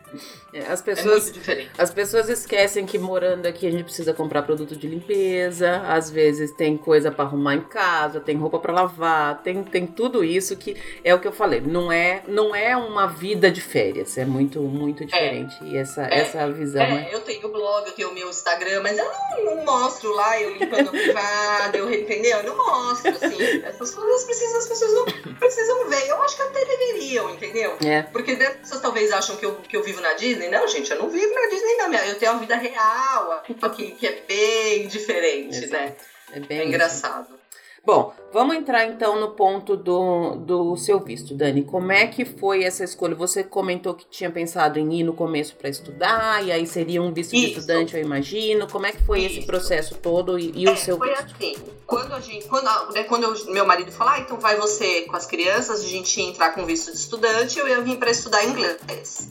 É, 0.54 0.60
as 0.68 0.82
pessoas, 0.82 1.24
é 1.24 1.32
muito 1.32 1.34
diferente. 1.34 1.72
As 1.78 1.94
pessoas 1.94 2.30
esquecem 2.30 2.86
que 2.86 2.98
morando 2.98 3.46
aqui 3.46 3.66
a 3.66 3.72
gente 3.72 3.84
precisa 3.84 4.14
comprar 4.14 4.44
produto 4.44 4.76
de 4.76 4.88
limpeza, 4.88 5.82
às 5.88 6.10
vezes 6.10 6.52
tem 6.52 6.78
coisa 6.78 7.12
para 7.12 7.26
arrumar 7.26 7.56
em 7.56 7.62
casa, 7.62 8.20
tem 8.20 8.36
roupa 8.38 8.60
para 8.60 8.74
lavar, 8.74 9.42
tem, 9.42 9.64
tem 9.64 9.88
tudo 9.88 10.24
isso 10.24 10.56
que 10.58 10.76
é 11.04 11.14
o 11.16 11.20
que 11.20 11.28
eu 11.28 11.32
falei. 11.32 11.62
Não 11.62 11.92
é 11.92 12.24
não 12.28 12.56
é 12.56 12.76
uma 12.76 13.08
vida 13.08 13.50
de 13.50 13.62
férias, 13.62 14.18
é 14.18 14.26
muito 14.26 14.62
muito 14.62 15.06
diferente. 15.06 15.56
É. 15.62 15.68
E 15.68 15.78
essa 15.78 16.04
é. 16.04 16.20
essa 16.20 16.52
visão. 16.52 16.82
É, 16.82 17.14
eu 17.14 17.22
tenho 17.22 17.50
blog, 17.50 17.88
eu 17.88 17.94
tenho 17.94 18.10
o 18.10 18.14
meu 18.14 18.30
Instagram, 18.30 18.82
mas 18.82 18.98
eu 18.98 19.06
não, 19.06 19.56
não 19.56 19.66
mostro 19.66 20.12
lá 20.14 20.40
eu 20.40 20.56
limpando 20.56 20.88
o 20.88 20.92
privado, 20.92 21.78
eu 21.78 21.94
entendeu? 21.94 22.40
Eu 22.40 22.44
não 22.44 22.58
mostro 22.58 23.12
assim. 23.12 23.64
Essas 23.64 23.92
coisas 23.92 24.24
precisam, 24.26 24.58
as 24.58 24.68
pessoas 24.68 24.94
não 24.94 25.34
precisam 25.36 25.90
ver. 25.90 26.08
Eu 26.08 26.22
acho 26.22 26.36
que 26.36 26.42
até 26.42 26.66
deveriam, 26.66 27.30
entendeu? 27.32 27.78
É. 27.84 28.04
Porque 28.04 28.32
as 28.32 28.56
pessoas 28.58 28.82
talvez 28.82 29.12
acham 29.12 29.36
que 29.36 29.46
eu, 29.46 29.56
que 29.56 29.76
eu 29.76 29.84
vivo 29.84 30.01
na 30.02 30.14
Disney? 30.14 30.50
Não, 30.50 30.68
gente, 30.68 30.92
eu 30.92 31.00
não 31.00 31.10
vivo 31.10 31.34
na 31.34 31.48
Disney, 31.48 31.78
não. 31.78 31.94
Eu 31.94 32.20
tenho 32.20 32.32
uma 32.34 32.40
vida 32.40 32.56
real 32.56 33.44
aqui, 33.62 33.92
que 33.92 34.08
é 34.08 34.22
bem 34.28 34.88
diferente, 34.88 35.58
Exato. 35.58 35.72
né? 35.72 35.96
É 36.34 36.40
bem 36.40 36.60
é 36.60 36.66
engraçado. 36.66 37.42
Bom, 37.84 38.14
vamos 38.32 38.56
entrar 38.56 38.86
então 38.86 39.20
no 39.20 39.32
ponto 39.32 39.76
do, 39.76 40.36
do 40.36 40.78
seu 40.78 41.00
visto, 41.00 41.34
Dani. 41.34 41.64
Como 41.64 41.92
é 41.92 42.06
que 42.06 42.24
foi 42.24 42.64
essa 42.64 42.84
escolha? 42.84 43.16
Você 43.16 43.44
comentou 43.44 43.96
que 43.96 44.06
tinha 44.06 44.30
pensado 44.30 44.78
em 44.78 45.00
ir 45.00 45.04
no 45.04 45.14
começo 45.14 45.56
para 45.56 45.68
estudar, 45.68 46.46
e 46.46 46.52
aí 46.52 46.68
seria 46.68 47.02
um 47.02 47.12
visto 47.12 47.34
Isso. 47.34 47.42
de 47.42 47.52
estudante, 47.54 47.96
eu 47.96 48.02
imagino. 48.04 48.70
Como 48.70 48.86
é 48.86 48.92
que 48.92 49.04
foi 49.04 49.22
Isso. 49.22 49.40
esse 49.40 49.48
processo 49.48 49.96
todo 49.96 50.38
e, 50.38 50.52
e 50.56 50.68
é, 50.68 50.72
o 50.72 50.78
seu 50.78 50.96
foi 50.96 51.10
visto? 51.10 51.24
assim, 51.24 51.56
quando, 51.88 52.14
a 52.14 52.20
gente, 52.20 52.48
quando, 52.48 52.94
né, 52.94 53.04
quando 53.06 53.24
eu, 53.24 53.46
meu 53.52 53.66
marido 53.66 53.92
falou, 53.92 54.14
ah, 54.14 54.20
então 54.20 54.40
vai 54.40 54.56
você 54.58 55.02
com 55.02 55.16
as 55.16 55.26
crianças, 55.26 55.84
a 55.84 55.88
gente 55.88 56.22
ia 56.22 56.30
entrar 56.30 56.52
com 56.52 56.64
visto 56.68 56.92
de 56.92 56.98
estudante, 56.98 57.58
eu 57.58 57.68
ia 57.68 57.82
vir 57.82 57.98
para 57.98 58.12
estudar 58.12 58.46
inglês 58.46 59.28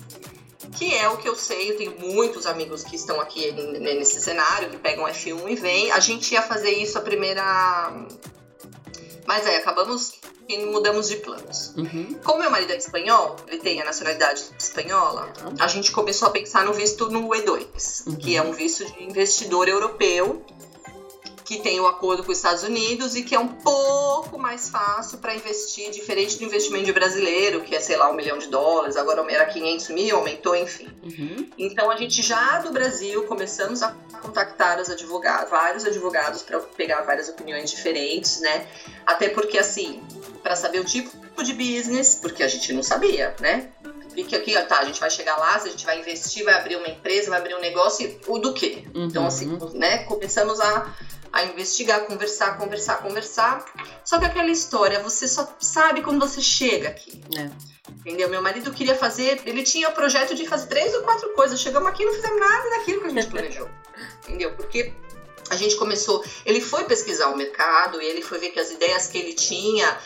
que 0.77 0.95
é 0.95 1.09
o 1.09 1.17
que 1.17 1.29
eu 1.29 1.35
sei. 1.35 1.73
Eu 1.73 1.77
tenho 1.77 1.95
muitos 1.99 2.47
amigos 2.47 2.85
que 2.85 2.97
estão 2.97 3.21
aqui 3.21 3.53
nesse 3.53 4.21
cenário, 4.21 4.71
que 4.71 4.79
pegam 4.79 5.05
F1 5.05 5.51
e 5.51 5.57
vêm. 5.57 5.93
A 5.93 6.01
gente 6.01 6.33
ia 6.33 6.43
fazer 6.43 6.71
isso 6.71 6.99
a 6.99 7.01
primeira. 7.01 7.43
Mas 9.27 9.47
aí, 9.47 9.57
acabamos 9.57 10.21
e 10.49 10.67
mudamos 10.67 11.09
de 11.09 11.17
planos. 11.17 11.73
Uhum. 11.77 12.19
Como 12.25 12.41
meu 12.41 12.51
marido 12.51 12.73
é 12.73 12.77
espanhol, 12.77 13.37
ele 13.47 13.59
tem 13.59 13.81
a 13.81 13.85
nacionalidade 13.85 14.45
espanhola, 14.59 15.33
uhum. 15.45 15.55
a 15.59 15.67
gente 15.69 15.93
começou 15.93 16.29
a 16.29 16.31
pensar 16.33 16.65
no 16.65 16.73
visto 16.73 17.09
no 17.09 17.29
E2, 17.29 18.07
uhum. 18.07 18.17
que 18.17 18.37
é 18.37 18.43
um 18.43 18.53
visto 18.53 18.85
de 18.85 19.05
investidor 19.05 19.69
europeu 19.69 20.45
que 21.51 21.59
tem 21.59 21.81
o 21.81 21.83
um 21.83 21.87
acordo 21.89 22.23
com 22.23 22.31
os 22.31 22.39
Estados 22.39 22.63
Unidos 22.63 23.17
e 23.17 23.25
que 23.25 23.35
é 23.35 23.39
um 23.41 23.49
pouco 23.49 24.39
mais 24.39 24.69
fácil 24.69 25.19
para 25.19 25.35
investir, 25.35 25.91
diferente 25.91 26.39
do 26.39 26.45
investimento 26.45 26.93
brasileiro, 26.93 27.63
que 27.63 27.75
é, 27.75 27.81
sei 27.81 27.97
lá, 27.97 28.09
um 28.09 28.15
milhão 28.15 28.39
de 28.39 28.47
dólares, 28.47 28.97
agora 28.97 29.21
era 29.29 29.45
500 29.47 29.89
mil, 29.89 30.17
aumentou, 30.17 30.55
enfim. 30.55 30.89
Uhum. 31.03 31.51
Então 31.59 31.91
a 31.91 31.97
gente 31.97 32.23
já 32.23 32.61
do 32.61 32.71
Brasil 32.71 33.25
começamos 33.25 33.83
a 33.83 33.91
contactar 34.23 34.81
os 34.81 34.91
advogados, 34.91 35.51
vários 35.51 35.85
advogados 35.85 36.43
para 36.43 36.61
pegar 36.61 37.01
várias 37.01 37.29
opiniões 37.29 37.69
diferentes, 37.69 38.41
né? 38.41 38.69
Até 39.05 39.29
porque, 39.29 39.59
assim, 39.59 40.01
para 40.45 40.55
saber 40.55 40.79
o 40.79 40.85
tipo 40.85 41.11
de 41.43 41.53
business, 41.53 42.15
porque 42.15 42.45
a 42.45 42.49
gente 42.49 42.73
não 42.73 42.85
sabia, 42.85 43.35
né? 43.41 43.73
Fique 44.23 44.37
aqui, 44.37 44.57
ó, 44.57 44.65
tá, 44.65 44.81
a 44.81 44.85
gente 44.85 45.01
vai 45.01 45.11
chegar 45.11 45.37
lá, 45.37 45.57
a 45.57 45.69
gente 45.69 45.85
vai 45.85 45.99
investir, 45.99 46.45
vai 46.45 46.55
abrir 46.55 46.77
uma 46.77 46.89
empresa, 46.89 47.31
vai 47.31 47.39
abrir 47.39 47.55
um 47.55 47.61
negócio, 47.61 48.21
o 48.27 48.39
do 48.39 48.53
quê? 48.53 48.85
Uhum. 48.95 49.05
Então, 49.05 49.27
assim, 49.27 49.59
né, 49.75 50.05
começamos 50.05 50.61
a 50.61 50.95
a 51.33 51.45
investigar, 51.45 52.07
conversar, 52.07 52.59
conversar, 52.59 53.03
conversar. 53.03 53.65
Só 54.05 54.19
que 54.19 54.25
aquela 54.25 54.51
história, 54.51 55.01
você 55.01 55.29
só 55.29 55.49
sabe 55.61 56.03
quando 56.03 56.19
você 56.19 56.41
chega 56.41 56.89
aqui. 56.89 57.23
É. 57.37 57.51
Entendeu? 57.89 58.29
Meu 58.29 58.43
marido 58.43 58.73
queria 58.73 58.95
fazer, 58.95 59.41
ele 59.47 59.63
tinha 59.63 59.89
o 59.89 59.93
projeto 59.93 60.35
de 60.35 60.47
fazer 60.47 60.67
três 60.67 60.95
ou 60.95 61.03
quatro 61.03 61.33
coisas. 61.35 61.61
Chegamos 61.61 61.89
aqui 61.89 62.03
e 62.03 62.07
não 62.07 62.15
fizemos 62.15 62.41
nada 62.41 62.71
daquilo 62.71 63.01
que 63.01 63.07
a 63.07 63.11
gente 63.11 63.27
planejou. 63.29 63.69
Entendeu? 64.27 64.55
Porque 64.55 64.93
a 65.51 65.57
gente 65.57 65.77
começou, 65.77 66.25
ele 66.47 66.61
foi 66.61 66.85
pesquisar 66.85 67.29
o 67.29 67.37
mercado 67.37 68.01
e 68.01 68.07
ele 68.07 68.23
foi 68.23 68.39
ver 68.39 68.51
que 68.51 68.61
as 68.61 68.71
ideias 68.71 69.09
que 69.09 69.19
ele 69.19 69.35
tinha, 69.35 69.99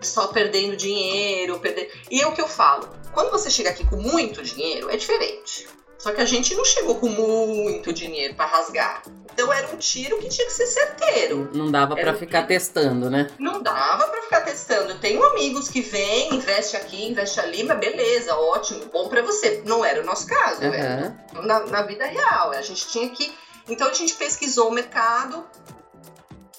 só 0.00 0.28
perdendo 0.28 0.76
dinheiro, 0.76 1.58
perder. 1.58 1.92
E 2.10 2.20
é 2.20 2.26
o 2.26 2.32
que 2.32 2.40
eu 2.40 2.48
falo, 2.48 2.88
quando 3.12 3.30
você 3.30 3.50
chega 3.50 3.70
aqui 3.70 3.84
com 3.84 3.96
muito 3.96 4.42
dinheiro, 4.42 4.88
é 4.88 4.96
diferente. 4.96 5.66
Só 5.98 6.12
que 6.12 6.20
a 6.20 6.26
gente 6.26 6.54
não 6.54 6.64
chegou 6.64 6.96
com 6.96 7.08
muito 7.08 7.92
dinheiro 7.92 8.34
para 8.34 8.44
rasgar. 8.44 9.02
Então 9.32 9.50
era 9.50 9.66
um 9.68 9.76
tiro 9.78 10.18
que 10.18 10.28
tinha 10.28 10.46
que 10.46 10.52
ser 10.52 10.66
certeiro. 10.66 11.50
Não 11.54 11.70
dava 11.70 11.96
para 11.96 12.12
um 12.12 12.16
ficar 12.16 12.42
tiro... 12.42 12.48
testando, 12.48 13.08
né? 13.08 13.30
Não 13.38 13.62
dava 13.62 14.06
para 14.08 14.22
ficar 14.22 14.42
testando. 14.42 14.90
Eu 14.90 15.00
tenho 15.00 15.24
amigos 15.24 15.68
que 15.68 15.80
vêm, 15.80 16.34
investe 16.34 16.76
aqui, 16.76 17.08
investe 17.08 17.40
ali, 17.40 17.64
mas 17.64 17.78
beleza, 17.78 18.36
ótimo, 18.36 18.84
bom 18.92 19.08
para 19.08 19.22
você. 19.22 19.62
Não 19.64 19.82
era 19.84 20.02
o 20.02 20.04
nosso 20.04 20.26
caso, 20.26 20.60
uhum. 20.60 20.74
era 20.74 21.16
na, 21.42 21.60
na 21.60 21.82
vida 21.82 22.04
real. 22.04 22.50
A 22.50 22.62
gente 22.62 22.86
tinha 22.86 23.08
que. 23.08 23.32
Então 23.68 23.88
a 23.88 23.92
gente 23.92 24.14
pesquisou 24.14 24.68
o 24.68 24.72
mercado 24.72 25.46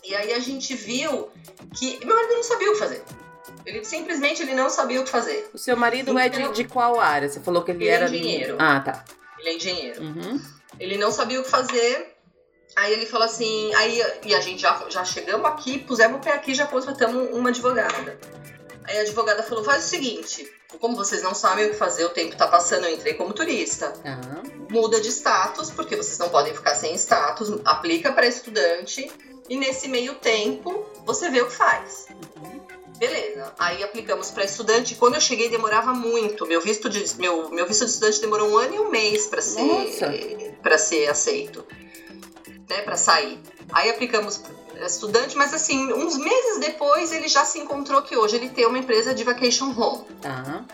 e 0.03 0.15
aí 0.15 0.33
a 0.33 0.39
gente 0.39 0.75
viu 0.75 1.29
que 1.77 2.03
meu 2.05 2.15
marido 2.15 2.33
não 2.35 2.43
sabia 2.43 2.69
o 2.69 2.73
que 2.73 2.79
fazer. 2.79 3.03
Ele 3.65 3.83
simplesmente 3.83 4.41
ele 4.41 4.53
não 4.53 4.69
sabia 4.69 5.01
o 5.01 5.03
que 5.03 5.09
fazer. 5.09 5.49
O 5.53 5.57
seu 5.57 5.75
marido 5.75 6.11
então, 6.11 6.19
é 6.19 6.29
de, 6.29 6.39
então 6.41 6.53
de 6.53 6.63
qual 6.65 6.99
área? 6.99 7.27
Você 7.27 7.39
falou 7.39 7.63
que 7.63 7.71
ele, 7.71 7.83
ele 7.83 7.89
é 7.89 7.93
era. 7.93 8.05
Engenheiro. 8.05 8.55
Ah, 8.59 8.79
tá. 8.79 9.05
Ele 9.39 9.49
é 9.49 9.55
engenheiro. 9.55 10.01
Uhum. 10.01 10.41
Ele 10.79 10.97
não 10.97 11.11
sabia 11.11 11.39
o 11.39 11.43
que 11.43 11.49
fazer. 11.49 12.15
Aí 12.75 12.91
ele 12.91 13.05
falou 13.05 13.25
assim, 13.25 13.73
aí 13.75 14.01
e 14.23 14.35
a 14.35 14.41
gente 14.41 14.61
já, 14.61 14.85
já 14.89 15.05
chegamos 15.05 15.45
aqui, 15.49 15.79
pusemos 15.79 16.17
o 16.17 16.19
pé 16.19 16.33
aqui, 16.33 16.53
já 16.53 16.67
contratamos 16.67 17.29
uma 17.31 17.49
advogada. 17.49 18.19
Aí 18.83 18.97
a 18.97 19.01
advogada 19.01 19.43
falou: 19.43 19.63
faz 19.63 19.85
o 19.85 19.87
seguinte, 19.87 20.51
como 20.79 20.95
vocês 20.95 21.21
não 21.21 21.33
sabem 21.33 21.65
o 21.65 21.69
que 21.69 21.75
fazer, 21.75 22.05
o 22.05 22.09
tempo 22.09 22.35
tá 22.35 22.47
passando, 22.47 22.85
eu 22.85 22.93
entrei 22.93 23.13
como 23.13 23.33
turista. 23.33 23.93
Uhum. 24.03 24.67
Muda 24.69 24.99
de 24.99 25.09
status, 25.09 25.71
porque 25.71 25.95
vocês 25.95 26.17
não 26.17 26.29
podem 26.29 26.53
ficar 26.53 26.75
sem 26.75 26.93
status, 26.95 27.59
aplica 27.63 28.11
para 28.11 28.27
estudante, 28.27 29.11
e 29.49 29.57
nesse 29.57 29.87
meio 29.87 30.15
tempo 30.15 30.85
você 31.05 31.29
vê 31.29 31.41
o 31.41 31.47
que 31.47 31.53
faz. 31.53 32.07
Uhum. 32.37 32.61
Beleza. 32.97 33.53
Aí 33.59 33.83
aplicamos 33.83 34.31
para 34.31 34.45
estudante. 34.45 34.95
Quando 34.95 35.15
eu 35.15 35.21
cheguei 35.21 35.49
demorava 35.49 35.93
muito. 35.93 36.45
Meu 36.45 36.61
visto 36.61 36.89
de 36.89 37.03
meu, 37.19 37.49
meu 37.49 37.67
visto 37.67 37.85
de 37.85 37.91
estudante 37.91 38.21
demorou 38.21 38.49
um 38.49 38.57
ano 38.57 38.75
e 38.75 38.79
um 38.79 38.89
mês 38.89 39.27
para 39.27 39.41
ser 39.41 40.57
para 40.61 40.77
ser 40.77 41.07
aceito, 41.09 41.65
né? 42.69 42.81
Para 42.83 42.95
sair. 42.95 43.39
Aí 43.71 43.89
aplicamos 43.89 44.41
estudante, 44.83 45.37
mas 45.37 45.53
assim, 45.53 45.91
uns 45.93 46.17
meses 46.17 46.59
depois 46.59 47.11
ele 47.11 47.27
já 47.27 47.45
se 47.45 47.59
encontrou 47.59 48.01
que 48.01 48.17
hoje 48.17 48.35
ele 48.35 48.49
tem 48.49 48.65
uma 48.65 48.77
empresa 48.77 49.13
de 49.13 49.23
vacation 49.23 49.67
home. 49.77 50.05
Uhum. 50.23 50.65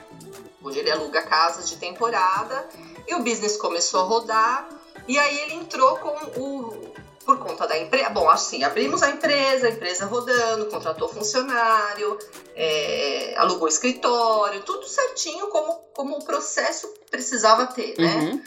Hoje 0.63 0.79
ele 0.79 0.91
aluga 0.91 1.21
casas 1.23 1.69
de 1.69 1.77
temporada 1.77 2.67
e 3.07 3.15
o 3.15 3.19
business 3.19 3.57
começou 3.57 4.01
a 4.01 4.03
rodar. 4.03 4.69
E 5.07 5.17
aí 5.17 5.39
ele 5.41 5.53
entrou 5.55 5.97
com 5.97 6.09
o. 6.39 6.91
Por 7.25 7.37
conta 7.37 7.67
da 7.67 7.77
empresa. 7.77 8.09
Bom, 8.09 8.27
assim, 8.29 8.63
abrimos 8.63 9.03
a 9.03 9.09
empresa, 9.09 9.67
a 9.67 9.69
empresa 9.69 10.05
rodando, 10.05 10.65
contratou 10.67 11.07
funcionário, 11.07 12.17
é, 12.55 13.35
alugou 13.37 13.67
escritório, 13.67 14.63
tudo 14.63 14.87
certinho 14.87 15.47
como, 15.47 15.73
como 15.93 16.17
o 16.17 16.25
processo 16.25 16.91
precisava 17.11 17.67
ter, 17.67 17.95
né? 17.99 18.15
Uhum. 18.15 18.43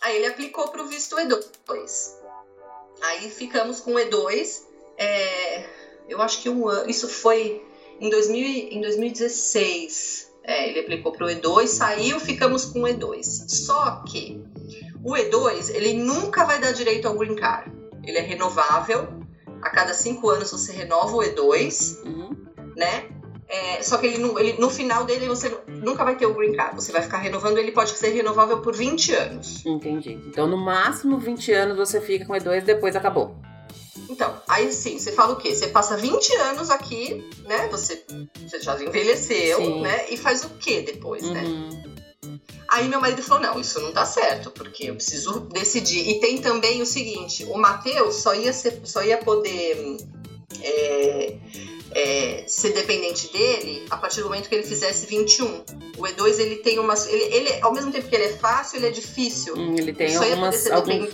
Aí 0.00 0.16
ele 0.16 0.26
aplicou 0.26 0.68
para 0.68 0.82
o 0.82 0.86
visto 0.86 1.16
E2. 1.16 2.21
Aí 3.02 3.28
ficamos 3.28 3.80
com 3.80 3.94
o 3.94 3.98
E2. 3.98 4.62
É, 4.96 5.66
eu 6.08 6.20
acho 6.22 6.40
que 6.40 6.48
um 6.48 6.68
ano. 6.68 6.88
Isso 6.88 7.08
foi 7.08 7.62
em, 8.00 8.08
2000, 8.08 8.46
em 8.72 8.80
2016. 8.80 10.30
É, 10.44 10.68
ele 10.68 10.80
aplicou 10.80 11.12
para 11.12 11.26
o 11.26 11.30
E2, 11.30 11.66
saiu, 11.66 12.18
ficamos 12.18 12.64
com 12.64 12.82
o 12.82 12.86
E2. 12.86 13.48
Só 13.48 14.02
que 14.08 14.42
o 15.04 15.12
E2 15.12 15.74
ele 15.74 15.94
nunca 15.94 16.44
vai 16.44 16.60
dar 16.60 16.72
direito 16.72 17.06
ao 17.06 17.16
green 17.16 17.36
card. 17.36 17.70
Ele 18.04 18.18
é 18.18 18.22
renovável. 18.22 19.20
A 19.60 19.70
cada 19.70 19.94
cinco 19.94 20.28
anos 20.28 20.50
você 20.50 20.72
renova 20.72 21.16
o 21.16 21.20
E2, 21.20 22.04
uhum. 22.04 22.30
né? 22.76 23.08
É, 23.52 23.82
só 23.82 23.98
que 23.98 24.06
ele 24.06 24.16
no, 24.16 24.38
ele 24.38 24.54
no, 24.58 24.70
final 24.70 25.04
dele 25.04 25.28
você 25.28 25.54
nunca 25.68 26.02
vai 26.02 26.16
ter 26.16 26.24
o 26.24 26.32
green 26.32 26.54
card. 26.54 26.74
Você 26.74 26.90
vai 26.90 27.02
ficar 27.02 27.18
renovando, 27.18 27.58
ele 27.58 27.70
pode 27.70 27.90
ser 27.90 28.08
renovável 28.08 28.62
por 28.62 28.74
20 28.74 29.12
anos. 29.12 29.66
Entendi. 29.66 30.18
Então, 30.26 30.46
no 30.46 30.56
máximo 30.56 31.18
20 31.18 31.52
anos 31.52 31.76
você 31.76 32.00
fica 32.00 32.24
com 32.24 32.32
E2 32.32 32.62
depois 32.62 32.96
acabou. 32.96 33.36
Então, 34.08 34.34
aí 34.48 34.72
sim, 34.72 34.98
você 34.98 35.12
fala 35.12 35.34
o 35.34 35.36
quê? 35.36 35.54
Você 35.54 35.66
passa 35.66 35.98
20 35.98 36.34
anos 36.36 36.70
aqui, 36.70 37.22
né? 37.44 37.68
Você, 37.68 38.02
você 38.40 38.58
já 38.58 38.82
envelheceu, 38.82 39.58
sim. 39.58 39.82
né? 39.82 40.06
E 40.08 40.16
faz 40.16 40.44
o 40.44 40.50
quê 40.58 40.80
depois, 40.80 41.22
né? 41.22 41.42
uhum. 41.42 41.68
né? 41.68 41.92
Aí 42.68 42.88
meu 42.88 43.02
marido 43.02 43.22
falou: 43.22 43.42
não, 43.42 43.60
isso 43.60 43.78
não 43.80 43.92
tá 43.92 44.06
certo, 44.06 44.50
porque 44.50 44.84
eu 44.84 44.94
preciso 44.94 45.40
decidir. 45.40 46.08
E 46.08 46.20
tem 46.20 46.38
também 46.38 46.80
o 46.80 46.86
seguinte: 46.86 47.44
o 47.44 47.58
Matheus 47.58 48.16
só 48.16 48.34
ia, 48.34 48.52
ser, 48.52 48.80
só 48.84 49.02
ia 49.02 49.18
poder. 49.18 49.98
É, 50.62 51.36
é, 51.94 52.44
ser 52.46 52.72
dependente 52.72 53.32
dele 53.32 53.86
a 53.90 53.96
partir 53.96 54.20
do 54.20 54.24
momento 54.24 54.48
que 54.48 54.54
ele 54.54 54.64
fizesse 54.64 55.06
21. 55.06 55.64
O 55.98 56.02
E2 56.02 56.38
ele 56.38 56.56
tem 56.56 56.78
umas. 56.78 57.06
Ele, 57.06 57.22
ele, 57.34 57.62
ao 57.62 57.72
mesmo 57.72 57.92
tempo 57.92 58.08
que 58.08 58.14
ele 58.14 58.24
é 58.24 58.32
fácil, 58.32 58.78
ele 58.78 58.86
é 58.86 58.90
difícil. 58.90 59.54
Hum, 59.56 59.76
ele 59.76 59.92
tem 59.92 60.08
ele 60.08 60.16
algumas. 60.16 60.70
Algum... 60.70 61.06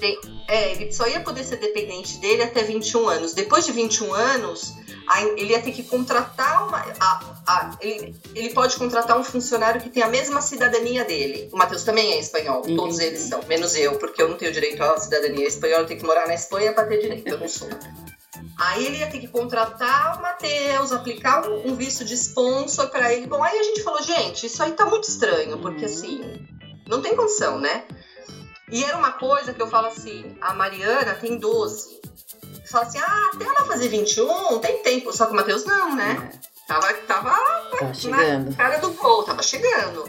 É, 0.48 0.72
ele 0.72 0.92
só 0.92 1.06
ia 1.06 1.20
poder 1.20 1.44
ser 1.44 1.56
dependente 1.56 2.18
dele 2.18 2.42
até 2.42 2.62
21 2.62 3.08
anos. 3.08 3.34
Depois 3.34 3.66
de 3.66 3.72
21 3.72 4.14
anos, 4.14 4.74
ele 5.36 5.52
ia 5.52 5.60
ter 5.60 5.72
que 5.72 5.82
contratar 5.82 6.66
uma. 6.68 6.78
A, 7.00 7.36
a, 7.46 7.76
ele, 7.80 8.14
ele 8.34 8.50
pode 8.50 8.76
contratar 8.76 9.18
um 9.18 9.24
funcionário 9.24 9.80
que 9.80 9.90
tem 9.90 10.02
a 10.02 10.08
mesma 10.08 10.40
cidadania 10.40 11.04
dele. 11.04 11.48
O 11.52 11.56
Matheus 11.56 11.82
também 11.82 12.12
é 12.12 12.18
espanhol, 12.18 12.62
uhum. 12.66 12.76
todos 12.76 12.98
eles 12.98 13.20
são, 13.20 13.42
menos 13.48 13.74
eu, 13.74 13.98
porque 13.98 14.22
eu 14.22 14.28
não 14.28 14.36
tenho 14.36 14.52
direito 14.52 14.82
à 14.82 14.98
cidadania 14.98 15.46
espanhola, 15.46 15.82
eu 15.82 15.86
tenho 15.86 16.00
que 16.00 16.06
morar 16.06 16.26
na 16.26 16.34
Espanha 16.34 16.72
para 16.72 16.86
ter 16.86 16.98
direito, 16.98 17.28
eu 17.28 17.38
não 17.38 17.48
sou. 17.48 17.68
Aí 18.58 18.84
ele 18.84 18.98
ia 18.98 19.06
ter 19.06 19.20
que 19.20 19.28
contratar 19.28 20.18
o 20.18 20.22
Matheus, 20.22 20.90
aplicar 20.90 21.48
um, 21.48 21.68
um, 21.68 21.76
visto 21.76 22.04
de 22.04 22.14
sponsor 22.14 22.88
para 22.88 23.14
ele. 23.14 23.28
Bom, 23.28 23.42
aí 23.42 23.56
a 23.56 23.62
gente 23.62 23.84
falou, 23.84 24.02
gente, 24.02 24.46
isso 24.46 24.60
aí 24.62 24.72
tá 24.72 24.84
muito 24.84 25.08
estranho, 25.08 25.58
porque 25.58 25.84
uhum. 25.84 25.92
assim, 25.92 26.48
não 26.88 27.00
tem 27.00 27.14
condição, 27.14 27.60
né? 27.60 27.84
E 28.70 28.82
era 28.82 28.96
uma 28.96 29.12
coisa 29.12 29.54
que 29.54 29.62
eu 29.62 29.68
falo 29.68 29.86
assim, 29.86 30.36
a 30.40 30.52
Mariana 30.54 31.14
tem 31.14 31.38
12. 31.38 32.00
Fala 32.68 32.84
assim, 32.84 32.98
ah, 32.98 33.30
até 33.32 33.44
ela 33.44 33.64
fazer 33.64 33.88
21, 33.88 34.58
tem 34.58 34.82
tempo. 34.82 35.12
Só 35.12 35.26
que 35.26 35.32
o 35.32 35.36
Matheus 35.36 35.64
não, 35.64 35.94
né? 35.94 36.32
Tava, 36.66 36.92
tava 36.92 37.30
tá 37.78 37.94
chegando. 37.94 38.50
na 38.50 38.56
cara 38.56 38.78
do 38.78 38.92
gol, 38.92 39.22
tava 39.22 39.42
chegando. 39.42 40.04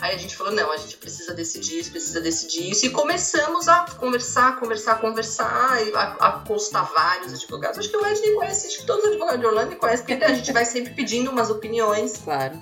Aí 0.00 0.14
a 0.14 0.18
gente 0.18 0.34
falou, 0.34 0.52
não, 0.52 0.72
a 0.72 0.76
gente 0.78 0.96
precisa 0.96 1.34
decidir 1.34 1.80
isso, 1.80 1.90
precisa 1.90 2.20
decidir 2.20 2.70
isso. 2.70 2.86
E 2.86 2.90
começamos 2.90 3.68
a 3.68 3.84
conversar, 3.98 4.58
conversar, 4.58 4.98
conversar, 5.00 5.78
a, 5.94 6.28
a 6.28 6.32
constar 6.40 6.90
vários 6.92 7.34
advogados. 7.34 7.78
Acho 7.78 7.90
que 7.90 7.96
o 7.96 8.06
Ed 8.06 8.34
conhece, 8.34 8.68
acho 8.68 8.78
que 8.78 8.86
todos 8.86 9.04
os 9.04 9.10
advogados 9.10 9.40
de 9.40 9.46
Orlando 9.46 9.76
conhecem, 9.76 10.06
porque 10.06 10.24
a 10.24 10.34
gente 10.34 10.52
vai 10.52 10.64
sempre 10.64 10.94
pedindo 10.94 11.30
umas 11.30 11.50
opiniões. 11.50 12.16
Claro. 12.24 12.60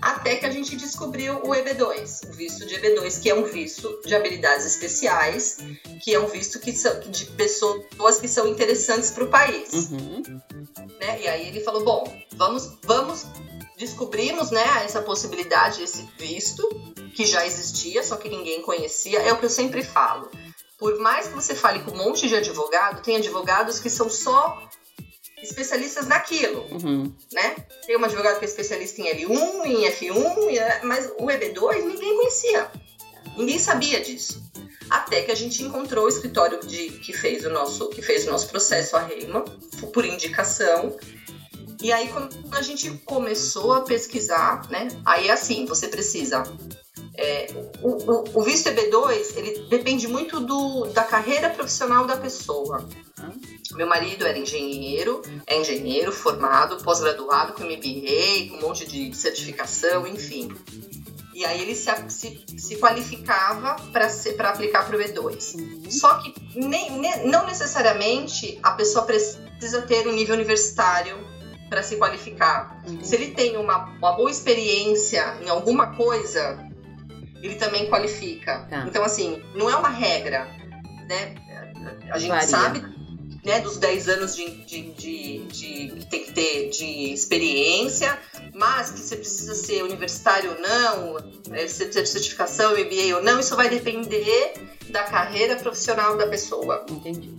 Até 0.00 0.36
que 0.36 0.46
a 0.46 0.50
gente 0.50 0.76
descobriu 0.76 1.38
o 1.38 1.48
EB2, 1.48 2.28
o 2.28 2.32
visto 2.32 2.64
de 2.64 2.76
EB2, 2.76 3.20
que 3.20 3.28
é 3.28 3.34
um 3.34 3.42
visto 3.42 4.00
de 4.04 4.14
habilidades 4.14 4.64
especiais, 4.64 5.58
que 6.00 6.14
é 6.14 6.20
um 6.20 6.28
visto 6.28 6.60
que 6.60 6.72
são, 6.72 7.00
de 7.00 7.26
pessoas 7.26 8.20
que 8.20 8.28
são 8.28 8.46
interessantes 8.46 9.10
para 9.10 9.24
o 9.24 9.28
país. 9.28 9.90
Uhum. 9.90 10.22
Né? 11.00 11.22
E 11.22 11.28
aí 11.28 11.48
ele 11.48 11.60
falou, 11.60 11.82
bom, 11.82 12.22
vamos, 12.36 12.70
vamos 12.84 13.26
descobrimos 13.76 14.50
né, 14.50 14.64
essa 14.84 15.02
possibilidade, 15.02 15.82
esse 15.82 16.08
visto, 16.18 16.68
que 17.14 17.24
já 17.24 17.46
existia, 17.46 18.02
só 18.02 18.16
que 18.16 18.28
ninguém 18.28 18.62
conhecia. 18.62 19.20
É 19.20 19.32
o 19.32 19.38
que 19.38 19.44
eu 19.44 19.50
sempre 19.50 19.82
falo. 19.82 20.30
Por 20.78 20.98
mais 20.98 21.28
que 21.28 21.34
você 21.34 21.54
fale 21.54 21.80
com 21.80 21.92
um 21.92 21.96
monte 21.96 22.28
de 22.28 22.36
advogado, 22.36 23.02
tem 23.02 23.16
advogados 23.16 23.78
que 23.78 23.88
são 23.88 24.10
só 24.10 24.62
especialistas 25.42 26.06
naquilo, 26.06 26.66
uhum. 26.72 27.14
né? 27.32 27.56
Tem 27.86 27.96
um 27.96 28.04
advogado 28.04 28.38
que 28.38 28.44
é 28.44 28.48
especialista 28.48 29.00
em 29.00 29.04
L1, 29.04 29.66
em 29.66 29.84
F1, 29.90 30.82
mas 30.82 31.10
o 31.18 31.26
EB2 31.26 31.82
ninguém 31.82 32.16
conhecia. 32.16 32.70
Ninguém 33.36 33.58
sabia 33.58 34.00
disso. 34.00 34.42
Até 34.88 35.22
que 35.22 35.30
a 35.30 35.34
gente 35.34 35.62
encontrou 35.62 36.04
o 36.04 36.08
escritório 36.08 36.60
de, 36.60 36.90
que, 36.90 37.12
fez 37.12 37.44
o 37.44 37.50
nosso, 37.50 37.88
que 37.88 38.00
fez 38.00 38.26
o 38.26 38.30
nosso 38.30 38.48
processo 38.48 38.96
a 38.96 39.00
Reima, 39.00 39.44
por 39.92 40.04
indicação, 40.04 40.96
e 41.86 41.92
aí, 41.92 42.08
quando 42.08 42.36
a 42.50 42.62
gente 42.62 42.90
começou 43.04 43.72
a 43.72 43.82
pesquisar, 43.82 44.68
né? 44.68 44.88
Aí, 45.04 45.30
assim, 45.30 45.66
você 45.66 45.86
precisa. 45.86 46.42
É, 47.16 47.46
o, 47.80 47.90
o, 47.90 48.24
o, 48.40 48.42
visto 48.42 48.68
EB2, 48.68 49.36
ele 49.36 49.68
depende 49.68 50.08
muito 50.08 50.40
do, 50.40 50.86
da 50.86 51.04
carreira 51.04 51.48
profissional 51.48 52.04
da 52.04 52.16
pessoa. 52.16 52.84
Meu 53.74 53.86
marido 53.86 54.26
era 54.26 54.36
engenheiro, 54.36 55.22
é 55.46 55.60
engenheiro 55.60 56.10
formado, 56.10 56.82
pós-graduado 56.82 57.52
com 57.52 57.62
MBA, 57.62 58.50
com 58.50 58.56
um 58.56 58.60
monte 58.62 58.84
de 58.84 59.16
certificação, 59.16 60.08
enfim. 60.08 60.48
E 61.32 61.44
aí 61.44 61.62
ele 61.62 61.76
se, 61.76 61.88
se, 62.08 62.44
se 62.58 62.76
qualificava 62.78 63.76
para 63.92 64.50
aplicar 64.50 64.88
para 64.88 64.96
o 64.96 65.00
E2. 65.00 65.54
Uhum. 65.54 65.88
Só 65.88 66.18
que 66.18 66.34
nem, 66.56 66.98
nem, 66.98 67.28
não 67.28 67.46
necessariamente 67.46 68.58
a 68.60 68.72
pessoa 68.72 69.04
precisa 69.04 69.82
ter 69.82 70.08
um 70.08 70.12
nível 70.12 70.34
universitário 70.34 71.35
para 71.68 71.82
se 71.82 71.96
qualificar. 71.96 72.82
Uhum. 72.86 73.02
Se 73.02 73.14
ele 73.14 73.32
tem 73.32 73.56
uma, 73.56 73.86
uma 73.98 74.12
boa 74.12 74.30
experiência 74.30 75.38
em 75.42 75.48
alguma 75.48 75.94
coisa, 75.94 76.58
ele 77.42 77.56
também 77.56 77.88
qualifica. 77.88 78.66
Tá. 78.70 78.84
Então, 78.86 79.04
assim, 79.04 79.42
não 79.54 79.68
é 79.68 79.76
uma 79.76 79.88
regra, 79.88 80.46
né? 81.08 81.34
A 82.10 82.18
gente 82.18 82.30
Varia. 82.30 82.48
sabe 82.48 82.96
né, 83.46 83.60
dos 83.60 83.76
10 83.78 84.08
anos 84.08 84.34
de, 84.34 84.50
de, 84.64 84.82
de, 84.90 85.38
de, 85.46 85.88
que 86.00 86.06
tem 86.06 86.24
que 86.24 86.32
ter 86.32 86.68
de 86.70 87.12
experiência, 87.12 88.18
mas 88.52 88.90
que 88.90 88.98
você 88.98 89.16
precisa 89.16 89.54
ser 89.54 89.84
universitário 89.84 90.50
ou 90.50 90.60
não, 90.60 91.18
é, 91.52 91.64
ter 91.66 92.06
certificação, 92.06 92.72
MBA 92.72 93.16
ou 93.16 93.22
não, 93.22 93.38
isso 93.38 93.54
vai 93.54 93.68
depender 93.68 94.54
da 94.90 95.04
carreira 95.04 95.54
profissional 95.54 96.16
da 96.16 96.26
pessoa. 96.26 96.84
Entendi. 96.90 97.36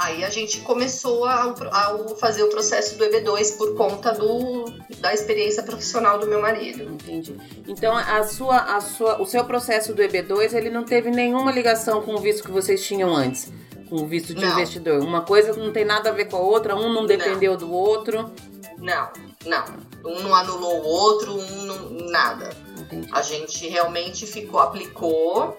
Aí 0.00 0.24
a 0.24 0.30
gente 0.30 0.60
começou 0.62 1.26
a, 1.26 1.54
a, 1.72 1.98
fazer 2.18 2.42
o 2.42 2.48
processo 2.48 2.96
do 2.96 3.04
EB2 3.04 3.58
por 3.58 3.74
conta 3.76 4.12
do, 4.12 4.64
da 4.98 5.12
experiência 5.12 5.62
profissional 5.62 6.18
do 6.18 6.26
meu 6.26 6.40
marido. 6.40 6.84
Entendi. 6.84 7.36
Então 7.68 7.94
a 7.94 8.24
sua, 8.24 8.56
a 8.56 8.80
sua, 8.80 9.20
o 9.20 9.26
seu 9.26 9.44
processo 9.44 9.92
do 9.92 10.00
EB2 10.00 10.54
ele 10.54 10.70
não 10.70 10.84
teve 10.84 11.10
nenhuma 11.10 11.52
ligação 11.52 12.00
com 12.00 12.14
o 12.14 12.18
visto 12.18 12.42
que 12.42 12.50
vocês 12.50 12.82
tinham 12.82 13.14
antes, 13.14 13.52
com 13.90 13.96
o 13.96 14.06
visto 14.06 14.34
de 14.34 14.40
não. 14.40 14.52
investidor. 14.52 15.02
Uma 15.02 15.20
coisa 15.20 15.52
não 15.52 15.70
tem 15.70 15.84
nada 15.84 16.08
a 16.08 16.12
ver 16.12 16.30
com 16.30 16.38
a 16.38 16.40
outra, 16.40 16.74
um 16.74 16.90
não 16.90 17.04
dependeu 17.04 17.52
não. 17.52 17.58
do 17.58 17.70
outro. 17.70 18.32
Não, 18.78 19.10
não. 19.44 19.64
Um 20.02 20.22
não 20.22 20.34
anulou 20.34 20.80
o 20.80 20.86
outro, 20.86 21.34
um 21.34 21.62
não, 21.66 21.90
nada. 22.08 22.48
Entendi. 22.78 23.06
A 23.12 23.20
gente 23.20 23.68
realmente 23.68 24.26
ficou, 24.26 24.60
aplicou 24.60 25.58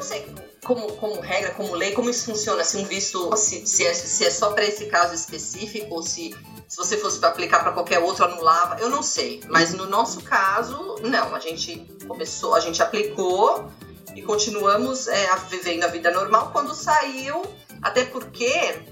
não 0.00 0.06
sei 0.06 0.26
como, 0.64 0.92
como 0.96 1.20
regra, 1.20 1.52
como 1.52 1.74
lei, 1.74 1.92
como 1.92 2.10
isso 2.10 2.26
funciona, 2.26 2.64
se 2.64 2.76
um 2.78 2.84
visto, 2.84 3.36
se, 3.36 3.66
se, 3.66 3.86
é, 3.86 3.94
se 3.94 4.24
é 4.24 4.30
só 4.30 4.52
para 4.52 4.64
esse 4.64 4.86
caso 4.86 5.14
específico 5.14 5.94
ou 5.94 6.02
se 6.02 6.34
se 6.68 6.76
você 6.76 6.96
fosse 6.96 7.18
para 7.18 7.30
aplicar 7.30 7.64
para 7.64 7.72
qualquer 7.72 7.98
outro, 7.98 8.24
anulava. 8.24 8.78
Eu 8.78 8.88
não 8.88 9.02
sei. 9.02 9.42
Mas 9.48 9.74
no 9.74 9.86
nosso 9.86 10.22
caso, 10.22 10.98
não. 11.02 11.34
A 11.34 11.40
gente 11.40 11.84
começou, 12.06 12.54
a 12.54 12.60
gente 12.60 12.80
aplicou 12.80 13.68
e 14.14 14.22
continuamos 14.22 15.08
é, 15.08 15.26
vivendo 15.48 15.82
a 15.82 15.88
vida 15.88 16.12
normal. 16.12 16.50
Quando 16.52 16.72
saiu, 16.72 17.42
até 17.82 18.04
porque 18.04 18.84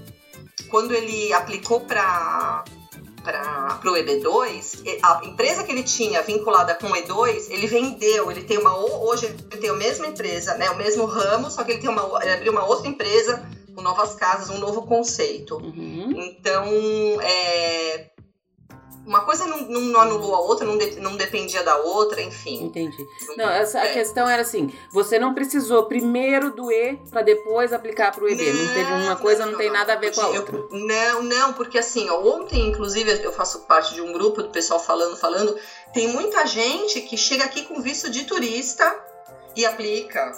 quando 0.69 0.93
ele 0.93 1.31
aplicou 1.31 1.79
para 1.79 2.65
para 3.21 3.79
o 3.85 3.93
EB2, 3.93 4.99
a 5.03 5.21
empresa 5.25 5.63
que 5.63 5.71
ele 5.71 5.83
tinha 5.83 6.21
vinculada 6.21 6.75
com 6.75 6.87
o 6.87 6.93
E2, 6.93 7.49
ele 7.49 7.67
vendeu, 7.67 8.31
ele 8.31 8.43
tem 8.43 8.57
uma 8.57 8.75
hoje 8.77 9.25
ele 9.25 9.61
tem 9.61 9.69
a 9.69 9.73
mesma 9.73 10.07
empresa, 10.07 10.55
né, 10.55 10.69
o 10.69 10.77
mesmo 10.77 11.05
ramo, 11.05 11.49
só 11.49 11.63
que 11.63 11.71
ele 11.71 11.81
tem 11.81 11.89
uma 11.89 12.07
ele 12.21 12.31
abriu 12.31 12.51
uma 12.51 12.65
outra 12.65 12.87
empresa 12.87 13.47
com 13.75 13.81
novas 13.81 14.15
casas, 14.15 14.49
um 14.49 14.59
novo 14.59 14.85
conceito. 14.85 15.55
Uhum. 15.55 16.13
Então, 16.17 16.65
é, 17.21 18.09
uma 19.09 19.21
coisa 19.21 19.47
não, 19.47 19.61
não, 19.61 19.99
anulou 19.99 20.35
a 20.35 20.39
outra, 20.39 20.67
não, 20.67 20.77
de, 20.77 20.99
não 20.99 21.17
dependia 21.17 21.63
da 21.63 21.77
outra, 21.77 22.21
enfim. 22.21 22.65
Entendi. 22.65 23.09
Não, 23.35 23.49
essa, 23.49 23.79
é. 23.79 23.89
a 23.89 23.93
questão 23.93 24.29
era 24.29 24.43
assim: 24.43 24.71
você 24.91 25.17
não 25.17 25.33
precisou 25.33 25.87
primeiro 25.87 26.51
do 26.51 26.71
E 26.71 26.95
para 27.09 27.23
depois 27.23 27.73
aplicar 27.73 28.11
para 28.11 28.23
o 28.23 28.29
EB. 28.29 28.53
Não, 28.53 28.63
não, 28.63 28.73
teve 28.73 28.91
uma 28.91 29.15
coisa, 29.15 29.45
não, 29.45 29.53
não 29.53 29.57
tem 29.57 29.71
nada 29.71 29.93
a 29.93 29.95
ver 29.95 30.13
com 30.13 30.21
a 30.21 30.27
outra. 30.27 30.55
Eu, 30.55 30.69
não, 30.71 31.23
não, 31.23 31.53
porque 31.53 31.79
assim, 31.79 32.07
ó, 32.07 32.21
ontem, 32.21 32.67
inclusive, 32.67 33.23
eu 33.23 33.33
faço 33.33 33.61
parte 33.61 33.95
de 33.95 34.01
um 34.01 34.13
grupo 34.13 34.43
do 34.43 34.49
pessoal 34.49 34.79
falando, 34.79 35.17
falando. 35.17 35.57
Tem 35.91 36.07
muita 36.07 36.45
gente 36.45 37.01
que 37.01 37.17
chega 37.17 37.45
aqui 37.45 37.63
com 37.63 37.81
visto 37.81 38.11
de 38.11 38.25
turista 38.25 38.95
e 39.55 39.65
aplica. 39.65 40.31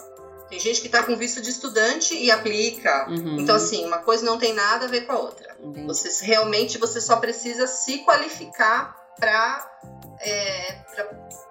Tem 0.51 0.59
gente 0.59 0.81
que 0.81 0.87
está 0.87 1.01
com 1.01 1.15
visto 1.15 1.41
de 1.41 1.49
estudante 1.49 2.13
e 2.13 2.29
aplica. 2.29 3.07
Uhum. 3.09 3.39
Então, 3.39 3.55
assim, 3.55 3.85
uma 3.85 3.99
coisa 3.99 4.25
não 4.25 4.37
tem 4.37 4.51
nada 4.51 4.85
a 4.85 4.89
ver 4.89 5.05
com 5.05 5.13
a 5.13 5.17
outra. 5.17 5.55
Uhum. 5.61 5.87
Você 5.87 6.25
realmente 6.25 6.77
você 6.77 6.99
só 6.99 7.15
precisa 7.15 7.65
se 7.67 7.99
qualificar 7.99 8.93
para 9.17 9.65
é, 10.19 10.75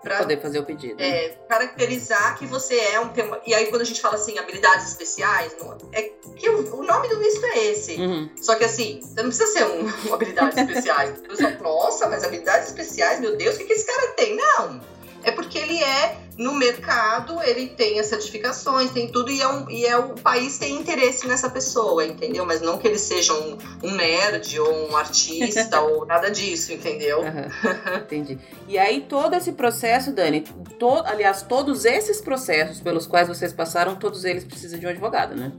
para 0.03 0.19
poder 0.19 0.43
fazer 0.43 0.59
o 0.59 0.65
pedido. 0.67 1.03
É, 1.03 1.31
caracterizar 1.49 2.39
que 2.39 2.45
você 2.47 2.79
é 2.79 3.01
um 3.01 3.09
tema. 3.09 3.41
E 3.47 3.55
aí, 3.55 3.69
quando 3.69 3.81
a 3.81 3.85
gente 3.87 4.03
fala 4.03 4.17
assim, 4.17 4.39
habilidades 4.39 4.89
especiais, 4.89 5.57
não, 5.59 5.79
é 5.93 6.03
que 6.37 6.51
o, 6.51 6.77
o 6.77 6.85
nome 6.85 7.09
do 7.09 7.19
visto 7.19 7.43
é 7.47 7.59
esse. 7.69 7.97
Uhum. 7.97 8.31
Só 8.37 8.55
que 8.55 8.65
assim, 8.65 9.01
você 9.01 9.23
não 9.23 9.31
precisa 9.31 9.47
ser 9.47 9.65
um, 9.65 10.11
um 10.11 10.15
habilidades 10.15 10.59
especiais. 10.59 11.23
Nossa, 11.63 12.07
mas 12.07 12.23
habilidades 12.23 12.69
especiais, 12.69 13.19
meu 13.19 13.35
Deus, 13.35 13.55
o 13.55 13.59
que, 13.59 13.65
que 13.65 13.73
esse 13.73 13.87
cara 13.87 14.09
tem? 14.13 14.37
Não. 14.37 15.00
É 15.23 15.31
porque 15.31 15.59
ele 15.59 15.77
é 15.83 16.17
no 16.41 16.55
mercado, 16.55 17.39
ele 17.43 17.67
tem 17.69 18.01
as 18.01 18.07
certificações, 18.07 18.91
tem 18.91 19.09
tudo, 19.09 19.31
e, 19.31 19.43
é, 19.43 19.47
um, 19.47 19.71
e 19.71 19.85
é 19.85 19.99
o 19.99 20.15
país 20.15 20.59
tem 20.59 20.75
interesse 20.75 21.29
nessa 21.29 21.51
pessoa, 21.51 22.05
entendeu? 22.07 22.47
Mas 22.47 22.63
não 22.63 22.79
que 22.79 22.89
ele 22.89 22.99
seja 22.99 23.35
um, 23.35 23.59
um 23.83 23.91
nerd 23.91 24.59
ou 24.59 24.89
um 24.91 24.97
artista 24.97 25.81
ou 25.83 26.07
nada 26.07 26.31
disso, 26.31 26.73
entendeu? 26.73 27.21
Uhum, 27.21 27.97
entendi. 27.99 28.39
E 28.67 28.79
aí 28.79 29.03
todo 29.03 29.35
esse 29.35 29.53
processo, 29.53 30.13
Dani, 30.13 30.41
to, 30.79 31.03
aliás, 31.05 31.43
todos 31.43 31.85
esses 31.85 32.23
processos 32.23 32.81
pelos 32.81 33.07
quais 33.07 33.29
vocês 33.29 33.53
passaram, 33.53 33.97
todos 33.97 34.25
eles 34.25 34.43
precisam 34.43 34.79
de 34.79 34.87
um 34.87 34.89
advogado, 34.89 35.37
né? 35.37 35.53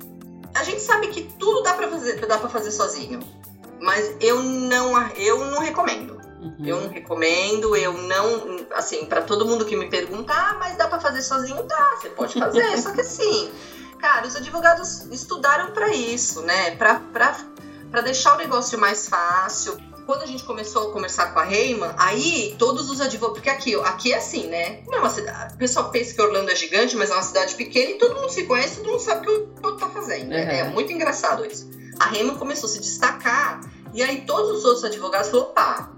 A 0.55 0.63
gente 0.63 0.81
sabe 0.81 1.09
que 1.09 1.23
tudo 1.37 1.61
dá 1.61 1.73
para 1.75 1.89
fazer, 1.89 2.25
dá 2.25 2.37
para 2.39 2.49
fazer 2.49 2.71
sozinho, 2.71 3.19
mas 3.79 4.15
eu 4.19 4.41
não, 4.41 5.07
eu 5.09 5.45
não 5.45 5.59
recomendo. 5.59 6.19
Uhum. 6.41 6.65
Eu 6.65 6.81
não 6.81 6.89
recomendo, 6.89 7.75
eu 7.75 7.93
não, 7.93 8.65
assim, 8.73 9.05
para 9.05 9.21
todo 9.21 9.45
mundo 9.45 9.63
que 9.63 9.77
me 9.77 9.87
pergunta, 9.87 10.33
ah, 10.33 10.57
mas 10.59 10.75
dá 10.75 10.87
para 10.87 10.99
fazer 10.99 11.21
sozinho? 11.21 11.61
Dá, 11.63 11.97
você 12.01 12.09
pode 12.09 12.39
fazer, 12.39 12.77
só 12.81 12.91
que 12.91 13.01
assim, 13.01 13.51
cara, 13.99 14.25
os 14.25 14.35
advogados 14.35 15.05
estudaram 15.11 15.71
para 15.71 15.89
isso, 15.89 16.41
né? 16.41 16.75
Para 16.75 18.01
deixar 18.03 18.33
o 18.33 18.37
negócio 18.37 18.79
mais 18.79 19.07
fácil. 19.07 19.77
Quando 20.07 20.23
a 20.23 20.25
gente 20.25 20.43
começou 20.43 20.89
a 20.89 20.91
conversar 20.91 21.31
com 21.31 21.39
a 21.39 21.43
Reiman, 21.43 21.93
aí 21.95 22.55
todos 22.57 22.89
os 22.89 22.99
advogados. 22.99 23.37
Porque 23.37 23.49
aqui, 23.49 23.75
aqui 23.75 24.11
é 24.11 24.17
assim, 24.17 24.47
né? 24.47 24.81
Não 24.87 24.97
é 24.97 24.99
uma 25.01 25.09
cidade. 25.11 25.53
O 25.53 25.57
pessoal 25.57 25.91
pensa 25.91 26.15
que 26.15 26.21
Orlando 26.21 26.49
é 26.49 26.55
gigante, 26.55 26.95
mas 26.95 27.11
é 27.11 27.13
uma 27.13 27.21
cidade 27.21 27.53
pequena 27.53 27.91
e 27.91 27.93
todo 27.99 28.15
mundo 28.15 28.29
se 28.29 28.43
conhece, 28.45 28.77
todo 28.77 28.89
mundo 28.89 28.99
sabe 28.99 29.21
o 29.21 29.47
que 29.47 29.61
o 29.61 29.65
outro 29.67 29.77
tá 29.77 29.89
fazendo. 29.89 30.31
Uhum. 30.31 30.37
É, 30.37 30.59
é 30.61 30.63
muito 30.63 30.91
engraçado 30.91 31.45
isso. 31.45 31.69
A 31.99 32.07
Reiman 32.07 32.35
começou 32.35 32.67
a 32.67 32.71
se 32.73 32.79
destacar, 32.79 33.61
e 33.93 34.01
aí 34.01 34.21
todos 34.21 34.57
os 34.57 34.65
outros 34.65 34.83
advogados 34.83 35.29
falaram: 35.29 35.51
opa, 35.51 35.91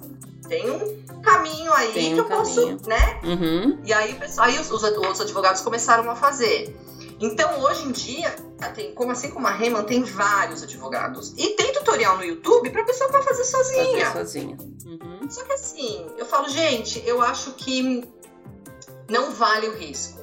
tem 0.48 0.70
um 0.70 1.22
caminho 1.22 1.74
aí 1.74 1.92
tem 1.92 2.16
que 2.16 2.22
um 2.22 2.24
eu 2.24 2.26
caminho. 2.26 2.78
posso, 2.78 2.90
né? 2.90 3.20
Uhum. 3.24 3.80
E 3.84 3.94
aí, 3.94 4.20
aí 4.38 4.60
os, 4.60 4.72
os, 4.72 4.84
outros 4.84 5.22
advogados 5.22 5.62
começaram 5.62 6.10
a 6.10 6.16
fazer. 6.16 6.76
Então, 7.20 7.62
hoje 7.62 7.88
em 7.88 7.92
dia, 7.92 8.36
tem, 8.76 8.94
como 8.94 9.12
assim 9.12 9.30
como 9.30 9.48
a 9.48 9.52
Reman, 9.52 9.84
tem 9.84 10.04
vários 10.04 10.64
advogados. 10.64 11.34
E 11.38 11.50
tem 11.56 11.72
tutorial 11.72 12.18
no 12.18 12.26
YouTube 12.26 12.70
pra 12.70 12.84
pessoa 12.84 13.10
pra 13.10 13.22
fazer 13.22 13.46
sozinha. 13.46 14.06
Fazer 14.08 14.20
sozinha. 14.20 14.58
Uhum. 14.86 15.30
Só 15.30 15.44
que 15.44 15.54
assim, 15.54 16.06
eu 16.18 16.26
falo, 16.26 16.50
gente, 16.50 17.02
eu 17.06 17.22
acho 17.22 17.54
que 17.54 18.04
não 19.10 19.32
vale 19.32 19.68
o 19.68 19.76
risco, 19.78 20.20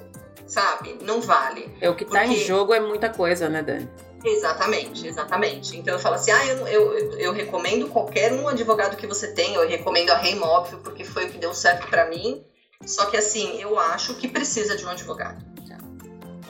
sabe? 0.47 0.99
Não 1.03 1.21
vale. 1.21 1.75
É 1.81 1.89
o 1.89 1.97
que 1.97 2.05
tá 2.05 2.27
em 2.27 2.37
jogo 2.37 2.75
é 2.75 2.81
muita 2.81 3.09
coisa, 3.09 3.49
né, 3.49 3.63
Dani? 3.63 3.89
Exatamente, 4.25 5.07
exatamente. 5.07 5.77
Então 5.77 5.95
eu 5.95 6.01
falo 6.01 6.17
assim, 6.17 6.31
ah, 6.31 6.47
eu, 6.47 6.67
eu, 6.69 7.19
eu 7.19 7.33
recomendo 7.33 7.89
qualquer 7.89 8.33
um 8.33 8.49
advogado 8.49 8.97
que 8.97 9.07
você 9.07 9.33
tenha, 9.33 9.59
eu 9.59 9.69
recomendo 9.69 10.11
a 10.11 10.17
Reima, 10.17 10.47
óbvio, 10.47 10.79
porque 10.79 11.05
foi 11.05 11.27
o 11.27 11.31
que 11.31 11.39
deu 11.39 11.55
certo 11.55 11.87
para 11.89 12.07
mim. 12.09 12.45
Só 12.85 13.07
que 13.07 13.17
assim, 13.17 13.61
eu 13.61 13.79
acho 13.79 14.15
que 14.15 14.29
precisa 14.29 14.77
de 14.77 14.85
um 14.85 14.91
advogado. 14.91 15.45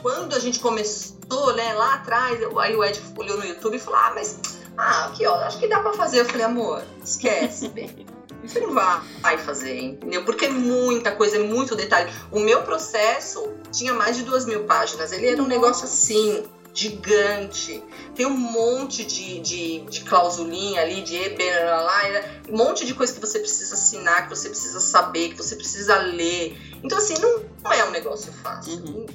Quando 0.01 0.35
a 0.35 0.39
gente 0.39 0.59
começou, 0.59 1.53
né, 1.55 1.73
lá 1.73 1.95
atrás, 1.95 2.39
aí 2.57 2.75
o 2.75 2.83
Ed 2.83 2.99
olhou 3.15 3.37
no 3.37 3.45
YouTube 3.45 3.75
e 3.75 3.79
falou, 3.79 3.99
ah, 3.99 4.11
mas, 4.15 4.39
ah, 4.75 5.05
aqui 5.05 5.25
ó, 5.27 5.35
acho 5.35 5.59
que 5.59 5.67
dá 5.67 5.79
para 5.79 5.93
fazer. 5.93 6.21
Eu 6.21 6.25
falei, 6.25 6.45
amor, 6.45 6.83
esquece, 7.03 7.71
Você 8.43 8.59
não 8.59 8.73
vai 8.73 9.37
fazer, 9.37 9.79
entendeu? 9.79 10.25
Porque 10.25 10.45
é 10.45 10.49
muita 10.49 11.11
coisa, 11.11 11.35
é 11.35 11.39
muito 11.39 11.75
detalhe. 11.75 12.11
O 12.31 12.39
meu 12.39 12.63
processo 12.63 13.53
tinha 13.71 13.93
mais 13.93 14.17
de 14.17 14.23
duas 14.23 14.47
mil 14.47 14.63
páginas. 14.63 15.11
Ele 15.11 15.27
era 15.27 15.43
um 15.43 15.47
negócio 15.47 15.85
assim, 15.85 16.43
gigante. 16.73 17.83
Tem 18.15 18.25
um 18.25 18.37
monte 18.37 19.03
de, 19.03 19.39
de, 19.39 19.81
de 19.81 20.01
clausulinha 20.01 20.81
ali, 20.81 21.01
de 21.01 21.15
EB, 21.15 21.41
um 22.49 22.57
monte 22.57 22.85
de 22.85 22.93
coisa 22.93 23.13
que 23.13 23.19
você 23.19 23.39
precisa 23.39 23.75
assinar, 23.75 24.23
que 24.23 24.29
você 24.29 24.49
precisa 24.49 24.79
saber, 24.79 25.29
que 25.29 25.37
você 25.37 25.55
precisa 25.55 25.97
ler. 25.97 26.57
Então, 26.83 26.97
assim, 26.97 27.15
não, 27.19 27.43
não 27.63 27.73
é 27.73 27.83
um 27.85 27.91
negócio 27.91 28.31
fácil. 28.31 28.73
Uhum. 28.73 29.05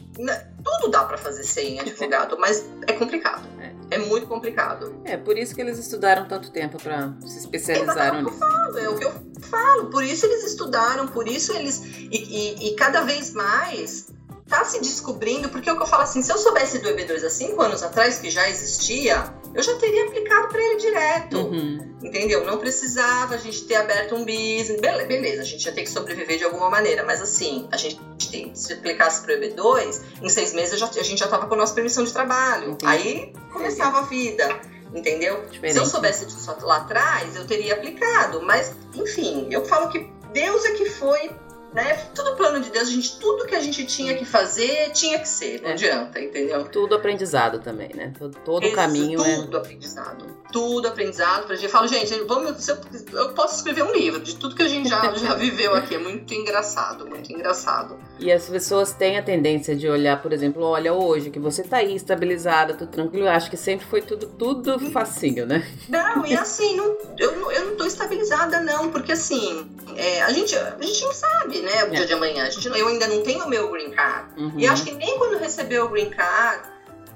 Tudo 0.64 0.90
dá 0.90 1.04
para 1.04 1.18
fazer 1.18 1.44
sem 1.44 1.80
advogado, 1.80 2.36
mas 2.40 2.64
é 2.86 2.92
complicado. 2.92 3.46
É. 3.60 3.96
é. 3.96 3.98
muito 3.98 4.26
complicado. 4.26 5.00
É, 5.04 5.16
por 5.16 5.36
isso 5.36 5.54
que 5.54 5.60
eles 5.60 5.78
estudaram 5.78 6.26
tanto 6.28 6.50
tempo 6.50 6.80
para 6.80 7.12
se 7.26 7.38
especializar 7.38 8.22
nisso. 8.22 8.38
Falo, 8.38 8.78
é 8.78 8.88
o 8.88 8.96
que 8.96 9.04
eu 9.04 9.12
falo. 9.42 9.86
Por 9.90 10.04
isso 10.04 10.26
eles 10.26 10.44
estudaram, 10.44 11.08
por 11.08 11.26
isso 11.26 11.52
eles. 11.52 11.82
e, 11.84 12.08
e, 12.10 12.68
e 12.68 12.76
cada 12.76 13.02
vez 13.02 13.32
mais 13.32 14.15
tá 14.48 14.64
se 14.64 14.80
descobrindo, 14.80 15.48
porque 15.48 15.68
é 15.68 15.72
o 15.72 15.76
que 15.76 15.82
eu 15.82 15.86
falo 15.86 16.04
assim, 16.04 16.22
se 16.22 16.32
eu 16.32 16.38
soubesse 16.38 16.78
do 16.78 16.88
EB2 16.88 17.24
há 17.24 17.30
cinco 17.30 17.60
anos 17.60 17.82
atrás, 17.82 18.18
que 18.18 18.30
já 18.30 18.48
existia, 18.48 19.34
eu 19.52 19.62
já 19.62 19.74
teria 19.76 20.06
aplicado 20.06 20.48
para 20.48 20.62
ele 20.62 20.76
direto. 20.76 21.38
Uhum. 21.38 21.96
Entendeu? 22.02 22.44
Não 22.44 22.58
precisava 22.58 23.34
a 23.34 23.38
gente 23.38 23.64
ter 23.64 23.74
aberto 23.74 24.14
um 24.14 24.24
business. 24.24 24.80
Beleza, 24.80 25.42
a 25.42 25.44
gente 25.44 25.64
ia 25.64 25.72
ter 25.72 25.82
que 25.82 25.90
sobreviver 25.90 26.38
de 26.38 26.44
alguma 26.44 26.70
maneira, 26.70 27.04
mas 27.04 27.20
assim, 27.20 27.68
a 27.72 27.76
gente 27.76 27.98
tem, 28.30 28.54
se 28.54 28.72
aplicasse 28.72 29.22
para 29.22 29.34
o 29.34 29.38
EB2, 29.38 30.00
em 30.22 30.28
seis 30.28 30.52
meses 30.52 30.78
já, 30.78 30.86
a 30.86 31.02
gente 31.02 31.18
já 31.18 31.26
tava 31.26 31.46
com 31.46 31.54
a 31.54 31.56
nossa 31.56 31.74
permissão 31.74 32.04
de 32.04 32.12
trabalho. 32.12 32.72
Entendi. 32.72 32.92
Aí 32.92 33.32
começava 33.52 33.98
a 33.98 34.02
vida. 34.02 34.60
Entendeu? 34.94 35.44
Diferente. 35.50 35.74
Se 35.74 35.78
eu 35.80 35.86
soubesse 35.86 36.24
disso 36.24 36.54
lá 36.62 36.76
atrás, 36.76 37.34
eu 37.34 37.44
teria 37.46 37.74
aplicado. 37.74 38.40
Mas, 38.42 38.72
enfim, 38.94 39.48
eu 39.50 39.64
falo 39.64 39.88
que 39.90 40.08
Deus 40.32 40.64
é 40.64 40.72
que 40.72 40.88
foi 40.88 41.30
né? 41.72 41.94
Tudo 42.14 42.36
plano 42.36 42.60
de 42.60 42.70
Deus, 42.70 42.88
a 42.88 42.90
gente, 42.90 43.18
tudo 43.18 43.46
que 43.46 43.54
a 43.54 43.60
gente 43.60 43.84
tinha 43.84 44.14
que 44.14 44.24
fazer, 44.24 44.90
tinha 44.92 45.18
que 45.18 45.28
ser, 45.28 45.60
não 45.62 45.70
é. 45.70 45.72
adianta, 45.72 46.20
entendeu? 46.20 46.64
Tudo 46.64 46.94
aprendizado 46.94 47.58
também, 47.60 47.90
né? 47.94 48.12
Todo, 48.18 48.36
todo 48.44 48.66
o 48.66 48.72
caminho 48.72 49.18
tudo 49.18 49.30
é. 49.30 49.36
Tudo 49.36 49.56
aprendizado. 49.58 50.36
Tudo 50.52 50.88
aprendizado. 50.88 51.46
Pra 51.46 51.54
gente, 51.54 51.64
eu 51.64 51.70
falo, 51.70 51.86
gente, 51.86 52.14
vamos, 52.22 52.68
eu, 52.68 52.78
eu, 53.12 53.34
posso 53.34 53.56
escrever 53.56 53.82
um 53.82 53.92
livro 53.92 54.20
de 54.20 54.36
tudo 54.36 54.54
que 54.54 54.62
a 54.62 54.68
gente 54.68 54.88
já, 54.88 55.12
já 55.14 55.34
viveu 55.34 55.74
aqui. 55.74 55.94
É 55.94 55.98
muito 55.98 56.32
engraçado, 56.32 57.06
muito 57.06 57.32
engraçado. 57.32 57.98
E 58.18 58.32
as 58.32 58.48
pessoas 58.48 58.92
têm 58.92 59.18
a 59.18 59.22
tendência 59.22 59.76
de 59.76 59.88
olhar, 59.88 60.22
por 60.22 60.32
exemplo, 60.32 60.62
olha, 60.62 60.92
hoje 60.92 61.30
que 61.30 61.38
você 61.38 61.62
tá 61.62 61.78
aí 61.78 61.94
estabilizada, 61.94 62.74
tudo 62.74 62.90
tranquilo, 62.90 63.26
eu 63.26 63.30
acho 63.30 63.50
que 63.50 63.56
sempre 63.56 63.86
foi 63.86 64.00
tudo, 64.00 64.26
tudo 64.26 64.78
facinho, 64.90 65.44
né? 65.46 65.66
Não, 65.88 66.24
e 66.24 66.34
assim, 66.34 66.76
não, 66.76 66.96
eu, 67.18 67.50
eu 67.50 67.66
não 67.66 67.76
tô 67.76 67.84
estabilizada, 67.84 68.60
não, 68.60 68.90
porque 68.90 69.12
assim, 69.12 69.68
é, 69.96 70.22
a, 70.22 70.32
gente, 70.32 70.56
a 70.56 70.76
gente 70.80 71.04
não 71.04 71.12
sabe, 71.12 71.55
né, 71.62 71.84
o 71.84 71.90
dia 71.90 72.02
é. 72.02 72.06
de 72.06 72.12
amanhã. 72.12 72.46
A 72.46 72.50
gente, 72.50 72.66
eu 72.66 72.88
ainda 72.88 73.06
não 73.06 73.22
tenho 73.22 73.44
o 73.44 73.48
meu 73.48 73.70
green 73.70 73.90
card. 73.90 74.28
Uhum. 74.36 74.58
E 74.58 74.66
acho 74.66 74.84
que 74.84 74.92
nem 74.92 75.18
quando 75.18 75.38
receber 75.38 75.80
o 75.80 75.88
green 75.88 76.10
card, 76.10 76.62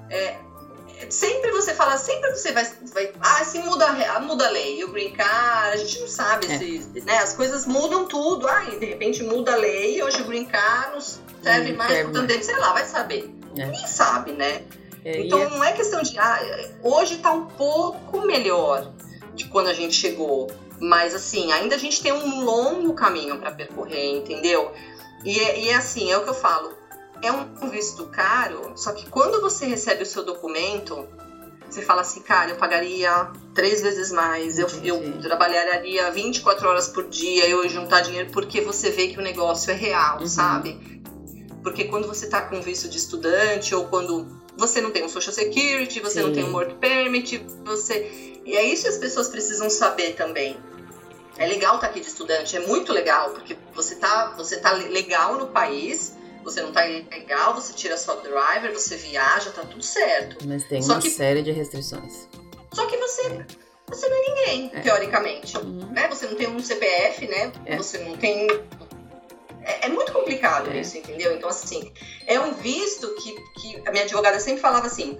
é, 0.09 0.37
sempre 1.09 1.51
você 1.51 1.73
fala, 1.73 1.97
sempre 1.97 2.31
você 2.31 2.51
vai, 2.51 2.65
vai 2.93 3.11
ah, 3.19 3.43
se 3.43 3.59
muda, 3.59 4.19
muda 4.21 4.47
a 4.47 4.49
lei, 4.49 4.83
o 4.83 4.91
green 4.91 5.11
card, 5.11 5.73
a 5.73 5.77
gente 5.77 5.99
não 5.99 6.07
sabe 6.07 6.51
é. 6.51 6.57
se, 6.57 7.01
né, 7.05 7.17
as 7.17 7.33
coisas 7.33 7.65
mudam 7.65 8.05
tudo, 8.05 8.47
ah, 8.47 8.61
de 8.61 8.85
repente 8.85 9.23
muda 9.23 9.53
a 9.53 9.57
lei, 9.57 10.01
hoje 10.01 10.21
o 10.21 10.25
green 10.25 10.45
card 10.45 10.93
não 10.93 11.01
serve 11.01 11.73
hum, 11.73 11.77
mais, 11.77 12.03
portanto, 12.03 12.43
sei 12.43 12.57
lá, 12.57 12.73
vai 12.73 12.85
saber. 12.85 13.33
É. 13.57 13.65
Ninguém 13.65 13.87
sabe, 13.87 14.31
né? 14.33 14.63
É, 15.03 15.19
então 15.21 15.39
é... 15.41 15.49
não 15.49 15.63
é 15.63 15.73
questão 15.73 16.01
de. 16.01 16.17
Ah, 16.17 16.39
hoje 16.83 17.17
tá 17.17 17.31
um 17.31 17.45
pouco 17.45 18.21
melhor 18.25 18.91
de 19.33 19.45
quando 19.45 19.67
a 19.67 19.73
gente 19.73 19.93
chegou. 19.93 20.49
Mas 20.81 21.13
assim, 21.13 21.51
ainda 21.51 21.75
a 21.75 21.77
gente 21.77 22.01
tem 22.01 22.11
um 22.11 22.43
longo 22.43 22.95
caminho 22.95 23.37
para 23.37 23.51
percorrer, 23.51 24.17
entendeu? 24.17 24.73
E 25.23 25.39
é, 25.39 25.59
e 25.59 25.69
é 25.69 25.75
assim, 25.75 26.11
é 26.11 26.17
o 26.17 26.23
que 26.23 26.29
eu 26.29 26.33
falo. 26.33 26.73
É 27.21 27.31
um 27.31 27.69
visto 27.69 28.07
caro, 28.07 28.73
só 28.75 28.91
que 28.91 29.07
quando 29.07 29.39
você 29.39 29.67
recebe 29.67 30.01
o 30.01 30.05
seu 30.07 30.25
documento, 30.25 31.07
você 31.69 31.83
fala 31.83 32.01
assim, 32.01 32.21
cara, 32.21 32.49
eu 32.49 32.55
pagaria 32.55 33.29
três 33.53 33.79
vezes 33.83 34.11
mais, 34.11 34.57
eu, 34.57 34.67
eu 34.83 35.21
trabalharia 35.21 36.09
24 36.09 36.67
horas 36.67 36.87
por 36.87 37.07
dia, 37.07 37.47
eu 37.47 37.69
juntar 37.69 38.01
dinheiro, 38.01 38.31
porque 38.31 38.59
você 38.59 38.89
vê 38.89 39.09
que 39.09 39.19
o 39.19 39.21
negócio 39.21 39.69
é 39.69 39.75
real, 39.75 40.19
uhum. 40.19 40.27
sabe? 40.27 41.01
Porque 41.61 41.83
quando 41.83 42.07
você 42.07 42.27
tá 42.27 42.41
com 42.41 42.59
visto 42.59 42.89
de 42.89 42.97
estudante, 42.97 43.75
ou 43.75 43.85
quando 43.85 44.25
você 44.57 44.81
não 44.81 44.89
tem 44.89 45.05
um 45.05 45.09
social 45.09 45.33
security, 45.33 45.99
você 45.99 46.21
Sim. 46.21 46.27
não 46.27 46.33
tem 46.33 46.43
um 46.43 46.53
work 46.53 46.73
permit, 46.75 47.45
você. 47.63 48.39
E 48.43 48.57
é 48.57 48.63
isso 48.63 48.83
que 48.83 48.89
as 48.89 48.97
pessoas 48.97 49.27
precisam 49.27 49.69
saber 49.69 50.15
também. 50.15 50.57
É 51.41 51.47
legal 51.47 51.75
estar 51.75 51.87
tá 51.87 51.91
aqui 51.91 52.01
de 52.01 52.07
estudante, 52.07 52.55
é 52.55 52.59
muito 52.59 52.93
legal, 52.93 53.31
porque 53.31 53.57
você 53.73 53.95
tá, 53.95 54.35
você 54.37 54.57
tá 54.59 54.73
legal 54.73 55.39
no 55.39 55.47
país, 55.47 56.15
você 56.43 56.61
não 56.61 56.71
tá 56.71 56.81
legal, 56.81 57.55
você 57.55 57.73
tira 57.73 57.97
sua 57.97 58.15
driver, 58.17 58.71
você 58.71 58.95
viaja, 58.95 59.49
tá 59.49 59.63
tudo 59.63 59.81
certo. 59.81 60.47
Mas 60.47 60.63
tem 60.65 60.83
Só 60.83 60.93
uma 60.93 61.01
que... 61.01 61.09
série 61.09 61.41
de 61.41 61.51
restrições. 61.51 62.27
Só 62.71 62.85
que 62.85 62.95
você 62.95 63.43
você 63.87 64.07
não 64.07 64.15
é 64.15 64.21
ninguém, 64.21 64.71
é. 64.71 64.81
teoricamente. 64.81 65.57
Uhum. 65.57 65.91
Né? 65.91 66.07
Você 66.09 66.27
não 66.27 66.35
tem 66.35 66.47
um 66.47 66.59
CPF, 66.59 67.27
né? 67.27 67.51
É. 67.65 67.75
Você 67.75 67.97
não 67.97 68.15
tem. 68.15 68.47
É, 69.63 69.87
é 69.87 69.89
muito 69.89 70.13
complicado 70.13 70.69
é. 70.69 70.79
isso, 70.79 70.95
entendeu? 70.95 71.35
Então, 71.35 71.49
assim, 71.49 71.91
é 72.27 72.39
um 72.39 72.53
visto 72.53 73.15
que, 73.15 73.35
que 73.59 73.81
a 73.85 73.91
minha 73.91 74.03
advogada 74.03 74.39
sempre 74.39 74.61
falava 74.61 74.85
assim: 74.85 75.17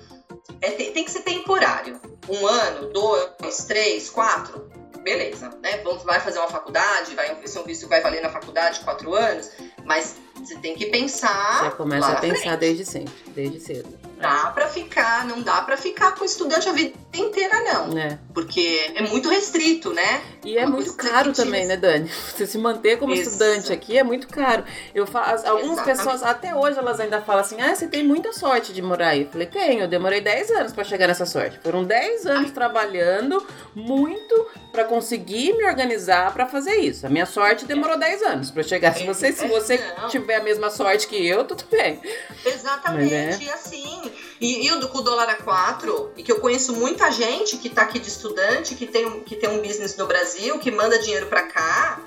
é, 0.62 0.70
tem, 0.70 0.94
tem 0.94 1.04
que 1.04 1.12
ser 1.12 1.22
temporário. 1.22 2.00
Um 2.30 2.46
ano, 2.46 2.94
dois, 2.94 3.66
três, 3.66 4.08
quatro 4.08 4.71
beleza, 5.04 5.50
né? 5.62 5.78
Vamos, 5.84 6.04
vai 6.04 6.20
fazer 6.20 6.40
uma 6.40 6.50
faculdade, 6.50 7.16
vai 7.16 7.36
ser 7.48 7.60
um 7.60 7.64
visto 7.64 7.84
que 7.84 7.90
vai 7.90 8.02
valer 8.02 8.22
na 8.22 8.30
faculdade 8.30 8.80
quatro 8.82 9.14
anos, 9.14 9.52
mas 9.84 10.18
você 10.36 10.56
tem 10.58 10.76
que 10.76 10.88
pensar. 10.88 11.64
Você 11.64 11.76
começa 11.76 12.08
a 12.08 12.16
pensar 12.16 12.42
frente. 12.42 12.60
desde 12.60 12.86
sempre, 12.86 13.14
desde 13.28 13.60
cedo. 13.60 14.00
Dá 14.20 14.52
para 14.52 14.68
ficar, 14.68 15.26
não 15.26 15.42
dá 15.42 15.62
para 15.62 15.78
ficar 15.78 16.16
com 16.16 16.24
estudante 16.24 16.70
a 16.70 16.74
vida 16.74 16.94
inteira, 17.14 17.62
não. 17.62 17.98
É. 17.98 18.18
Porque 18.34 18.92
é 18.96 19.02
muito 19.02 19.30
restrito, 19.30 19.94
né? 19.94 20.22
E 20.44 20.58
é 20.58 20.66
Uma 20.66 20.78
muito 20.78 20.94
caro 20.94 21.34
também, 21.34 21.66
né, 21.66 21.76
Dani? 21.78 22.10
Você 22.36 22.48
se 22.48 22.58
manter 22.58 22.98
como 22.98 23.14
Isso. 23.14 23.24
estudante 23.24 23.74
aqui 23.74 23.98
é 23.98 24.04
muito 24.04 24.28
caro. 24.28 24.64
Eu 24.96 25.06
faço, 25.06 25.48
algumas 25.48 25.78
Exatamente. 25.78 25.98
pessoas, 25.98 26.24
até 26.24 26.56
hoje, 26.56 26.78
elas 26.80 27.00
ainda 27.00 27.22
falam 27.22 27.42
assim: 27.42 27.62
ah, 27.62 27.76
você 27.76 27.88
tem 27.88 28.04
muita 28.04 28.32
sorte 28.34 28.74
de 28.74 28.82
morar 28.82 29.10
aí. 29.10 29.24
Eu 29.24 29.30
falei, 29.30 29.48
tenho, 29.48 29.82
eu 29.82 29.88
demorei 29.88 30.22
10 30.22 30.52
anos 30.52 30.72
para 30.74 30.84
chegar 30.84 31.08
nessa 31.08 31.26
sorte. 31.26 31.60
Foram 31.62 31.84
10 31.84 32.26
anos 32.26 32.46
Ai. 32.48 32.52
trabalhando 32.52 33.46
muito 33.76 34.48
para 34.72 34.86
conseguir 34.86 35.54
me 35.54 35.66
organizar 35.66 36.34
para 36.34 36.46
fazer 36.46 36.76
isso. 36.78 37.06
A 37.06 37.10
minha 37.10 37.26
sorte 37.26 37.66
demorou 37.66 37.98
10 37.98 38.22
anos 38.24 38.52
para 38.52 38.64
chegar. 38.64 38.96
Se 38.96 39.06
você, 39.06 39.32
se 39.32 39.48
você 39.48 39.78
tiver 40.10 40.36
a 40.36 40.44
mesma 40.44 40.70
sorte 40.70 41.08
que 41.08 41.28
eu, 41.28 41.44
tudo 41.44 41.64
bem. 41.70 42.00
Exatamente, 42.46 43.14
é... 43.14 43.38
e 43.42 43.50
assim. 43.50 44.12
E, 44.42 44.66
e 44.66 44.72
o 44.72 44.88
com 44.88 44.98
o 44.98 45.02
dólar 45.02 45.30
a 45.30 45.36
4, 45.36 46.14
e 46.18 46.24
que 46.24 46.32
eu 46.32 46.40
conheço 46.40 46.74
muita 46.74 47.12
gente 47.12 47.58
que 47.58 47.70
tá 47.70 47.84
aqui 47.84 48.00
de 48.00 48.08
estudante, 48.08 48.74
que 48.74 48.88
tem, 48.88 49.22
que 49.22 49.36
tem 49.36 49.48
um 49.48 49.62
business 49.62 49.96
no 49.96 50.08
Brasil, 50.08 50.58
que 50.58 50.72
manda 50.72 50.98
dinheiro 50.98 51.28
para 51.28 51.44
cá 51.44 52.02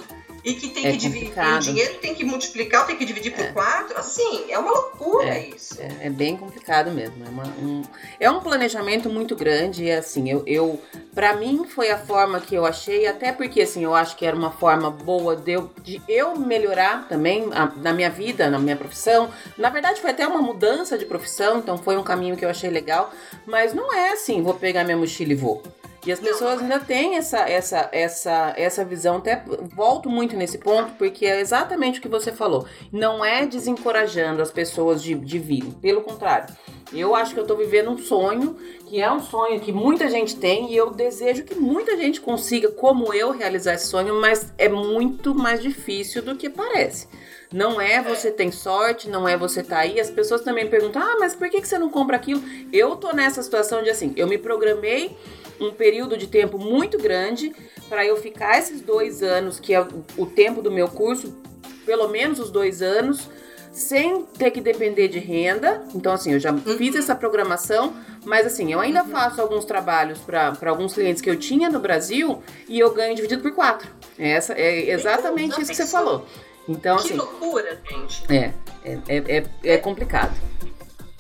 e 0.45 0.53
que 0.55 0.69
tem 0.69 0.87
é 0.87 0.93
que 0.93 0.99
dividir 0.99 1.33
o 1.39 1.59
dinheiro 1.59 1.95
tem 1.95 2.15
que 2.15 2.23
multiplicar, 2.23 2.87
tem 2.87 2.97
que 2.97 3.05
dividir 3.05 3.33
por 3.33 3.47
é. 3.47 3.53
quatro, 3.53 3.99
assim, 3.99 4.45
é 4.51 4.59
uma 4.59 4.71
loucura 4.71 5.29
é, 5.29 5.49
isso. 5.49 5.81
É, 5.81 6.07
é, 6.07 6.11
bem 6.11 6.37
complicado 6.37 6.91
mesmo. 6.91 7.25
É, 7.25 7.29
uma, 7.31 7.45
um, 7.45 7.83
é 8.21 8.31
um 8.31 8.41
planejamento 8.41 9.09
muito 9.09 9.35
grande 9.35 9.85
e 9.85 9.91
assim, 9.91 10.31
eu, 10.31 10.43
eu 10.47 10.79
para 11.15 11.35
mim 11.35 11.65
foi 11.65 11.91
a 11.91 11.97
forma 11.97 12.41
que 12.41 12.55
eu 12.55 12.67
achei, 12.67 13.07
até 13.07 13.33
porque 13.33 13.63
assim, 13.63 13.83
eu 13.85 13.95
acho 13.95 14.17
que 14.17 14.27
era 14.27 14.37
uma 14.37 14.51
forma 14.51 14.91
boa 14.91 15.35
de 15.35 15.53
eu, 15.53 15.71
de 15.83 16.03
eu 16.07 16.37
melhorar 16.37 17.09
também 17.09 17.49
a, 17.53 17.73
na 17.77 17.95
minha 17.95 18.11
vida, 18.11 18.51
na 18.51 18.59
minha 18.59 18.77
profissão. 18.77 19.31
Na 19.57 19.71
verdade, 19.71 20.01
foi 20.01 20.11
até 20.11 20.27
uma 20.27 20.43
mudança 20.43 20.99
de 20.99 21.07
profissão, 21.07 21.59
então 21.59 21.79
foi 21.79 21.97
um 21.97 22.03
caminho 22.03 22.37
que 22.37 22.45
eu 22.45 22.51
achei 22.51 22.69
legal, 22.69 23.11
mas 23.47 23.73
não 23.73 23.95
é 23.95 24.11
assim, 24.11 24.43
vou 24.43 24.55
pegar 24.55 24.85
minha 24.85 24.97
mochila 24.97 25.33
e 25.33 25.37
vou. 25.37 25.63
E 26.07 26.13
as 26.13 26.21
pessoas 26.21 26.61
ainda 26.61 26.79
têm 26.79 27.17
essa, 27.17 27.39
essa, 27.39 27.89
essa, 27.91 28.53
essa 28.57 28.85
visão, 28.85 29.17
até 29.17 29.43
volto 29.75 30.11
muito 30.11 30.37
nesse 30.37 30.59
ponto, 30.59 30.93
porque 30.99 31.25
é 31.25 31.41
exatamente 31.41 31.99
o 31.99 32.03
que 32.03 32.09
você 32.09 32.31
falou. 32.31 32.67
Não 32.93 33.25
é 33.25 33.47
desencorajando 33.47 34.43
as 34.43 34.51
pessoas 34.51 35.03
de, 35.03 35.15
de 35.15 35.39
virem, 35.39 35.71
pelo 35.71 36.03
contrário. 36.03 36.55
Eu 36.93 37.15
acho 37.15 37.33
que 37.33 37.41
eu 37.41 37.47
tô 37.47 37.57
vivendo 37.57 37.91
um 37.91 37.97
sonho, 37.99 38.57
que 38.87 39.01
é 39.01 39.11
um 39.11 39.21
sonho 39.21 39.59
que 39.61 39.73
muita 39.73 40.09
gente 40.09 40.37
tem, 40.37 40.71
e 40.71 40.77
eu 40.77 40.91
desejo 40.91 41.43
que 41.43 41.55
muita 41.55 41.97
gente 41.97 42.21
consiga, 42.21 42.71
como 42.71 43.13
eu, 43.15 43.31
realizar 43.31 43.75
esse 43.75 43.87
sonho, 43.87 44.21
mas 44.21 44.53
é 44.59 44.69
muito 44.69 45.35
mais 45.35 45.63
difícil 45.63 46.23
do 46.23 46.37
que 46.37 46.51
parece. 46.51 47.09
Não 47.53 47.81
é 47.81 48.03
você 48.03 48.31
tem 48.31 48.51
sorte, 48.51 49.09
não 49.09 49.29
é 49.29 49.37
você 49.37 49.63
tá 49.63 49.79
aí. 49.79 49.99
As 50.01 50.11
pessoas 50.11 50.43
também 50.43 50.69
perguntam: 50.69 51.01
ah, 51.01 51.17
mas 51.21 51.37
por 51.37 51.49
que, 51.49 51.61
que 51.61 51.69
você 51.69 51.79
não 51.79 51.89
compra 51.89 52.17
aquilo? 52.17 52.43
Eu 52.73 52.97
tô 52.97 53.13
nessa 53.13 53.43
situação 53.43 53.83
de 53.83 53.91
assim, 53.91 54.13
eu 54.17 54.27
me 54.27 54.37
programei 54.37 55.17
um 55.61 55.71
período 55.73 56.17
de 56.17 56.27
tempo 56.27 56.59
muito 56.59 56.99
grande 56.99 57.55
para 57.89 58.05
eu 58.05 58.17
ficar 58.17 58.59
esses 58.59 58.81
dois 58.81 59.23
anos, 59.23 59.61
que 59.61 59.75
é 59.75 59.87
o 60.17 60.27
tempo 60.27 60.63
do 60.63 60.71
meu 60.71 60.89
curso, 60.89 61.37
pelo 61.85 62.09
menos 62.09 62.39
os 62.39 62.51
dois 62.51 62.83
anos, 62.83 63.29
sem 63.73 64.25
ter 64.25 64.51
que 64.53 64.61
depender 64.61 65.09
de 65.09 65.19
renda. 65.19 65.85
Então, 65.95 66.13
assim, 66.13 66.33
eu 66.33 66.39
já 66.39 66.53
uhum. 66.53 66.77
fiz 66.77 66.95
essa 66.95 67.15
programação, 67.15 67.95
mas 68.25 68.47
assim, 68.47 68.73
eu 68.73 68.81
ainda 68.81 69.03
uhum. 69.03 69.11
faço 69.11 69.41
alguns 69.41 69.65
trabalhos 69.65 70.19
para 70.21 70.57
alguns 70.67 70.95
clientes 70.95 71.21
que 71.21 71.29
eu 71.29 71.37
tinha 71.37 71.69
no 71.69 71.81
Brasil 71.81 72.43
e 72.69 72.79
eu 72.79 72.93
ganho 72.95 73.15
dividido 73.15 73.43
por 73.43 73.53
quatro. 73.53 73.89
Essa 74.19 74.55
é 74.55 74.91
exatamente 74.91 75.61
isso 75.61 75.71
que 75.71 75.77
você 75.77 75.87
falou. 75.87 76.25
Então, 76.69 76.97
que 76.97 77.07
assim. 77.07 77.17
loucura, 77.17 77.79
gente. 77.91 78.33
É, 78.33 78.53
é, 78.85 78.99
é, 79.09 79.39
é, 79.39 79.45
é 79.65 79.79
complicado. 79.79 80.35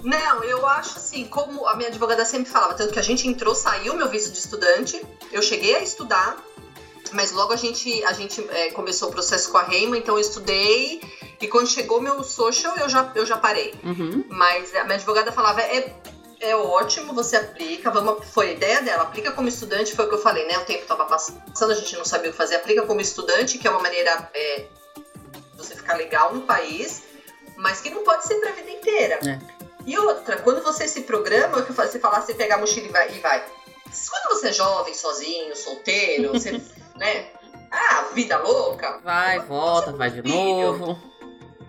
Não, 0.04 0.44
eu 0.44 0.66
acho 0.66 0.98
assim, 0.98 1.26
como 1.26 1.66
a 1.66 1.74
minha 1.74 1.88
advogada 1.88 2.24
sempre 2.26 2.50
falava, 2.50 2.74
tanto 2.74 2.92
que 2.92 2.98
a 2.98 3.02
gente 3.02 3.26
entrou, 3.26 3.54
saiu 3.54 3.94
meu 3.94 4.08
visto 4.08 4.30
de 4.30 4.38
estudante, 4.38 5.02
eu 5.32 5.40
cheguei 5.40 5.74
a 5.76 5.80
estudar, 5.80 6.36
mas 7.12 7.32
logo 7.32 7.54
a 7.54 7.56
gente, 7.56 8.04
a 8.04 8.12
gente 8.12 8.46
é, 8.50 8.70
começou 8.72 9.08
o 9.08 9.12
processo 9.12 9.50
com 9.50 9.56
a 9.56 9.62
Reima, 9.62 9.96
então 9.96 10.16
eu 10.16 10.20
estudei 10.20 11.00
e 11.40 11.48
quando 11.48 11.68
chegou 11.68 12.02
meu 12.02 12.22
social 12.22 12.76
eu 12.76 12.88
já, 12.88 13.10
eu 13.14 13.24
já 13.24 13.38
parei. 13.38 13.74
Uhum. 13.82 14.24
Mas 14.28 14.74
a 14.74 14.84
minha 14.84 14.96
advogada 14.96 15.32
falava, 15.32 15.62
é, 15.62 15.94
é 16.40 16.54
ótimo, 16.54 17.14
você 17.14 17.36
aplica, 17.36 17.90
vamos, 17.90 18.26
foi 18.28 18.50
a 18.50 18.52
ideia 18.52 18.82
dela, 18.82 19.04
aplica 19.04 19.32
como 19.32 19.48
estudante, 19.48 19.96
foi 19.96 20.04
o 20.04 20.08
que 20.08 20.14
eu 20.16 20.20
falei, 20.20 20.46
né? 20.46 20.58
O 20.58 20.64
tempo 20.66 20.82
estava 20.82 21.06
passando, 21.06 21.70
a 21.70 21.74
gente 21.74 21.96
não 21.96 22.04
sabia 22.04 22.28
o 22.28 22.32
que 22.32 22.36
fazer, 22.36 22.56
aplica 22.56 22.82
como 22.82 23.00
estudante, 23.00 23.56
que 23.56 23.66
é 23.66 23.70
uma 23.70 23.80
maneira 23.80 24.30
é, 24.34 24.66
de 24.96 25.56
você 25.56 25.74
ficar 25.74 25.94
legal 25.94 26.34
no 26.34 26.42
país, 26.42 27.04
mas 27.56 27.80
que 27.80 27.88
não 27.88 28.02
pode 28.02 28.26
ser 28.26 28.34
para 28.36 28.50
a 28.50 28.52
vida 28.52 28.70
inteira. 28.70 29.18
É. 29.26 29.53
E 29.86 29.98
outra, 29.98 30.36
quando 30.38 30.62
você 30.62 30.88
se 30.88 31.02
programa, 31.02 31.62
que 31.62 31.72
você 31.72 31.98
falar, 31.98 32.22
você 32.22 32.34
pega 32.34 32.54
a 32.54 32.58
mochila 32.58 32.86
e 32.86 32.90
vai, 32.90 33.16
e 33.16 33.20
vai. 33.20 33.44
Quando 33.84 34.38
você 34.38 34.48
é 34.48 34.52
jovem, 34.52 34.94
sozinho, 34.94 35.54
solteiro, 35.54 36.32
você, 36.32 36.52
né? 36.96 37.26
Ah, 37.70 38.08
vida 38.14 38.38
louca. 38.38 39.00
Vai, 39.02 39.40
volta, 39.40 39.92
vai 39.92 40.10
de 40.10 40.22
filho, 40.22 40.34
novo. 40.34 40.98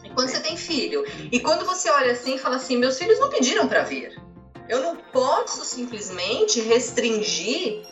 E 0.03 0.09
quando 0.09 0.30
você 0.30 0.39
tem 0.39 0.55
filho. 0.55 1.03
E 1.32 1.39
quando 1.39 1.66
você 1.66 1.89
olha 1.89 2.13
assim 2.13 2.36
e 2.36 2.39
fala 2.39 2.55
assim, 2.57 2.78
meus 2.78 2.97
filhos 2.97 3.20
não 3.20 3.30
pediram 3.30 3.68
para 3.68 3.84
vir. 3.84 4.22
Eu 4.70 4.82
não 4.82 4.95
posso 4.95 5.66
simplesmente 5.66 6.61
restringir, 6.61 7.86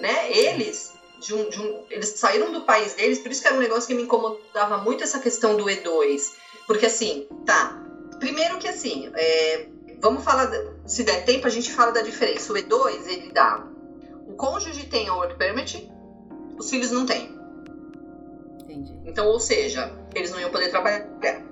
né, 0.00 0.30
eles 0.30 0.92
de 1.20 1.34
um, 1.34 1.48
de 1.48 1.60
um, 1.60 1.84
eles 1.90 2.10
saíram 2.10 2.52
do 2.52 2.62
país 2.62 2.94
deles, 2.94 3.18
por 3.18 3.30
isso 3.30 3.42
que 3.42 3.48
era 3.48 3.56
um 3.56 3.60
negócio 3.60 3.88
que 3.88 3.94
me 3.94 4.02
incomodava 4.02 4.78
muito 4.78 5.02
essa 5.02 5.18
questão 5.18 5.56
do 5.56 5.64
E2. 5.64 6.32
Porque 6.66 6.86
assim, 6.86 7.26
tá, 7.44 7.82
Primeiro 8.18 8.58
que 8.58 8.68
assim, 8.68 9.10
é, 9.14 9.66
vamos 10.00 10.24
falar, 10.24 10.50
se 10.86 11.04
der 11.04 11.24
tempo, 11.24 11.46
a 11.46 11.50
gente 11.50 11.72
fala 11.72 11.92
da 11.92 12.02
diferença. 12.02 12.52
O 12.52 12.56
E2, 12.56 13.06
ele 13.06 13.32
dá. 13.32 13.64
O 14.26 14.34
cônjuge 14.34 14.86
tem 14.86 15.08
a 15.08 15.14
work 15.14 15.36
permit, 15.36 15.90
os 16.58 16.68
filhos 16.70 16.90
não 16.90 17.06
têm. 17.06 17.38
Entendi. 18.62 18.98
Então, 19.04 19.26
ou 19.26 19.40
seja, 19.40 19.92
eles 20.14 20.30
não 20.30 20.40
iam 20.40 20.50
poder 20.50 20.70
trabalhar. 20.70 21.06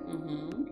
Uhum. 0.07 0.67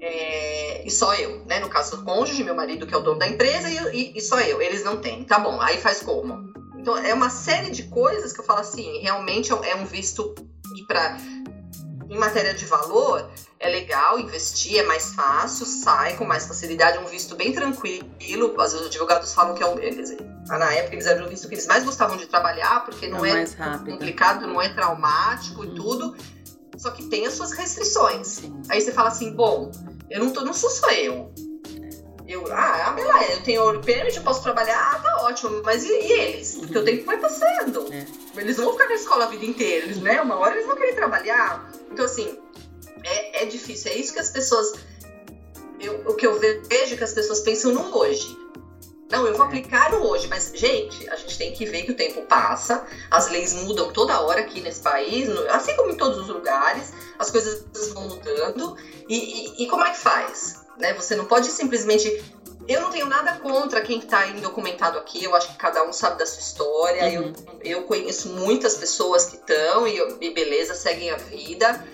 É, 0.00 0.86
e 0.86 0.90
só 0.90 1.14
eu, 1.14 1.44
né? 1.46 1.60
No 1.60 1.68
caso 1.68 1.96
do 1.96 2.04
cônjuge, 2.04 2.44
meu 2.44 2.54
marido 2.54 2.86
que 2.86 2.94
é 2.94 2.96
o 2.96 3.00
dono 3.00 3.18
da 3.18 3.28
empresa, 3.28 3.68
e, 3.68 3.96
e, 3.96 4.18
e 4.18 4.20
só 4.20 4.40
eu. 4.40 4.60
Eles 4.60 4.84
não 4.84 5.00
têm. 5.00 5.24
Tá 5.24 5.38
bom, 5.38 5.60
aí 5.60 5.78
faz 5.78 6.02
como? 6.02 6.52
Então, 6.78 6.98
é 6.98 7.14
uma 7.14 7.30
série 7.30 7.70
de 7.70 7.84
coisas 7.84 8.32
que 8.32 8.40
eu 8.40 8.44
falo 8.44 8.60
assim, 8.60 8.98
realmente 8.98 9.50
é 9.50 9.74
um 9.76 9.86
visto 9.86 10.34
para 10.86 11.16
em 12.08 12.18
matéria 12.18 12.54
de 12.54 12.64
valor, 12.64 13.30
é 13.58 13.68
legal 13.68 14.18
investir, 14.18 14.78
é 14.78 14.82
mais 14.82 15.14
fácil, 15.14 15.64
sai 15.64 16.16
com 16.16 16.24
mais 16.24 16.46
facilidade, 16.46 16.98
é 16.98 17.00
um 17.00 17.06
visto 17.06 17.34
bem 17.34 17.52
tranquilo. 17.52 18.08
Às 18.60 18.72
vezes 18.72 18.80
os 18.80 18.86
advogados 18.86 19.32
falam 19.32 19.54
que 19.54 19.62
é 19.62 19.66
um. 19.66 19.78
Eles, 19.78 20.16
na 20.46 20.72
época 20.72 20.94
eles 20.94 21.06
eram 21.06 21.26
o 21.26 21.28
visto 21.28 21.48
que 21.48 21.54
eles 21.54 21.66
mais 21.66 21.84
gostavam 21.84 22.16
de 22.16 22.26
trabalhar, 22.26 22.84
porque 22.84 23.08
não 23.08 23.24
é, 23.24 23.42
é 23.42 23.90
complicado, 23.90 24.46
não 24.46 24.60
é 24.60 24.68
traumático 24.68 25.62
uhum. 25.62 25.72
e 25.72 25.74
tudo. 25.74 26.16
Só 26.76 26.90
que 26.90 27.04
tem 27.04 27.26
as 27.26 27.34
suas 27.34 27.52
restrições. 27.52 28.42
Aí 28.68 28.80
você 28.80 28.92
fala 28.92 29.08
assim, 29.08 29.32
bom, 29.32 29.70
eu 30.10 30.20
não, 30.20 30.30
tô, 30.30 30.42
não 30.42 30.52
sou 30.52 30.70
só 30.70 30.90
eu. 30.90 31.32
Eu, 32.26 32.50
ah, 32.50 32.90
beleza, 32.92 33.32
eu 33.32 33.42
tenho 33.42 33.62
ouro 33.62 33.80
permit, 33.80 34.16
eu 34.16 34.22
posso 34.22 34.42
trabalhar, 34.42 34.92
ah, 34.92 34.98
tá 34.98 35.22
ótimo, 35.24 35.60
mas 35.62 35.84
e, 35.84 35.88
e 35.88 36.12
eles? 36.12 36.54
Porque 36.54 36.78
o 36.78 36.84
tempo 36.84 37.04
vai 37.04 37.18
passando. 37.18 37.92
É. 37.92 38.06
Eles 38.40 38.56
vão 38.56 38.72
ficar 38.72 38.88
na 38.88 38.94
escola 38.94 39.24
a 39.24 39.28
vida 39.28 39.44
inteira, 39.44 39.84
eles, 39.84 39.98
né? 39.98 40.20
Uma 40.22 40.36
hora 40.36 40.54
eles 40.54 40.66
vão 40.66 40.74
querer 40.74 40.94
trabalhar. 40.94 41.70
Então, 41.90 42.04
assim, 42.04 42.38
é, 43.02 43.42
é 43.42 43.46
difícil. 43.46 43.92
É 43.92 43.96
isso 43.96 44.12
que 44.12 44.20
as 44.20 44.30
pessoas. 44.30 44.72
Eu, 45.78 46.02
o 46.06 46.14
que 46.14 46.26
eu 46.26 46.38
vejo 46.40 46.96
que 46.96 47.04
as 47.04 47.12
pessoas 47.12 47.40
pensam 47.40 47.72
no 47.72 47.94
hoje. 47.94 48.43
Não, 49.14 49.28
eu 49.28 49.36
vou 49.36 49.46
aplicar 49.46 49.92
no 49.92 50.04
hoje, 50.08 50.26
mas, 50.26 50.50
gente, 50.52 51.08
a 51.08 51.14
gente 51.14 51.38
tem 51.38 51.52
que 51.52 51.64
ver 51.64 51.84
que 51.84 51.92
o 51.92 51.94
tempo 51.94 52.22
passa, 52.22 52.84
as 53.08 53.30
leis 53.30 53.52
mudam 53.52 53.92
toda 53.92 54.20
hora 54.20 54.40
aqui 54.40 54.60
nesse 54.60 54.80
país, 54.80 55.28
assim 55.50 55.76
como 55.76 55.92
em 55.92 55.96
todos 55.96 56.18
os 56.18 56.28
lugares, 56.28 56.92
as 57.16 57.30
coisas 57.30 57.64
vão 57.92 58.08
mudando. 58.08 58.76
E, 59.08 59.16
e, 59.16 59.62
e 59.62 59.66
como 59.68 59.84
é 59.84 59.90
que 59.90 59.98
faz? 59.98 60.64
Né? 60.78 60.92
Você 60.94 61.14
não 61.14 61.26
pode 61.26 61.46
simplesmente. 61.46 62.24
Eu 62.66 62.80
não 62.80 62.90
tenho 62.90 63.06
nada 63.06 63.38
contra 63.38 63.82
quem 63.82 63.98
está 63.98 64.26
indocumentado 64.26 64.98
aqui, 64.98 65.22
eu 65.22 65.36
acho 65.36 65.48
que 65.48 65.58
cada 65.58 65.84
um 65.84 65.92
sabe 65.92 66.18
da 66.18 66.26
sua 66.26 66.40
história. 66.40 67.20
Uhum. 67.20 67.32
Eu, 67.62 67.78
eu 67.78 67.82
conheço 67.84 68.30
muitas 68.30 68.76
pessoas 68.76 69.26
que 69.26 69.36
estão 69.36 69.86
e, 69.86 69.96
e 70.20 70.34
beleza, 70.34 70.74
seguem 70.74 71.10
a 71.10 71.16
vida. 71.16 71.86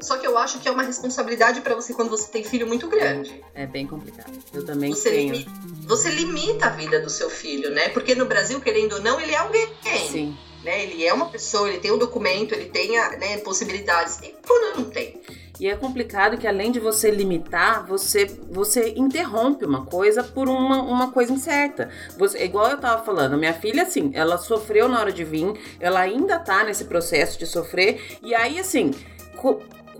Só 0.00 0.16
que 0.18 0.26
eu 0.26 0.36
acho 0.38 0.58
que 0.58 0.68
é 0.68 0.70
uma 0.70 0.82
responsabilidade 0.82 1.60
para 1.60 1.74
você 1.74 1.92
quando 1.92 2.08
você 2.08 2.30
tem 2.30 2.42
filho 2.42 2.66
muito 2.66 2.88
grande. 2.88 3.42
É 3.54 3.66
bem 3.66 3.86
complicado. 3.86 4.32
Eu 4.52 4.64
também 4.64 4.92
você 4.92 5.10
tenho. 5.10 5.32
Limita, 5.34 5.50
você 5.86 6.10
limita 6.10 6.66
a 6.66 6.70
vida 6.70 7.00
do 7.00 7.10
seu 7.10 7.28
filho, 7.28 7.70
né? 7.70 7.88
Porque 7.90 8.14
no 8.14 8.26
Brasil, 8.26 8.60
querendo 8.60 8.94
ou 8.94 9.00
não, 9.00 9.20
ele 9.20 9.32
é 9.32 9.38
alguém. 9.38 9.68
Sim. 10.10 10.36
Né? 10.64 10.84
Ele 10.84 11.06
é 11.06 11.12
uma 11.12 11.26
pessoa, 11.26 11.68
ele 11.68 11.78
tem 11.78 11.90
um 11.90 11.98
documento, 11.98 12.54
ele 12.54 12.66
tem 12.66 12.92
né, 12.92 13.38
possibilidades. 13.38 14.18
E 14.22 14.34
quando 14.46 14.78
não 14.78 14.84
tem? 14.90 15.20
E 15.58 15.68
é 15.68 15.76
complicado 15.76 16.38
que 16.38 16.46
além 16.46 16.72
de 16.72 16.80
você 16.80 17.10
limitar, 17.10 17.86
você 17.86 18.24
você 18.50 18.94
interrompe 18.96 19.64
uma 19.66 19.84
coisa 19.84 20.22
por 20.22 20.48
uma, 20.48 20.82
uma 20.82 21.12
coisa 21.12 21.32
incerta. 21.32 21.90
Você, 22.16 22.42
igual 22.42 22.70
eu 22.70 22.78
tava 22.78 23.04
falando, 23.04 23.36
minha 23.36 23.52
filha, 23.52 23.82
assim, 23.82 24.10
ela 24.14 24.38
sofreu 24.38 24.88
na 24.88 24.98
hora 24.98 25.12
de 25.12 25.22
vir, 25.22 25.52
ela 25.78 26.00
ainda 26.00 26.38
tá 26.38 26.64
nesse 26.64 26.86
processo 26.86 27.38
de 27.38 27.46
sofrer, 27.46 28.18
e 28.22 28.34
aí, 28.34 28.58
assim, 28.58 28.90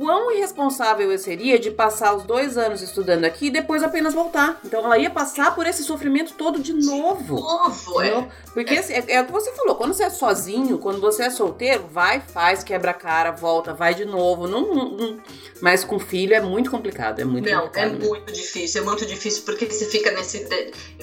quão 0.01 0.33
irresponsável 0.33 1.13
eu 1.13 1.19
seria 1.19 1.59
de 1.59 1.71
passar 1.71 2.15
os 2.15 2.23
dois 2.23 2.57
anos 2.57 2.81
estudando 2.81 3.27
aqui 3.27 3.49
e 3.49 3.51
depois 3.51 3.83
apenas 3.83 4.15
voltar. 4.15 4.59
Então 4.65 4.83
ela 4.83 4.97
ia 4.97 5.11
passar 5.11 5.55
por 5.55 5.67
esse 5.67 5.85
sofrimento 5.85 6.33
todo 6.33 6.59
de 6.59 6.73
novo. 6.73 7.37
De 7.37 7.43
novo, 7.43 8.01
é. 8.01 8.29
Porque 8.55 8.77
é. 8.77 8.79
Assim, 8.79 8.95
é, 8.95 9.05
é. 9.17 9.21
o 9.21 9.27
que 9.27 9.33
você 9.33 9.53
falou, 9.53 9.75
quando 9.75 9.93
você 9.93 10.05
é 10.05 10.09
sozinho, 10.09 10.79
quando 10.79 11.03
você 11.03 11.25
é 11.25 11.31
solteiro, 11.31 11.87
vai, 11.93 12.19
faz, 12.19 12.65
quebra 12.65 12.93
a 12.93 12.95
cara, 12.95 13.31
volta, 13.31 13.75
vai 13.75 13.95
de 13.95 14.07
novo. 14.07 14.49
Não, 14.49 14.75
não, 14.75 14.91
não, 14.91 15.21
Mas 15.61 15.85
com 15.85 15.99
filho 15.99 16.33
é 16.33 16.41
muito 16.41 16.71
complicado, 16.71 17.21
é 17.21 17.25
muito 17.27 17.51
Não, 17.51 17.61
complicado. 17.61 18.03
é 18.03 18.09
muito 18.09 18.33
difícil, 18.33 18.81
é 18.81 18.85
muito 18.87 19.05
difícil 19.05 19.43
porque 19.45 19.67
você 19.67 19.85
fica 19.85 20.11
nesse. 20.13 20.49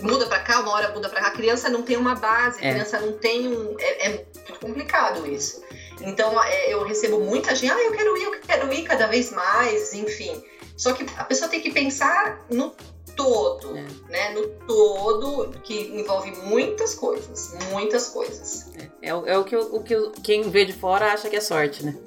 Muda 0.02 0.26
pra 0.26 0.40
cá, 0.40 0.62
uma 0.62 0.72
hora 0.72 0.92
muda 0.92 1.08
pra 1.08 1.22
cá. 1.22 1.28
A 1.28 1.32
criança 1.32 1.70
não 1.70 1.84
tem 1.84 1.98
uma 1.98 2.16
base, 2.16 2.66
a 2.66 2.68
é. 2.68 2.74
criança 2.74 3.00
não 3.00 3.14
tem 3.14 3.48
um. 3.48 3.76
É, 3.80 4.08
é 4.08 4.26
muito 4.48 4.60
complicado 4.60 5.28
isso. 5.28 5.62
Então 6.02 6.42
é, 6.44 6.74
eu 6.74 6.84
recebo 6.84 7.20
muita 7.20 7.56
gente, 7.56 7.72
ah, 7.72 7.84
eu 7.84 7.92
quero 7.92 8.18
ir, 8.18 8.24
eu 8.24 8.42
quero 8.42 8.74
ir 8.74 8.84
cada 8.84 9.08
vez 9.08 9.32
mais, 9.32 9.94
enfim. 9.94 10.44
Só 10.76 10.94
que 10.94 11.06
a 11.18 11.24
pessoa 11.24 11.50
tem 11.50 11.60
que 11.60 11.72
pensar 11.72 12.46
no 12.50 12.76
todo, 13.16 13.76
é. 13.76 13.86
né? 14.10 14.30
No 14.30 14.48
todo, 14.68 15.60
que 15.64 15.92
envolve 16.00 16.32
muitas 16.44 16.94
coisas, 16.94 17.56
muitas 17.72 18.10
coisas. 18.10 18.72
É, 19.02 19.08
é, 19.08 19.10
é 19.10 19.38
o, 19.38 19.44
que, 19.44 19.56
o 19.56 19.82
que 19.82 20.12
quem 20.22 20.44
vê 20.44 20.66
de 20.66 20.74
fora 20.74 21.12
acha 21.12 21.28
que 21.30 21.36
é 21.36 21.42
sorte, 21.42 21.84
né? 21.84 21.98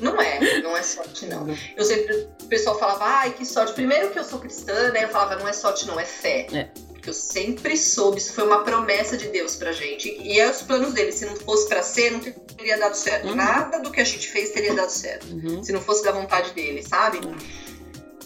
Não 0.00 0.18
é, 0.20 0.62
não 0.62 0.76
é 0.76 0.82
sorte, 0.82 1.26
não. 1.26 1.46
Eu 1.76 1.84
sempre, 1.84 2.26
o 2.42 2.46
pessoal 2.46 2.78
falava, 2.78 3.04
ai, 3.04 3.32
que 3.34 3.44
sorte. 3.44 3.74
Primeiro 3.74 4.10
que 4.10 4.18
eu 4.18 4.24
sou 4.24 4.38
cristã, 4.38 4.90
né? 4.92 5.04
Eu 5.04 5.08
falava, 5.10 5.36
não 5.36 5.46
é 5.46 5.52
sorte, 5.52 5.86
não, 5.86 6.00
é 6.00 6.06
fé. 6.06 6.46
É 6.52 6.70
porque 7.00 7.08
eu 7.08 7.14
sempre 7.14 7.78
soube, 7.78 8.18
isso 8.18 8.34
foi 8.34 8.44
uma 8.44 8.62
promessa 8.62 9.16
de 9.16 9.28
Deus 9.28 9.56
pra 9.56 9.72
gente. 9.72 10.10
E 10.20 10.38
é 10.38 10.50
os 10.50 10.60
planos 10.60 10.92
dele. 10.92 11.10
Se 11.10 11.24
não 11.24 11.34
fosse 11.34 11.66
para 11.66 11.82
ser, 11.82 12.10
não 12.10 12.20
teria 12.20 12.76
dado 12.76 12.94
certo. 12.94 13.28
Uhum. 13.28 13.34
Nada 13.34 13.80
do 13.80 13.90
que 13.90 14.02
a 14.02 14.04
gente 14.04 14.28
fez 14.28 14.50
teria 14.50 14.74
dado 14.74 14.90
certo. 14.90 15.26
Uhum. 15.26 15.62
Se 15.64 15.72
não 15.72 15.80
fosse 15.80 16.04
da 16.04 16.12
vontade 16.12 16.52
dele, 16.52 16.82
sabe? 16.82 17.26
Uhum. 17.26 17.34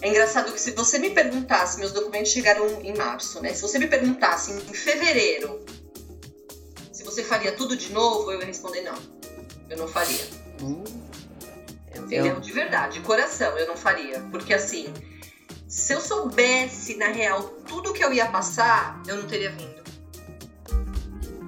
É 0.02 0.08
engraçado 0.08 0.52
que 0.52 0.60
se 0.60 0.72
você 0.72 0.98
me 0.98 1.10
perguntasse, 1.10 1.78
meus 1.78 1.92
documentos 1.92 2.32
chegaram 2.32 2.66
em 2.82 2.96
março, 2.96 3.40
né? 3.40 3.54
Se 3.54 3.62
você 3.62 3.78
me 3.78 3.86
perguntasse 3.86 4.50
em 4.50 4.74
fevereiro 4.74 5.64
se 6.92 7.04
você 7.04 7.22
faria 7.22 7.52
tudo 7.52 7.76
de 7.76 7.92
novo, 7.92 8.32
eu 8.32 8.40
ia 8.40 8.46
responder 8.46 8.80
não. 8.82 8.98
Eu 9.70 9.76
não 9.76 9.86
faria. 9.86 10.24
Uhum. 10.60 10.82
Entendeu? 11.94 12.40
De 12.40 12.50
verdade, 12.50 12.98
de 12.98 13.06
coração, 13.06 13.56
eu 13.56 13.68
não 13.68 13.76
faria. 13.76 14.20
Porque 14.32 14.52
assim, 14.52 14.92
se 15.74 15.92
eu 15.92 16.00
soubesse, 16.00 16.96
na 16.96 17.08
real, 17.08 17.42
tudo 17.66 17.92
que 17.92 18.02
eu 18.02 18.12
ia 18.12 18.26
passar, 18.26 19.02
eu 19.08 19.16
não 19.16 19.24
teria 19.24 19.50
vindo. 19.50 19.82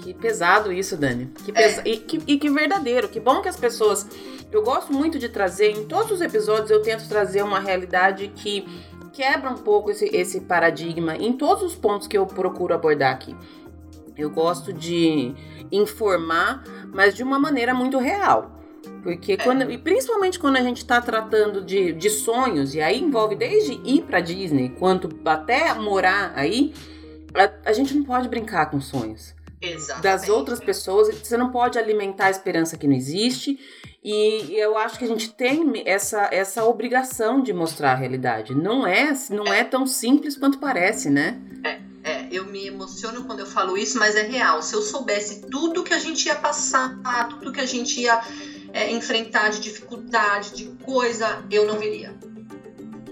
Que 0.01 0.13
pesado 0.13 0.73
isso, 0.73 0.97
Dani. 0.97 1.27
Que 1.45 1.53
pesa... 1.53 1.83
É. 1.83 1.89
E, 1.89 1.97
que, 1.99 2.21
e 2.27 2.37
que 2.37 2.51
verdadeiro. 2.51 3.09
Que 3.09 3.21
bom 3.21 3.41
que 3.41 3.49
as 3.49 3.57
pessoas. 3.57 4.05
Eu 4.51 4.65
gosto 4.65 4.93
muito 4.93 5.17
de 5.17 5.29
trazer, 5.29 5.71
em 5.71 5.85
todos 5.85 6.11
os 6.11 6.21
episódios, 6.21 6.73
eu 6.73 6.83
tento 6.83 7.09
trazer 7.09 7.43
uma 7.43 7.61
realidade 7.61 8.27
que 8.35 8.67
quebra 9.13 9.49
um 9.49 9.59
pouco 9.59 9.93
esse, 9.93 10.07
esse 10.07 10.41
paradigma 10.41 11.15
em 11.17 11.33
todos 11.33 11.63
os 11.63 11.77
pontos 11.77 12.09
que 12.09 12.19
eu 12.19 12.27
procuro 12.27 12.75
abordar 12.75 13.13
aqui. 13.13 13.35
Eu 14.17 14.29
gosto 14.29 14.73
de 14.73 15.37
informar, 15.71 16.65
mas 16.93 17.15
de 17.15 17.23
uma 17.23 17.39
maneira 17.39 17.73
muito 17.73 17.97
real. 17.99 18.56
Porque 19.03 19.33
é. 19.33 19.37
quando, 19.37 19.71
e 19.71 19.79
principalmente 19.79 20.39
quando 20.39 20.57
a 20.57 20.63
gente 20.63 20.79
está 20.79 21.01
tratando 21.01 21.65
de, 21.65 21.93
de 21.93 22.11
sonhos, 22.11 22.75
e 22.75 22.81
aí 22.81 23.01
envolve 23.01 23.37
desde 23.37 23.81
ir 23.85 24.03
para 24.03 24.21
Disney, 24.21 24.71
quanto 24.79 25.09
até 25.25 25.73
morar 25.75 26.33
aí, 26.35 26.75
a, 27.35 27.71
a, 27.71 27.73
gente 27.73 27.95
não 27.95 28.05
pode 28.05 28.29
brincar 28.29 28.71
com 28.71 28.81
sonhos. 28.81 29.35
Exatamente. 29.61 30.03
Das 30.03 30.29
outras 30.29 30.61
pessoas, 30.61 31.09
você 31.19 31.37
não 31.37 31.51
pode 31.51 31.79
alimentar 31.79 32.27
a 32.27 32.31
esperança 32.31 32.77
que 32.77 32.87
não 32.87 32.95
existe. 32.95 33.59
E 34.09 34.55
eu 34.57 34.79
acho 34.79 34.99
que 34.99 35.05
a 35.05 35.09
gente 35.09 35.33
tem 35.33 35.83
essa, 35.85 36.29
essa 36.31 36.65
obrigação 36.65 37.43
de 37.43 37.53
mostrar 37.53 37.93
a 37.93 37.95
realidade. 37.97 38.55
Não 38.55 38.87
é, 38.87 39.13
não 39.31 39.53
é, 39.53 39.61
é 39.61 39.65
tão 39.65 39.85
simples 39.85 40.37
quanto 40.37 40.59
parece, 40.59 41.11
né? 41.11 41.41
É, 41.65 41.81
é, 42.05 42.29
eu 42.31 42.45
me 42.45 42.69
emociono 42.69 43.25
quando 43.25 43.41
eu 43.41 43.47
falo 43.47 43.77
isso, 43.77 43.99
mas 43.99 44.15
é 44.15 44.23
real. 44.23 44.63
Se 44.63 44.75
eu 44.75 44.83
soubesse 44.83 45.51
tudo 45.51 45.83
que 45.83 45.93
a 45.93 45.99
gente 45.99 46.27
ia 46.27 46.37
passar, 46.37 46.97
tudo 47.31 47.51
que 47.51 47.61
a 47.61 47.67
gente 47.67 48.01
ia 48.01 48.23
é, 48.77 48.91
enfrentar 48.91 49.49
de 49.49 49.61
dificuldade, 49.61 50.55
de 50.55 50.67
coisa, 50.85 51.43
eu 51.51 51.67
não 51.67 51.79
viria. 51.79 52.15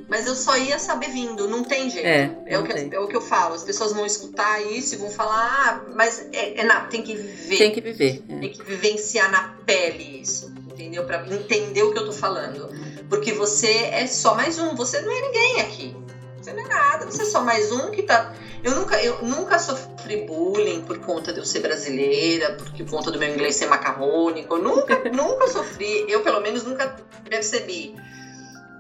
Mas 0.07 0.27
eu 0.27 0.35
só 0.35 0.55
ia 0.59 0.79
saber 0.79 1.09
vindo, 1.09 1.49
não 1.49 1.65
tem 1.65 1.89
jeito. 1.89 2.07
É, 2.07 2.37
é, 2.45 2.59
o, 2.59 2.63
que, 2.63 2.95
é 2.95 3.01
o 3.01 3.09
que 3.09 3.17
eu 3.17 3.23
falo. 3.23 3.55
As 3.55 3.65
pessoas 3.65 3.95
vão 3.95 4.05
escutar 4.05 4.61
isso 4.61 4.95
e 4.95 4.99
vão 4.99 5.11
falar, 5.11 5.41
ah, 5.41 5.93
mas 5.95 6.29
é, 6.33 6.61
é 6.61 6.65
na, 6.65 6.83
tem 6.83 7.03
que 7.03 7.15
viver. 7.15 7.57
Tem 7.57 7.73
que 7.73 7.81
viver. 7.81 8.23
É. 8.29 8.39
Tem 8.41 8.53
que 8.53 8.63
vivenciar 8.63 9.31
na 9.31 9.55
pele 9.65 10.21
isso, 10.21 10.53
entendeu? 10.71 11.07
Pra 11.07 11.27
entender 11.27 11.83
o 11.83 11.93
que 11.93 11.99
eu 11.99 12.05
tô 12.05 12.13
falando. 12.13 12.69
Porque 13.09 13.33
você 13.33 13.73
é 13.73 14.07
só 14.07 14.35
mais 14.35 14.59
um, 14.59 14.75
você 14.75 15.01
não 15.01 15.11
é 15.11 15.21
ninguém 15.23 15.61
aqui. 15.63 15.97
Você 16.43 16.53
não 16.53 16.63
é 16.63 16.69
nada, 16.69 17.07
você 17.07 17.23
é 17.23 17.25
só 17.25 17.41
mais 17.41 17.73
um 17.73 17.91
que 17.91 18.03
tá 18.03 18.35
eu 18.65 18.75
nunca, 18.75 19.03
eu 19.03 19.23
nunca 19.23 19.59
sofri 19.59 20.25
bullying 20.27 20.81
por 20.87 20.99
conta 21.01 21.35
de 21.35 21.39
eu 21.39 21.45
ser 21.45 21.61
brasileira, 21.61 22.57
por 22.57 22.91
conta 22.91 23.11
do 23.11 23.19
meu 23.19 23.31
inglês 23.31 23.57
ser 23.57 23.67
macarrônico. 23.67 24.57
Eu 24.57 24.63
nunca, 24.63 25.03
nunca 25.13 25.47
sofri. 25.49 26.07
Eu, 26.09 26.23
pelo 26.23 26.41
menos, 26.41 26.65
nunca 26.65 26.97
percebi. 27.29 27.95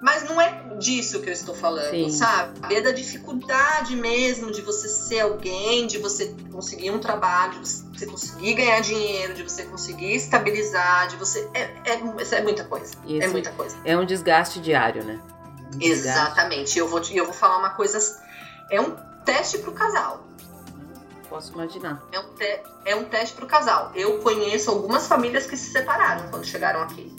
Mas 0.00 0.24
não 0.24 0.40
é 0.40 0.74
disso 0.78 1.20
que 1.20 1.28
eu 1.28 1.32
estou 1.34 1.54
falando, 1.54 1.90
Sim. 1.90 2.10
sabe? 2.10 2.74
É 2.74 2.80
da 2.80 2.92
dificuldade 2.92 3.94
mesmo 3.94 4.50
de 4.50 4.62
você 4.62 4.88
ser 4.88 5.20
alguém, 5.20 5.86
de 5.86 5.98
você 5.98 6.34
conseguir 6.50 6.90
um 6.90 6.98
trabalho, 6.98 7.60
de 7.60 7.68
você 7.98 8.06
conseguir 8.06 8.54
ganhar 8.54 8.80
dinheiro, 8.80 9.34
de 9.34 9.42
você 9.42 9.64
conseguir 9.64 10.14
estabilizar, 10.14 11.08
de 11.08 11.16
você. 11.16 11.46
É, 11.52 11.60
é, 11.84 12.36
é 12.36 12.42
muita 12.42 12.64
coisa. 12.64 12.92
Isso 13.06 13.22
é 13.22 13.28
muita 13.28 13.52
coisa. 13.52 13.76
É 13.84 13.94
um 13.96 14.04
desgaste 14.06 14.60
diário, 14.60 15.04
né? 15.04 15.20
Um 15.74 15.78
desgaste. 15.78 16.22
Exatamente. 16.22 16.78
Eu 16.78 16.88
vou, 16.88 17.02
eu 17.12 17.24
vou 17.26 17.34
falar 17.34 17.58
uma 17.58 17.70
coisa. 17.70 17.98
É 18.70 18.80
um 18.80 19.13
teste 19.24 19.58
para 19.58 19.70
o 19.70 19.74
casal. 19.74 20.24
Posso 21.28 21.52
imaginar. 21.52 22.02
É 22.12 22.20
um, 22.20 22.34
te 22.34 22.62
é 22.84 22.94
um 22.94 23.04
teste 23.04 23.34
para 23.34 23.44
o 23.44 23.48
casal. 23.48 23.90
Eu 23.94 24.18
conheço 24.18 24.70
algumas 24.70 25.06
famílias 25.06 25.46
que 25.46 25.56
se 25.56 25.70
separaram 25.72 26.28
quando 26.30 26.44
chegaram 26.44 26.82
aqui. 26.82 27.14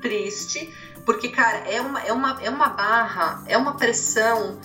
Triste, 0.00 0.72
porque, 1.04 1.28
cara, 1.28 1.58
é 1.68 1.80
uma, 1.80 2.00
é 2.00 2.12
uma, 2.12 2.42
é 2.42 2.50
uma 2.50 2.68
barra, 2.68 3.42
é 3.46 3.56
uma 3.56 3.76
pressão. 3.76 4.58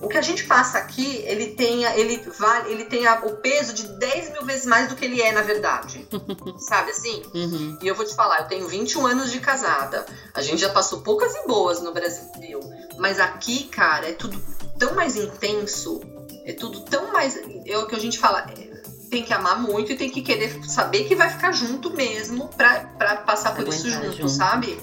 O 0.00 0.08
que 0.08 0.18
a 0.18 0.22
gente 0.22 0.44
passa 0.44 0.78
aqui, 0.78 1.22
ele 1.24 1.48
tem, 1.48 1.84
ele 1.84 2.18
vale, 2.38 2.70
ele 2.70 2.84
tem 2.84 3.06
o 3.08 3.36
peso 3.36 3.74
de 3.74 3.86
10 3.98 4.32
mil 4.32 4.44
vezes 4.44 4.66
mais 4.66 4.88
do 4.88 4.94
que 4.94 5.04
ele 5.04 5.20
é, 5.20 5.32
na 5.32 5.42
verdade. 5.42 6.06
Sabe 6.58 6.90
assim? 6.90 7.22
Uhum. 7.34 7.78
E 7.82 7.88
eu 7.88 7.94
vou 7.94 8.04
te 8.04 8.14
falar, 8.14 8.40
eu 8.40 8.48
tenho 8.48 8.68
21 8.68 9.06
anos 9.06 9.32
de 9.32 9.40
casada. 9.40 10.06
A 10.34 10.42
gente 10.42 10.60
já 10.60 10.70
passou 10.70 11.00
poucas 11.00 11.34
e 11.34 11.46
boas 11.46 11.82
no 11.82 11.92
Brasil. 11.92 12.60
Mas 12.98 13.18
aqui, 13.18 13.64
cara, 13.64 14.08
é 14.08 14.12
tudo 14.12 14.40
tão 14.80 14.94
mais 14.94 15.14
intenso, 15.14 16.00
é 16.44 16.52
tudo 16.52 16.80
tão 16.80 17.12
mais. 17.12 17.38
É 17.66 17.78
o 17.78 17.86
que 17.86 17.94
a 17.94 18.00
gente 18.00 18.18
fala, 18.18 18.46
é, 18.50 18.82
tem 19.10 19.22
que 19.22 19.32
amar 19.32 19.60
muito 19.60 19.92
e 19.92 19.96
tem 19.96 20.10
que 20.10 20.22
querer 20.22 20.64
saber 20.64 21.04
que 21.04 21.14
vai 21.14 21.28
ficar 21.28 21.52
junto 21.52 21.90
mesmo 21.90 22.48
pra, 22.48 22.80
pra 22.98 23.16
passar 23.18 23.54
por 23.54 23.68
isso 23.68 23.88
junto, 23.88 24.12
junto, 24.12 24.28
sabe? 24.28 24.76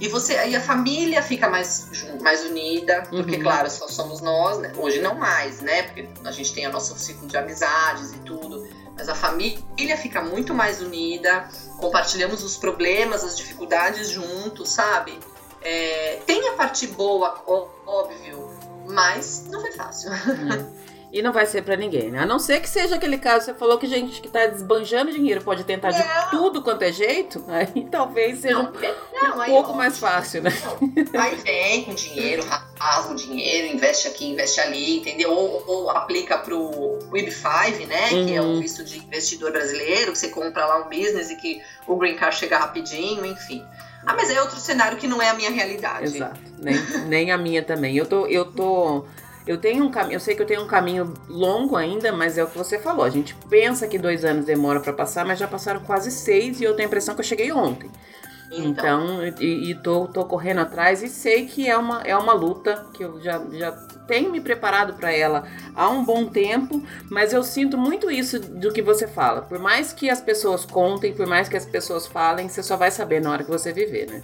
E 0.00 0.08
você, 0.08 0.36
aí 0.36 0.54
a 0.54 0.60
família 0.60 1.22
fica 1.22 1.48
mais, 1.48 1.88
mais 2.20 2.44
unida, 2.44 3.02
porque, 3.10 3.36
uhum. 3.36 3.42
claro, 3.42 3.70
só 3.70 3.88
somos 3.88 4.20
nós, 4.20 4.58
né? 4.58 4.72
Hoje 4.76 5.00
não 5.00 5.16
mais, 5.16 5.60
né? 5.60 5.82
Porque 5.84 6.08
a 6.24 6.30
gente 6.30 6.52
tem 6.52 6.66
o 6.66 6.72
nosso 6.72 6.96
ciclo 6.98 7.26
de 7.26 7.36
amizades 7.36 8.12
e 8.12 8.18
tudo. 8.18 8.68
Mas 8.96 9.08
a 9.08 9.14
família 9.14 9.96
fica 9.96 10.20
muito 10.20 10.54
mais 10.54 10.80
unida, 10.80 11.48
compartilhamos 11.78 12.44
os 12.44 12.56
problemas, 12.56 13.24
as 13.24 13.36
dificuldades 13.36 14.08
juntos, 14.08 14.70
sabe? 14.70 15.18
É, 15.60 16.20
tem 16.26 16.48
a 16.48 16.52
parte 16.52 16.86
boa, 16.86 17.42
óbvio, 17.84 18.47
mas 18.88 19.46
não 19.48 19.60
foi 19.60 19.72
fácil. 19.72 20.10
É. 20.12 20.78
E 21.10 21.22
não 21.22 21.32
vai 21.32 21.46
ser 21.46 21.62
para 21.62 21.74
ninguém, 21.74 22.10
né? 22.10 22.20
A 22.20 22.26
não 22.26 22.38
ser 22.38 22.60
que 22.60 22.68
seja 22.68 22.96
aquele 22.96 23.16
caso, 23.16 23.46
você 23.46 23.54
falou 23.54 23.78
que 23.78 23.86
gente 23.86 24.20
que 24.20 24.28
tá 24.28 24.46
desbanjando 24.46 25.10
dinheiro 25.10 25.42
pode 25.42 25.64
tentar 25.64 25.90
não. 25.90 25.98
de 25.98 26.30
tudo 26.30 26.62
quanto 26.62 26.82
é 26.82 26.92
jeito, 26.92 27.42
aí 27.48 27.84
talvez 27.90 28.40
seja 28.40 28.62
não, 28.62 28.70
um, 28.70 29.36
não, 29.36 29.42
um 29.42 29.46
pouco 29.46 29.74
mais 29.74 29.98
fácil, 29.98 30.42
né? 30.42 30.50
Aí 31.18 31.34
vem 31.36 31.84
com 31.84 31.94
dinheiro, 31.94 32.44
rasga 32.78 33.12
o 33.12 33.16
dinheiro, 33.16 33.74
investe 33.74 34.06
aqui, 34.06 34.26
investe 34.26 34.60
ali, 34.60 34.98
entendeu? 34.98 35.32
Ou, 35.32 35.64
ou 35.66 35.90
aplica 35.90 36.36
pro 36.36 36.98
Web5, 37.10 37.86
né? 37.86 38.10
Uhum. 38.12 38.26
Que 38.26 38.34
é 38.34 38.42
um 38.42 38.54
uhum. 38.54 38.60
visto 38.60 38.84
de 38.84 38.98
investidor 38.98 39.50
brasileiro, 39.50 40.12
que 40.12 40.18
você 40.18 40.28
compra 40.28 40.66
lá 40.66 40.78
um 40.84 40.90
business 40.90 41.30
e 41.30 41.36
que 41.36 41.62
o 41.86 41.96
green 41.96 42.16
card 42.16 42.36
chega 42.36 42.58
rapidinho, 42.58 43.24
enfim. 43.24 43.64
Ah, 44.08 44.14
mas 44.16 44.30
é 44.30 44.40
outro 44.40 44.58
cenário 44.58 44.96
que 44.96 45.06
não 45.06 45.20
é 45.20 45.28
a 45.28 45.34
minha 45.34 45.50
realidade. 45.50 46.16
Exato. 46.16 46.40
Nem, 46.58 46.76
nem 47.06 47.30
a 47.30 47.36
minha 47.36 47.62
também. 47.62 47.94
Eu 47.94 48.06
tô, 48.06 48.26
eu 48.26 48.46
tô 48.46 49.04
eu 49.46 49.58
tenho 49.58 49.84
um 49.84 49.90
caminho, 49.90 50.16
eu 50.16 50.20
sei 50.20 50.34
que 50.34 50.40
eu 50.40 50.46
tenho 50.46 50.62
um 50.62 50.66
caminho 50.66 51.12
longo 51.28 51.76
ainda, 51.76 52.10
mas 52.10 52.38
é 52.38 52.44
o 52.44 52.46
que 52.46 52.56
você 52.56 52.78
falou. 52.78 53.04
A 53.04 53.10
gente 53.10 53.34
pensa 53.50 53.86
que 53.86 53.98
dois 53.98 54.24
anos 54.24 54.46
demora 54.46 54.80
para 54.80 54.94
passar, 54.94 55.26
mas 55.26 55.38
já 55.38 55.46
passaram 55.46 55.80
quase 55.80 56.10
seis 56.10 56.58
e 56.58 56.64
eu 56.64 56.74
tenho 56.74 56.86
a 56.86 56.90
impressão 56.90 57.14
que 57.14 57.20
eu 57.20 57.24
cheguei 57.24 57.52
ontem. 57.52 57.90
Então, 58.50 59.24
então 59.24 59.42
e, 59.42 59.70
e 59.70 59.74
tô, 59.74 60.06
tô 60.06 60.24
correndo 60.24 60.60
atrás 60.60 61.02
e 61.02 61.08
sei 61.08 61.46
que 61.46 61.68
é 61.68 61.76
uma, 61.76 62.02
é 62.02 62.16
uma 62.16 62.32
luta 62.32 62.86
que 62.94 63.04
eu 63.04 63.20
já, 63.20 63.40
já 63.52 63.72
tenho 64.06 64.32
me 64.32 64.40
preparado 64.40 64.94
para 64.94 65.12
ela 65.12 65.46
há 65.74 65.88
um 65.88 66.02
bom 66.04 66.26
tempo, 66.26 66.82
mas 67.10 67.32
eu 67.32 67.42
sinto 67.42 67.76
muito 67.76 68.10
isso 68.10 68.40
do 68.40 68.72
que 68.72 68.80
você 68.80 69.06
fala. 69.06 69.42
Por 69.42 69.58
mais 69.58 69.92
que 69.92 70.08
as 70.08 70.20
pessoas 70.20 70.64
contem, 70.64 71.14
por 71.14 71.26
mais 71.26 71.48
que 71.48 71.56
as 71.56 71.66
pessoas 71.66 72.06
falem, 72.06 72.48
você 72.48 72.62
só 72.62 72.76
vai 72.76 72.90
saber 72.90 73.20
na 73.20 73.30
hora 73.30 73.44
que 73.44 73.50
você 73.50 73.72
viver, 73.72 74.10
né? 74.10 74.22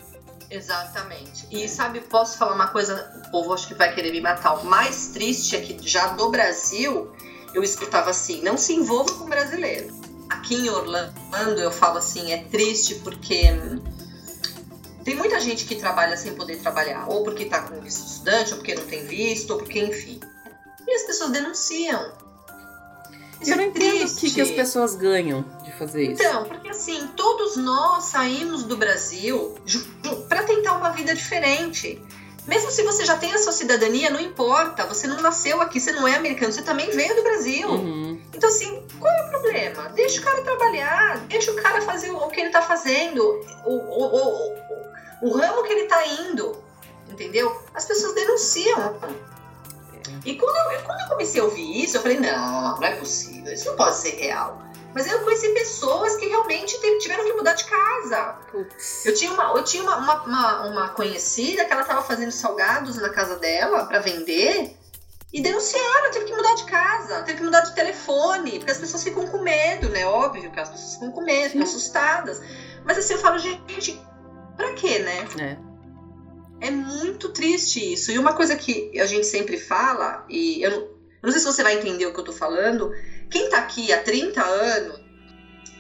Exatamente. 0.51 1.47
E 1.51 1.69
sabe, 1.69 2.01
posso 2.01 2.39
falar 2.39 2.55
uma 2.55 2.69
coisa, 2.69 3.23
o 3.27 3.31
povo 3.31 3.53
acho 3.53 3.69
que 3.69 3.75
vai 3.75 3.95
querer 3.95 4.13
me 4.13 4.21
matar. 4.21 4.55
O 4.55 4.65
mais 4.65 5.09
triste 5.09 5.57
é 5.57 5.61
que 5.61 5.77
já 5.87 6.09
do 6.09 6.31
Brasil, 6.31 7.11
eu 7.53 7.63
escutava 7.63 8.11
assim, 8.11 8.43
não 8.43 8.57
se 8.57 8.73
envolva 8.73 9.13
com 9.15 9.27
brasileiro. 9.27 9.93
Aqui 10.31 10.55
em 10.55 10.71
Orlando 10.71 11.61
eu 11.61 11.71
falo 11.71 11.99
assim, 11.99 12.33
é 12.33 12.45
triste 12.45 12.97
porque 12.97 13.53
tem 15.05 15.15
muita 15.15 15.39
gente 15.39 15.67
que 15.67 15.77
trabalha 15.77 16.17
sem 16.17 16.35
poder 16.35 16.57
trabalhar, 16.57 17.07
ou 17.09 17.23
porque 17.23 17.45
está 17.45 17.63
com 17.63 17.81
visto 17.81 18.07
estudante, 18.07 18.53
ou 18.53 18.59
porque 18.59 18.75
não 18.75 18.87
tem 18.87 19.05
visto, 19.07 19.51
ou 19.51 19.59
porque 19.59 19.81
enfim. 19.81 20.19
E 20.87 20.95
as 20.95 21.03
pessoas 21.03 21.31
denunciam. 21.31 22.13
Isso 23.41 23.51
eu 23.51 23.57
não 23.57 23.65
é 23.65 23.67
entendo 23.67 24.11
o 24.11 24.17
que, 24.17 24.31
que 24.31 24.41
as 24.41 24.51
pessoas 24.51 24.95
ganham 24.95 25.45
de 25.63 25.73
fazer 25.73 26.13
isso. 26.13 26.23
Então, 26.23 26.45
porque 26.45 26.69
assim, 26.69 27.09
todos 27.17 27.57
nós 27.57 28.05
saímos 28.05 28.65
do 28.65 28.77
Brasil 28.77 29.55
para 30.29 30.45
tentar 30.45 30.75
uma 30.75 30.91
vida 30.91 31.15
diferente. 31.15 32.01
Mesmo 32.47 32.71
se 32.71 32.83
você 32.83 33.05
já 33.05 33.17
tem 33.17 33.33
a 33.33 33.39
sua 33.39 33.53
cidadania, 33.53 34.11
não 34.11 34.21
importa. 34.21 34.87
Você 34.87 35.07
não 35.07 35.21
nasceu 35.21 35.63
aqui, 35.63 35.81
você 35.81 35.93
não 35.93 36.07
é 36.07 36.15
americano, 36.15 36.53
você 36.53 36.63
também 36.63 36.91
veio 36.91 37.17
do 37.17 37.23
Brasil. 37.23 37.69
Uhum. 37.69 38.21
Então, 38.35 38.49
assim, 38.49 38.83
qual 38.99 39.13
é 39.13 39.27
o 39.27 39.31
problema? 39.31 39.89
Deixa 39.95 40.21
o 40.21 40.25
cara 40.25 40.43
trabalhar, 40.43 41.19
deixa 41.27 41.51
o 41.51 41.55
cara 41.57 41.81
fazer 41.83 42.11
o 42.11 42.29
que 42.29 42.41
ele 42.41 42.51
tá 42.51 42.61
fazendo, 42.61 43.23
o, 43.65 43.73
o, 43.73 44.17
o, 44.17 44.64
o 45.25 45.37
ramo 45.37 45.63
que 45.63 45.73
ele 45.73 45.87
tá 45.87 46.07
indo. 46.07 46.63
Entendeu? 47.09 47.63
As 47.75 47.87
pessoas 47.87 48.15
denunciam. 48.15 48.99
E 50.25 50.37
quando 50.37 50.73
eu, 50.73 50.83
quando 50.83 51.01
eu 51.01 51.09
comecei 51.09 51.41
a 51.41 51.45
ouvir 51.45 51.85
isso, 51.85 51.97
eu 51.97 52.03
falei: 52.03 52.21
não, 52.21 52.77
não 52.77 52.85
é 52.85 52.97
possível, 52.97 53.53
isso 53.53 53.67
não 53.67 53.77
pode 53.77 53.97
ser 53.97 54.11
real. 54.17 54.63
Mas 54.95 55.11
eu 55.11 55.21
conheci 55.25 55.49
pessoas 55.49 56.17
que 56.17 56.27
realmente 56.27 56.79
tiveram 57.01 57.25
que 57.25 57.33
mudar 57.33 57.55
de 57.55 57.65
casa. 57.65 58.37
Eu 59.05 59.13
tinha, 59.15 59.33
uma, 59.33 59.53
eu 59.57 59.65
tinha 59.65 59.83
uma, 59.83 59.97
uma, 59.97 60.23
uma, 60.23 60.67
uma 60.69 60.89
conhecida 60.91 61.65
que 61.65 61.73
ela 61.73 61.83
estava 61.83 62.03
fazendo 62.03 62.31
salgados 62.31 62.97
na 62.99 63.09
casa 63.09 63.37
dela 63.37 63.87
para 63.87 63.99
vender 63.99 64.77
e 65.33 65.43
denunciaram, 65.43 66.13
teve 66.13 66.27
que 66.27 66.37
mudar 66.37 66.55
de 66.55 66.65
casa, 66.65 67.23
teve 67.23 67.39
que 67.39 67.45
mudar 67.45 67.63
de 67.63 67.75
telefone, 67.75 68.59
porque 68.59 68.71
as 68.71 68.79
pessoas 68.79 69.03
ficam 69.03 69.27
com 69.27 69.39
medo, 69.39 69.89
né? 69.89 70.07
Óbvio 70.07 70.53
que 70.53 70.61
as 70.61 70.71
pessoas 70.71 70.95
ficam 70.95 71.11
com 71.11 71.23
medo, 71.23 71.51
ficam 71.51 71.65
assustadas. 71.65 72.41
Mas 72.85 72.99
assim, 72.99 73.15
eu 73.15 73.19
falo, 73.19 73.37
gente, 73.39 74.01
pra 74.57 74.73
quê, 74.75 74.99
né? 74.99 75.27
É. 75.39 75.75
É 76.67 76.71
muito 76.71 77.29
triste 77.31 77.93
isso. 77.93 78.11
E 78.11 78.19
uma 78.19 78.33
coisa 78.33 78.57
que 78.57 78.99
a 78.99 79.07
gente 79.07 79.27
sempre 79.27 79.59
fala, 79.59 80.25
e 80.29 80.63
eu 80.63 80.71
não, 80.71 80.79
eu 80.79 80.91
não 81.23 81.31
sei 81.31 81.41
se 81.41 81.47
você 81.47 81.63
vai 81.63 81.77
entender 81.77 82.07
o 82.07 82.13
que 82.13 82.21
eu 82.21 82.25
tô 82.25 82.33
falando, 82.33 82.93
quem 83.31 83.45
está 83.45 83.59
aqui 83.59 83.93
há 83.93 84.03
30 84.03 84.43
anos, 84.43 85.01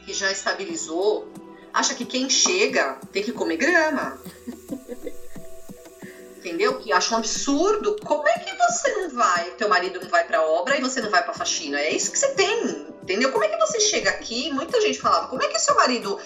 que 0.05 0.13
já 0.13 0.31
estabilizou, 0.31 1.33
acha 1.73 1.95
que 1.95 2.05
quem 2.05 2.29
chega 2.29 2.99
tem 3.13 3.23
que 3.23 3.33
comer 3.33 3.57
grama. 3.57 4.19
Entendeu? 6.37 6.79
Que 6.79 6.93
acha 6.93 7.15
um 7.15 7.19
absurdo. 7.19 7.97
Como 8.05 8.29
é 8.29 8.39
que 8.39 8.55
você 8.55 8.93
não 8.93 9.09
vai, 9.11 9.51
teu 9.53 9.67
marido 9.69 9.99
não 9.99 10.11
vai 10.11 10.27
pra 10.27 10.43
obra 10.43 10.77
e 10.77 10.83
você 10.83 11.01
não 11.01 11.11
vai 11.11 11.23
pra 11.25 11.33
faxina? 11.33 11.81
É 11.81 11.91
isso 11.91 12.13
que 12.13 12.19
você 12.19 12.29
tem, 12.33 12.87
entendeu? 13.03 13.33
Como 13.33 13.45
é 13.45 13.49
que 13.49 13.57
você 13.57 13.81
chega 13.81 14.11
aqui? 14.11 14.53
Muita 14.53 14.79
gente 14.83 15.01
falava, 15.01 15.29
como 15.29 15.43
é 15.43 15.49
que 15.49 15.59
seu 15.59 15.75
marido. 15.75 16.19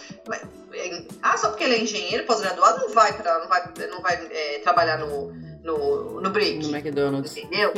Só 1.38 1.48
porque 1.48 1.64
ele 1.64 1.74
é 1.74 1.82
engenheiro 1.82 2.24
pós-graduado 2.24 2.80
não 2.80 2.94
vai, 2.94 3.12
pra, 3.16 3.38
não 3.40 3.48
vai, 3.48 3.72
não 3.90 4.02
vai 4.02 4.28
é, 4.30 4.58
trabalhar 4.60 4.98
no, 4.98 5.32
no, 5.62 6.20
no 6.20 6.30
break. 6.30 6.66
No 6.66 6.76
McDonald's. 6.76 7.36
Entendeu? 7.36 7.72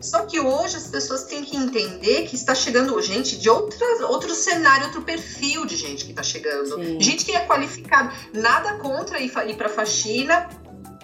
Só 0.00 0.24
que 0.24 0.40
hoje 0.40 0.76
as 0.76 0.86
pessoas 0.86 1.24
têm 1.24 1.44
que 1.44 1.54
entender 1.54 2.26
que 2.26 2.34
está 2.34 2.54
chegando 2.54 3.00
gente 3.02 3.36
de 3.36 3.50
outras, 3.50 4.00
outro 4.00 4.34
cenário, 4.34 4.86
outro 4.86 5.02
perfil 5.02 5.66
de 5.66 5.76
gente 5.76 6.06
que 6.06 6.12
está 6.12 6.22
chegando. 6.22 6.76
Sim. 6.76 6.98
Gente 7.00 7.24
que 7.24 7.32
é 7.32 7.44
qualificada. 7.44 8.10
Nada 8.32 8.78
contra 8.78 9.20
ir, 9.20 9.30
ir 9.46 9.56
para 9.56 9.68
faxina 9.68 10.48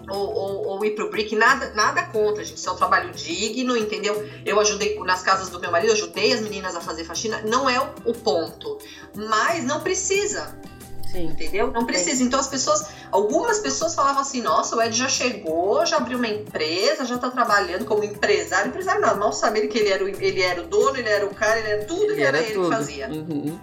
ou, 0.08 0.34
ou, 0.34 0.66
ou, 0.66 0.84
ir 0.84 0.94
pro 0.94 1.10
brick, 1.10 1.34
nada, 1.34 1.74
nada 1.74 2.04
contra, 2.04 2.42
gente. 2.42 2.56
Isso 2.56 2.68
é 2.68 2.72
um 2.72 2.76
trabalho 2.76 3.12
digno, 3.12 3.76
entendeu? 3.76 4.26
Eu 4.44 4.58
ajudei 4.60 4.98
nas 5.00 5.22
casas 5.22 5.48
do 5.50 5.60
meu 5.60 5.70
marido, 5.70 5.92
ajudei 5.92 6.32
as 6.32 6.40
meninas 6.40 6.74
a 6.74 6.80
fazer 6.80 7.04
faxina. 7.04 7.42
Não 7.42 7.68
é 7.68 7.78
o, 7.78 8.10
o 8.10 8.14
ponto. 8.14 8.78
Mas 9.14 9.64
não 9.64 9.82
precisa. 9.82 10.58
Sim. 11.06 11.26
Entendeu? 11.26 11.70
Não 11.70 11.86
precisa. 11.86 12.22
Então 12.22 12.38
as 12.38 12.48
pessoas, 12.48 12.86
algumas 13.10 13.58
pessoas 13.60 13.94
falavam 13.94 14.22
assim: 14.22 14.42
nossa, 14.42 14.76
o 14.76 14.82
Ed 14.82 14.96
já 14.96 15.08
chegou, 15.08 15.84
já 15.86 15.96
abriu 15.96 16.18
uma 16.18 16.28
empresa, 16.28 17.04
já 17.04 17.16
tá 17.16 17.30
trabalhando 17.30 17.84
como 17.84 18.04
empresário. 18.04 18.68
Empresário 18.68 19.00
não, 19.00 19.16
mal 19.16 19.32
saber 19.32 19.68
que 19.68 19.78
ele 19.78 19.88
era, 19.88 20.04
o, 20.04 20.08
ele 20.08 20.42
era 20.42 20.60
o 20.60 20.66
dono, 20.66 20.96
ele 20.96 21.08
era 21.08 21.24
o 21.24 21.34
cara, 21.34 21.58
ele 21.58 21.68
era 21.68 21.84
tudo, 21.84 22.12
ele, 22.12 22.22
era, 22.22 22.38
era 22.38 22.46
ele 22.46 22.60
que 22.60 22.68
fazia. 22.68 23.08
Uhum. 23.08 23.58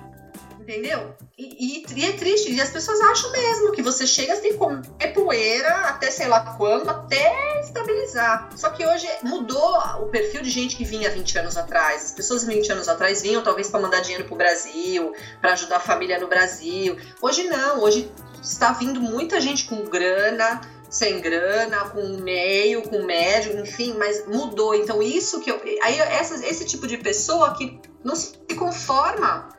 Entendeu? 0.63 1.13
E, 1.37 1.83
e, 1.83 1.85
e, 1.93 2.05
é 2.05 2.13
triste, 2.13 2.49
e 2.53 2.61
as 2.61 2.69
pessoas 2.69 3.01
acham 3.01 3.29
mesmo 3.33 3.73
que 3.73 3.81
você 3.81 4.07
chega, 4.07 4.31
assim 4.31 4.55
como 4.55 4.81
é 4.97 5.07
poeira 5.07 5.69
até 5.89 6.09
sei 6.09 6.27
lá 6.27 6.55
quando, 6.55 6.89
até 6.89 7.59
estabilizar. 7.59 8.49
Só 8.55 8.69
que 8.69 8.85
hoje 8.85 9.05
mudou 9.23 9.77
o 9.99 10.05
perfil 10.07 10.41
de 10.41 10.49
gente 10.49 10.77
que 10.77 10.85
vinha 10.85 11.09
20 11.09 11.39
anos 11.39 11.57
atrás. 11.57 12.05
As 12.05 12.11
pessoas 12.13 12.45
20 12.45 12.71
anos 12.71 12.87
atrás 12.87 13.21
vinham 13.21 13.43
talvez 13.43 13.69
para 13.69 13.81
mandar 13.81 13.99
dinheiro 13.99 14.23
pro 14.23 14.37
Brasil, 14.37 15.13
para 15.41 15.51
ajudar 15.51 15.77
a 15.77 15.81
família 15.81 16.17
no 16.17 16.29
Brasil. 16.29 16.95
Hoje 17.21 17.43
não, 17.43 17.81
hoje 17.81 18.09
está 18.41 18.71
vindo 18.71 19.01
muita 19.01 19.41
gente 19.41 19.65
com 19.65 19.83
grana, 19.83 20.61
sem 20.89 21.19
grana, 21.19 21.89
com 21.89 22.07
meio, 22.21 22.83
com 22.83 23.03
médio, 23.03 23.59
enfim, 23.59 23.95
mas 23.97 24.25
mudou. 24.27 24.73
Então 24.73 25.03
isso 25.03 25.41
que 25.41 25.51
eu, 25.51 25.61
aí 25.81 25.99
essa, 25.99 26.35
esse 26.47 26.63
tipo 26.63 26.87
de 26.87 26.97
pessoa 26.97 27.53
que 27.53 27.81
não 28.01 28.15
se 28.15 28.37
conforma 28.57 29.49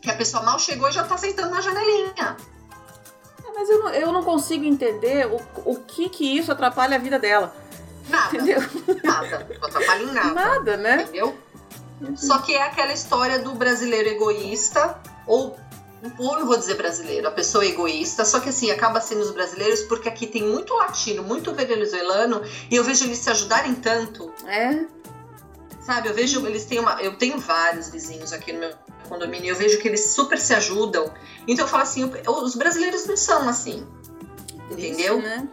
que 0.00 0.10
a 0.10 0.14
pessoa 0.14 0.42
mal 0.42 0.58
chegou 0.58 0.88
e 0.88 0.92
já 0.92 1.04
tá 1.04 1.16
sentando 1.16 1.50
na 1.50 1.60
janelinha. 1.60 2.36
É, 3.44 3.52
mas 3.54 3.68
eu 3.68 3.78
não, 3.78 3.88
eu 3.90 4.12
não 4.12 4.22
consigo 4.22 4.64
entender 4.64 5.26
o, 5.26 5.40
o 5.64 5.76
que 5.76 6.08
que 6.08 6.36
isso 6.36 6.50
atrapalha 6.50 6.96
a 6.96 6.98
vida 6.98 7.18
dela. 7.18 7.54
Nada. 8.08 8.36
Entendeu? 8.36 8.60
Nada. 9.04 9.46
Não 9.60 9.68
atrapalha 9.68 10.02
em 10.02 10.12
nada. 10.12 10.32
Nada, 10.32 10.76
né? 10.76 11.02
Entendeu? 11.02 11.38
Uhum. 12.00 12.16
Só 12.16 12.38
que 12.38 12.54
é 12.54 12.62
aquela 12.62 12.92
história 12.92 13.38
do 13.38 13.54
brasileiro 13.54 14.08
egoísta, 14.08 14.98
ou, 15.26 15.56
ou 16.18 16.38
não 16.38 16.46
vou 16.46 16.56
dizer 16.56 16.74
brasileiro, 16.74 17.28
a 17.28 17.30
pessoa 17.30 17.64
egoísta, 17.64 18.24
só 18.24 18.40
que 18.40 18.48
assim, 18.48 18.70
acaba 18.70 19.00
sendo 19.00 19.20
os 19.20 19.30
brasileiros, 19.30 19.82
porque 19.82 20.08
aqui 20.08 20.26
tem 20.26 20.42
muito 20.42 20.72
latino, 20.74 21.22
muito 21.22 21.52
venezuelano, 21.54 22.42
e 22.70 22.76
eu 22.76 22.82
vejo 22.82 23.04
eles 23.04 23.18
se 23.18 23.28
ajudarem 23.28 23.74
tanto. 23.74 24.32
É. 24.46 24.86
Sabe, 25.82 26.08
eu 26.08 26.14
vejo, 26.14 26.46
eles 26.46 26.64
têm 26.64 26.78
uma. 26.78 27.00
Eu 27.02 27.16
tenho 27.16 27.38
vários 27.38 27.90
vizinhos 27.90 28.32
aqui 28.32 28.52
no 28.52 28.60
meu 28.60 28.72
condomínio, 29.10 29.50
eu 29.50 29.56
vejo 29.56 29.78
que 29.78 29.88
eles 29.88 30.06
super 30.06 30.38
se 30.38 30.54
ajudam. 30.54 31.12
Então 31.46 31.66
eu 31.66 31.68
falo 31.68 31.82
assim, 31.82 32.10
os 32.26 32.54
brasileiros 32.54 33.04
não 33.04 33.16
são 33.16 33.46
assim. 33.48 33.86
Entendeu? 34.70 35.18
Isso, 35.18 35.26
né? 35.26 35.48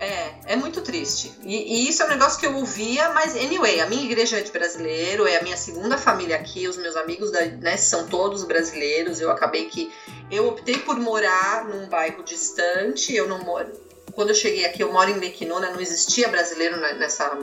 É, 0.00 0.54
é 0.54 0.56
muito 0.56 0.80
triste. 0.80 1.32
E, 1.42 1.84
e, 1.84 1.88
isso 1.88 2.02
é 2.02 2.06
um 2.06 2.08
negócio 2.08 2.40
que 2.40 2.46
eu 2.46 2.56
ouvia, 2.56 3.10
mas 3.10 3.36
anyway, 3.36 3.80
a 3.80 3.86
minha 3.86 4.02
igreja 4.02 4.38
é 4.38 4.40
de 4.40 4.50
brasileiro, 4.50 5.28
é 5.28 5.36
a 5.36 5.42
minha 5.42 5.58
segunda 5.58 5.98
família 5.98 6.36
aqui, 6.36 6.66
os 6.66 6.78
meus 6.78 6.96
amigos 6.96 7.30
da, 7.30 7.44
né, 7.44 7.76
são 7.76 8.08
todos 8.08 8.42
brasileiros. 8.44 9.20
Eu 9.20 9.30
acabei 9.30 9.66
que 9.66 9.92
eu 10.30 10.48
optei 10.48 10.78
por 10.78 10.98
morar 10.98 11.66
num 11.66 11.86
bairro 11.86 12.24
distante, 12.24 13.14
eu 13.14 13.28
não 13.28 13.44
moro 13.44 13.70
quando 14.10 14.30
eu 14.30 14.34
cheguei 14.34 14.64
aqui, 14.64 14.82
eu 14.82 14.92
moro 14.92 15.10
em 15.10 15.18
Mequinona, 15.18 15.70
não 15.70 15.80
existia 15.80 16.28
brasileiro 16.28 16.76
nessa 16.78 17.38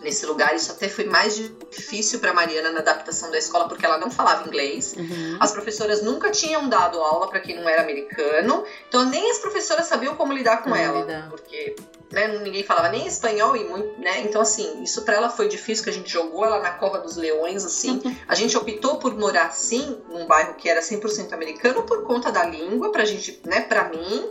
nesse 0.00 0.26
lugar. 0.26 0.54
Isso 0.54 0.72
até 0.72 0.88
foi 0.88 1.04
mais 1.04 1.34
difícil 1.34 2.18
para 2.20 2.32
Mariana 2.32 2.70
na 2.70 2.80
adaptação 2.80 3.30
da 3.30 3.38
escola, 3.38 3.68
porque 3.68 3.84
ela 3.84 3.98
não 3.98 4.10
falava 4.10 4.46
inglês. 4.46 4.94
Uhum. 4.96 5.36
As 5.40 5.52
professoras 5.52 6.02
nunca 6.02 6.30
tinham 6.30 6.68
dado 6.68 6.98
aula 6.98 7.28
para 7.28 7.40
quem 7.40 7.56
não 7.56 7.68
era 7.68 7.82
americano, 7.82 8.64
então 8.88 9.04
nem 9.04 9.30
as 9.30 9.38
professoras 9.38 9.86
sabiam 9.86 10.14
como 10.16 10.32
lidar 10.32 10.62
com 10.62 10.74
ela, 10.74 11.00
lidar. 11.00 11.28
porque 11.30 11.76
né, 12.10 12.26
ninguém 12.38 12.64
falava 12.64 12.88
nem 12.88 13.06
espanhol 13.06 13.56
e 13.56 13.64
muito, 13.64 14.00
né? 14.00 14.20
Então 14.22 14.40
assim, 14.40 14.82
isso 14.82 15.02
para 15.02 15.16
ela 15.16 15.30
foi 15.30 15.48
difícil 15.48 15.84
que 15.84 15.90
a 15.90 15.92
gente 15.92 16.10
jogou 16.10 16.44
ela 16.44 16.60
na 16.60 16.72
cova 16.72 16.98
dos 16.98 17.16
leões 17.16 17.64
assim. 17.64 18.00
A 18.26 18.34
gente 18.34 18.56
optou 18.56 18.98
por 18.98 19.16
morar 19.16 19.50
sim 19.52 20.00
num 20.08 20.26
bairro 20.26 20.54
que 20.54 20.68
era 20.68 20.80
100% 20.80 21.32
americano 21.32 21.82
por 21.82 22.04
conta 22.04 22.30
da 22.30 22.44
língua, 22.44 22.92
pra 22.92 23.04
gente, 23.04 23.40
né, 23.44 23.60
para 23.60 23.88
mim, 23.88 24.30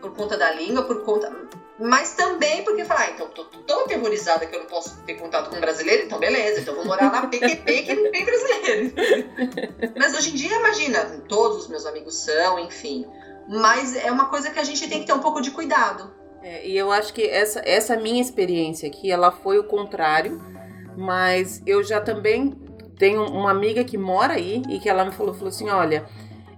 por 0.00 0.14
conta 0.14 0.36
da 0.36 0.50
língua, 0.52 0.82
por 0.82 1.02
conta 1.02 1.30
mas 1.78 2.14
também 2.14 2.64
porque 2.64 2.84
falar, 2.84 3.02
ah, 3.02 3.10
então 3.10 3.28
tô 3.28 3.44
tão 3.44 3.84
aterrorizada 3.84 4.44
que 4.46 4.54
eu 4.54 4.60
não 4.60 4.66
posso 4.66 5.00
ter 5.02 5.14
contato 5.14 5.48
com 5.48 5.56
um 5.56 5.60
brasileiro, 5.60 6.06
então 6.06 6.18
beleza, 6.18 6.60
então 6.60 6.74
vou 6.74 6.84
morar 6.84 7.10
na 7.12 7.26
PQP 7.28 7.82
que 7.82 7.94
não 7.94 8.10
tem 8.10 8.24
brasileiro. 8.24 8.94
Mas 9.96 10.14
hoje 10.14 10.30
em 10.30 10.34
dia, 10.34 10.56
imagina, 10.56 11.04
todos 11.28 11.58
os 11.58 11.68
meus 11.68 11.86
amigos 11.86 12.16
são, 12.16 12.58
enfim. 12.58 13.06
Mas 13.48 13.94
é 13.94 14.10
uma 14.10 14.26
coisa 14.26 14.50
que 14.50 14.58
a 14.58 14.64
gente 14.64 14.88
tem 14.88 15.00
que 15.00 15.06
ter 15.06 15.12
um 15.12 15.20
pouco 15.20 15.40
de 15.40 15.52
cuidado. 15.52 16.12
É, 16.42 16.66
e 16.66 16.76
eu 16.76 16.90
acho 16.90 17.14
que 17.14 17.24
essa, 17.24 17.62
essa 17.64 17.96
minha 17.96 18.20
experiência 18.20 18.88
aqui, 18.88 19.10
ela 19.10 19.30
foi 19.30 19.58
o 19.58 19.64
contrário, 19.64 20.42
mas 20.96 21.62
eu 21.64 21.84
já 21.84 22.00
também 22.00 22.50
tenho 22.98 23.24
uma 23.24 23.52
amiga 23.52 23.84
que 23.84 23.96
mora 23.96 24.34
aí 24.34 24.62
e 24.68 24.80
que 24.80 24.88
ela 24.88 25.04
me 25.04 25.12
falou, 25.12 25.32
falou 25.32 25.48
assim, 25.48 25.68
olha, 25.68 26.04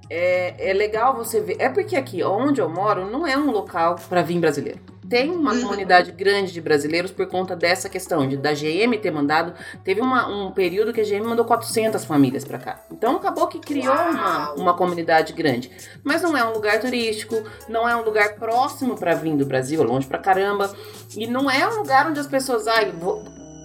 é, 0.08 0.70
é 0.70 0.72
legal 0.72 1.14
você 1.14 1.40
ver. 1.42 1.56
É 1.58 1.68
porque 1.68 1.94
aqui 1.94 2.22
onde 2.22 2.60
eu 2.60 2.70
moro 2.70 3.10
não 3.10 3.26
é 3.26 3.36
um 3.36 3.50
local 3.50 3.96
para 4.08 4.22
vir 4.22 4.40
brasileiro 4.40 4.80
tem 5.10 5.28
uma 5.32 5.58
comunidade 5.58 6.12
grande 6.12 6.52
de 6.52 6.60
brasileiros 6.60 7.10
por 7.10 7.26
conta 7.26 7.56
dessa 7.56 7.88
questão 7.88 8.28
de 8.28 8.36
da 8.36 8.52
GM 8.52 8.96
ter 9.02 9.10
mandado. 9.10 9.52
Teve 9.82 10.00
uma, 10.00 10.28
um 10.28 10.52
período 10.52 10.92
que 10.92 11.00
a 11.00 11.04
GM 11.04 11.26
mandou 11.26 11.44
400 11.44 12.04
famílias 12.04 12.44
para 12.44 12.58
cá. 12.58 12.80
Então 12.92 13.16
acabou 13.16 13.48
que 13.48 13.58
criou 13.58 13.92
uma, 13.92 14.52
uma 14.52 14.74
comunidade 14.74 15.32
grande. 15.32 15.68
Mas 16.04 16.22
não 16.22 16.36
é 16.36 16.44
um 16.44 16.52
lugar 16.52 16.78
turístico, 16.78 17.42
não 17.68 17.88
é 17.88 17.96
um 17.96 18.04
lugar 18.04 18.36
próximo 18.36 18.96
para 18.96 19.14
vir 19.16 19.36
do 19.36 19.44
Brasil, 19.44 19.82
longe 19.82 20.06
pra 20.06 20.16
caramba. 20.16 20.72
E 21.16 21.26
não 21.26 21.50
é 21.50 21.66
um 21.66 21.78
lugar 21.78 22.08
onde 22.08 22.20
as 22.20 22.28
pessoas. 22.28 22.68
Ai, 22.68 22.92
vou, 22.92 23.24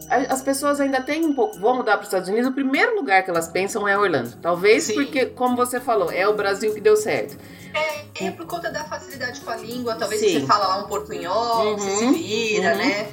as 0.09 0.41
pessoas 0.41 0.79
ainda 0.79 0.99
têm 1.01 1.25
um 1.25 1.35
pouco. 1.35 1.59
Vou 1.59 1.75
mudar 1.75 1.93
para 1.93 2.01
os 2.01 2.07
Estados 2.07 2.27
Unidos. 2.27 2.49
O 2.49 2.53
primeiro 2.53 2.95
lugar 2.95 3.23
que 3.23 3.29
elas 3.29 3.47
pensam 3.47 3.87
é 3.87 3.95
Orlando. 3.95 4.35
Talvez 4.41 4.85
Sim. 4.85 4.95
porque, 4.95 5.27
como 5.27 5.55
você 5.55 5.79
falou, 5.79 6.11
é 6.11 6.27
o 6.27 6.33
Brasil 6.33 6.73
que 6.73 6.81
deu 6.81 6.95
certo. 6.95 7.37
É, 7.75 8.25
é 8.27 8.31
por 8.31 8.45
conta 8.45 8.71
da 8.71 8.83
facilidade 8.85 9.41
com 9.41 9.51
a 9.51 9.55
língua. 9.55 9.95
Talvez 9.95 10.21
Sim. 10.21 10.39
você 10.39 10.45
fala 10.45 10.67
lá 10.67 10.83
um 10.83 10.87
portunhol, 10.87 11.65
uhum, 11.65 11.77
você 11.77 11.97
se 11.97 12.11
vira, 12.11 12.71
uhum. 12.71 12.77
né? 12.77 13.07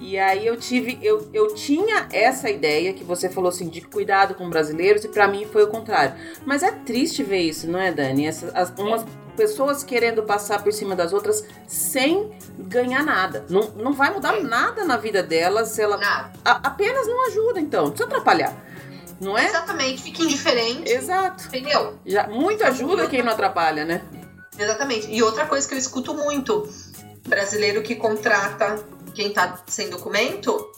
E 0.00 0.16
aí 0.16 0.46
eu 0.46 0.56
tive, 0.56 0.98
eu, 1.02 1.28
eu 1.34 1.54
tinha 1.54 2.08
essa 2.12 2.48
ideia 2.48 2.92
que 2.92 3.02
você 3.02 3.28
falou 3.28 3.48
assim 3.48 3.68
de 3.68 3.80
cuidado 3.80 4.34
com 4.34 4.48
brasileiros 4.48 5.04
e 5.04 5.08
para 5.08 5.26
mim 5.26 5.44
foi 5.44 5.64
o 5.64 5.68
contrário. 5.68 6.14
Mas 6.46 6.62
é 6.62 6.70
triste 6.70 7.22
ver 7.22 7.40
isso, 7.40 7.68
não 7.68 7.80
é, 7.80 7.92
Dani? 7.92 8.26
Essas, 8.26 8.54
as, 8.54 8.72
umas 8.78 9.04
pessoas 9.36 9.82
querendo 9.82 10.22
passar 10.22 10.62
por 10.62 10.72
cima 10.72 10.94
das 10.94 11.12
outras 11.12 11.44
sem 11.66 12.30
ganhar 12.58 13.04
nada. 13.04 13.44
Não, 13.48 13.70
não 13.76 13.92
vai 13.92 14.12
mudar 14.12 14.40
nada 14.40 14.84
na 14.84 14.96
vida 14.96 15.22
delas 15.22 15.70
se 15.70 15.82
ela 15.82 15.98
a, 16.44 16.50
apenas 16.68 17.06
não 17.06 17.26
ajuda, 17.26 17.60
então. 17.60 17.84
Não 17.84 17.90
precisa 17.90 18.08
atrapalhar. 18.08 18.67
Não 19.20 19.36
é? 19.36 19.46
Exatamente, 19.46 20.02
fica 20.02 20.22
indiferente. 20.22 20.90
Exato. 20.90 21.46
Entendeu? 21.46 21.98
Já, 22.06 22.26
muito 22.28 22.62
ajuda 22.64 23.08
quem 23.08 23.22
não 23.22 23.32
atrapalha, 23.32 23.84
né? 23.84 24.02
Exatamente. 24.58 25.10
E 25.10 25.22
outra 25.22 25.46
coisa 25.46 25.66
que 25.66 25.74
eu 25.74 25.78
escuto 25.78 26.14
muito: 26.14 26.68
brasileiro 27.26 27.82
que 27.82 27.96
contrata 27.96 28.82
quem 29.14 29.32
tá 29.32 29.62
sem 29.66 29.90
documento, 29.90 30.70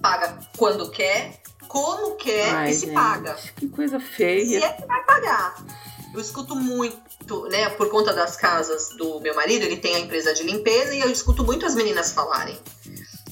paga 0.00 0.38
quando 0.56 0.90
quer, 0.90 1.40
como 1.68 2.16
quer 2.16 2.50
Ai, 2.52 2.70
e 2.70 2.74
se 2.74 2.86
gente, 2.86 2.94
paga. 2.94 3.36
Que 3.56 3.68
coisa 3.68 4.00
feia. 4.00 4.60
Se 4.60 4.64
é 4.64 4.72
que 4.72 4.86
vai 4.86 5.04
pagar. 5.04 5.64
Eu 6.12 6.20
escuto 6.20 6.54
muito, 6.54 7.48
né, 7.48 7.70
por 7.70 7.88
conta 7.88 8.12
das 8.12 8.36
casas 8.36 8.90
do 8.98 9.18
meu 9.20 9.34
marido, 9.34 9.64
ele 9.64 9.78
tem 9.78 9.94
a 9.94 9.98
empresa 10.00 10.34
de 10.34 10.42
limpeza 10.42 10.94
e 10.94 11.00
eu 11.00 11.10
escuto 11.10 11.42
muito 11.42 11.64
as 11.64 11.74
meninas 11.74 12.12
falarem 12.12 12.58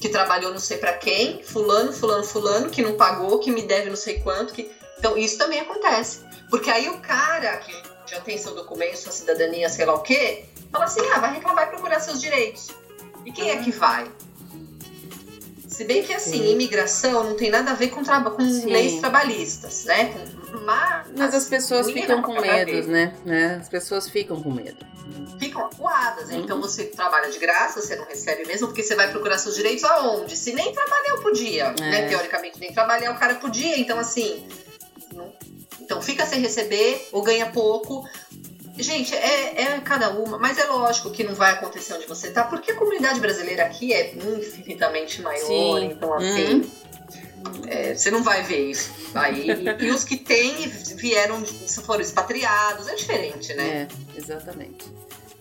que 0.01 0.09
trabalhou 0.09 0.51
não 0.51 0.59
sei 0.59 0.79
para 0.79 0.93
quem, 0.93 1.43
fulano, 1.43 1.93
fulano, 1.93 2.23
fulano, 2.23 2.69
que 2.71 2.81
não 2.81 2.97
pagou, 2.97 3.37
que 3.37 3.51
me 3.51 3.61
deve 3.61 3.87
não 3.87 3.95
sei 3.95 4.19
quanto, 4.19 4.51
que 4.51 4.69
então 4.97 5.15
isso 5.15 5.37
também 5.37 5.59
acontece. 5.59 6.21
Porque 6.49 6.69
aí 6.71 6.89
o 6.89 6.97
cara 6.99 7.57
que 7.57 7.71
já 8.07 8.19
tem 8.19 8.37
seu 8.37 8.55
documento, 8.55 8.97
sua 8.97 9.11
cidadania, 9.11 9.69
sei 9.69 9.85
lá 9.85 9.93
o 9.93 9.99
quê, 10.01 10.45
fala 10.71 10.85
assim: 10.85 11.01
"Ah, 11.13 11.19
vai 11.19 11.35
reclamar 11.35 11.67
e 11.67 11.69
procurar 11.69 11.99
seus 11.99 12.19
direitos". 12.19 12.69
E 13.23 13.31
quem 13.31 13.51
é 13.51 13.57
que 13.57 13.71
vai? 13.71 14.11
Se 15.81 15.87
bem 15.87 16.03
que 16.03 16.13
assim, 16.13 16.37
Sim. 16.37 16.51
imigração 16.51 17.23
não 17.23 17.35
tem 17.35 17.49
nada 17.49 17.71
a 17.71 17.73
ver 17.73 17.87
com, 17.87 18.03
com 18.05 18.65
leis 18.67 18.99
trabalhistas, 18.99 19.85
né? 19.85 20.13
Mas, 20.63 21.07
Mas 21.17 21.33
as 21.33 21.45
pessoas 21.45 21.89
ficam 21.89 22.21
com 22.21 22.39
medo, 22.39 22.87
né? 22.87 23.15
né? 23.25 23.57
As 23.59 23.67
pessoas 23.67 24.07
ficam 24.07 24.39
com 24.39 24.51
medo. 24.51 24.85
Ficam 25.39 25.65
acuadas. 25.65 26.29
Uhum. 26.29 26.41
Então 26.41 26.61
você 26.61 26.83
trabalha 26.83 27.31
de 27.31 27.39
graça, 27.39 27.81
você 27.81 27.95
não 27.95 28.05
recebe 28.05 28.45
mesmo, 28.45 28.67
porque 28.67 28.83
você 28.83 28.93
vai 28.93 29.09
procurar 29.09 29.39
seus 29.39 29.55
direitos 29.55 29.83
aonde? 29.83 30.37
Se 30.37 30.53
nem 30.53 30.71
trabalhar 30.71 31.15
eu 31.15 31.21
podia, 31.23 31.63
é. 31.63 31.81
né? 31.81 32.07
Teoricamente, 32.09 32.59
nem 32.59 32.71
trabalhar 32.71 33.11
o 33.13 33.17
cara 33.17 33.33
podia. 33.33 33.79
Então, 33.79 33.97
assim. 33.97 34.45
Não... 35.15 35.33
Então 35.79 35.99
fica 35.99 36.27
sem 36.27 36.39
receber 36.39 37.09
ou 37.11 37.23
ganha 37.23 37.47
pouco. 37.47 38.07
Gente, 38.77 39.13
é, 39.13 39.61
é 39.61 39.79
cada 39.81 40.09
uma, 40.11 40.37
mas 40.37 40.57
é 40.57 40.65
lógico 40.65 41.11
que 41.11 41.23
não 41.23 41.35
vai 41.35 41.51
acontecer 41.51 41.93
onde 41.93 42.07
você 42.07 42.31
tá, 42.31 42.43
porque 42.45 42.71
a 42.71 42.75
comunidade 42.75 43.19
brasileira 43.19 43.65
aqui 43.65 43.93
é 43.93 44.13
infinitamente 44.15 45.21
maior, 45.21 45.79
Sim. 45.79 45.85
então 45.85 46.13
assim. 46.13 46.53
Uhum. 46.53 46.71
É, 47.67 47.95
você 47.95 48.11
não 48.11 48.23
vai 48.23 48.43
ver 48.43 48.69
isso 48.69 48.91
aí. 49.15 49.47
e 49.79 49.91
os 49.91 50.03
que 50.03 50.15
têm 50.17 50.67
vieram, 50.95 51.43
foram 51.83 52.01
expatriados, 52.01 52.87
é 52.87 52.95
diferente, 52.95 53.53
né? 53.55 53.87
É, 54.15 54.19
exatamente. 54.19 54.85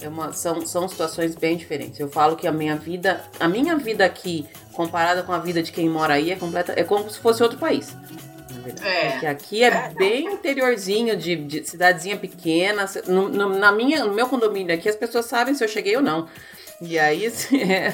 É 0.01 0.09
uma, 0.09 0.33
são, 0.33 0.67
são 0.67 0.89
situações 0.89 1.35
bem 1.35 1.57
diferentes. 1.57 2.01
Eu 2.01 2.09
falo 2.09 2.37
que 2.37 2.47
a 2.47 2.53
minha 2.53 2.75
vida, 2.75 3.23
a 3.39 3.47
minha 3.47 3.77
vida 3.77 4.05
aqui, 4.05 4.47
comparada 4.73 5.23
com 5.23 5.33
a 5.33 5.39
vida 5.39 5.63
de 5.63 5.71
quem 5.73 5.89
mora 5.91 6.15
aí, 6.15 6.31
é 6.31 6.37
completa, 6.37 6.73
é 6.75 6.83
como 6.83 7.11
se 7.11 7.19
fosse 7.19 7.43
outro 7.43 7.59
país. 7.59 7.95
É. 8.83 9.11
Porque 9.11 9.27
aqui 9.27 9.65
é, 9.65 9.69
é 9.69 9.89
bem 9.97 10.27
interiorzinho, 10.27 11.17
de, 11.17 11.37
de 11.37 11.65
cidadezinha 11.65 12.17
pequena. 12.17 12.87
No, 13.07 13.29
no, 13.29 13.59
na 13.59 13.73
minha, 13.73 14.05
no 14.05 14.15
meu 14.15 14.29
condomínio 14.29 14.75
aqui, 14.75 14.89
as 14.89 14.97
pessoas 14.97 15.27
sabem 15.27 15.55
se 15.55 15.65
eu 15.65 15.69
cheguei 15.69 15.97
ou 15.97 16.03
não. 16.03 16.29
E 16.81 16.99
aí, 16.99 17.27
é, 17.53 17.93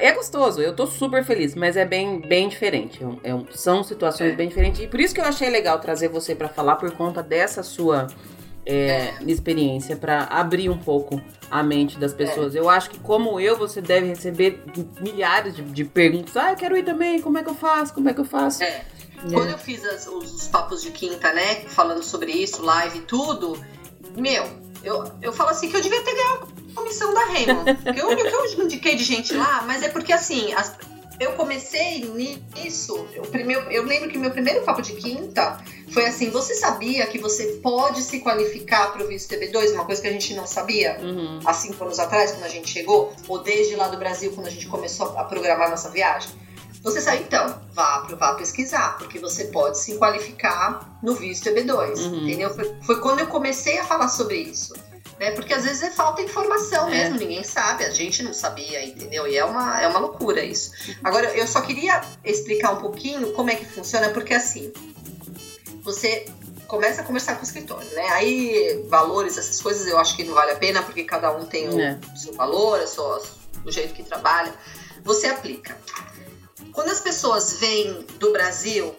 é 0.00 0.12
gostoso, 0.12 0.60
eu 0.60 0.74
tô 0.74 0.86
super 0.86 1.24
feliz, 1.24 1.56
mas 1.56 1.76
é 1.76 1.84
bem, 1.84 2.20
bem 2.20 2.48
diferente. 2.48 3.00
É, 3.24 3.30
é 3.30 3.44
são 3.50 3.82
situações 3.82 4.32
é. 4.32 4.36
bem 4.36 4.48
diferentes. 4.48 4.80
E 4.80 4.86
por 4.86 5.00
isso 5.00 5.14
que 5.14 5.20
eu 5.20 5.24
achei 5.24 5.50
legal 5.50 5.78
trazer 5.80 6.08
você 6.08 6.34
para 6.34 6.48
falar, 6.48 6.76
por 6.76 6.92
conta 6.92 7.22
dessa 7.22 7.62
sua 7.62 8.06
é, 8.64 9.12
experiência, 9.26 9.96
para 9.96 10.24
abrir 10.24 10.70
um 10.70 10.78
pouco 10.78 11.20
a 11.50 11.62
mente 11.62 11.98
das 11.98 12.14
pessoas. 12.14 12.54
Eu 12.54 12.70
acho 12.70 12.90
que, 12.90 12.98
como 13.00 13.40
eu, 13.40 13.56
você 13.58 13.80
deve 13.82 14.06
receber 14.06 14.62
milhares 15.00 15.54
de, 15.56 15.62
de 15.62 15.84
perguntas. 15.84 16.36
Ah, 16.36 16.52
eu 16.52 16.56
quero 16.56 16.76
ir 16.76 16.84
também, 16.84 17.20
como 17.20 17.38
é 17.38 17.42
que 17.42 17.50
eu 17.50 17.54
faço? 17.54 17.92
Como 17.92 18.08
é 18.08 18.14
que 18.14 18.20
eu 18.20 18.24
faço? 18.24 18.62
É. 18.62 18.84
Quando 19.30 19.50
eu 19.50 19.58
fiz 19.58 19.84
as, 19.84 20.06
os, 20.06 20.32
os 20.32 20.48
papos 20.48 20.82
de 20.82 20.90
quinta, 20.90 21.32
né, 21.32 21.62
falando 21.68 22.02
sobre 22.02 22.32
isso, 22.32 22.62
live 22.62 22.98
e 22.98 23.02
tudo, 23.02 23.62
meu, 24.16 24.44
eu, 24.82 25.04
eu 25.20 25.32
falo 25.32 25.50
assim 25.50 25.70
que 25.70 25.76
eu 25.76 25.80
devia 25.80 26.02
ter 26.02 26.14
ganhado 26.14 26.48
a 26.70 26.74
comissão 26.74 27.14
da. 27.14 27.22
Porque 27.82 28.00
eu, 28.00 28.10
eu 28.10 28.64
indiquei 28.64 28.96
de 28.96 29.04
gente 29.04 29.34
lá, 29.34 29.62
mas 29.66 29.82
é 29.82 29.88
porque 29.88 30.12
assim, 30.12 30.52
as, 30.54 30.74
eu 31.22 31.32
comecei 31.32 32.04
nisso. 32.04 33.06
Eu, 33.14 33.22
primeiro, 33.22 33.70
eu 33.70 33.84
lembro 33.84 34.08
que 34.08 34.18
meu 34.18 34.30
primeiro 34.30 34.62
papo 34.62 34.82
de 34.82 34.94
quinta 34.94 35.62
foi 35.90 36.06
assim: 36.06 36.30
você 36.30 36.54
sabia 36.54 37.06
que 37.06 37.18
você 37.18 37.58
pode 37.62 38.02
se 38.02 38.20
qualificar 38.20 38.92
para 38.92 39.04
o 39.04 39.08
visto 39.08 39.32
TB2? 39.32 39.72
Uma 39.72 39.84
coisa 39.84 40.02
que 40.02 40.08
a 40.08 40.12
gente 40.12 40.34
não 40.34 40.46
sabia 40.46 40.98
uhum. 41.00 41.40
há 41.44 41.52
cinco 41.52 41.84
anos 41.84 41.98
atrás, 41.98 42.32
quando 42.32 42.44
a 42.44 42.48
gente 42.48 42.70
chegou, 42.70 43.12
ou 43.28 43.38
desde 43.38 43.76
lá 43.76 43.88
do 43.88 43.96
Brasil, 43.96 44.32
quando 44.32 44.48
a 44.48 44.50
gente 44.50 44.66
começou 44.66 45.16
a 45.16 45.24
programar 45.24 45.70
nossa 45.70 45.90
viagem. 45.90 46.30
Você 46.82 47.00
sabe, 47.00 47.22
então, 47.22 47.60
vá, 47.72 48.00
vá 48.18 48.34
pesquisar, 48.34 48.98
porque 48.98 49.18
você 49.18 49.44
pode 49.46 49.78
se 49.78 49.96
qualificar 49.98 50.98
no 51.02 51.14
visto 51.14 51.48
EB2, 51.48 51.98
uhum. 51.98 52.16
entendeu? 52.22 52.52
Foi, 52.52 52.74
foi, 52.82 53.00
quando 53.00 53.20
eu 53.20 53.28
comecei 53.28 53.78
a 53.78 53.84
falar 53.84 54.08
sobre 54.08 54.36
isso. 54.36 54.74
Né? 55.18 55.30
Porque 55.30 55.54
às 55.54 55.62
vezes 55.62 55.82
é 55.82 55.90
falta 55.90 56.20
informação 56.22 56.88
é. 56.88 56.90
mesmo, 56.90 57.18
ninguém 57.18 57.44
sabe, 57.44 57.84
a 57.84 57.90
gente 57.90 58.24
não 58.24 58.34
sabia, 58.34 58.84
entendeu? 58.84 59.28
E 59.28 59.36
é 59.36 59.44
uma, 59.44 59.80
é 59.80 59.86
uma 59.86 60.00
loucura 60.00 60.44
isso. 60.44 60.72
Agora, 61.04 61.32
eu 61.36 61.46
só 61.46 61.60
queria 61.60 62.00
explicar 62.24 62.72
um 62.72 62.80
pouquinho 62.80 63.32
como 63.32 63.48
é 63.48 63.54
que 63.54 63.64
funciona, 63.64 64.08
porque 64.08 64.34
assim, 64.34 64.72
você 65.82 66.26
começa 66.66 67.02
a 67.02 67.04
conversar 67.04 67.34
com 67.36 67.42
o 67.42 67.44
escritório, 67.44 67.88
né? 67.90 68.08
Aí, 68.08 68.84
valores, 68.88 69.38
essas 69.38 69.60
coisas 69.60 69.86
eu 69.86 69.98
acho 69.98 70.16
que 70.16 70.24
não 70.24 70.34
vale 70.34 70.52
a 70.52 70.56
pena, 70.56 70.82
porque 70.82 71.04
cada 71.04 71.30
um 71.30 71.44
tem 71.44 71.68
o 71.68 71.80
é. 71.80 71.98
seu 72.16 72.32
valor, 72.32 72.80
a 72.80 72.86
sua, 72.86 73.22
o 73.64 73.70
jeito 73.70 73.94
que 73.94 74.02
trabalha. 74.02 74.52
Você 75.04 75.26
aplica. 75.26 75.76
Quando 76.72 76.90
as 76.90 77.00
pessoas 77.00 77.54
vêm 77.54 78.06
do 78.18 78.32
Brasil, 78.32 78.96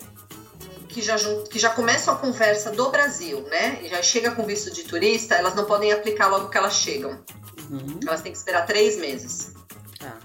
que 0.94 1.02
já, 1.02 1.16
que 1.50 1.58
já 1.58 1.72
começam 1.72 2.14
a 2.14 2.18
conversa 2.18 2.72
do 2.72 2.90
Brasil, 2.90 3.42
né? 3.44 3.80
E 3.82 3.90
já 3.90 4.02
chega 4.02 4.32
com 4.32 4.46
visto 4.46 4.72
de 4.72 4.84
turista, 4.84 5.36
elas 5.36 5.56
não 5.56 5.66
podem 5.66 5.92
aplicar 5.92 6.28
logo 6.28 6.50
que 6.50 6.58
elas 6.58 6.76
chegam. 6.76 7.24
Uhum. 7.70 8.00
Elas 8.06 8.22
têm 8.22 8.32
que 8.32 8.38
esperar 8.38 8.66
três 8.68 8.98
meses. 8.98 9.54
Tá. 10.00 10.20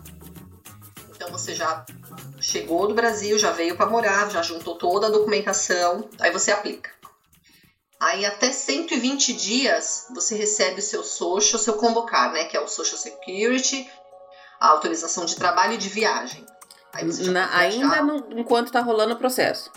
Então 1.14 1.30
você 1.32 1.54
já 1.54 1.86
chegou 2.40 2.86
do 2.86 2.94
Brasil, 2.94 3.38
já 3.38 3.50
veio 3.50 3.76
para 3.76 3.86
morar, 3.86 4.30
já 4.30 4.42
juntou 4.42 4.76
toda 4.76 5.06
a 5.06 5.10
documentação, 5.10 6.08
aí 6.20 6.30
você 6.30 6.52
aplica. 6.52 6.90
Aí 7.98 8.24
até 8.24 8.52
120 8.52 9.32
dias 9.32 10.06
você 10.14 10.36
recebe 10.36 10.80
o 10.80 10.82
seu 10.82 11.02
social, 11.02 11.58
seu 11.58 11.74
convocar, 11.74 12.30
né? 12.30 12.44
Que 12.44 12.56
é 12.56 12.60
o 12.60 12.68
Social 12.68 12.98
Security, 12.98 13.90
a 14.60 14.68
autorização 14.68 15.24
de 15.24 15.34
trabalho 15.34 15.74
e 15.74 15.78
de 15.78 15.88
viagem. 15.88 16.46
Na, 17.30 17.56
ainda 17.56 18.02
no, 18.02 18.24
enquanto 18.38 18.66
está 18.66 18.80
rolando 18.80 19.14
o 19.14 19.18
processo. 19.18 19.70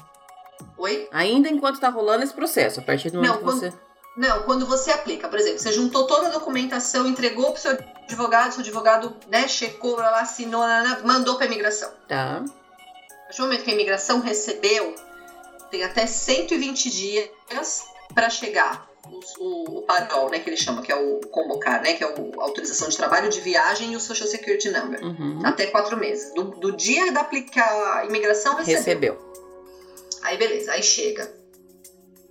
Oi? 0.78 1.08
Ainda 1.12 1.50
enquanto 1.50 1.76
está 1.76 1.90
rolando 1.90 2.24
esse 2.24 2.34
processo, 2.34 2.80
a 2.80 2.84
partir 2.84 3.10
do 3.10 3.18
momento 3.18 3.32
não, 3.32 3.38
que 3.38 3.44
você. 3.44 3.74
Não, 4.18 4.44
quando 4.44 4.66
você 4.66 4.92
aplica, 4.92 5.28
por 5.28 5.40
exemplo, 5.40 5.60
você 5.60 5.72
juntou 5.72 6.06
toda 6.08 6.28
a 6.28 6.32
documentação, 6.32 7.08
entregou 7.08 7.52
para 7.52 7.56
o 7.56 7.58
seu 7.58 7.72
advogado, 7.72 8.52
seu 8.52 8.62
advogado 8.62 9.16
né, 9.30 9.48
checou, 9.48 9.96
lá, 9.96 10.20
assinou, 10.20 10.64
mandou 11.04 11.36
para 11.36 11.46
a 11.46 11.48
imigração. 11.48 11.92
Tá. 12.08 12.38
A 12.38 13.24
partir 13.26 13.38
do 13.38 13.44
momento 13.44 13.64
que 13.64 13.72
a 13.72 13.74
imigração 13.74 14.20
recebeu, 14.20 14.96
tem 15.70 15.84
até 15.84 16.06
120 16.06 16.90
dias 16.90 17.84
para 18.14 18.30
chegar 18.30 18.91
o, 19.40 19.80
o 19.80 19.82
parol, 19.84 20.30
né, 20.30 20.40
que 20.40 20.50
ele 20.50 20.58
chama, 20.58 20.82
que 20.82 20.92
é 20.92 20.96
o 20.96 21.20
convocar, 21.28 21.82
né, 21.82 21.94
que 21.94 22.04
é 22.04 22.08
a 22.08 22.44
autorização 22.44 22.90
de 22.90 22.98
trabalho 22.98 23.30
de 23.30 23.42
viagem 23.42 23.94
e 23.94 23.96
o 23.96 24.00
Social 24.00 24.28
Security 24.28 24.70
Number. 24.70 25.04
Uhum. 25.04 25.42
Até 25.44 25.68
quatro 25.68 25.98
meses. 25.98 26.34
Do, 26.34 26.44
do 26.44 26.72
dia 26.72 27.12
da 27.12 27.22
aplicar 27.22 27.98
a 27.98 28.06
imigração, 28.06 28.56
recebeu. 28.56 28.78
recebeu. 28.78 29.32
Aí 30.24 30.38
beleza, 30.38 30.72
aí 30.72 30.84
chega. 30.84 31.34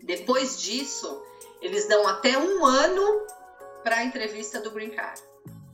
Depois 0.02 0.60
disso, 0.60 1.22
eles 1.60 1.86
dão 1.88 2.06
até 2.06 2.38
um 2.38 2.64
ano 2.64 3.26
para 3.82 3.96
a 3.96 4.04
entrevista 4.04 4.60
do 4.60 4.70
Green 4.70 4.90
Card. 4.90 5.20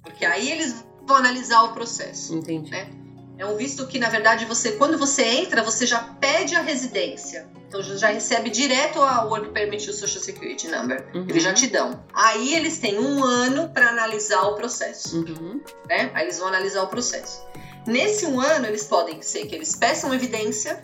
Porque 0.03 0.25
aí 0.25 0.51
eles 0.51 0.85
vão 1.03 1.17
analisar 1.17 1.63
o 1.65 1.73
processo. 1.73 2.35
Entendi. 2.35 2.71
Né? 2.71 3.06
É 3.39 3.45
um 3.45 3.57
visto 3.57 3.87
que, 3.87 3.99
na 3.99 4.09
verdade, 4.09 4.45
você, 4.47 4.73
quando 4.73 4.99
você 4.99 5.23
entra, 5.23 5.63
você 5.63 5.87
já 5.87 6.01
pede 6.21 6.55
a 6.55 6.63
residência. 6.63 7.49
Então 7.69 7.83
já 7.83 8.09
recebe 8.09 8.49
direto 8.49 9.03
a 9.03 9.25
Work 9.25 9.51
Permit 9.51 9.87
e 9.87 9.91
o 9.91 9.93
Social 9.93 10.23
Security 10.23 10.69
Number. 10.69 11.07
Uhum. 11.15 11.27
Eles 11.29 11.43
já 11.43 11.53
te 11.53 11.67
dão. 11.67 12.03
Aí 12.15 12.55
eles 12.55 12.79
têm 12.79 12.99
um 12.99 13.23
ano 13.23 13.69
para 13.69 13.89
analisar 13.89 14.43
o 14.43 14.55
processo. 14.55 15.19
Uhum. 15.19 15.61
Né? 15.89 16.11
Aí 16.15 16.25
eles 16.25 16.39
vão 16.39 16.49
analisar 16.49 16.83
o 16.83 16.87
processo. 16.87 17.45
Nesse 17.87 18.27
um 18.27 18.41
ano, 18.41 18.67
eles 18.67 18.85
podem 18.85 19.21
ser 19.21 19.47
que 19.47 19.55
eles 19.55 19.77
peçam 19.77 20.15
evidência 20.15 20.83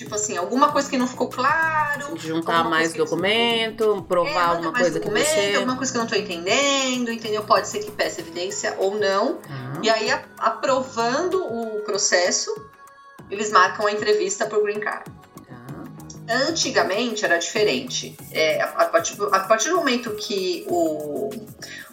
Tipo 0.00 0.14
assim, 0.14 0.34
alguma 0.34 0.72
coisa 0.72 0.88
que 0.88 0.96
não 0.96 1.06
ficou 1.06 1.28
claro. 1.28 2.16
Juntar 2.16 2.64
mais 2.64 2.94
documento, 2.94 4.02
provar 4.08 4.30
é, 4.30 4.44
alguma 4.46 4.72
coisa 4.72 4.98
que 4.98 5.10
você. 5.10 5.56
Alguma 5.56 5.76
coisa 5.76 5.92
que 5.92 5.98
eu 5.98 6.00
não 6.00 6.08
tô 6.08 6.16
entendendo, 6.16 7.12
entendeu? 7.12 7.42
Pode 7.42 7.68
ser 7.68 7.80
que 7.80 7.90
peça 7.90 8.22
evidência 8.22 8.74
ou 8.78 8.98
não. 8.98 9.32
Uhum. 9.32 9.82
E 9.82 9.90
aí, 9.90 10.10
aprovando 10.38 11.44
o 11.44 11.82
processo, 11.82 12.50
eles 13.30 13.50
marcam 13.50 13.86
a 13.86 13.92
entrevista 13.92 14.46
por 14.46 14.62
Green 14.62 14.80
Card. 14.80 15.04
Tá. 15.46 16.34
Antigamente 16.48 17.22
era 17.22 17.36
diferente. 17.36 18.16
É, 18.30 18.62
a, 18.62 18.86
partir, 18.86 19.18
a, 19.30 19.40
partir, 19.40 19.68
do 19.68 19.76
momento 19.76 20.12
que 20.12 20.64
o, 20.66 21.28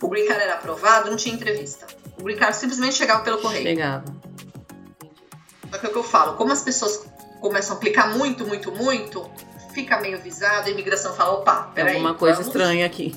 o 0.02 0.08
Green 0.08 0.26
Card 0.28 0.44
era 0.44 0.54
aprovado, 0.54 1.10
não 1.10 1.18
tinha 1.18 1.36
entrevista. 1.36 1.86
O 2.18 2.24
Green 2.24 2.38
Card 2.38 2.56
simplesmente 2.56 2.96
chegava 2.96 3.22
pelo 3.22 3.40
correio. 3.40 3.64
Chegava. 3.64 4.06
Só 5.70 5.78
que 5.78 5.86
é 5.86 5.90
o 5.90 5.92
que 5.92 6.00
eu 6.00 6.04
falo, 6.04 6.38
como 6.38 6.54
as 6.54 6.62
pessoas 6.62 7.06
começam 7.40 7.76
a 7.76 7.78
aplicar 7.78 8.18
muito, 8.18 8.46
muito, 8.46 8.72
muito, 8.72 9.30
fica 9.74 10.00
meio 10.00 10.20
visado, 10.20 10.68
a 10.68 10.72
imigração 10.72 11.14
fala, 11.14 11.34
opa, 11.34 11.72
peraí. 11.74 11.94
Tem 11.94 12.02
alguma 12.02 12.18
coisa 12.18 12.38
vamos... 12.38 12.48
estranha 12.48 12.86
aqui. 12.86 13.16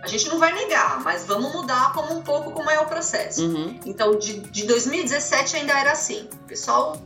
A 0.00 0.06
gente 0.06 0.28
não 0.28 0.38
vai 0.38 0.52
negar, 0.52 1.02
mas 1.02 1.26
vamos 1.26 1.52
mudar 1.52 1.92
como 1.92 2.16
um 2.16 2.22
pouco 2.22 2.52
como 2.52 2.70
é 2.70 2.78
o 2.78 2.86
processo. 2.86 3.44
Uhum. 3.44 3.80
Então, 3.84 4.16
de, 4.16 4.38
de 4.38 4.64
2017 4.64 5.56
ainda 5.56 5.78
era 5.78 5.90
assim. 5.90 6.28
O 6.32 6.46
pessoal 6.46 6.96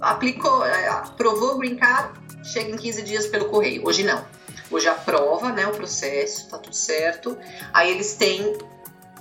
aplicou, 0.00 0.64
é, 0.64 0.88
aprovou 0.88 1.54
o 1.54 1.58
Green 1.58 1.76
Card, 1.76 2.12
chega 2.44 2.70
em 2.70 2.76
15 2.76 3.02
dias 3.02 3.26
pelo 3.26 3.46
correio. 3.46 3.82
Hoje 3.86 4.04
não. 4.04 4.24
Hoje 4.70 4.86
aprova 4.86 5.50
né, 5.50 5.66
o 5.66 5.72
processo, 5.72 6.48
tá 6.48 6.58
tudo 6.58 6.76
certo. 6.76 7.38
Aí 7.72 7.90
eles 7.90 8.14
têm. 8.14 8.56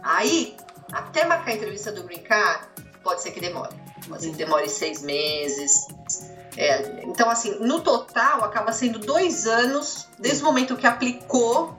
Aí, 0.03 0.55
até 0.91 1.25
marcar 1.25 1.51
a 1.51 1.55
entrevista 1.55 1.91
do 1.91 2.03
Green 2.03 2.23
Card, 2.23 2.67
pode 3.01 3.21
ser 3.21 3.31
que 3.31 3.39
demore. 3.39 3.73
Pode 4.09 4.23
ser 4.23 4.31
que 4.31 4.37
demore 4.37 4.69
seis 4.69 5.01
meses, 5.01 5.87
é, 6.57 7.03
então, 7.03 7.29
assim, 7.29 7.59
no 7.59 7.81
total, 7.81 8.43
acaba 8.43 8.71
sendo 8.71 8.99
dois 8.99 9.47
anos 9.47 10.07
desde 10.19 10.43
o 10.43 10.45
momento 10.45 10.75
que 10.75 10.85
aplicou 10.85 11.77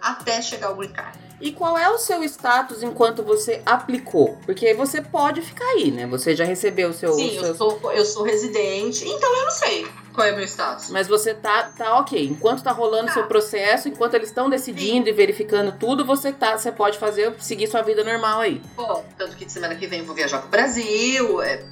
até 0.00 0.42
chegar 0.42 0.68
ao 0.68 0.76
green 0.76 0.92
card. 0.92 1.18
E 1.40 1.52
qual 1.52 1.76
é 1.76 1.88
o 1.90 1.98
seu 1.98 2.22
status 2.24 2.82
enquanto 2.82 3.22
você 3.22 3.60
aplicou? 3.66 4.38
Porque 4.46 4.72
você 4.72 5.02
pode 5.02 5.42
ficar 5.42 5.64
aí, 5.64 5.90
né? 5.90 6.06
Você 6.06 6.34
já 6.34 6.44
recebeu 6.44 6.90
o 6.90 6.92
seu. 6.92 7.12
Sim, 7.12 7.30
seu... 7.32 7.44
Eu, 7.44 7.54
sou, 7.54 7.92
eu 7.92 8.04
sou 8.04 8.22
residente, 8.22 9.06
então 9.06 9.36
eu 9.36 9.44
não 9.44 9.50
sei 9.50 9.86
qual 10.14 10.26
é 10.26 10.32
o 10.32 10.36
meu 10.36 10.44
status. 10.44 10.90
Mas 10.90 11.08
você 11.08 11.34
tá, 11.34 11.64
tá 11.76 11.98
ok. 11.98 12.24
Enquanto 12.24 12.62
tá 12.62 12.70
rolando 12.70 13.08
tá. 13.08 13.14
seu 13.14 13.26
processo, 13.26 13.88
enquanto 13.88 14.14
eles 14.14 14.28
estão 14.28 14.48
decidindo 14.48 15.06
Sim. 15.06 15.10
e 15.10 15.12
verificando 15.12 15.72
tudo, 15.78 16.04
você 16.04 16.32
tá, 16.32 16.56
você 16.56 16.70
pode 16.70 16.98
fazer, 16.98 17.34
seguir 17.40 17.66
sua 17.66 17.82
vida 17.82 18.04
normal 18.04 18.40
aí. 18.40 18.62
Bom, 18.76 19.04
tanto 19.18 19.36
que 19.36 19.50
semana 19.50 19.74
que 19.74 19.86
vem 19.86 20.00
eu 20.00 20.06
vou 20.06 20.14
viajar 20.14 20.38
pro 20.38 20.48
Brasil. 20.48 21.42
É, 21.42 21.64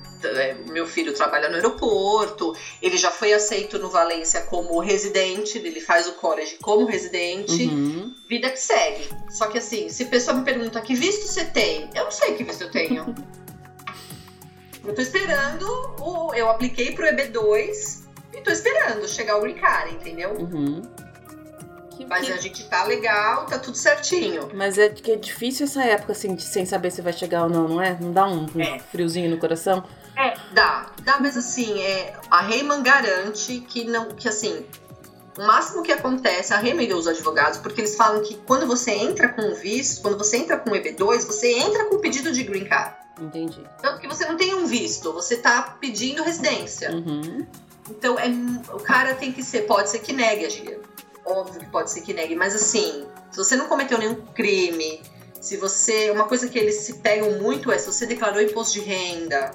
meu 0.71 0.87
filho 0.87 1.13
trabalha 1.13 1.49
no 1.49 1.57
aeroporto, 1.57 2.55
ele 2.81 2.97
já 2.97 3.11
foi 3.11 3.33
aceito 3.33 3.79
no 3.79 3.89
Valência 3.89 4.43
como 4.43 4.79
residente, 4.81 5.59
ele 5.59 5.81
faz 5.81 6.07
o 6.09 6.13
college 6.13 6.59
como 6.61 6.87
residente. 6.87 7.65
Uhum. 7.65 8.15
Vida 8.29 8.51
que 8.51 8.59
segue. 8.59 9.09
Só 9.31 9.47
que 9.47 9.59
assim, 9.59 9.89
se 9.89 10.05
a 10.05 10.07
pessoa 10.07 10.37
me 10.37 10.45
pergunta 10.45 10.81
que 10.81 10.95
visto 10.95 11.27
você 11.27 11.45
tem, 11.45 11.89
eu 11.95 12.05
não 12.05 12.11
sei 12.11 12.35
que 12.35 12.45
visto 12.45 12.63
eu 12.63 12.71
tenho. 12.71 13.15
eu 14.85 14.95
tô 14.95 15.01
esperando, 15.01 15.67
o, 16.01 16.35
eu 16.35 16.49
apliquei 16.49 16.93
pro 16.93 17.07
EB2 17.07 18.03
e 18.35 18.41
tô 18.41 18.51
esperando 18.51 19.07
chegar 19.09 19.37
o 19.37 19.41
green 19.43 19.55
card, 19.55 19.95
entendeu? 19.95 20.33
Uhum. 20.33 20.83
Mas 22.09 22.31
a 22.31 22.37
gente 22.37 22.65
tá 22.69 22.85
legal, 22.85 23.47
tá 23.47 23.59
tudo 23.59 23.77
certinho. 23.77 24.51
Mas 24.55 24.79
é 24.79 24.89
que 24.89 25.13
é 25.13 25.17
difícil 25.17 25.65
essa 25.65 25.85
época, 25.85 26.13
assim, 26.13 26.35
de, 26.35 26.43
sem 26.43 26.67
saber 26.67 26.91
se 26.91 27.01
vai 27.01 27.13
chegar 27.13 27.45
ou 27.45 27.49
não, 27.49 27.69
não 27.69 27.83
é? 27.83 27.97
Não 28.01 28.13
dá 28.13 28.27
um, 28.27 28.47
um 28.55 28.61
é. 28.61 28.79
friozinho 28.79 29.31
no 29.31 29.39
coração? 29.39 29.85
É, 30.17 30.35
dá. 30.53 30.91
Dá, 31.03 31.19
mas 31.21 31.37
assim, 31.37 31.81
é, 31.81 32.15
a 32.31 32.41
Rayman 32.41 32.83
garante 32.83 33.61
que 33.61 33.85
não, 33.85 34.09
que 34.11 34.29
assim, 34.29 34.65
o 35.39 35.43
máximo 35.43 35.83
que 35.83 35.93
acontece, 35.93 36.53
a 36.53 36.59
Rayman 36.59 36.89
e 36.89 36.95
os 36.95 37.07
advogados, 37.07 37.59
porque 37.59 37.81
eles 37.81 37.97
falam 37.97 38.23
que 38.23 38.37
quando 38.47 38.67
você 38.67 38.93
entra 38.93 39.29
com 39.29 39.43
o 39.43 39.55
visto, 39.55 40.03
quando 40.03 40.19
você 40.19 40.37
entra 40.37 40.59
com 40.59 40.71
o 40.71 40.75
EB2, 40.75 41.27
você 41.27 41.53
entra 41.53 41.87
com 41.87 41.97
o 41.97 41.99
pedido 41.99 42.33
de 42.33 42.43
green 42.43 42.65
card. 42.65 42.95
Entendi. 43.21 43.63
Tanto 43.81 44.01
que 44.01 44.09
você 44.09 44.27
não 44.27 44.37
tem 44.37 44.55
um 44.55 44.67
visto, 44.67 45.13
você 45.13 45.37
tá 45.37 45.77
pedindo 45.81 46.23
residência. 46.23 46.93
Uhum. 46.93 47.47
Então, 47.91 48.19
é, 48.19 48.29
o 48.73 48.81
cara 48.81 49.15
tem 49.15 49.33
que 49.33 49.43
ser, 49.43 49.63
pode 49.63 49.91
ser 49.91 50.01
que 50.01 50.13
negue, 50.13 50.49
Gia. 50.51 50.81
Óbvio 51.25 51.61
que 51.61 51.67
pode 51.67 51.91
ser 51.91 52.01
que 52.01 52.13
negue, 52.13 52.35
mas 52.35 52.55
assim, 52.55 53.07
se 53.31 53.37
você 53.37 53.55
não 53.55 53.69
cometeu 53.69 53.97
nenhum 53.97 54.17
crime, 54.35 55.01
se 55.41 55.57
você. 55.57 56.11
Uma 56.11 56.25
coisa 56.25 56.49
que 56.49 56.59
eles 56.59 56.77
se 56.77 56.95
pegam 56.99 57.41
muito 57.41 57.71
é 57.71 57.79
se 57.79 57.87
você 57.87 58.07
declarou 58.07 58.41
imposto 58.41 58.75
de 58.75 58.81
renda, 58.81 59.53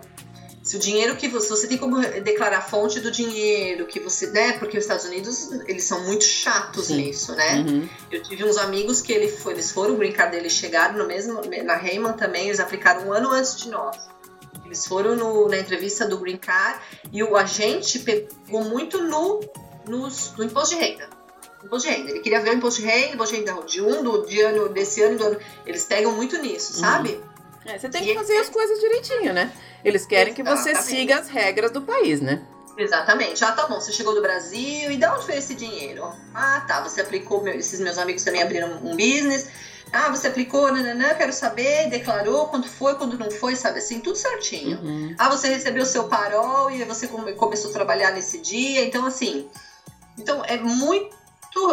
se 0.68 0.76
o 0.76 0.80
dinheiro 0.80 1.16
que 1.16 1.30
você, 1.30 1.48
você 1.48 1.66
tem 1.66 1.78
como 1.78 2.02
declarar 2.02 2.58
a 2.58 2.62
fonte 2.62 3.00
do 3.00 3.10
dinheiro 3.10 3.86
que 3.86 4.02
você, 4.02 4.28
né? 4.32 4.52
Porque 4.60 4.78
os 4.78 4.84
Estados 4.84 5.06
Unidos, 5.06 5.50
eles 5.66 5.86
são 5.86 6.04
muito 6.04 6.26
chatos 6.26 6.88
Sim. 6.88 6.98
nisso, 6.98 7.34
né? 7.36 7.60
Uhum. 7.66 7.90
Eu 8.12 8.22
tive 8.22 8.44
uns 8.44 8.58
amigos 8.58 9.00
que 9.00 9.14
ele 9.14 9.30
foi, 9.30 9.54
eles 9.54 9.72
foram, 9.72 9.94
o 9.94 9.98
green 9.98 10.12
card 10.12 10.36
deles 10.36 10.52
chegaram 10.52 10.98
no 10.98 11.08
mesmo, 11.08 11.40
na 11.64 11.78
Rayman 11.78 12.12
também, 12.12 12.48
eles 12.48 12.60
aplicaram 12.60 13.08
um 13.08 13.14
ano 13.14 13.32
antes 13.32 13.56
de 13.56 13.70
nós. 13.70 14.10
Eles 14.66 14.86
foram 14.86 15.16
no, 15.16 15.48
na 15.48 15.58
entrevista 15.58 16.06
do 16.06 16.18
Green 16.18 16.36
Card 16.36 16.82
e 17.14 17.24
o 17.24 17.38
agente 17.38 18.00
pegou 18.00 18.66
muito 18.66 19.02
no, 19.02 19.40
no, 19.88 20.10
no 20.38 20.44
imposto 20.44 20.76
de 20.76 20.82
renda. 20.82 21.10
Imposto 21.64 21.88
de 21.88 21.96
renda. 21.96 22.12
Ele 22.12 22.20
queria 22.20 22.42
ver 22.42 22.50
o 22.50 22.54
imposto 22.56 22.82
de 22.82 22.88
renda, 22.88 23.14
imposto 23.14 23.34
de 23.34 23.40
renda 23.40 23.66
de 23.66 23.82
um, 23.82 24.04
do, 24.04 24.26
de 24.26 24.42
ano, 24.42 24.68
desse 24.68 25.02
ano, 25.02 25.18
do 25.18 25.24
ano. 25.24 25.40
Eles 25.66 25.86
pegam 25.86 26.12
muito 26.12 26.38
nisso, 26.42 26.74
uhum. 26.74 26.80
sabe? 26.82 27.22
É, 27.68 27.78
você 27.78 27.90
tem 27.90 28.04
que 28.04 28.16
fazer 28.16 28.38
as 28.38 28.50
coisas 28.50 28.80
direitinho, 28.80 29.34
né? 29.34 29.52
Eles 29.84 30.06
querem 30.06 30.34
que 30.34 30.42
você 30.42 30.74
siga 30.76 31.20
as 31.20 31.28
regras 31.28 31.72
do 31.72 31.82
país, 31.82 32.22
né? 32.22 32.42
Exatamente. 32.78 33.44
Ah, 33.44 33.52
tá 33.52 33.68
bom, 33.68 33.82
você 33.82 33.92
chegou 33.92 34.14
do 34.16 34.22
Brasil 34.22 34.92
e 34.92 34.98
de 34.98 35.06
onde 35.06 35.26
foi 35.26 35.38
esse 35.38 35.54
dinheiro? 35.56 36.10
Ah, 36.34 36.64
tá, 36.68 36.82
você 36.82 37.02
aplicou, 37.02 37.44
meu, 37.44 37.54
esses 37.54 37.80
meus 37.80 37.98
amigos 37.98 38.24
também 38.24 38.42
abriram 38.42 38.80
um 38.84 38.96
business, 38.96 39.50
ah, 39.92 40.10
você 40.10 40.28
aplicou, 40.28 40.72
nananã, 40.72 41.14
quero 41.16 41.34
saber, 41.34 41.90
declarou, 41.90 42.48
quando 42.48 42.68
foi, 42.68 42.96
quando 42.96 43.18
não 43.18 43.32
foi, 43.32 43.56
sabe 43.56 43.80
assim, 43.80 44.00
tudo 44.00 44.18
certinho. 44.18 44.80
Uhum. 44.80 45.16
Ah, 45.18 45.30
você 45.30 45.48
recebeu 45.48 45.86
seu 45.86 46.06
parol 46.06 46.70
e 46.70 46.84
você 46.84 47.08
come, 47.08 47.34
começou 47.34 47.72
a 47.72 47.74
trabalhar 47.74 48.12
nesse 48.12 48.40
dia, 48.40 48.86
então 48.86 49.06
assim. 49.06 49.50
Então 50.18 50.44
é 50.46 50.58
muito, 50.58 51.16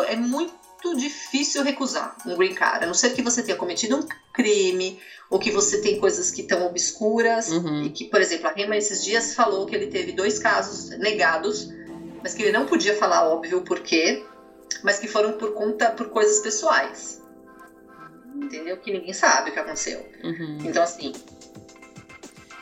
é 0.06 0.16
muito 0.16 0.54
difícil 0.92 1.62
recusar 1.62 2.16
um 2.26 2.36
green 2.36 2.54
card, 2.54 2.84
a 2.84 2.86
não 2.86 2.94
ser 2.94 3.14
que 3.14 3.22
você 3.22 3.42
tenha 3.42 3.56
cometido 3.56 3.96
um 3.96 4.06
crime 4.32 5.00
ou 5.30 5.38
que 5.38 5.50
você 5.50 5.80
tem 5.80 5.98
coisas 5.98 6.30
que 6.30 6.42
estão 6.42 6.66
obscuras 6.66 7.48
uhum. 7.48 7.84
e 7.84 7.90
que, 7.90 8.04
por 8.04 8.20
exemplo, 8.20 8.48
a 8.48 8.52
Rema 8.52 8.76
esses 8.76 9.02
dias 9.02 9.34
falou 9.34 9.64
que 9.64 9.74
ele 9.74 9.86
teve 9.86 10.12
dois 10.12 10.38
casos 10.38 10.90
negados, 10.98 11.72
mas 12.22 12.34
que 12.34 12.42
ele 12.42 12.52
não 12.52 12.66
podia 12.66 12.94
falar 12.96 13.28
óbvio 13.28 13.58
o 13.58 13.62
porquê, 13.62 14.24
mas 14.82 14.98
que 14.98 15.08
foram 15.08 15.32
por 15.32 15.54
conta 15.54 15.90
por 15.90 16.10
coisas 16.10 16.40
pessoais. 16.40 17.22
entendeu? 18.34 18.76
Que 18.76 18.92
ninguém 18.92 19.12
sabe 19.12 19.50
o 19.50 19.52
que 19.52 19.58
aconteceu. 19.58 20.06
Uhum. 20.22 20.58
Então, 20.64 20.82
assim. 20.82 21.12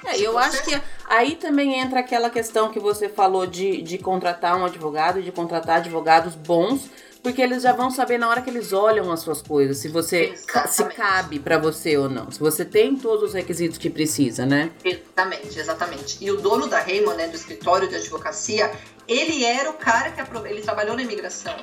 É, 0.05 0.19
eu 0.19 0.33
você... 0.33 0.39
acho 0.39 0.65
que 0.65 0.83
aí 1.09 1.37
também 1.37 1.79
entra 1.79 2.01
aquela 2.01 2.29
questão 2.29 2.71
que 2.71 2.81
você 2.81 3.09
falou 3.09 3.47
de, 3.47 3.83
de 3.83 3.99
contratar 3.99 4.57
um 4.57 4.65
advogado, 4.65 5.23
de 5.23 5.31
contratar 5.31 5.77
advogados 5.79 6.35
bons, 6.35 6.91
porque 7.23 7.41
eles 7.41 7.63
já 7.63 7.73
vão 7.73 7.91
saber 7.91 8.19
na 8.19 8.29
hora 8.29 8.43
que 8.43 8.51
eles 8.51 8.73
olham 8.73 9.11
as 9.13 9.21
suas 9.21 9.41
coisas, 9.41 9.79
se 9.79 9.89
você 9.89 10.33
exatamente. 10.33 10.73
se 10.73 10.85
cabe 10.85 11.39
para 11.39 11.57
você 11.57 11.97
ou 11.97 12.09
não, 12.09 12.31
se 12.31 12.41
você 12.41 12.65
tem 12.65 12.97
todos 12.97 13.31
os 13.31 13.35
requisitos 13.35 13.79
que 13.79 13.89
precisa, 13.89 14.45
né? 14.45 14.73
Exatamente, 14.85 15.59
exatamente. 15.59 16.19
E 16.21 16.31
o 16.31 16.37
dono 16.37 16.67
da 16.67 16.81
Raymond, 16.81 17.17
né, 17.17 17.29
do 17.29 17.37
escritório 17.37 17.89
de 17.89 17.95
advocacia, 17.95 18.73
ele 19.07 19.45
era 19.45 19.71
o 19.71 19.75
cara 19.75 20.11
que 20.11 20.21
ele 20.49 20.63
trabalhou 20.63 20.97
na 20.97 21.03
imigração. 21.03 21.55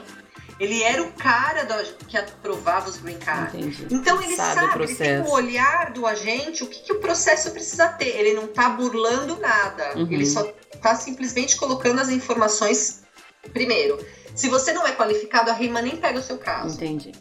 Ele 0.60 0.84
era 0.84 1.02
o 1.02 1.12
cara 1.14 1.64
do, 1.64 2.06
que 2.06 2.18
aprovava 2.18 2.90
os 2.90 2.98
green 2.98 3.18
cards. 3.18 3.56
Entendi. 3.56 3.88
Então 3.90 4.22
ele 4.22 4.36
sabe, 4.36 4.60
sabe 4.60 4.84
ele 4.84 4.96
tem 4.96 5.22
o 5.22 5.30
olhar 5.30 5.94
do 5.94 6.06
agente, 6.06 6.64
o 6.64 6.68
que, 6.68 6.82
que 6.82 6.92
o 6.92 7.00
processo 7.00 7.50
precisa 7.52 7.88
ter. 7.88 8.10
Ele 8.10 8.34
não 8.34 8.44
está 8.44 8.70
burlando 8.70 9.38
nada. 9.38 9.98
Uhum. 9.98 10.12
Ele 10.12 10.26
só 10.26 10.52
está 10.74 10.96
simplesmente 10.96 11.56
colocando 11.56 12.02
as 12.02 12.10
informações 12.10 13.04
primeiro. 13.54 13.98
Se 14.36 14.48
você 14.48 14.72
não 14.72 14.86
é 14.86 14.92
qualificado, 14.94 15.50
a 15.50 15.54
RIMA 15.54 15.82
nem 15.82 15.98
pega 15.98 16.20
o 16.20 16.24
seu 16.24 16.38
caso. 16.38 16.76
Entendi. 16.76 17.12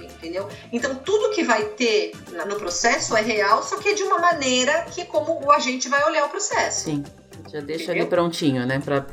Entendeu? 0.00 0.48
Então 0.72 0.94
tudo 0.96 1.30
que 1.30 1.44
vai 1.44 1.64
ter 1.66 2.12
no 2.48 2.56
processo 2.56 3.16
é 3.16 3.20
real, 3.20 3.62
só 3.62 3.76
que 3.76 3.90
é 3.90 3.94
de 3.94 4.02
uma 4.02 4.18
maneira 4.18 4.82
que 4.92 5.04
como 5.04 5.44
o 5.44 5.52
agente 5.52 5.88
vai 5.88 6.04
olhar 6.04 6.24
o 6.24 6.28
processo. 6.28 6.86
Sim. 6.86 7.04
Já 7.52 7.60
deixa 7.60 7.84
Entendeu? 7.84 8.02
ali 8.02 8.10
prontinho, 8.10 8.66
né? 8.66 8.80
Para 8.80 9.06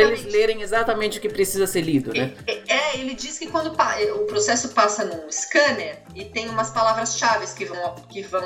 eles 0.00 0.24
lerem 0.24 0.60
exatamente 0.60 1.18
o 1.18 1.20
que 1.20 1.28
precisa 1.28 1.66
ser 1.66 1.82
lido, 1.82 2.12
né? 2.12 2.34
É, 2.46 2.52
é, 2.52 2.62
é 2.68 2.98
ele 2.98 3.14
diz 3.14 3.38
que 3.38 3.46
quando 3.46 3.68
o 3.68 4.26
processo 4.26 4.70
passa 4.70 5.04
num 5.04 5.30
scanner 5.30 6.02
e 6.14 6.24
tem 6.24 6.48
umas 6.48 6.70
palavras-chave 6.70 7.46
que 7.54 7.64
vão, 7.64 7.94
que 8.10 8.22
vão 8.22 8.44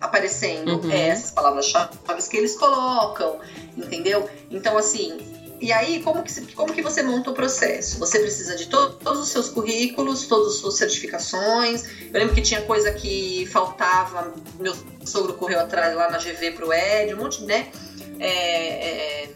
aparecendo, 0.00 0.80
uhum. 0.80 0.90
é 0.92 1.08
essas 1.08 1.30
palavras-chave 1.30 1.88
que 2.30 2.36
eles 2.36 2.56
colocam, 2.56 3.40
entendeu? 3.76 4.28
Então, 4.50 4.76
assim, 4.76 5.18
e 5.60 5.72
aí, 5.72 6.02
como 6.02 6.22
que, 6.22 6.52
como 6.54 6.72
que 6.72 6.82
você 6.82 7.02
monta 7.02 7.30
o 7.30 7.34
processo? 7.34 7.98
Você 7.98 8.18
precisa 8.18 8.56
de 8.56 8.66
to 8.66 8.90
todos 9.02 9.22
os 9.22 9.28
seus 9.28 9.48
currículos, 9.48 10.26
todas 10.26 10.54
as 10.54 10.60
suas 10.60 10.74
certificações. 10.74 11.84
Eu 12.12 12.20
lembro 12.20 12.34
que 12.34 12.42
tinha 12.42 12.62
coisa 12.62 12.92
que 12.92 13.46
faltava, 13.46 14.34
meu 14.58 14.74
sogro 15.04 15.34
correu 15.34 15.60
atrás 15.60 15.94
lá 15.94 16.10
na 16.10 16.18
GV 16.18 16.52
pro 16.52 16.72
Ed, 16.72 17.14
um 17.14 17.18
monte, 17.18 17.42
né? 17.44 17.70
é, 18.18 19.24
é, 19.24 19.30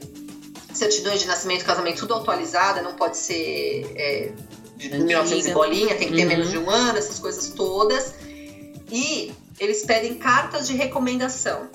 certidões 0.73 1.21
de 1.21 1.27
nascimento 1.27 1.63
e 1.63 1.65
casamento 1.65 1.99
tudo 1.99 2.15
atualizada, 2.15 2.83
não 2.83 2.95
pode 2.95 3.17
ser 3.17 3.93
é, 3.95 4.33
de 4.77 4.89
1900 4.91 5.47
e 5.47 5.53
bolinha, 5.53 5.95
tem 5.95 6.09
que 6.09 6.15
ter 6.15 6.23
uhum. 6.23 6.29
menos 6.29 6.51
de 6.51 6.59
um 6.59 6.69
ano, 6.69 6.99
essas 6.99 7.19
coisas 7.19 7.51
todas. 7.51 8.15
E 8.91 9.33
eles 9.59 9.85
pedem 9.85 10.15
cartas 10.15 10.67
de 10.67 10.75
recomendação. 10.75 11.69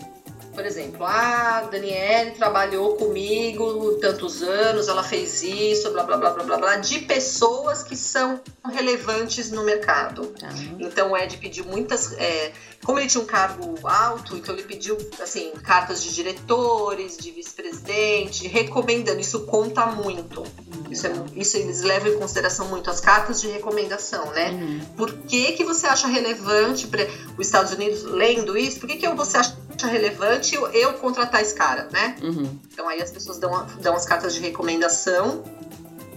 Por 0.58 0.66
exemplo, 0.66 1.06
a 1.06 1.60
ah, 1.60 1.62
Daniele 1.70 2.32
trabalhou 2.32 2.96
comigo 2.96 3.94
tantos 4.02 4.42
anos, 4.42 4.88
ela 4.88 5.04
fez 5.04 5.44
isso, 5.44 5.92
blá 5.92 6.02
blá 6.02 6.18
blá 6.18 6.32
blá 6.32 6.44
blá, 6.46 6.58
blá 6.58 6.76
de 6.78 7.02
pessoas 7.02 7.84
que 7.84 7.96
são 7.96 8.42
relevantes 8.68 9.52
no 9.52 9.64
mercado. 9.64 10.24
Uhum. 10.24 10.78
Então 10.80 11.12
o 11.12 11.18
Ed 11.18 11.38
pediu 11.38 11.64
muitas. 11.66 12.12
É, 12.14 12.52
como 12.84 12.98
ele 12.98 13.08
tinha 13.08 13.24
um 13.24 13.28
cargo 13.28 13.76
alto, 13.88 14.36
então 14.36 14.56
ele 14.56 14.64
pediu 14.64 14.98
assim, 15.22 15.52
cartas 15.64 16.02
de 16.02 16.12
diretores, 16.12 17.18
de 17.18 17.30
vice-presidente, 17.30 18.48
recomendando. 18.48 19.20
Isso 19.20 19.42
conta 19.42 19.86
muito. 19.86 20.44
Isso, 20.90 21.06
é, 21.06 21.12
isso, 21.36 21.58
eles 21.58 21.82
levam 21.82 22.14
em 22.14 22.18
consideração 22.18 22.68
muito 22.68 22.90
as 22.90 23.00
cartas 23.00 23.40
de 23.42 23.48
recomendação, 23.48 24.32
né? 24.32 24.50
Uhum. 24.50 24.80
Por 24.96 25.14
que, 25.20 25.52
que 25.52 25.64
você 25.64 25.86
acha 25.86 26.08
relevante 26.08 26.88
para 26.88 27.06
os 27.38 27.46
Estados 27.46 27.74
Unidos 27.74 28.04
lendo 28.04 28.58
isso? 28.58 28.80
Por 28.80 28.90
que, 28.90 28.96
que 28.96 29.08
você 29.10 29.38
acha 29.38 29.56
relevante 29.86 30.47
eu, 30.56 30.68
eu 30.68 30.94
contratar 30.94 31.42
esse 31.42 31.54
cara, 31.54 31.88
né? 31.92 32.16
Uhum. 32.22 32.60
Então 32.72 32.88
aí 32.88 33.02
as 33.02 33.12
pessoas 33.12 33.38
dão, 33.38 33.66
dão 33.82 33.96
as 33.96 34.06
cartas 34.06 34.34
de 34.34 34.40
recomendação. 34.40 35.44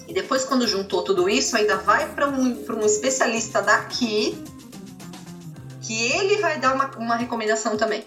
E 0.09 0.13
depois, 0.13 0.45
quando 0.45 0.67
juntou 0.67 1.03
tudo 1.03 1.29
isso, 1.29 1.57
ainda 1.57 1.77
vai 1.77 2.13
para 2.13 2.29
um, 2.29 2.67
um 2.69 2.85
especialista 2.85 3.63
daqui, 3.63 4.43
que 5.83 6.13
ele 6.13 6.37
vai 6.39 6.59
dar 6.59 6.75
uma, 6.75 6.91
uma 6.97 7.17
recomendação 7.17 7.77
também. 7.77 8.05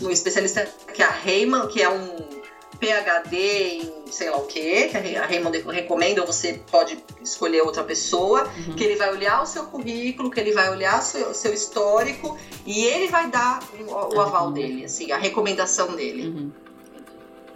Um 0.00 0.10
especialista 0.10 0.68
que 0.94 1.02
é 1.02 1.06
a 1.06 1.26
Heyman, 1.26 1.66
que 1.66 1.82
é 1.82 1.88
um 1.88 2.35
PhD 2.78 3.36
em 3.36 3.96
sei 4.10 4.30
lá 4.30 4.36
o 4.36 4.46
que, 4.46 4.88
que 4.88 4.96
a 5.16 5.26
Raymond 5.26 5.58
recomenda, 5.70 6.20
ou 6.20 6.26
você 6.26 6.60
pode 6.70 7.02
escolher 7.22 7.62
outra 7.62 7.82
pessoa, 7.82 8.44
uhum. 8.44 8.74
que 8.74 8.84
ele 8.84 8.96
vai 8.96 9.10
olhar 9.10 9.42
o 9.42 9.46
seu 9.46 9.66
currículo, 9.66 10.30
que 10.30 10.40
ele 10.40 10.52
vai 10.52 10.70
olhar 10.70 11.00
o 11.00 11.02
seu, 11.02 11.34
seu 11.34 11.52
histórico 11.52 12.38
e 12.64 12.84
ele 12.84 13.08
vai 13.08 13.30
dar 13.30 13.62
o, 13.80 14.14
o 14.14 14.20
aval 14.20 14.46
uhum. 14.46 14.52
dele, 14.52 14.84
assim, 14.84 15.10
a 15.12 15.16
recomendação 15.16 15.94
dele. 15.94 16.28
Uhum. 16.28 16.52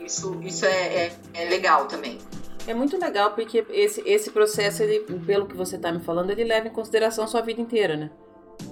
Isso, 0.01 0.41
isso 0.43 0.67
é, 0.67 0.71
é, 0.71 1.17
é, 1.35 1.45
legal 1.49 1.87
também. 1.87 2.19
É 2.67 2.75
muito 2.75 2.99
legal 2.99 3.33
porque 3.33 3.65
esse, 3.71 4.03
esse 4.05 4.31
processo, 4.31 4.83
ele, 4.83 5.01
pelo 5.25 5.47
que 5.47 5.57
você 5.57 5.77
está 5.77 5.93
me 5.93 6.01
falando, 6.01 6.31
ele 6.31 6.45
leva 6.45 6.69
em 6.69 6.73
consideração 6.73 7.25
a 7.25 7.27
sua 7.27 7.41
vida 7.41 7.61
inteira, 7.61 7.97
né? 7.97 8.11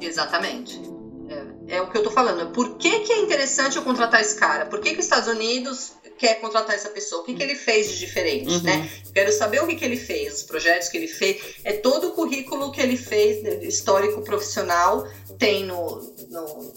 Exatamente. 0.01 0.81
É, 1.29 1.77
é, 1.77 1.83
o 1.83 1.91
que 1.91 1.99
eu 1.99 2.03
tô 2.03 2.11
falando. 2.11 2.51
Por 2.53 2.77
que, 2.77 3.01
que 3.01 3.13
é 3.13 3.21
interessante 3.21 3.77
eu 3.77 3.83
contratar 3.83 4.21
esse 4.21 4.39
cara? 4.39 4.67
Por 4.67 4.81
que, 4.81 4.91
que 4.95 4.99
os 4.99 5.05
Estados 5.05 5.29
Unidos 5.29 5.93
quer 6.19 6.41
contratar 6.41 6.75
essa 6.75 6.91
pessoa? 6.91 7.23
O 7.23 7.25
que, 7.25 7.35
que 7.35 7.43
ele 7.43 7.55
fez 7.55 7.91
de 7.91 7.99
diferente, 7.99 8.51
uhum. 8.51 8.63
né? 8.63 8.91
Quero 9.15 9.33
saber 9.33 9.63
o 9.63 9.67
que, 9.67 9.77
que 9.77 9.85
ele 9.85 9.97
fez, 9.97 10.35
os 10.35 10.43
projetos 10.43 10.89
que 10.89 10.97
ele 10.97 11.09
fez. 11.09 11.41
É 11.65 11.73
todo 11.73 12.09
o 12.09 12.13
currículo 12.13 12.73
que 12.73 12.81
ele 12.81 12.97
fez, 12.97 13.43
né, 13.43 13.55
histórico 13.63 14.23
profissional, 14.23 15.09
tem 15.39 15.65
no, 15.65 16.03
no, 16.29 16.75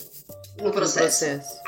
no 0.61 0.71
processo. 0.71 1.25
No 1.25 1.39
processo. 1.39 1.61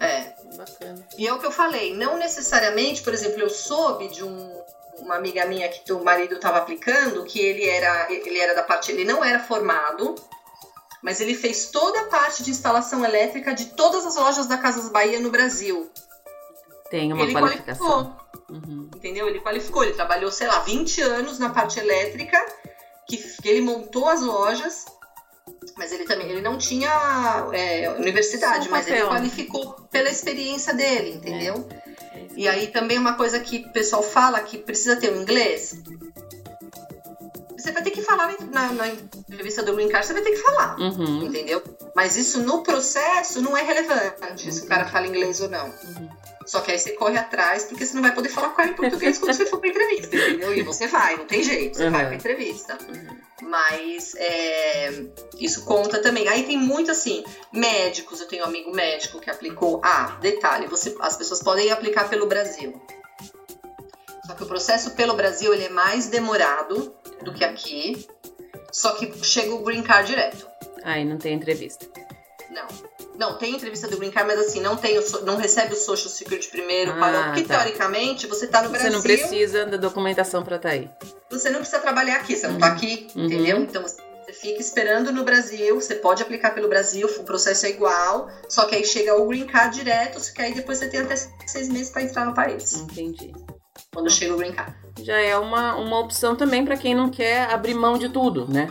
É. 0.00 0.36
Bacana. 0.56 1.06
E 1.18 1.26
é 1.26 1.32
o 1.32 1.38
que 1.38 1.46
eu 1.46 1.52
falei, 1.52 1.94
não 1.94 2.16
necessariamente, 2.16 3.02
por 3.02 3.12
exemplo, 3.12 3.40
eu 3.40 3.50
soube 3.50 4.08
de 4.08 4.24
um, 4.24 4.62
uma 4.98 5.16
amiga 5.16 5.44
minha 5.44 5.68
que 5.68 5.92
o 5.92 6.02
marido 6.02 6.36
estava 6.36 6.58
aplicando, 6.58 7.24
que 7.24 7.38
ele 7.40 7.68
era, 7.68 8.10
ele 8.10 8.38
era 8.38 8.54
da 8.54 8.62
parte, 8.62 8.90
ele 8.90 9.04
não 9.04 9.22
era 9.22 9.40
formado, 9.40 10.14
mas 11.02 11.20
ele 11.20 11.34
fez 11.34 11.66
toda 11.66 12.00
a 12.00 12.04
parte 12.04 12.42
de 12.42 12.50
instalação 12.50 13.04
elétrica 13.04 13.54
de 13.54 13.66
todas 13.66 14.06
as 14.06 14.16
lojas 14.16 14.46
da 14.46 14.56
Casas 14.56 14.88
Bahia 14.88 15.20
no 15.20 15.30
Brasil. 15.30 15.90
Tem 16.90 17.12
uma 17.12 17.22
ele 17.22 17.32
qualificação. 17.32 18.16
Uhum. 18.50 18.88
Entendeu? 18.94 19.28
Ele 19.28 19.40
qualificou, 19.40 19.84
ele 19.84 19.94
trabalhou, 19.94 20.30
sei 20.30 20.46
lá, 20.46 20.60
20 20.60 21.00
anos 21.02 21.38
na 21.38 21.50
parte 21.50 21.78
elétrica, 21.78 22.38
que, 23.06 23.16
que 23.16 23.48
ele 23.48 23.60
montou 23.60 24.08
as 24.08 24.22
lojas, 24.22 24.84
mas 25.76 25.92
ele 25.92 26.04
também 26.04 26.28
ele 26.30 26.40
não 26.40 26.56
tinha 26.56 27.48
é, 27.52 27.90
universidade, 27.90 28.68
mas 28.68 28.86
ele 28.86 29.02
qualificou 29.02 29.72
pela 29.90 30.08
experiência 30.08 30.72
dele, 30.74 31.14
entendeu? 31.14 31.66
É. 31.70 31.74
É 31.74 32.26
e 32.36 32.48
aí 32.48 32.66
também 32.68 32.98
uma 32.98 33.14
coisa 33.14 33.40
que 33.40 33.58
o 33.58 33.72
pessoal 33.72 34.02
fala 34.02 34.40
que 34.40 34.58
precisa 34.58 34.96
ter 34.96 35.10
o 35.10 35.16
um 35.16 35.22
inglês. 35.22 35.82
Você 37.56 37.72
vai 37.72 37.82
ter 37.82 37.90
que 37.90 38.02
falar 38.02 38.34
na, 38.52 38.72
na 38.72 38.88
entrevista 38.88 39.62
do 39.62 39.74
Green 39.74 39.88
Card, 39.88 40.06
você 40.06 40.12
vai 40.12 40.22
ter 40.22 40.30
que 40.30 40.42
falar, 40.42 40.78
uhum. 40.78 41.24
entendeu? 41.24 41.62
Mas 41.94 42.16
isso 42.16 42.42
no 42.42 42.62
processo 42.62 43.40
não 43.40 43.56
é 43.56 43.62
relevante, 43.62 44.46
uhum. 44.46 44.52
se 44.52 44.62
o 44.62 44.66
cara 44.66 44.86
fala 44.86 45.06
inglês 45.06 45.40
ou 45.40 45.48
não. 45.48 45.66
Uhum. 45.66 46.08
Só 46.46 46.60
que 46.60 46.70
aí 46.70 46.78
você 46.78 46.92
corre 46.92 47.18
atrás, 47.18 47.64
porque 47.64 47.84
você 47.84 47.94
não 47.94 48.02
vai 48.02 48.14
poder 48.14 48.28
falar 48.28 48.50
com 48.50 48.62
ela 48.62 48.70
em 48.70 48.74
português 48.74 49.18
quando 49.18 49.34
você 49.34 49.46
for 49.46 49.58
pra 49.58 49.68
entrevista, 49.68 50.16
entendeu? 50.16 50.54
E 50.54 50.62
você 50.62 50.86
vai, 50.86 51.16
não 51.16 51.26
tem 51.26 51.42
jeito, 51.42 51.76
você 51.76 51.84
uhum. 51.84 51.90
vai 51.90 52.06
pra 52.06 52.14
entrevista. 52.14 52.78
Uhum. 52.88 53.16
Mas 53.42 54.14
é, 54.14 55.04
isso 55.38 55.64
conta 55.64 56.00
também. 56.00 56.28
Aí 56.28 56.44
tem 56.44 56.56
muito 56.56 56.90
assim, 56.90 57.24
médicos, 57.52 58.20
eu 58.20 58.28
tenho 58.28 58.44
um 58.44 58.46
amigo 58.46 58.74
médico 58.74 59.20
que 59.20 59.28
aplicou. 59.28 59.80
Ah, 59.84 60.16
detalhe, 60.20 60.68
você, 60.68 60.96
as 61.00 61.16
pessoas 61.16 61.42
podem 61.42 61.70
aplicar 61.70 62.08
pelo 62.08 62.26
Brasil. 62.26 62.80
Só 64.24 64.34
que 64.34 64.42
o 64.42 64.46
processo 64.46 64.92
pelo 64.92 65.14
Brasil 65.14 65.52
ele 65.52 65.64
é 65.64 65.68
mais 65.68 66.06
demorado 66.06 66.94
do 67.22 67.32
que 67.32 67.44
aqui. 67.44 68.06
Só 68.72 68.92
que 68.92 69.12
chega 69.24 69.54
o 69.54 69.62
green 69.62 69.82
card 69.82 70.08
direto. 70.08 70.46
Aí 70.82 71.04
não 71.04 71.18
tem 71.18 71.34
entrevista. 71.34 71.86
Não. 72.50 72.66
Não, 73.18 73.38
tem 73.38 73.54
entrevista 73.54 73.88
do 73.88 73.96
Green 73.96 74.10
Card, 74.10 74.28
mas 74.28 74.46
assim, 74.46 74.60
não, 74.60 74.76
tem 74.76 74.98
o, 74.98 75.24
não 75.24 75.36
recebe 75.36 75.72
o 75.72 75.76
Social 75.76 76.08
Security 76.08 76.48
primeiro, 76.48 76.92
ah, 76.92 77.24
porque 77.26 77.42
tá. 77.42 77.58
teoricamente 77.58 78.26
você 78.26 78.46
tá 78.46 78.62
no 78.62 78.70
Brasil. 78.70 78.90
Você 78.90 78.96
não 78.96 79.02
precisa 79.02 79.66
da 79.66 79.76
documentação 79.76 80.42
para 80.42 80.56
estar 80.56 80.68
tá 80.68 80.74
aí. 80.74 80.90
Você 81.30 81.50
não 81.50 81.60
precisa 81.60 81.80
trabalhar 81.80 82.16
aqui, 82.16 82.36
você 82.36 82.46
não 82.46 82.58
tá 82.58 82.68
uhum. 82.68 82.72
aqui, 82.72 83.08
uhum. 83.14 83.24
entendeu? 83.24 83.58
Então 83.58 83.82
você 83.82 84.02
fica 84.32 84.60
esperando 84.60 85.12
no 85.12 85.24
Brasil, 85.24 85.74
você 85.80 85.94
pode 85.94 86.22
aplicar 86.22 86.50
pelo 86.54 86.68
Brasil, 86.68 87.08
o 87.18 87.24
processo 87.24 87.66
é 87.66 87.70
igual, 87.70 88.28
só 88.48 88.64
que 88.66 88.74
aí 88.74 88.84
chega 88.84 89.14
o 89.14 89.26
Green 89.26 89.46
Card 89.46 89.76
direto, 89.76 90.20
que 90.32 90.42
aí 90.42 90.54
depois 90.54 90.78
você 90.78 90.88
tem 90.88 91.00
até 91.00 91.16
seis 91.46 91.68
meses 91.68 91.90
para 91.90 92.02
entrar 92.02 92.26
no 92.26 92.34
país. 92.34 92.74
Entendi. 92.74 93.32
Quando 93.96 94.10
chega 94.10 94.34
o 94.34 94.36
Green 94.36 94.52
Card 94.52 94.74
já 95.02 95.18
é 95.18 95.38
uma, 95.38 95.74
uma 95.76 95.98
opção 96.00 96.36
também 96.36 96.64
para 96.66 96.76
quem 96.76 96.94
não 96.94 97.08
quer 97.08 97.50
abrir 97.50 97.72
mão 97.72 97.96
de 97.96 98.10
tudo, 98.10 98.46
né? 98.46 98.70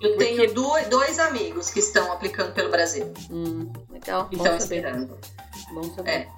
Eu 0.00 0.16
tenho 0.16 0.52
dois, 0.54 0.86
dois 0.88 1.18
amigos 1.18 1.68
que 1.68 1.78
estão 1.78 2.10
aplicando 2.10 2.52
pelo 2.52 2.70
Brasil. 2.70 3.12
Hum, 3.30 3.70
legal. 3.90 4.28
Estão 4.30 4.56
esperando. 4.56 5.18
Bom 5.74 5.82
saber. 5.94 6.10
É. 6.10 6.28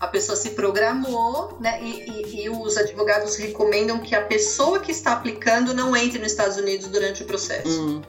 A 0.00 0.08
pessoa 0.08 0.34
se 0.34 0.50
programou, 0.50 1.56
né? 1.60 1.80
E, 1.82 2.10
e, 2.10 2.44
e, 2.44 2.50
os 2.50 2.76
advogados 2.76 3.36
recomendam 3.36 4.00
que 4.00 4.14
a 4.14 4.22
pessoa 4.22 4.80
que 4.80 4.90
está 4.90 5.12
aplicando 5.12 5.72
não 5.72 5.96
entre 5.96 6.18
nos 6.18 6.32
Estados 6.32 6.56
Unidos 6.56 6.88
durante 6.88 7.22
o 7.22 7.26
processo. 7.26 7.68
Hum. 7.68 8.02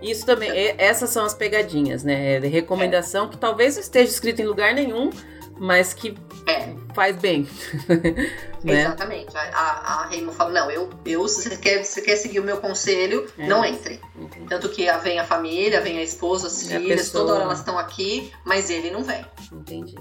Isso 0.00 0.24
também, 0.26 0.50
essas 0.78 1.10
são 1.10 1.24
as 1.24 1.34
pegadinhas, 1.34 2.04
né? 2.04 2.36
É 2.36 2.38
recomendação 2.40 3.26
é. 3.26 3.28
que 3.30 3.36
talvez 3.36 3.76
esteja 3.76 4.10
escrito 4.10 4.40
em 4.40 4.46
lugar 4.46 4.74
nenhum, 4.74 5.10
mas 5.58 5.94
que 5.94 6.14
é. 6.46 6.74
faz 6.94 7.16
bem. 7.16 7.48
né? 8.62 8.82
Exatamente. 8.82 9.36
A, 9.36 9.40
a, 9.40 10.02
a 10.02 10.06
Raymond 10.06 10.36
fala: 10.36 10.50
não, 10.50 10.70
eu, 10.70 10.90
eu 11.04 11.26
se 11.28 11.48
você 11.48 11.56
quer, 11.56 11.84
você 11.84 12.00
quer 12.00 12.16
seguir 12.16 12.40
o 12.40 12.44
meu 12.44 12.58
conselho, 12.58 13.26
é. 13.38 13.46
não 13.46 13.64
entre. 13.64 14.00
Entendi. 14.16 14.46
Tanto 14.48 14.68
que 14.68 14.90
vem 14.98 15.18
a 15.18 15.24
família, 15.24 15.80
vem 15.80 15.98
a 15.98 16.02
esposa, 16.02 16.46
as 16.46 16.66
filhas, 16.66 17.10
toda 17.10 17.34
hora 17.34 17.44
elas 17.44 17.58
estão 17.58 17.78
aqui, 17.78 18.32
mas 18.44 18.70
ele 18.70 18.90
não 18.90 19.02
vem. 19.02 19.24
Entendi. 19.52 19.96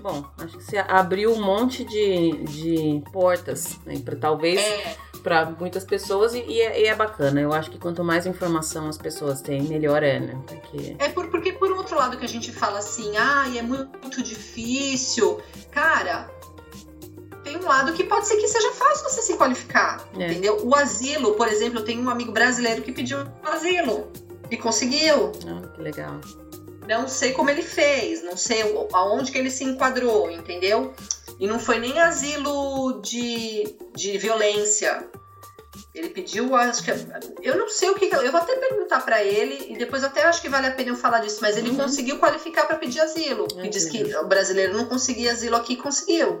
Bom, 0.00 0.24
acho 0.38 0.56
que 0.56 0.64
você 0.64 0.78
abriu 0.78 1.32
um 1.32 1.42
monte 1.42 1.84
de, 1.84 2.32
de 2.44 3.02
portas, 3.12 3.78
né, 3.84 4.00
para 4.02 4.16
talvez 4.16 4.58
é. 4.58 4.96
Para 5.20 5.46
muitas 5.58 5.84
pessoas 5.84 6.34
e, 6.34 6.40
e, 6.40 6.60
é, 6.60 6.82
e, 6.82 6.86
é, 6.86 6.94
bacana. 6.94 7.40
Eu 7.40 7.52
acho 7.52 7.70
que 7.70 7.78
quanto 7.78 8.02
mais 8.02 8.26
informação 8.26 8.88
as 8.88 8.98
pessoas 8.98 9.40
têm, 9.40 9.62
melhor 9.62 10.02
é, 10.02 10.18
né? 10.18 10.38
Porque... 10.46 10.96
É 10.98 11.08
por, 11.08 11.28
porque 11.28 11.52
por 11.52 11.70
outro 11.72 11.96
lado 11.96 12.16
que 12.16 12.24
a 12.24 12.28
gente 12.28 12.52
fala 12.52 12.78
assim, 12.78 13.16
ah, 13.16 13.44
é 13.56 13.62
muito 13.62 14.22
difícil, 14.22 15.40
cara. 15.70 16.28
Tem 17.44 17.56
um 17.56 17.64
lado 17.64 17.92
que 17.92 18.04
pode 18.04 18.26
ser 18.26 18.36
que 18.36 18.48
seja 18.48 18.70
fácil 18.72 19.08
você 19.08 19.22
se 19.22 19.36
qualificar, 19.36 20.04
é. 20.18 20.30
entendeu? 20.30 20.60
O 20.66 20.74
asilo, 20.74 21.34
por 21.34 21.48
exemplo, 21.48 21.80
eu 21.80 21.84
tenho 21.84 22.02
um 22.02 22.10
amigo 22.10 22.32
brasileiro 22.32 22.82
que 22.82 22.92
pediu 22.92 23.18
asilo 23.42 24.10
e 24.50 24.56
conseguiu. 24.56 25.32
Ah, 25.46 25.66
que 25.74 25.80
legal 25.80 26.20
não 26.90 27.06
sei 27.06 27.32
como 27.32 27.48
ele 27.48 27.62
fez, 27.62 28.22
não 28.24 28.36
sei 28.36 28.62
aonde 28.92 29.30
que 29.30 29.38
ele 29.38 29.50
se 29.50 29.62
enquadrou, 29.62 30.28
entendeu? 30.28 30.92
E 31.40 31.46
não 31.46 31.58
foi 31.58 31.78
nem 31.78 31.98
asilo 31.98 33.00
de, 33.00 33.64
de 33.96 34.18
violência. 34.18 35.08
Ele 35.94 36.10
pediu, 36.10 36.54
acho 36.54 36.84
que. 36.84 36.90
Eu 37.42 37.56
não 37.56 37.68
sei 37.68 37.88
o 37.88 37.94
que. 37.94 38.04
Eu 38.14 38.30
vou 38.30 38.40
até 38.40 38.54
perguntar 38.56 39.00
para 39.00 39.24
ele, 39.24 39.72
e 39.72 39.78
depois 39.78 40.04
até 40.04 40.22
acho 40.24 40.42
que 40.42 40.50
vale 40.50 40.66
a 40.66 40.72
pena 40.72 40.90
eu 40.90 40.96
falar 40.96 41.20
disso, 41.20 41.38
mas 41.40 41.56
ele 41.56 41.70
uhum. 41.70 41.76
conseguiu 41.76 42.18
qualificar 42.18 42.66
para 42.66 42.76
pedir 42.76 43.00
asilo. 43.00 43.48
É, 43.56 43.68
diz 43.68 43.86
que 43.86 44.14
o 44.16 44.26
brasileiro 44.26 44.76
não 44.76 44.84
conseguia 44.84 45.32
asilo 45.32 45.56
aqui, 45.56 45.76
conseguiu. 45.76 46.40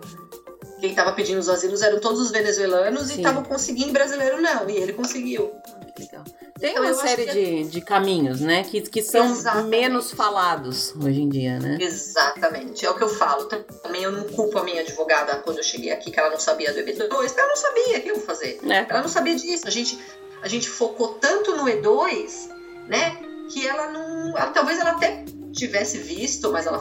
Quem 0.80 0.90
estava 0.90 1.12
pedindo 1.12 1.38
os 1.38 1.48
asilos 1.48 1.82
eram 1.82 2.00
todos 2.00 2.20
os 2.20 2.30
venezuelanos 2.30 3.08
Sim. 3.08 3.14
e 3.14 3.16
estavam 3.18 3.42
conseguindo, 3.42 3.92
brasileiro 3.92 4.40
não, 4.40 4.68
e 4.68 4.76
ele 4.76 4.92
conseguiu. 4.92 5.52
Legal. 5.98 6.24
Tem 6.58 6.72
então, 6.72 6.84
uma 6.84 6.94
série 6.94 7.26
de, 7.26 7.60
é... 7.60 7.62
de 7.62 7.80
caminhos, 7.80 8.40
né? 8.40 8.64
Que, 8.64 8.82
que 8.82 9.02
são 9.02 9.30
Exatamente. 9.30 9.68
menos 9.68 10.12
falados 10.12 10.94
hoje 10.94 11.22
em 11.22 11.28
dia, 11.28 11.58
né? 11.58 11.78
Exatamente. 11.80 12.84
É 12.84 12.90
o 12.90 12.94
que 12.94 13.02
eu 13.02 13.08
falo. 13.08 13.46
Também 13.46 14.02
eu 14.02 14.12
não 14.12 14.24
culpo 14.24 14.58
a 14.58 14.64
minha 14.64 14.82
advogada 14.82 15.36
quando 15.38 15.58
eu 15.58 15.64
cheguei 15.64 15.90
aqui, 15.90 16.10
que 16.10 16.20
ela 16.20 16.30
não 16.30 16.38
sabia 16.38 16.72
do 16.72 16.80
EB2, 16.80 17.34
ela 17.36 17.48
não 17.48 17.56
sabia 17.56 17.98
o 17.98 18.02
que 18.02 18.08
eu 18.10 18.16
ia 18.16 18.22
fazer. 18.22 18.60
É. 18.62 18.86
Ela 18.88 19.00
não 19.00 19.08
sabia 19.08 19.34
disso. 19.34 19.66
A 19.66 19.70
gente, 19.70 19.98
a 20.42 20.48
gente 20.48 20.68
focou 20.68 21.14
tanto 21.14 21.56
no 21.56 21.64
E2, 21.64 22.50
né? 22.86 23.16
Que 23.50 23.66
ela 23.66 23.90
não. 23.90 24.36
Ela, 24.36 24.50
talvez 24.50 24.78
ela 24.78 24.90
até 24.90 25.24
tivesse 25.52 25.98
visto, 25.98 26.52
mas 26.52 26.66
ela 26.66 26.78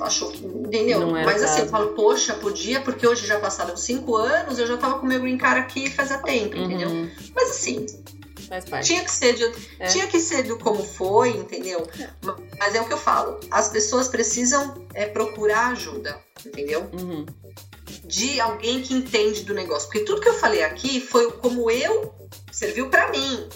achou 0.00 0.30
que. 0.30 0.44
Entendeu? 0.44 1.10
Mas 1.10 1.42
assim, 1.42 1.62
eu 1.62 1.68
falo, 1.68 1.88
poxa, 1.94 2.34
podia, 2.34 2.80
porque 2.80 3.06
hoje 3.06 3.26
já 3.26 3.38
passaram 3.38 3.76
cinco 3.76 4.16
anos, 4.16 4.58
eu 4.58 4.66
já 4.66 4.76
tava 4.76 4.98
com 4.98 5.06
meu 5.06 5.20
green 5.20 5.38
card 5.38 5.60
aqui 5.60 5.90
fazia 5.90 6.18
tempo, 6.18 6.56
uhum. 6.56 6.64
entendeu? 6.64 7.10
Mas 7.34 7.50
assim, 7.50 7.86
Faz. 8.68 8.84
Tinha 8.84 9.04
que 9.04 9.10
ser, 9.12 9.34
de, 9.34 9.44
é. 9.78 9.86
tinha 9.86 10.08
que 10.08 10.18
ser 10.18 10.42
do 10.42 10.58
como 10.58 10.82
foi, 10.82 11.30
entendeu? 11.30 11.86
É. 12.00 12.10
Mas 12.58 12.74
é 12.74 12.80
o 12.80 12.84
que 12.84 12.92
eu 12.92 12.98
falo. 12.98 13.38
As 13.48 13.68
pessoas 13.68 14.08
precisam 14.08 14.88
é, 14.92 15.06
procurar 15.06 15.68
ajuda, 15.68 16.20
entendeu? 16.44 16.90
Uhum. 16.92 17.24
De 18.04 18.40
alguém 18.40 18.82
que 18.82 18.92
entende 18.92 19.44
do 19.44 19.54
negócio. 19.54 19.88
Porque 19.88 20.04
tudo 20.04 20.20
que 20.20 20.28
eu 20.28 20.34
falei 20.34 20.64
aqui 20.64 21.00
foi 21.00 21.30
como 21.32 21.70
eu 21.70 22.12
serviu 22.50 22.90
para 22.90 23.08
mim. 23.12 23.48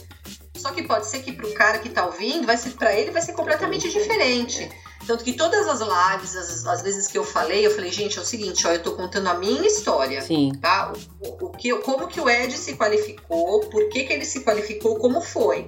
Só 0.54 0.70
que 0.70 0.84
pode 0.84 1.06
ser 1.06 1.22
que 1.22 1.32
pro 1.32 1.52
cara 1.54 1.80
que 1.80 1.88
tá 1.88 2.06
ouvindo, 2.06 2.46
vai 2.46 2.56
ser 2.56 2.70
para 2.70 2.94
ele 2.94 3.10
vai 3.10 3.20
ser 3.20 3.32
completamente 3.32 3.90
diferente. 3.90 4.70
Tanto 5.06 5.24
que 5.24 5.32
todas 5.34 5.66
as 5.68 5.80
lives, 5.80 6.36
as, 6.36 6.66
as, 6.66 6.82
vezes 6.82 7.06
que 7.06 7.18
eu 7.18 7.24
falei, 7.24 7.66
eu 7.66 7.70
falei, 7.70 7.92
gente, 7.92 8.18
é 8.18 8.22
o 8.22 8.24
seguinte, 8.24 8.66
ó, 8.66 8.72
eu 8.72 8.82
tô 8.82 8.92
contando 8.92 9.28
a 9.28 9.34
minha 9.34 9.66
história. 9.66 10.22
Sim. 10.22 10.52
Tá? 10.60 10.92
O, 11.20 11.46
o, 11.46 11.50
que, 11.50 11.74
como 11.78 12.08
que 12.08 12.20
o 12.20 12.28
Ed 12.28 12.56
se 12.56 12.74
qualificou, 12.76 13.60
por 13.60 13.88
que, 13.88 14.04
que 14.04 14.12
ele 14.12 14.24
se 14.24 14.40
qualificou, 14.40 14.96
como 14.96 15.20
foi. 15.20 15.66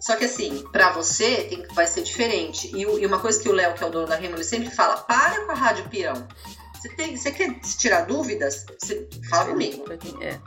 Só 0.00 0.16
que 0.16 0.24
assim, 0.24 0.64
para 0.72 0.92
você 0.92 1.44
tem, 1.44 1.66
vai 1.74 1.86
ser 1.86 2.02
diferente. 2.02 2.70
E, 2.74 2.82
e, 2.82 3.06
uma 3.06 3.18
coisa 3.18 3.40
que 3.40 3.48
o 3.48 3.52
Léo, 3.52 3.74
que 3.74 3.82
é 3.82 3.86
o 3.86 3.90
dono 3.90 4.06
da 4.06 4.16
Remo, 4.16 4.36
ele 4.36 4.44
sempre 4.44 4.70
fala: 4.70 4.98
para 4.98 5.44
com 5.44 5.52
a 5.52 5.54
rádio. 5.54 5.84
Você, 6.74 6.88
tem, 6.90 7.16
você 7.16 7.30
quer 7.30 7.58
tirar 7.60 8.02
dúvidas? 8.02 8.64
Você 8.78 9.08
fala 9.30 9.46
comigo. 9.46 9.84
É. 10.20 10.38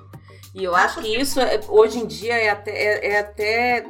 E 0.54 0.64
eu 0.64 0.76
acho 0.76 1.02
que 1.02 1.08
isso 1.08 1.40
é, 1.40 1.60
hoje 1.68 2.00
em 2.00 2.08
dia 2.08 2.34
é 2.34 2.50
até, 2.50 2.72
é, 2.72 3.12
é 3.12 3.20
até 3.20 3.86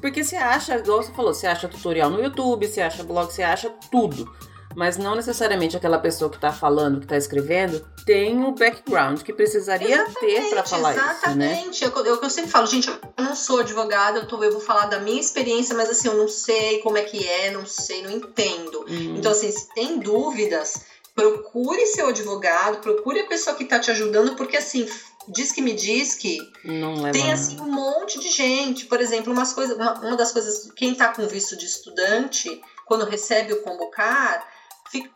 porque 0.00 0.24
você 0.24 0.36
acha, 0.36 0.76
igual 0.76 1.02
você 1.02 1.12
falou, 1.12 1.32
você 1.32 1.46
acha 1.46 1.68
tutorial 1.68 2.10
no 2.10 2.22
YouTube, 2.22 2.66
você 2.66 2.80
acha 2.80 3.04
blog, 3.04 3.32
você 3.32 3.42
acha 3.42 3.70
tudo. 3.90 4.30
Mas 4.74 4.98
não 4.98 5.14
necessariamente 5.14 5.74
aquela 5.74 5.98
pessoa 5.98 6.28
que 6.28 6.36
está 6.36 6.52
falando, 6.52 6.98
que 6.98 7.06
está 7.06 7.16
escrevendo, 7.16 7.82
tem 8.04 8.44
o 8.44 8.52
background 8.52 9.22
que 9.22 9.32
precisaria 9.32 10.02
exatamente, 10.02 10.20
ter 10.20 10.50
para 10.50 10.64
falar 10.64 10.92
exatamente. 10.92 11.16
isso, 11.16 11.36
né? 11.36 11.46
Exatamente. 11.46 11.84
É 11.84 11.88
o 12.12 12.18
que 12.18 12.26
eu 12.26 12.30
sempre 12.30 12.50
falo, 12.50 12.66
gente, 12.66 12.88
eu 12.88 13.24
não 13.24 13.34
sou 13.34 13.60
advogada, 13.60 14.18
eu, 14.18 14.26
tô, 14.26 14.42
eu 14.44 14.52
vou 14.52 14.60
falar 14.60 14.84
da 14.86 15.00
minha 15.00 15.18
experiência, 15.18 15.74
mas 15.74 15.88
assim, 15.88 16.08
eu 16.08 16.14
não 16.14 16.28
sei 16.28 16.80
como 16.80 16.98
é 16.98 17.02
que 17.02 17.26
é, 17.26 17.50
não 17.52 17.64
sei, 17.64 18.02
não 18.02 18.10
entendo. 18.10 18.80
Uhum. 18.80 19.16
Então, 19.16 19.32
assim, 19.32 19.50
se 19.50 19.72
tem 19.74 19.98
dúvidas, 19.98 20.84
procure 21.14 21.86
seu 21.86 22.08
advogado, 22.08 22.82
procure 22.82 23.20
a 23.20 23.26
pessoa 23.26 23.56
que 23.56 23.64
está 23.64 23.78
te 23.78 23.90
ajudando, 23.90 24.36
porque 24.36 24.58
assim, 24.58 24.86
diz 25.28 25.52
que 25.52 25.62
me 25.62 25.72
diz 25.72 26.14
que 26.14 26.38
tem 27.12 27.32
assim 27.32 27.60
um 27.60 27.70
monte 27.70 28.18
de 28.20 28.30
gente. 28.30 28.86
Por 28.86 29.00
exemplo, 29.00 29.32
umas 29.32 29.52
coisas, 29.52 29.76
uma, 29.76 29.94
uma 30.00 30.16
das 30.16 30.32
coisas, 30.32 30.70
quem 30.76 30.92
está 30.92 31.08
com 31.08 31.26
visto 31.26 31.56
de 31.56 31.66
estudante, 31.66 32.60
quando 32.86 33.04
recebe 33.04 33.52
o 33.52 33.62
convocar, 33.62 34.46
fica 34.90 35.10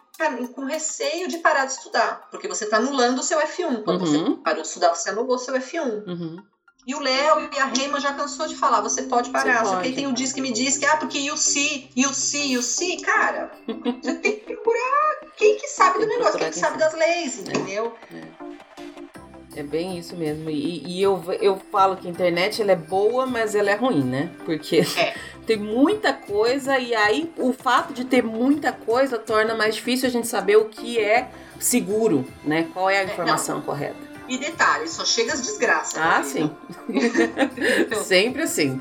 com 0.54 0.64
receio 0.64 1.28
de 1.28 1.38
parar 1.38 1.64
de 1.64 1.72
estudar, 1.72 2.28
porque 2.30 2.48
você 2.48 2.64
está 2.64 2.76
anulando 2.76 3.20
o 3.20 3.22
seu 3.22 3.38
F1. 3.40 3.84
Quando 3.84 4.04
uhum. 4.04 4.06
você 4.06 4.42
parou 4.42 4.62
de 4.62 4.68
estudar, 4.68 4.94
você 4.94 5.10
anulou 5.10 5.36
o 5.36 5.38
seu 5.38 5.54
F1. 5.54 6.06
Uhum. 6.06 6.42
E 6.86 6.94
o 6.94 7.00
Léo 7.00 7.50
e 7.54 7.58
a 7.58 7.66
Rema 7.66 8.00
já 8.00 8.14
cansou 8.14 8.46
de 8.46 8.56
falar, 8.56 8.80
você 8.80 9.02
pode 9.02 9.30
parar. 9.30 9.64
Você 9.64 9.70
Só 9.70 9.80
que 9.80 9.88
aí 9.88 9.94
tem 9.94 10.06
o 10.06 10.12
diz 10.12 10.32
que 10.32 10.40
me 10.40 10.50
diz 10.50 10.78
que, 10.78 10.86
ah, 10.86 10.96
porque 10.96 11.18
e 11.18 11.30
o 11.30 11.36
si, 11.36 11.90
e 11.94 12.06
o 12.06 12.14
si, 12.14 12.52
e 12.52 12.58
o 12.58 12.62
si, 12.62 12.96
cara, 12.98 13.52
você 14.02 14.14
tem 14.14 14.36
que 14.36 14.40
procurar 14.40 15.20
quem 15.36 15.56
que 15.56 15.68
sabe 15.68 15.98
do 15.98 16.06
negócio, 16.06 16.38
quem 16.38 16.50
que 16.50 16.58
sabe 16.58 16.78
das 16.78 16.94
leis, 16.94 17.38
entendeu? 17.38 17.94
É. 18.10 18.16
é. 18.16 19.09
É 19.56 19.62
bem 19.62 19.98
isso 19.98 20.16
mesmo. 20.16 20.48
E, 20.48 20.82
e, 20.86 21.02
eu, 21.02 21.22
eu 21.40 21.60
falo 21.72 21.96
que 21.96 22.06
a 22.06 22.10
internet 22.10 22.62
ela 22.62 22.72
é 22.72 22.76
boa, 22.76 23.26
mas 23.26 23.54
ela 23.54 23.70
é 23.70 23.74
ruim, 23.74 24.04
né? 24.04 24.30
Porque 24.44 24.84
é. 24.96 25.14
tem 25.46 25.56
muita 25.56 26.12
coisa 26.12 26.78
e 26.78 26.94
aí 26.94 27.32
o 27.36 27.52
fato 27.52 27.92
de 27.92 28.04
ter 28.04 28.22
muita 28.22 28.72
coisa 28.72 29.18
torna 29.18 29.54
mais 29.54 29.74
difícil 29.74 30.08
a 30.08 30.12
gente 30.12 30.28
saber 30.28 30.56
o 30.56 30.66
que 30.66 30.98
é 30.98 31.30
seguro, 31.58 32.24
né? 32.44 32.68
Qual 32.72 32.88
é 32.88 32.98
a 32.98 33.02
é, 33.02 33.04
informação 33.04 33.58
é, 33.58 33.62
correta. 33.62 34.10
E 34.28 34.38
detalhe, 34.38 34.88
só 34.88 35.04
chega 35.04 35.32
as 35.32 35.40
desgraças. 35.40 35.98
Ah, 35.98 36.20
né? 36.20 36.24
sim. 36.24 36.50
então, 36.88 38.02
Sempre 38.04 38.42
assim. 38.42 38.80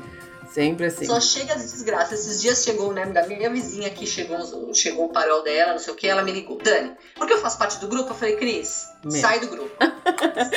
Sempre 0.52 0.86
assim. 0.86 1.04
Só 1.04 1.20
chega 1.20 1.54
as 1.54 1.62
desgraças. 1.62 2.20
Esses 2.20 2.40
dias 2.40 2.64
chegou, 2.64 2.92
né, 2.92 3.06
da 3.06 3.26
minha 3.26 3.48
vizinha 3.50 3.86
aqui, 3.86 4.06
chegou, 4.06 4.74
chegou 4.74 5.06
o 5.06 5.08
parol 5.08 5.42
dela, 5.42 5.72
não 5.72 5.78
sei 5.78 5.92
o 5.92 5.96
que, 5.96 6.08
ela 6.08 6.22
me 6.22 6.32
ligou. 6.32 6.58
Dani, 6.58 6.92
porque 7.14 7.32
eu 7.32 7.38
faço 7.38 7.56
parte 7.56 7.78
do 7.78 7.86
grupo, 7.86 8.10
eu 8.10 8.14
falei, 8.14 8.36
Cris, 8.36 8.88
sai 9.08 9.38
do 9.38 9.48
grupo. 9.48 9.70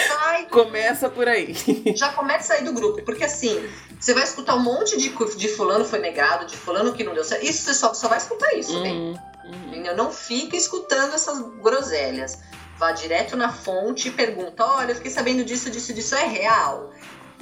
Sai. 0.08 0.46
Começa 0.46 1.10
por 1.10 1.28
aí. 1.28 1.56
Já 1.96 2.10
começa 2.10 2.54
a 2.54 2.58
sair 2.58 2.66
do 2.66 2.74
grupo, 2.74 3.02
porque 3.04 3.24
assim, 3.24 3.70
você 4.00 4.14
vai 4.14 4.24
escutar 4.24 4.56
um 4.56 4.60
monte 4.60 4.98
de, 4.98 5.10
de 5.10 5.48
fulano 5.50 5.86
foi 5.86 6.00
negado, 6.00 6.46
de 6.46 6.58
fulano 6.58 6.94
que 6.94 7.04
não 7.04 7.14
deu 7.14 7.24
certo. 7.24 7.46
Isso 7.46 7.64
você 7.64 7.74
só, 7.74 7.94
só 7.94 8.08
vai 8.08 8.18
escutar 8.18 8.54
isso, 8.54 8.78
uhum, 8.78 9.18
Uhum. 9.44 9.96
Não 9.98 10.10
fica 10.12 10.56
escutando 10.56 11.14
essas 11.14 11.40
groselhas. 11.62 12.40
Vá 12.78 12.94
direto 12.94 13.36
na 13.36 13.52
fonte 13.52 14.08
e 14.08 14.12
pergunta: 14.12 14.66
olha, 14.66 14.92
eu 14.92 14.96
fiquei 14.96 15.12
sabendo 15.12 15.44
disso, 15.44 15.70
disso, 15.70 15.94
disso, 15.94 16.16
é 16.16 16.26
real? 16.26 16.94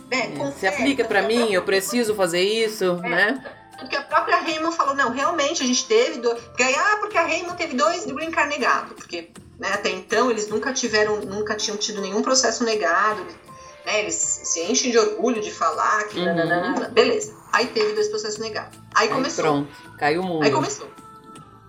É, 0.09 0.51
Se 0.59 0.67
aplica 0.67 1.05
para 1.05 1.21
mim, 1.21 1.53
eu 1.53 1.61
preciso 1.61 2.13
fazer 2.15 2.41
isso, 2.41 2.99
é, 3.03 3.09
né? 3.09 3.55
Porque 3.79 3.95
a 3.95 4.01
própria 4.03 4.37
Raymond 4.37 4.75
falou, 4.75 4.93
não, 4.93 5.09
realmente 5.09 5.63
a 5.63 5.65
gente 5.65 5.85
teve 5.85 6.19
dois. 6.19 6.39
Porque, 6.39 6.63
ah, 6.63 6.97
porque 6.99 7.17
a 7.17 7.23
Raymond 7.23 7.57
teve 7.57 7.75
dois 7.75 8.05
de 8.05 8.13
green 8.13 8.29
card 8.29 8.49
negado. 8.49 8.93
Porque 8.93 9.31
né, 9.61 9.73
até 9.73 9.91
então 9.91 10.31
eles 10.31 10.47
nunca 10.47 10.73
tiveram, 10.73 11.17
nunca 11.17 11.55
tinham 11.55 11.77
tido 11.77 12.01
nenhum 12.01 12.23
processo 12.23 12.63
negado. 12.63 13.23
Né, 13.85 13.99
eles 13.99 14.15
se 14.15 14.59
enchem 14.63 14.91
de 14.91 14.97
orgulho 14.97 15.39
de 15.39 15.51
falar 15.51 16.03
que. 16.05 16.17
Uhum. 16.17 16.25
Nananana, 16.25 16.89
beleza. 16.89 17.35
Aí 17.53 17.67
teve 17.67 17.93
dois 17.93 18.07
processos 18.07 18.39
negados. 18.39 18.77
Aí, 18.93 19.07
Aí 19.07 19.13
começou. 19.13 19.43
Pronto, 19.43 19.69
caiu 19.99 20.21
o 20.21 20.25
mundo. 20.25 20.43
Aí 20.43 20.51
começou. 20.51 20.89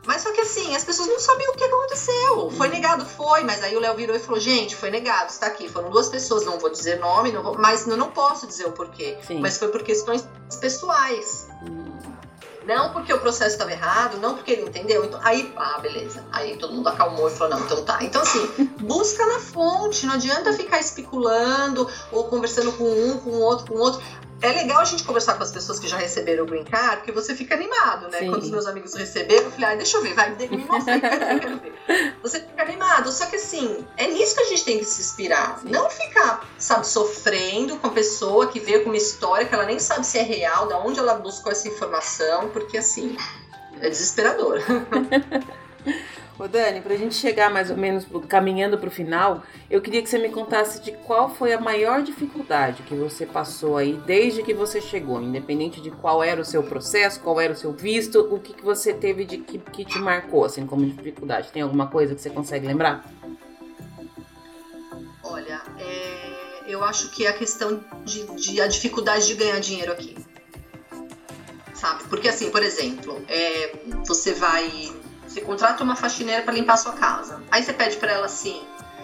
Mas 0.07 0.23
só 0.23 0.33
que 0.33 0.41
assim, 0.41 0.75
as 0.75 0.85
pessoas 0.85 1.07
não 1.07 1.21
sabiam 1.21 1.53
o 1.53 1.57
que 1.57 1.65
aconteceu. 1.65 2.51
Foi 2.51 2.67
uhum. 2.67 2.73
negado, 2.73 3.05
foi, 3.05 3.45
mas 3.45 3.63
aí 3.63 3.77
o 3.77 3.81
Léo 3.81 3.95
virou 3.95 4.17
e 4.17 4.19
falou: 4.19 4.41
gente, 4.41 4.75
foi 4.75 4.91
negado, 4.91 5.31
está 5.31 5.47
aqui. 5.47 5.69
Foram 5.69 5.91
duas 5.91 6.09
pessoas, 6.09 6.47
não 6.47 6.59
vou 6.59 6.71
dizer 6.71 6.99
nome, 6.99 7.31
não 7.31 7.43
vou, 7.43 7.59
mas 7.59 7.87
eu 7.87 7.97
não 7.97 8.11
posso 8.11 8.47
dizer 8.47 8.67
o 8.67 8.73
porquê. 8.73 9.19
Sim. 9.27 9.39
Mas 9.39 9.59
foi 9.59 9.69
por 9.69 9.83
questões 9.83 10.27
pessoais. 10.61 11.47
Hum. 11.63 11.93
Não 12.67 12.93
porque 12.93 13.13
o 13.13 13.19
processo 13.19 13.53
estava 13.53 13.73
errado, 13.73 14.19
não 14.19 14.35
porque 14.35 14.53
ele 14.53 14.63
entendeu. 14.63 15.05
Então, 15.05 15.21
aí, 15.23 15.53
ah, 15.57 15.79
beleza. 15.81 16.25
Aí 16.33 16.57
todo 16.57 16.73
mundo 16.73 16.89
acalmou 16.89 17.29
e 17.29 17.31
falou: 17.31 17.59
não, 17.59 17.65
então 17.65 17.85
tá. 17.85 17.99
Então, 18.03 18.23
assim, 18.23 18.47
busca 18.81 19.27
na 19.27 19.39
fonte, 19.41 20.07
não 20.07 20.15
adianta 20.15 20.53
ficar 20.53 20.79
especulando 20.79 21.89
ou 22.11 22.25
conversando 22.25 22.73
com 22.73 22.85
um, 22.85 23.19
com 23.19 23.31
o 23.31 23.41
outro, 23.41 23.67
com 23.67 23.75
o 23.75 23.81
outro 23.81 24.03
é 24.43 24.53
legal 24.53 24.81
a 24.81 24.85
gente 24.85 25.05
conversar 25.05 25.35
com 25.35 25.43
as 25.43 25.53
pessoas 25.53 25.79
que 25.79 25.87
já 25.87 25.97
receberam 25.97 26.45
o 26.45 26.47
Green 26.47 26.65
Card, 26.65 26.97
porque 26.99 27.13
você 27.13 27.35
fica 27.35 27.55
animado, 27.55 28.09
né? 28.09 28.19
Sim. 28.19 28.29
Quando 28.29 28.43
os 28.43 28.51
meus 28.51 28.67
amigos 28.67 28.93
receberam, 28.95 29.45
eu 29.45 29.51
falei, 29.53 29.67
ah, 29.71 29.75
deixa 29.77 29.97
eu 29.97 30.03
ver, 30.03 30.15
vai, 30.15 30.35
me 30.35 30.57
mostra 30.59 30.95
aí, 30.95 31.01
quero 31.41 31.59
ver. 31.59 31.73
Você 32.23 32.41
fica 32.41 32.63
animado. 32.63 33.11
Só 33.13 33.27
que 33.27 33.37
assim, 33.37 33.87
é 33.97 34.09
nisso 34.09 34.35
que 34.35 34.43
a 34.43 34.47
gente 34.47 34.65
tem 34.65 34.79
que 34.79 34.85
se 34.85 35.01
inspirar. 35.01 35.61
Sim. 35.61 35.71
Não 35.71 35.89
ficar, 35.89 36.47
sabe, 36.59 36.87
sofrendo 36.87 37.77
com 37.79 37.87
a 37.87 37.91
pessoa 37.91 38.49
que 38.49 38.61
veio 38.61 38.83
com 38.83 38.91
uma 38.91 38.97
história 38.97 39.47
que 39.47 39.55
ela 39.55 39.65
nem 39.65 39.79
sabe 39.79 40.07
se 40.07 40.19
é 40.19 40.23
real, 40.23 40.67
da 40.67 40.79
onde 40.79 40.99
ela 40.99 41.15
buscou 41.15 41.53
essa 41.53 41.69
informação, 41.69 42.49
porque 42.49 42.79
assim, 42.79 43.17
é 43.81 43.89
desesperador. 43.89 44.61
Ô 46.43 46.49
Dani, 46.49 46.81
para 46.81 46.95
a 46.95 46.97
gente 46.97 47.15
chegar 47.15 47.49
mais 47.53 47.71
ou 47.71 47.77
menos 47.77 48.05
caminhando 48.29 48.77
para 48.77 48.89
o 48.89 48.91
final, 48.91 49.45
eu 49.71 49.81
queria 49.81 50.03
que 50.03 50.11
você 50.11 50.19
me 50.19 50.29
contasse 50.29 50.83
de 50.83 50.91
qual 50.91 51.31
foi 51.31 51.53
a 51.53 51.61
maior 51.61 52.03
dificuldade 52.03 52.83
que 52.83 52.97
você 52.97 53.25
passou 53.25 53.77
aí 53.77 53.93
desde 54.05 54.43
que 54.43 54.53
você 54.53 54.81
chegou, 54.81 55.23
independente 55.23 55.81
de 55.81 55.93
qual 55.93 56.21
era 56.21 56.41
o 56.41 56.45
seu 56.45 56.65
processo, 56.65 57.21
qual 57.21 57.41
era 57.41 57.53
o 57.53 57.57
seu 57.57 57.73
visto, 57.73 58.19
o 58.29 58.41
que, 58.41 58.55
que 58.55 58.65
você 58.65 58.93
teve 58.93 59.25
de 59.25 59.39
que, 59.39 59.57
que 59.57 59.85
te 59.85 60.01
marcou 60.01 60.45
assim 60.45 60.67
como 60.67 60.85
dificuldade. 60.85 61.53
Tem 61.53 61.63
alguma 61.63 61.87
coisa 61.87 62.13
que 62.13 62.21
você 62.21 62.31
consegue 62.31 62.67
lembrar? 62.67 63.09
Olha, 65.23 65.63
é, 65.79 66.65
eu 66.67 66.83
acho 66.83 67.13
que 67.13 67.25
é 67.25 67.29
a 67.29 67.35
questão 67.35 67.85
de, 68.05 68.25
de 68.35 68.61
a 68.61 68.67
dificuldade 68.67 69.29
de 69.29 69.35
ganhar 69.37 69.61
dinheiro 69.61 69.93
aqui 69.93 70.17
sabe? 71.73 72.05
Porque 72.05 72.29
assim, 72.29 72.49
por 72.51 72.63
exemplo, 72.63 73.21
é, 73.29 73.73
você 74.07 74.33
vai 74.33 74.93
você 75.33 75.41
contrata 75.41 75.83
uma 75.83 75.97
faxineira 75.97 76.43
para 76.43 76.53
limpar 76.53 76.75
a 76.75 76.77
sua 76.77 76.93
casa. 76.93 77.43
Aí 77.51 77.63
você 77.63 77.73
pede 77.73 77.97
para 77.97 78.13
ela 78.13 78.27
assim: 78.27 78.63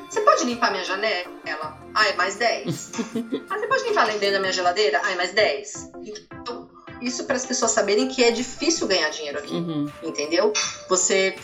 Você 0.08 0.20
pode 0.20 0.44
limpar 0.44 0.70
minha 0.70 0.84
janela? 0.84 1.32
Ela, 1.44 1.78
ah, 1.94 2.06
é 2.06 2.12
mais 2.14 2.36
10. 2.36 2.92
ah, 3.48 3.58
você 3.58 3.66
pode 3.66 3.84
limpar 3.84 4.06
dentro 4.06 4.32
da 4.32 4.40
minha 4.40 4.52
geladeira? 4.52 5.00
Ah, 5.02 5.12
é 5.12 5.16
mais 5.16 5.32
10. 5.32 5.92
Então, 6.40 6.68
isso 7.00 7.24
para 7.24 7.36
as 7.36 7.46
pessoas 7.46 7.70
saberem 7.70 8.08
que 8.08 8.22
é 8.22 8.30
difícil 8.30 8.86
ganhar 8.86 9.08
dinheiro 9.08 9.38
aqui. 9.38 9.54
Uhum. 9.54 9.90
Entendeu? 10.02 10.52
Você. 10.88 11.36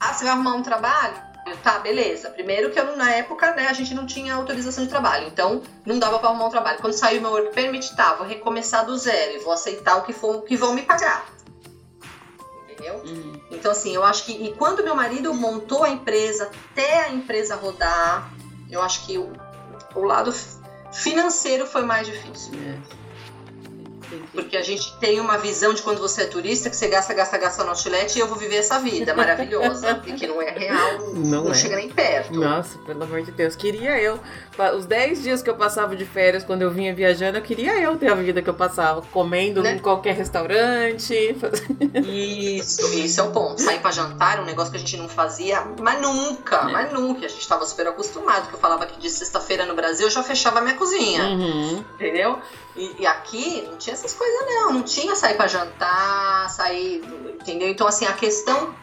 Ah, 0.00 0.12
você 0.12 0.24
vai 0.24 0.32
arrumar 0.32 0.54
um 0.54 0.62
trabalho? 0.62 1.34
Tá, 1.62 1.78
beleza. 1.78 2.30
Primeiro 2.30 2.70
que 2.70 2.80
eu, 2.80 2.96
na 2.96 3.10
época, 3.10 3.54
né, 3.54 3.68
a 3.68 3.72
gente 3.74 3.94
não 3.94 4.06
tinha 4.06 4.34
autorização 4.34 4.82
de 4.82 4.90
trabalho, 4.90 5.26
então 5.28 5.62
não 5.84 5.98
dava 5.98 6.18
para 6.18 6.30
arrumar 6.30 6.46
um 6.46 6.50
trabalho. 6.50 6.78
Quando 6.80 6.94
saiu 6.94 7.20
meu 7.20 7.30
work 7.30 7.54
permit, 7.54 7.94
tá, 7.94 8.14
vou 8.14 8.26
recomeçar 8.26 8.86
do 8.86 8.96
zero 8.96 9.36
e 9.36 9.38
vou 9.40 9.52
aceitar 9.52 9.96
o 9.96 10.02
que 10.02 10.12
for 10.14 10.42
que 10.42 10.56
vão 10.56 10.74
me 10.74 10.82
pagar 10.82 11.33
entendeu? 12.74 13.02
Uhum. 13.04 13.32
Então, 13.50 13.70
assim, 13.72 13.94
eu 13.94 14.04
acho 14.04 14.24
que. 14.24 14.32
E 14.32 14.54
quando 14.54 14.82
meu 14.82 14.94
marido 14.94 15.32
montou 15.32 15.84
a 15.84 15.90
empresa, 15.90 16.50
até 16.72 17.04
a 17.04 17.10
empresa 17.10 17.54
rodar, 17.56 18.32
eu 18.70 18.82
acho 18.82 19.06
que 19.06 19.16
o, 19.16 19.32
o 19.94 20.02
lado 20.02 20.32
financeiro 20.92 21.66
foi 21.66 21.82
mais 21.82 22.06
difícil. 22.06 22.52
É. 22.54 23.03
Porque 24.32 24.56
a 24.56 24.62
gente 24.62 24.96
tem 24.98 25.20
uma 25.20 25.38
visão 25.38 25.72
de 25.74 25.82
quando 25.82 25.98
você 25.98 26.22
é 26.22 26.26
turista, 26.26 26.70
que 26.70 26.76
você 26.76 26.88
gasta, 26.88 27.12
gasta, 27.14 27.38
gasta 27.38 27.64
no 27.64 27.70
outlet 27.70 28.16
e 28.16 28.20
eu 28.20 28.26
vou 28.26 28.36
viver 28.36 28.56
essa 28.56 28.78
vida 28.78 29.14
maravilhosa. 29.14 30.02
e 30.06 30.12
que 30.12 30.26
não 30.26 30.40
é 30.40 30.50
real, 30.50 31.14
não, 31.14 31.44
não 31.44 31.50
é. 31.50 31.54
chega 31.54 31.76
nem 31.76 31.88
perto. 31.88 32.34
Nossa, 32.34 32.78
pelo 32.78 33.02
amor 33.02 33.22
de 33.22 33.32
Deus. 33.32 33.56
Queria 33.56 34.00
eu. 34.00 34.18
Os 34.76 34.86
10 34.86 35.22
dias 35.22 35.42
que 35.42 35.50
eu 35.50 35.56
passava 35.56 35.96
de 35.96 36.04
férias 36.04 36.44
quando 36.44 36.62
eu 36.62 36.70
vinha 36.70 36.94
viajando, 36.94 37.38
eu 37.38 37.42
queria 37.42 37.78
eu 37.80 37.96
ter 37.96 38.08
a 38.08 38.14
vida 38.14 38.40
que 38.40 38.48
eu 38.48 38.54
passava, 38.54 39.02
comendo 39.02 39.62
né? 39.62 39.74
em 39.74 39.78
qualquer 39.78 40.14
restaurante. 40.14 41.14
Isso, 42.06 42.98
isso 42.98 43.20
é 43.20 43.22
o 43.22 43.30
ponto. 43.30 43.60
Sair 43.60 43.80
pra 43.80 43.90
jantar, 43.90 44.40
um 44.40 44.44
negócio 44.44 44.70
que 44.70 44.76
a 44.76 44.80
gente 44.80 44.96
não 44.96 45.08
fazia, 45.08 45.64
mas 45.80 46.00
nunca, 46.00 46.56
é. 46.56 46.72
mas 46.72 46.92
nunca. 46.92 47.26
A 47.26 47.28
gente 47.28 47.46
tava 47.46 47.64
super 47.66 47.86
acostumado, 47.86 48.48
que 48.48 48.54
eu 48.54 48.58
falava 48.58 48.86
que 48.86 48.98
de 48.98 49.10
sexta-feira 49.10 49.66
no 49.66 49.74
Brasil 49.74 50.06
eu 50.06 50.10
já 50.10 50.22
fechava 50.22 50.58
a 50.58 50.62
minha 50.62 50.76
cozinha. 50.76 51.24
Uhum. 51.24 51.84
Entendeu? 51.94 52.38
E, 52.76 53.02
e, 53.02 53.06
aqui 53.06 53.62
não 53.62 53.76
tinha 53.76 53.94
essas 53.94 54.12
coisas, 54.14 54.40
não. 54.46 54.72
Não 54.72 54.82
tinha 54.82 55.14
sair 55.14 55.36
para 55.36 55.46
jantar, 55.46 56.50
sair. 56.50 57.02
Entendeu? 57.40 57.68
Então, 57.68 57.86
assim, 57.86 58.04
a 58.06 58.12
questão 58.12 58.74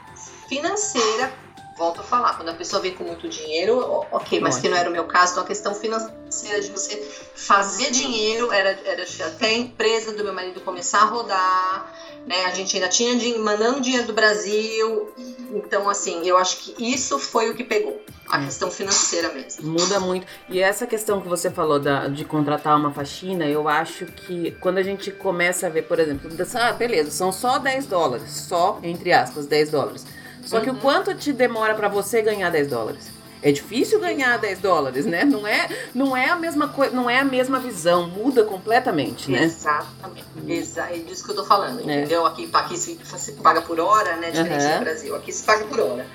financeira, 0.47 1.33
volto 1.77 2.01
a 2.01 2.03
falar, 2.03 2.35
quando 2.35 2.49
a 2.49 2.53
pessoa 2.53 2.81
vem 2.81 2.93
com 2.93 3.03
muito 3.03 3.27
dinheiro, 3.27 3.79
ok, 4.11 4.39
mas 4.39 4.57
que 4.59 4.69
não 4.69 4.77
era 4.77 4.89
o 4.89 4.91
meu 4.91 5.05
caso, 5.05 5.31
então 5.31 5.43
a 5.43 5.47
questão 5.47 5.73
financeira 5.73 6.61
de 6.61 6.69
você 6.69 7.01
fazer 7.35 7.91
dinheiro 7.91 8.51
era, 8.51 8.79
era 8.85 9.03
até 9.27 9.47
a 9.47 9.53
empresa 9.53 10.13
do 10.13 10.23
meu 10.23 10.33
marido 10.33 10.61
começar 10.61 11.01
a 11.01 11.05
rodar 11.05 11.91
né? 12.25 12.45
A 12.45 12.51
gente 12.51 12.75
ainda 12.75 12.87
tinha 12.87 13.39
mandando 13.39 13.81
dinheiro 13.81 14.07
do 14.07 14.13
Brasil. 14.13 15.11
Então, 15.53 15.89
assim, 15.89 16.25
eu 16.25 16.37
acho 16.37 16.57
que 16.57 16.91
isso 16.93 17.19
foi 17.19 17.49
o 17.49 17.55
que 17.55 17.63
pegou. 17.63 18.01
A 18.29 18.41
é. 18.41 18.45
questão 18.45 18.71
financeira 18.71 19.33
mesmo. 19.33 19.69
Muda 19.69 19.99
muito. 19.99 20.25
E 20.49 20.59
essa 20.59 20.87
questão 20.87 21.19
que 21.19 21.27
você 21.27 21.51
falou 21.51 21.79
da, 21.79 22.07
de 22.07 22.23
contratar 22.23 22.77
uma 22.77 22.91
faxina, 22.91 23.45
eu 23.45 23.67
acho 23.67 24.05
que 24.05 24.51
quando 24.61 24.77
a 24.77 24.83
gente 24.83 25.11
começa 25.11 25.67
a 25.67 25.69
ver, 25.69 25.83
por 25.83 25.99
exemplo, 25.99 26.29
ah, 26.55 26.71
beleza, 26.71 27.11
são 27.11 27.31
só 27.31 27.59
10 27.59 27.85
dólares. 27.87 28.31
Só, 28.31 28.79
entre 28.81 29.11
aspas, 29.11 29.45
10 29.45 29.71
dólares. 29.71 30.05
Só 30.45 30.57
uhum. 30.57 30.63
que 30.63 30.69
o 30.69 30.73
uhum. 30.73 30.79
quanto 30.79 31.13
te 31.13 31.33
demora 31.33 31.75
para 31.75 31.87
você 31.87 32.21
ganhar 32.21 32.49
10 32.49 32.67
dólares? 32.67 33.10
É 33.41 33.51
difícil 33.51 33.99
ganhar 33.99 34.37
10 34.37 34.59
dólares, 34.59 35.05
né? 35.05 35.25
Não 35.25 35.47
é, 35.47 35.67
não 35.95 36.15
é 36.15 36.29
a 36.29 36.35
mesma 36.35 36.67
coisa, 36.67 36.95
não 36.95 37.09
é 37.09 37.19
a 37.19 37.25
mesma 37.25 37.59
visão, 37.59 38.07
muda 38.07 38.43
completamente, 38.43 39.31
né? 39.31 39.43
Exatamente. 39.43 40.25
Exa 40.47 40.83
é 40.91 40.97
disso 40.99 41.23
que 41.23 41.31
eu 41.31 41.35
tô 41.35 41.45
falando, 41.45 41.79
é. 41.79 41.99
entendeu? 41.99 42.25
Aqui, 42.25 42.49
aqui 42.53 42.77
se, 42.77 42.99
se, 43.03 43.31
paga 43.33 43.61
por 43.61 43.79
hora, 43.79 44.15
né? 44.17 44.29
Diferente 44.29 44.63
uhum. 44.63 44.77
do 44.77 44.79
Brasil. 44.81 45.15
Aqui 45.15 45.31
se 45.31 45.43
paga 45.43 45.65
por 45.65 45.79
hora. 45.79 46.05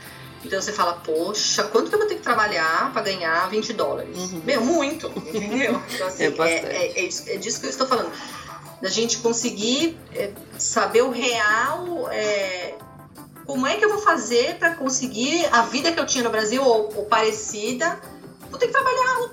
Então 0.44 0.62
você 0.62 0.72
fala, 0.72 0.94
poxa, 0.94 1.64
quanto 1.64 1.88
que 1.88 1.94
eu 1.94 1.98
vou 1.98 2.08
ter 2.08 2.14
que 2.14 2.22
trabalhar 2.22 2.92
para 2.92 3.02
ganhar 3.02 3.48
20 3.50 3.72
dólares? 3.72 4.16
Uhum. 4.16 4.42
Meu, 4.44 4.64
muito, 4.64 5.08
entendeu? 5.08 5.82
Então, 5.92 6.06
assim, 6.06 6.24
é, 6.24 6.28
é, 6.28 7.04
é, 7.04 7.34
é, 7.34 7.36
disso 7.38 7.60
que 7.60 7.66
eu 7.66 7.70
estou 7.70 7.86
falando. 7.86 8.12
Da 8.80 8.88
gente 8.88 9.18
conseguir 9.18 9.98
é, 10.14 10.30
saber 10.58 11.02
o 11.02 11.10
real 11.10 12.08
é, 12.12 12.74
como 13.46 13.66
é 13.66 13.76
que 13.76 13.84
eu 13.84 13.90
vou 13.90 13.98
fazer 13.98 14.56
para 14.58 14.74
conseguir 14.74 15.46
a 15.52 15.62
vida 15.62 15.92
que 15.92 16.00
eu 16.00 16.06
tinha 16.06 16.24
no 16.24 16.30
Brasil 16.30 16.62
ou, 16.62 16.92
ou 16.96 17.04
parecida? 17.06 17.98
Vou 18.50 18.58
ter 18.58 18.66
que 18.66 18.72
trabalhar 18.72 19.30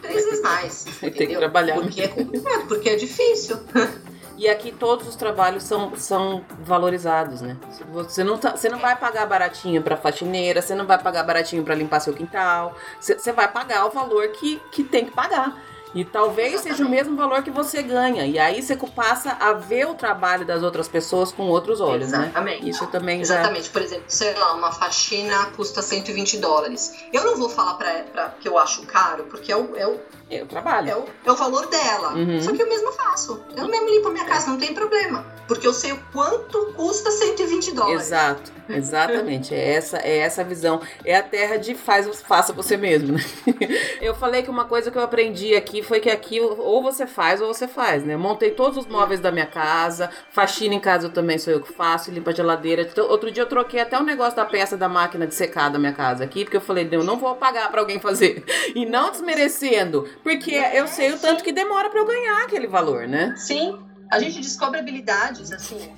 três 0.00 0.24
vezes 0.24 0.42
mais. 0.42 0.84
Tem 1.00 1.12
que 1.12 1.36
trabalhar. 1.36 1.74
Porque 1.74 2.02
é 2.02 2.08
complicado, 2.08 2.66
porque 2.68 2.88
é 2.88 2.96
difícil. 2.96 3.58
E 4.38 4.50
aqui 4.50 4.70
todos 4.70 5.08
os 5.08 5.16
trabalhos 5.16 5.62
são, 5.62 5.96
são 5.96 6.44
valorizados, 6.60 7.40
né? 7.40 7.56
Você 7.90 8.22
não, 8.22 8.36
tá, 8.36 8.54
você 8.54 8.68
não 8.68 8.78
vai 8.78 8.94
pagar 8.94 9.26
baratinho 9.26 9.82
para 9.82 9.96
faxineira, 9.96 10.60
você 10.60 10.74
não 10.74 10.86
vai 10.86 11.02
pagar 11.02 11.22
baratinho 11.22 11.64
para 11.64 11.74
limpar 11.74 12.00
seu 12.00 12.12
quintal, 12.12 12.76
você, 13.00 13.18
você 13.18 13.32
vai 13.32 13.50
pagar 13.50 13.86
o 13.86 13.90
valor 13.90 14.28
que, 14.28 14.60
que 14.70 14.84
tem 14.84 15.06
que 15.06 15.10
pagar. 15.10 15.58
E 15.94 16.04
talvez 16.04 16.54
Exatamente. 16.54 16.76
seja 16.76 16.86
o 16.86 16.90
mesmo 16.90 17.16
valor 17.16 17.42
que 17.42 17.50
você 17.50 17.82
ganha. 17.82 18.26
E 18.26 18.38
aí 18.38 18.62
você 18.62 18.76
passa 18.76 19.30
a 19.40 19.52
ver 19.52 19.86
o 19.86 19.94
trabalho 19.94 20.44
das 20.44 20.62
outras 20.62 20.88
pessoas 20.88 21.32
com 21.32 21.44
outros 21.44 21.80
olhos, 21.80 22.10
né? 22.10 22.24
Exatamente. 22.24 22.62
né? 22.64 22.70
Isso 22.70 22.86
também 22.88 23.20
Exatamente. 23.20 23.66
Já... 23.66 23.72
Por 23.72 23.82
exemplo, 23.82 24.04
sei 24.08 24.34
lá, 24.34 24.52
uma 24.54 24.72
faxina 24.72 25.46
custa 25.56 25.80
120 25.82 26.38
dólares. 26.38 26.92
Eu 27.12 27.24
não 27.24 27.36
vou 27.36 27.48
falar 27.48 27.74
pra, 27.74 28.02
pra 28.04 28.28
que 28.30 28.48
eu 28.48 28.58
acho 28.58 28.82
caro, 28.86 29.24
porque 29.24 29.50
é 29.50 29.56
o, 29.56 29.76
é 29.76 29.86
o 29.86 29.98
o 30.42 30.46
trabalho. 30.46 30.90
É 30.90 30.96
o, 30.96 31.04
é 31.24 31.32
o 31.32 31.36
valor 31.36 31.66
dela. 31.66 32.14
Uhum. 32.14 32.40
Só 32.42 32.52
que 32.52 32.62
eu 32.62 32.68
mesmo 32.68 32.92
faço. 32.92 33.40
Eu 33.56 33.68
mesmo 33.68 33.88
limpo 33.88 34.08
a 34.08 34.12
minha 34.12 34.24
casa, 34.24 34.50
não 34.50 34.58
tem 34.58 34.74
problema. 34.74 35.24
Porque 35.46 35.66
eu 35.66 35.72
sei 35.72 35.92
o 35.92 36.00
quanto 36.12 36.72
custa 36.74 37.10
120 37.10 37.72
dólares. 37.72 38.06
Exato, 38.06 38.52
exatamente. 38.68 39.54
é 39.54 39.74
essa 39.74 39.98
é 39.98 40.18
essa 40.18 40.42
visão. 40.42 40.80
É 41.04 41.16
a 41.16 41.22
terra 41.22 41.56
de 41.56 41.74
faz, 41.74 42.08
faça 42.22 42.52
você 42.52 42.76
mesmo, 42.76 43.12
né? 43.12 43.20
Eu 44.00 44.14
falei 44.14 44.42
que 44.42 44.50
uma 44.50 44.64
coisa 44.64 44.90
que 44.90 44.98
eu 44.98 45.02
aprendi 45.02 45.54
aqui 45.54 45.82
foi 45.82 46.00
que 46.00 46.10
aqui 46.10 46.40
ou 46.40 46.82
você 46.82 47.06
faz 47.06 47.40
ou 47.40 47.52
você 47.52 47.66
faz, 47.66 48.04
né? 48.04 48.16
montei 48.16 48.50
todos 48.50 48.76
os 48.76 48.86
móveis 48.86 49.20
da 49.20 49.32
minha 49.32 49.46
casa, 49.46 50.10
faxina 50.30 50.74
em 50.74 50.80
casa 50.80 51.06
eu 51.06 51.12
também 51.12 51.38
sou 51.38 51.52
eu 51.52 51.60
que 51.60 51.72
faço, 51.72 52.10
limpa 52.10 52.30
a 52.30 52.34
geladeira. 52.34 52.82
Então, 52.82 53.08
outro 53.08 53.30
dia 53.30 53.42
eu 53.42 53.48
troquei 53.48 53.80
até 53.80 53.96
o 53.98 54.02
um 54.02 54.04
negócio 54.04 54.36
da 54.36 54.44
peça 54.44 54.76
da 54.76 54.88
máquina 54.88 55.26
de 55.26 55.34
secar 55.34 55.70
da 55.70 55.78
minha 55.78 55.92
casa 55.92 56.24
aqui, 56.24 56.44
porque 56.44 56.56
eu 56.56 56.60
falei, 56.60 56.88
eu 56.90 57.02
não 57.02 57.16
vou 57.16 57.34
pagar 57.36 57.70
para 57.70 57.80
alguém 57.80 58.00
fazer. 58.00 58.44
E 58.74 58.84
não 58.84 59.10
desmerecendo, 59.10 60.08
porque 60.22 60.54
eu 60.54 60.86
sei 60.86 61.12
o 61.12 61.18
tanto 61.18 61.42
que 61.42 61.52
demora 61.52 61.90
para 61.90 62.00
eu 62.00 62.06
ganhar 62.06 62.42
aquele 62.42 62.66
valor, 62.66 63.06
né? 63.06 63.34
Sim. 63.36 63.82
A 64.10 64.20
gente 64.20 64.40
descobre 64.40 64.78
habilidades, 64.78 65.52
assim, 65.52 65.92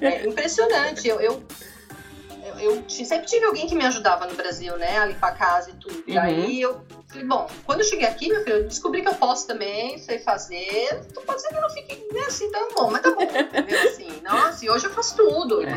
é 0.00 0.26
impressionante. 0.26 1.08
Eu, 1.08 1.18
eu, 1.20 1.42
eu, 2.58 2.84
sempre 2.88 3.26
tive 3.26 3.44
alguém 3.46 3.66
que 3.66 3.74
me 3.74 3.84
ajudava 3.86 4.26
no 4.26 4.34
Brasil, 4.34 4.76
né, 4.76 4.98
a 4.98 5.06
limpar 5.06 5.28
a 5.28 5.34
casa 5.34 5.70
e 5.70 5.74
tudo. 5.74 5.94
Uhum. 5.94 6.02
E 6.06 6.18
aí 6.18 6.60
eu 6.60 6.84
falei, 7.08 7.26
bom, 7.26 7.48
quando 7.64 7.80
eu 7.80 7.86
cheguei 7.86 8.06
aqui, 8.06 8.28
meu 8.28 8.44
filho, 8.44 8.56
eu 8.56 8.68
descobri 8.68 9.00
que 9.00 9.08
eu 9.08 9.14
posso 9.14 9.46
também, 9.46 9.98
sei 9.98 10.18
fazer. 10.18 11.02
Pode 11.26 11.40
ser 11.40 11.48
que 11.48 11.56
eu 11.56 11.62
não 11.62 11.70
fique 11.70 12.06
né, 12.12 12.20
assim 12.26 12.50
tão 12.50 12.68
bom, 12.74 12.90
mas 12.90 13.00
tá 13.00 13.10
bom, 13.12 13.22
entendeu? 13.22 13.88
Assim, 13.88 14.20
nossa, 14.22 14.64
e 14.64 14.70
hoje 14.70 14.86
eu 14.86 14.90
faço 14.90 15.16
tudo, 15.16 15.62
é. 15.62 15.70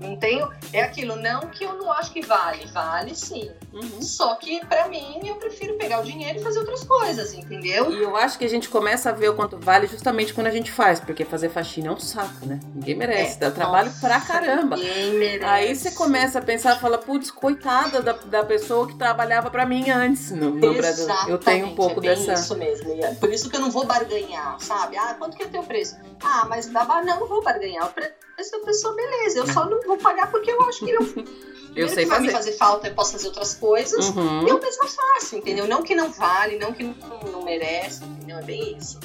Não 0.00 0.16
tenho. 0.16 0.50
É 0.72 0.82
aquilo, 0.82 1.16
não 1.16 1.40
que 1.48 1.64
eu 1.64 1.74
não 1.74 1.90
acho 1.92 2.12
que 2.12 2.20
vale. 2.20 2.66
Vale 2.66 3.14
sim. 3.14 3.50
Uhum. 3.72 4.02
Só 4.02 4.34
que, 4.36 4.64
para 4.66 4.88
mim, 4.88 5.20
eu 5.24 5.36
prefiro 5.36 5.74
pegar 5.74 6.00
o 6.00 6.04
dinheiro 6.04 6.38
e 6.38 6.42
fazer 6.42 6.58
outras 6.58 6.84
coisas, 6.84 7.32
entendeu? 7.32 7.90
E 7.90 8.02
eu 8.02 8.16
acho 8.16 8.38
que 8.38 8.44
a 8.44 8.48
gente 8.48 8.68
começa 8.68 9.10
a 9.10 9.12
ver 9.12 9.30
o 9.30 9.34
quanto 9.34 9.58
vale 9.58 9.86
justamente 9.86 10.34
quando 10.34 10.46
a 10.48 10.50
gente 10.50 10.70
faz, 10.70 11.00
porque 11.00 11.24
fazer 11.24 11.48
faxina 11.48 11.88
é 11.88 11.90
um 11.90 11.98
saco, 11.98 12.46
né? 12.46 12.60
Ninguém 12.74 12.94
merece. 12.94 13.36
É, 13.36 13.38
dá 13.38 13.50
trabalho 13.50 13.88
nossa, 13.88 14.06
pra 14.06 14.20
caramba. 14.20 14.76
Ninguém 14.76 15.12
merece. 15.14 15.44
Aí 15.44 15.74
você 15.74 15.90
começa 15.92 16.38
a 16.38 16.42
pensar, 16.42 16.78
fala, 16.78 16.98
putz, 16.98 17.30
coitada 17.30 18.02
da, 18.02 18.12
da 18.12 18.44
pessoa 18.44 18.86
que 18.86 18.94
trabalhava 18.96 19.50
para 19.50 19.64
mim 19.64 19.90
antes 19.90 20.30
no, 20.30 20.50
no 20.50 20.74
Brasil. 20.74 21.08
Eu 21.28 21.38
tenho 21.38 21.66
um 21.66 21.74
pouco 21.74 22.00
é 22.00 22.14
dessa. 22.14 22.34
Isso 22.34 22.56
mesmo. 22.56 22.92
É 23.02 23.14
por 23.14 23.32
isso 23.32 23.48
que 23.48 23.56
eu 23.56 23.60
não 23.60 23.70
vou 23.70 23.86
barganhar, 23.86 24.60
sabe? 24.60 24.96
Ah, 24.96 25.14
quanto 25.18 25.36
que 25.36 25.42
é 25.42 25.46
o 25.46 25.50
teu 25.50 25.62
preço? 25.62 25.96
Ah, 26.22 26.46
mas 26.48 26.66
dá 26.66 26.84
não, 26.84 27.20
não 27.20 27.26
vou 27.26 27.42
barganhar. 27.42 27.86
O 27.86 27.92
preço 27.92 28.25
da 28.36 28.58
pessoa, 28.60 28.94
beleza. 28.94 29.38
Eu 29.40 29.46
só 29.46 29.68
não 29.68 29.80
vou 29.82 29.98
pagar 29.98 30.30
porque 30.30 30.50
eu 30.50 30.62
acho 30.62 30.84
que 30.84 30.90
eu. 30.90 31.00
Eu 31.76 31.90
sei 31.90 32.04
que 32.04 32.08
vai 32.08 32.16
fazer. 32.20 32.26
me 32.28 32.32
fazer 32.32 32.52
falta, 32.52 32.88
eu 32.88 32.94
posso 32.94 33.12
fazer 33.12 33.26
outras 33.26 33.52
coisas. 33.52 34.08
Uhum. 34.08 34.46
E 34.46 34.48
eu 34.48 34.58
mesmo 34.58 34.88
faço, 34.88 35.36
entendeu? 35.36 35.68
Não 35.68 35.82
que 35.82 35.94
não 35.94 36.10
vale, 36.10 36.58
não 36.58 36.72
que 36.72 36.82
não, 36.82 36.94
não 37.30 37.44
merece, 37.44 38.02
entendeu? 38.02 38.38
É 38.38 38.42
bem 38.42 38.78
isso. 38.78 38.98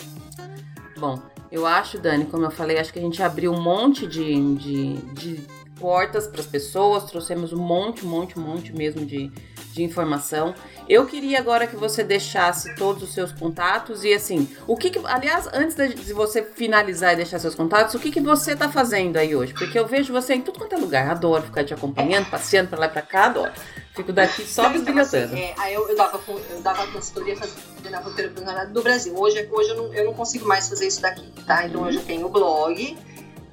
Bom, 0.97 1.21
eu 1.51 1.65
acho, 1.65 1.99
Dani, 1.99 2.25
como 2.27 2.45
eu 2.45 2.51
falei, 2.51 2.79
acho 2.79 2.93
que 2.93 2.99
a 2.99 3.01
gente 3.01 3.21
abriu 3.21 3.51
um 3.51 3.59
monte 3.61 4.07
de, 4.07 4.55
de, 4.55 4.93
de 5.13 5.47
portas 5.81 6.27
para 6.27 6.39
as 6.39 6.47
pessoas, 6.47 7.03
trouxemos 7.03 7.51
um 7.51 7.59
monte, 7.59 8.05
um 8.05 8.09
monte, 8.09 8.39
um 8.39 8.41
monte 8.41 8.71
mesmo 8.71 9.05
de, 9.05 9.29
de 9.73 9.83
informação. 9.83 10.53
Eu 10.87 11.05
queria 11.05 11.39
agora 11.39 11.65
que 11.67 11.75
você 11.75 12.03
deixasse 12.03 12.75
todos 12.75 13.03
os 13.03 13.13
seus 13.13 13.31
contatos 13.31 14.03
e 14.03 14.13
assim, 14.13 14.49
o 14.67 14.75
que, 14.75 14.89
que 14.89 14.99
aliás, 15.05 15.47
antes 15.53 15.75
de 15.75 16.13
você 16.13 16.43
finalizar 16.43 17.13
e 17.13 17.17
deixar 17.17 17.39
seus 17.39 17.55
contatos, 17.55 17.93
o 17.93 17.99
que, 17.99 18.11
que 18.11 18.19
você 18.19 18.53
está 18.53 18.69
fazendo 18.69 19.17
aí 19.17 19.35
hoje? 19.35 19.53
Porque 19.53 19.77
eu 19.77 19.87
vejo 19.87 20.11
você 20.11 20.33
em 20.33 20.41
tudo 20.41 20.59
quanto 20.59 20.75
é 20.75 20.77
lugar, 20.77 21.09
adoro 21.09 21.43
ficar 21.43 21.63
te 21.63 21.73
acompanhando, 21.73 22.29
passeando 22.29 22.69
para 22.69 22.79
lá 22.79 22.85
e 22.87 22.89
para 22.89 23.01
cá, 23.01 23.25
adoro. 23.25 23.51
Fico 23.95 24.13
daqui 24.13 24.43
só 24.45 24.69
bisbilhotando. 24.69 25.33
Assim, 25.33 25.41
é, 25.41 25.53
aí 25.57 25.73
eu, 25.73 25.87
eu, 25.87 25.95
dava, 25.95 26.19
eu 26.49 26.61
dava 26.61 26.87
consultoria 26.87 27.35
fazendo 27.35 27.95
a 27.95 27.99
roteiro 27.99 28.33
do 28.71 28.81
Brasil. 28.81 29.13
Hoje, 29.17 29.47
hoje 29.51 29.69
eu, 29.69 29.77
não, 29.77 29.93
eu 29.93 30.05
não 30.05 30.13
consigo 30.13 30.47
mais 30.47 30.69
fazer 30.69 30.87
isso 30.87 31.01
daqui, 31.01 31.29
tá? 31.45 31.65
Então 31.65 31.83
hoje 31.83 31.97
eu 31.97 32.03
tenho 32.03 32.25
o 32.25 32.29
blog, 32.29 32.97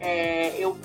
é, 0.01 0.57
eu 0.59 0.77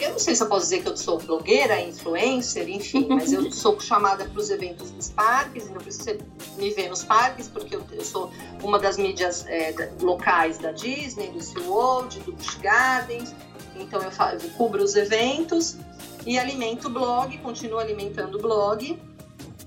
eu 0.00 0.10
não 0.10 0.18
sei 0.18 0.34
se 0.34 0.42
eu 0.42 0.48
posso 0.48 0.62
dizer 0.62 0.82
que 0.82 0.88
eu 0.88 0.96
sou 0.96 1.18
blogueira, 1.18 1.80
influencer, 1.80 2.68
enfim, 2.68 3.06
mas 3.10 3.32
eu 3.32 3.50
sou 3.50 3.78
chamada 3.80 4.24
para 4.24 4.40
os 4.40 4.50
eventos 4.50 4.90
dos 4.90 5.10
parques, 5.10 5.64
então 5.64 5.80
você 5.80 6.18
me 6.56 6.70
vê 6.70 6.88
nos 6.88 7.04
parques, 7.04 7.48
porque 7.48 7.76
eu, 7.76 7.82
eu 7.92 8.04
sou 8.04 8.30
uma 8.62 8.78
das 8.78 8.96
mídias 8.96 9.46
é, 9.46 9.74
locais 10.00 10.58
da 10.58 10.72
Disney, 10.72 11.28
do 11.28 11.42
SeaWorld, 11.42 12.20
do 12.20 12.32
Busch 12.32 12.58
Gardens, 12.60 13.34
então 13.76 14.02
eu, 14.02 14.10
faço, 14.10 14.46
eu 14.46 14.50
cubro 14.50 14.82
os 14.82 14.94
eventos 14.94 15.76
e 16.26 16.38
alimento 16.38 16.88
o 16.88 16.90
blog, 16.90 17.36
continuo 17.38 17.78
alimentando 17.78 18.38
o 18.38 18.40
blog. 18.40 18.98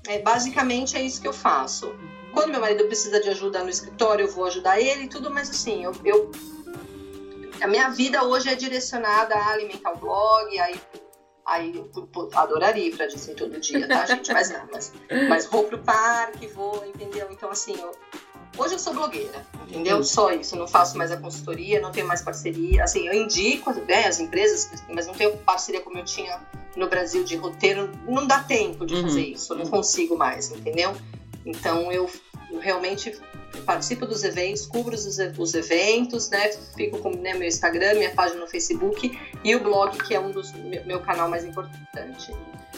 É, 0.06 0.18
basicamente 0.20 0.96
é 0.96 1.02
isso 1.02 1.20
que 1.20 1.28
eu 1.28 1.32
faço. 1.32 1.92
Quando 2.32 2.50
meu 2.50 2.60
marido 2.60 2.84
precisa 2.86 3.20
de 3.20 3.28
ajuda 3.28 3.62
no 3.62 3.68
escritório, 3.68 4.26
eu 4.26 4.32
vou 4.32 4.44
ajudar 4.46 4.80
ele 4.80 5.04
e 5.04 5.08
tudo, 5.08 5.30
mas 5.30 5.50
assim, 5.50 5.84
eu, 5.84 5.92
eu 6.04 6.30
a 7.60 7.66
minha 7.66 7.88
vida 7.88 8.24
hoje 8.24 8.48
é 8.48 8.54
direcionada 8.54 9.34
a 9.34 9.50
alimentar 9.50 9.92
o 9.92 9.98
blog, 9.98 10.58
aí, 10.58 10.80
aí 11.46 11.74
eu 11.74 12.08
adoraria 12.34 12.86
ir 12.86 12.96
pra 12.96 13.06
Disney 13.06 13.34
todo 13.34 13.58
dia, 13.60 13.86
tá, 13.88 14.04
gente? 14.06 14.32
Mas 14.32 14.50
não, 14.50 14.68
mas, 14.72 14.92
mas 15.28 15.46
vou 15.46 15.64
pro 15.64 15.78
parque, 15.78 16.46
vou, 16.48 16.84
entendeu? 16.86 17.28
Então, 17.30 17.50
assim, 17.50 17.74
eu, 17.78 17.92
hoje 18.56 18.74
eu 18.74 18.78
sou 18.78 18.94
blogueira, 18.94 19.46
entendeu? 19.66 20.02
Só 20.04 20.32
isso, 20.32 20.56
não 20.56 20.68
faço 20.68 20.96
mais 20.96 21.10
a 21.10 21.16
consultoria, 21.16 21.80
não 21.80 21.92
tenho 21.92 22.06
mais 22.06 22.22
parceria. 22.22 22.84
Assim, 22.84 23.06
eu 23.06 23.14
indico 23.14 23.72
né, 23.72 24.06
as 24.06 24.20
empresas, 24.20 24.70
mas 24.88 25.06
não 25.06 25.14
tenho 25.14 25.36
parceria 25.38 25.80
como 25.80 25.98
eu 25.98 26.04
tinha 26.04 26.40
no 26.76 26.88
Brasil 26.88 27.24
de 27.24 27.36
roteiro. 27.36 27.90
Não 28.06 28.26
dá 28.26 28.42
tempo 28.42 28.86
de 28.86 29.00
fazer 29.02 29.20
uhum. 29.20 29.32
isso, 29.32 29.52
eu 29.52 29.58
não 29.58 29.66
consigo 29.66 30.16
mais, 30.16 30.50
entendeu? 30.50 30.94
Então, 31.44 31.90
eu 31.90 32.10
realmente 32.58 33.18
participo 33.64 34.06
dos 34.06 34.24
eventos, 34.24 34.66
cubro 34.66 34.94
os, 34.94 35.18
os 35.38 35.54
eventos, 35.54 36.30
né? 36.30 36.50
Fico 36.76 36.98
com 36.98 37.10
né, 37.10 37.34
meu 37.34 37.48
Instagram, 37.48 37.94
minha 37.94 38.10
página 38.10 38.40
no 38.40 38.46
Facebook 38.46 39.18
e 39.44 39.56
o 39.56 39.60
blog, 39.62 39.96
que 39.98 40.14
é 40.14 40.20
um 40.20 40.30
dos 40.30 40.52
meu 40.84 41.00
canal 41.00 41.28
mais 41.28 41.44
importante. 41.44 42.32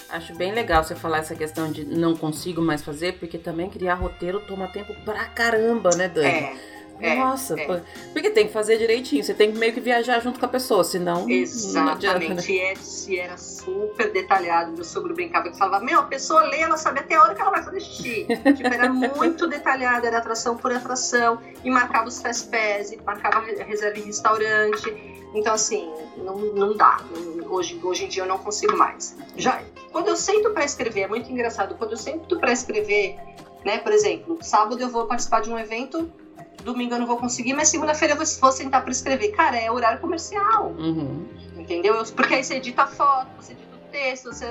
Acho 0.09 0.35
bem 0.35 0.53
legal 0.53 0.83
você 0.83 0.95
falar 0.95 1.19
essa 1.19 1.35
questão 1.35 1.71
de 1.71 1.85
não 1.85 2.17
consigo 2.17 2.61
mais 2.61 2.83
fazer, 2.83 3.19
porque 3.19 3.39
também 3.39 3.69
criar 3.69 3.95
roteiro 3.95 4.41
toma 4.41 4.69
tempo 4.69 4.95
pra 5.05 5.25
caramba, 5.27 5.91
né, 5.97 6.09
Dani? 6.09 6.29
É. 6.29 6.80
É, 7.01 7.17
Nossa, 7.17 7.59
é. 7.59 7.83
porque 8.13 8.31
tem 8.31 8.47
que 8.47 8.53
fazer 8.53 8.77
direitinho, 8.79 9.25
você 9.25 9.33
tem 9.33 9.53
que 9.53 9.59
meio 9.59 9.73
que 9.73 9.81
viajar 9.81 10.21
junto 10.21 10.39
com 10.39 10.47
a 10.47 10.49
pessoa, 10.49 10.85
senão. 10.85 11.29
Exatamente. 11.29 12.29
Não 12.29 12.35
né? 12.35 12.75
e, 13.09 13.19
era 13.19 13.39
super 13.39 14.13
detalhado. 14.13 14.73
Meu 14.73 14.85
sogro 14.85 15.15
brincava 15.15 15.51
que 15.51 15.57
falava: 15.57 15.85
Meu, 15.85 16.01
a 16.01 16.05
pessoa 16.05 16.43
lê, 16.43 16.59
ela 16.59 16.77
sabe 16.77 17.01
até 17.01 17.15
a 17.15 17.23
hora 17.23 17.35
que 17.35 17.41
ela 17.41 17.51
vai 17.51 17.63
fazer 17.63 17.81
xixi. 17.81 18.27
tipo, 18.27 18.67
era 18.67 18.89
muito 18.93 19.47
detalhado, 19.47 20.07
era 20.07 20.19
atração 20.19 20.57
por 20.57 20.73
atração, 20.73 21.39
e 21.65 21.71
marcava 21.71 22.09
os 22.09 22.21
fast 22.21 22.49
pass, 22.49 22.95
marcava 23.05 23.41
reserva 23.41 23.99
em 23.99 24.03
restaurante. 24.03 25.21
Então, 25.35 25.55
assim, 25.55 25.91
não, 26.19 26.37
não 26.37 26.77
dá. 26.77 27.01
Hoje, 27.49 27.81
hoje 27.83 28.05
em 28.05 28.09
dia 28.09 28.23
eu 28.23 28.27
não 28.27 28.39
consigo 28.39 28.77
mais. 28.77 29.17
Já, 29.37 29.63
quando 29.93 30.09
eu 30.09 30.17
sento 30.17 30.51
para 30.51 30.65
escrever, 30.65 31.03
é 31.03 31.09
muito 31.09 31.31
engraçado, 31.31 31.75
quando 31.77 31.93
eu 31.93 31.97
sento 31.97 32.39
para 32.39 32.53
escrever, 32.53 33.17
né, 33.65 33.79
por 33.79 33.93
exemplo, 33.93 34.39
sábado 34.41 34.81
eu 34.81 34.89
vou 34.89 35.07
participar 35.07 35.41
de 35.41 35.51
um 35.51 35.59
evento 35.59 36.11
domingo 36.63 36.95
eu 36.95 36.99
não 36.99 37.07
vou 37.07 37.17
conseguir, 37.17 37.53
mas 37.53 37.69
segunda-feira 37.69 38.15
eu 38.15 38.17
vou, 38.17 38.53
sentar 38.53 38.83
para 38.83 38.91
escrever. 38.91 39.29
Cara, 39.33 39.57
é 39.57 39.71
horário 39.71 40.01
comercial. 40.01 40.75
Uhum. 40.79 41.27
Entendeu? 41.57 42.03
Porque 42.17 42.35
aí 42.35 42.45
você 42.45 42.57
edita 42.57 42.87
foto, 42.87 43.29
você 43.39 43.53
edita 43.53 43.77
o 43.77 43.91
texto, 43.91 44.33
você 44.33 44.47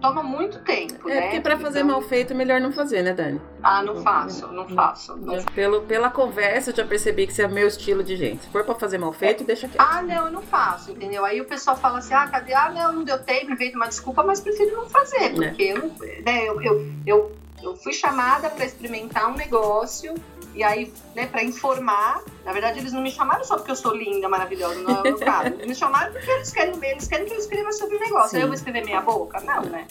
toma 0.00 0.22
muito 0.22 0.58
tempo, 0.60 1.08
é, 1.08 1.14
né? 1.14 1.20
porque 1.22 1.40
para 1.40 1.58
fazer 1.58 1.80
então... 1.80 1.92
mal 1.92 2.02
feito 2.02 2.32
é 2.32 2.36
melhor 2.36 2.60
não 2.60 2.72
fazer, 2.72 3.02
né, 3.02 3.12
Dani? 3.12 3.40
Ah, 3.62 3.82
não 3.82 4.02
faço, 4.02 4.46
não 4.48 4.68
faço. 4.68 5.16
Não... 5.16 5.42
Pelo, 5.44 5.82
pela 5.82 6.10
conversa 6.10 6.70
eu 6.70 6.76
já 6.76 6.84
percebi 6.84 7.26
que 7.26 7.32
você 7.32 7.42
é 7.42 7.48
meu 7.48 7.68
estilo 7.68 8.02
de 8.02 8.16
gente. 8.16 8.42
Se 8.42 8.48
for 8.48 8.64
para 8.64 8.74
fazer 8.74 8.98
mal 8.98 9.12
feito, 9.12 9.42
é. 9.42 9.46
deixa 9.46 9.68
quieto. 9.68 9.80
Ah, 9.80 10.02
não, 10.02 10.26
eu 10.26 10.32
não 10.32 10.42
faço, 10.42 10.90
entendeu? 10.90 11.24
Aí 11.24 11.40
o 11.40 11.44
pessoal 11.44 11.76
fala 11.76 11.98
assim, 11.98 12.14
ah, 12.14 12.26
cadê? 12.26 12.54
Ah, 12.54 12.70
não, 12.70 12.92
não 12.94 13.04
deu 13.04 13.18
tempo, 13.22 13.52
invento 13.52 13.76
uma 13.76 13.88
desculpa, 13.88 14.22
mas 14.22 14.40
prefiro 14.40 14.74
não 14.76 14.88
fazer, 14.88 15.24
é. 15.24 15.28
porque 15.30 15.62
é. 15.62 15.72
eu, 15.72 15.78
não, 15.78 15.88
né, 16.24 16.48
eu, 16.48 16.62
eu, 16.62 16.92
eu, 17.06 17.32
eu 17.62 17.76
fui 17.76 17.92
chamada 17.92 18.48
para 18.48 18.64
experimentar 18.64 19.30
um 19.30 19.34
negócio 19.34 20.14
e 20.54 20.62
aí, 20.62 20.92
né, 21.14 21.26
pra 21.26 21.42
informar, 21.42 22.22
na 22.44 22.52
verdade 22.52 22.78
eles 22.78 22.92
não 22.92 23.02
me 23.02 23.10
chamaram 23.10 23.44
só 23.44 23.56
porque 23.56 23.70
eu 23.70 23.76
sou 23.76 23.94
linda, 23.94 24.28
maravilhosa, 24.28 24.80
não 24.80 24.96
é 24.96 25.00
o 25.00 25.02
meu 25.02 25.18
caso. 25.18 25.46
Eles 25.48 25.66
me 25.66 25.74
chamaram 25.74 26.12
porque 26.12 26.30
eles 26.30 26.52
querem 26.52 26.78
ver, 26.78 26.90
eles 26.92 27.06
querem 27.06 27.26
que 27.26 27.34
eu 27.34 27.38
escreva 27.38 27.72
sobre 27.72 27.96
o 27.96 28.00
negócio. 28.00 28.30
Sim. 28.30 28.36
Aí 28.36 28.42
eu 28.42 28.48
vou 28.48 28.54
escrever 28.54 28.84
meia 28.84 29.00
boca? 29.00 29.40
Não, 29.40 29.62
né? 29.62 29.86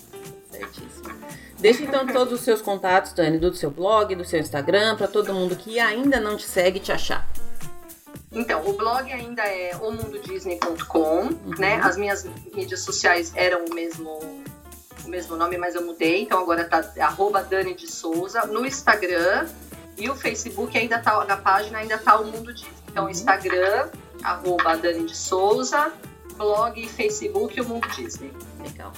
Certíssimo. 0.51 1.09
Deixa 1.59 1.83
então 1.83 2.07
todos 2.07 2.33
os 2.33 2.41
seus 2.41 2.61
contatos, 2.61 3.13
Dani, 3.13 3.37
do 3.37 3.53
seu 3.53 3.69
blog, 3.69 4.15
do 4.15 4.23
seu 4.23 4.39
Instagram, 4.39 4.95
para 4.95 5.07
todo 5.07 5.33
mundo 5.33 5.55
que 5.55 5.79
ainda 5.79 6.19
não 6.19 6.37
te 6.37 6.47
segue 6.47 6.79
te 6.79 6.91
achar. 6.91 7.27
Então, 8.31 8.65
o 8.65 8.73
blog 8.73 9.11
ainda 9.11 9.41
é 9.41 9.75
omundodisney.com, 9.75 10.99
uhum. 10.99 11.37
né? 11.57 11.81
As 11.83 11.97
minhas 11.97 12.25
mídias 12.53 12.81
sociais 12.81 13.33
eram 13.35 13.65
o 13.65 13.73
mesmo 13.73 14.19
o 15.05 15.09
mesmo 15.09 15.35
nome, 15.35 15.57
mas 15.57 15.75
eu 15.75 15.85
mudei, 15.85 16.21
então 16.21 16.39
agora 16.39 16.63
tá 16.65 16.83
arroba 16.99 17.41
Dani 17.41 17.73
de 17.73 17.91
Souza. 17.91 18.45
No 18.45 18.65
Instagram, 18.65 19.47
e 19.99 20.09
o 20.09 20.15
Facebook 20.15 20.77
ainda 20.77 20.99
tá, 20.99 21.23
na 21.25 21.37
página 21.37 21.79
ainda 21.79 21.97
tá 21.97 22.19
o 22.19 22.25
Mundo 22.25 22.53
Disney. 22.53 22.73
Então. 22.87 23.09
Instagram, 23.09 23.89
arroba 24.23 24.77
Dani 24.77 25.05
de 25.05 25.15
Souza, 25.15 25.91
blog 26.35 26.81
e 26.81 26.87
Facebook 26.87 27.59
o 27.61 27.65
Mundo 27.65 27.87
Disney. 27.89 28.33
Legal. 28.59 28.91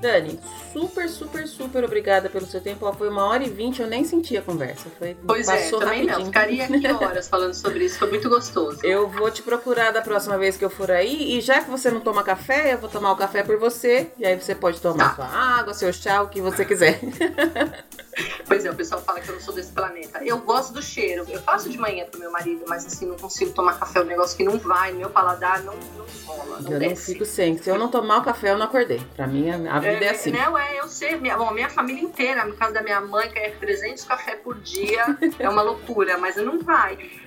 Dani, 0.00 0.40
super, 0.76 1.08
super, 1.08 1.48
super 1.48 1.84
obrigada 1.84 2.28
pelo 2.28 2.44
seu 2.46 2.60
tempo. 2.60 2.92
Foi 2.92 3.08
uma 3.08 3.24
hora 3.24 3.42
e 3.42 3.48
vinte, 3.48 3.80
eu 3.80 3.86
nem 3.86 4.04
senti 4.04 4.36
a 4.36 4.42
conversa. 4.42 4.90
Foi, 4.98 5.16
pois 5.26 5.48
é, 5.48 5.70
também 5.70 6.06
rapidinho. 6.06 6.18
não. 6.18 6.26
Ficaria 6.26 6.64
aqui 6.64 6.86
horas 7.02 7.28
falando 7.28 7.54
sobre 7.54 7.86
isso, 7.86 7.98
foi 7.98 8.10
muito 8.10 8.28
gostoso. 8.28 8.78
Eu 8.84 9.08
vou 9.08 9.30
te 9.30 9.42
procurar 9.42 9.90
da 9.90 10.02
próxima 10.02 10.36
vez 10.36 10.56
que 10.58 10.64
eu 10.64 10.70
for 10.70 10.90
aí. 10.90 11.38
E 11.38 11.40
já 11.40 11.62
que 11.62 11.70
você 11.70 11.90
não 11.90 12.00
toma 12.00 12.22
café, 12.22 12.74
eu 12.74 12.78
vou 12.78 12.90
tomar 12.90 13.12
o 13.12 13.16
café 13.16 13.42
por 13.42 13.56
você. 13.58 14.10
E 14.18 14.26
aí 14.26 14.38
você 14.38 14.54
pode 14.54 14.78
tomar 14.80 15.16
tá. 15.16 15.26
sua 15.26 15.26
água, 15.26 15.72
seu 15.72 15.92
chá, 15.92 16.22
o 16.22 16.28
que 16.28 16.42
você 16.42 16.64
quiser. 16.64 17.00
Pois 18.46 18.64
é, 18.64 18.70
o 18.70 18.74
pessoal 18.74 19.00
fala 19.02 19.20
que 19.20 19.28
eu 19.28 19.34
não 19.34 19.42
sou 19.42 19.54
desse 19.54 19.72
planeta. 19.72 20.24
Eu 20.24 20.38
gosto 20.38 20.72
do 20.72 20.82
cheiro. 20.82 21.26
Eu 21.28 21.40
faço 21.42 21.68
de 21.68 21.76
manhã 21.76 22.06
pro 22.06 22.18
meu 22.18 22.30
marido, 22.30 22.64
mas 22.66 22.86
assim, 22.86 23.06
não 23.06 23.16
consigo 23.16 23.52
tomar 23.52 23.78
café. 23.78 23.98
É 23.98 24.02
um 24.02 24.06
negócio 24.06 24.36
que 24.36 24.44
não 24.44 24.58
vai, 24.58 24.92
meu 24.92 25.10
paladar 25.10 25.62
não, 25.62 25.74
não 25.74 26.06
rola. 26.24 26.60
Não 26.60 26.72
eu 26.72 26.78
desce. 26.78 26.94
não 26.94 26.96
fico 26.96 27.24
sem. 27.26 27.58
Se 27.58 27.68
eu 27.68 27.78
não 27.78 27.88
tomar 27.88 28.18
o 28.18 28.24
café, 28.24 28.52
eu 28.52 28.58
não 28.58 28.66
acordei. 28.66 29.00
Pra 29.14 29.26
mim, 29.26 29.50
a 29.50 29.78
vida 29.78 30.04
é, 30.04 30.08
é 30.08 30.10
assim. 30.10 30.30
Não, 30.30 30.56
é, 30.56 30.65
eu 30.74 30.88
sei. 30.88 31.16
Minha, 31.16 31.36
bom, 31.36 31.50
minha 31.52 31.68
família 31.68 32.02
inteira, 32.02 32.44
no 32.44 32.56
caso 32.56 32.74
da 32.74 32.82
minha 32.82 33.00
mãe, 33.00 33.28
que 33.30 33.38
é 33.38 33.50
300 33.50 34.04
café 34.04 34.36
por 34.36 34.58
dia, 34.60 35.04
é 35.38 35.48
uma 35.48 35.62
loucura, 35.62 36.18
mas 36.18 36.36
não 36.36 36.60
vai. 36.60 37.25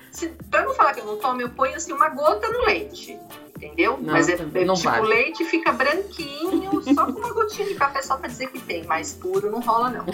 Pra 0.50 0.64
não 0.64 0.74
falar 0.74 0.94
que 0.94 1.00
eu 1.00 1.06
não 1.06 1.16
tomo, 1.16 1.40
eu 1.40 1.48
ponho 1.50 1.76
assim 1.76 1.92
uma 1.92 2.08
gota 2.08 2.48
no 2.48 2.64
leite. 2.66 3.18
entendeu? 3.56 3.98
Não, 4.00 4.12
mas 4.12 4.28
é, 4.28 4.32
é 4.32 4.64
não 4.64 4.74
tipo 4.74 4.90
vale. 4.90 5.06
leite 5.06 5.44
fica 5.44 5.72
branquinho, 5.72 6.82
só 6.94 7.06
com 7.06 7.18
uma 7.20 7.32
gotinha 7.32 7.68
de 7.68 7.74
café 7.74 8.02
só 8.02 8.16
para 8.16 8.28
dizer 8.28 8.48
que 8.48 8.60
tem, 8.60 8.84
mas 8.84 9.12
puro 9.12 9.50
não 9.50 9.60
rola 9.60 9.90
não. 9.90 10.06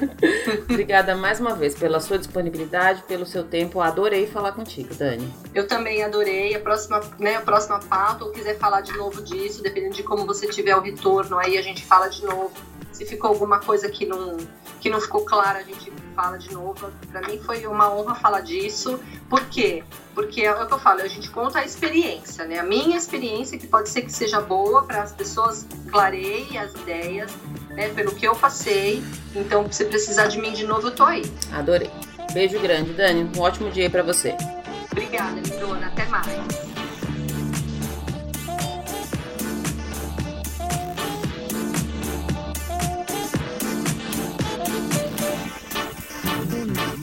Obrigada 0.70 1.14
mais 1.14 1.38
uma 1.38 1.54
vez 1.54 1.74
pela 1.74 2.00
sua 2.00 2.18
disponibilidade, 2.18 3.02
pelo 3.02 3.26
seu 3.26 3.44
tempo. 3.44 3.80
Adorei 3.80 4.26
falar 4.26 4.52
contigo, 4.52 4.94
Dani. 4.94 5.32
Eu 5.54 5.66
também 5.66 6.02
adorei. 6.02 6.54
A 6.54 6.60
próxima, 6.60 7.00
né, 7.18 7.36
a 7.36 7.42
próxima 7.42 7.78
pauta, 7.80 8.24
ou 8.24 8.32
quiser 8.32 8.56
falar 8.58 8.80
de 8.80 8.92
novo 8.96 9.22
disso, 9.22 9.62
dependendo 9.62 9.94
de 9.94 10.02
como 10.02 10.24
você 10.24 10.46
tiver 10.46 10.74
o 10.76 10.80
retorno, 10.80 11.38
aí 11.38 11.58
a 11.58 11.62
gente 11.62 11.84
fala 11.84 12.08
de 12.08 12.24
novo. 12.24 12.52
Se 12.92 13.04
ficou 13.04 13.28
alguma 13.28 13.60
coisa 13.60 13.90
que 13.90 14.06
não, 14.06 14.38
que 14.80 14.88
não 14.88 15.00
ficou 15.00 15.24
clara, 15.24 15.58
a 15.58 15.62
gente 15.62 15.92
fala 16.16 16.38
de 16.38 16.52
novo. 16.52 16.90
Para 17.12 17.20
mim 17.28 17.38
foi 17.38 17.66
uma 17.66 17.94
honra 17.94 18.14
falar 18.14 18.40
disso. 18.40 18.98
Por 19.28 19.44
quê? 19.46 19.84
Porque 20.14 20.40
é 20.42 20.52
o 20.52 20.66
que 20.66 20.72
eu 20.72 20.78
falo, 20.78 21.02
a 21.02 21.08
gente 21.08 21.28
conta 21.30 21.58
a 21.58 21.64
experiência, 21.64 22.46
né? 22.46 22.58
A 22.58 22.62
minha 22.62 22.96
experiência, 22.96 23.58
que 23.58 23.66
pode 23.66 23.90
ser 23.90 24.02
que 24.02 24.10
seja 24.10 24.40
boa 24.40 24.82
para 24.84 25.02
as 25.02 25.12
pessoas, 25.12 25.66
clareiem 25.90 26.58
as 26.58 26.72
ideias, 26.74 27.30
né? 27.68 27.90
Pelo 27.90 28.14
que 28.14 28.26
eu 28.26 28.34
passei. 28.34 29.04
Então, 29.34 29.70
se 29.70 29.84
precisar 29.84 30.28
de 30.28 30.40
mim 30.40 30.52
de 30.52 30.66
novo, 30.66 30.88
eu 30.88 30.94
tô 30.94 31.04
aí. 31.04 31.22
Adorei. 31.52 31.90
Beijo 32.32 32.58
grande, 32.58 32.92
Dani. 32.94 33.30
Um 33.36 33.40
ótimo 33.40 33.70
dia 33.70 33.90
pra 33.90 34.02
você. 34.02 34.34
Obrigada, 34.90 35.38
Lindona. 35.40 35.88
Até 35.88 36.06
mais. 36.06 36.75
Tune. 46.66 46.95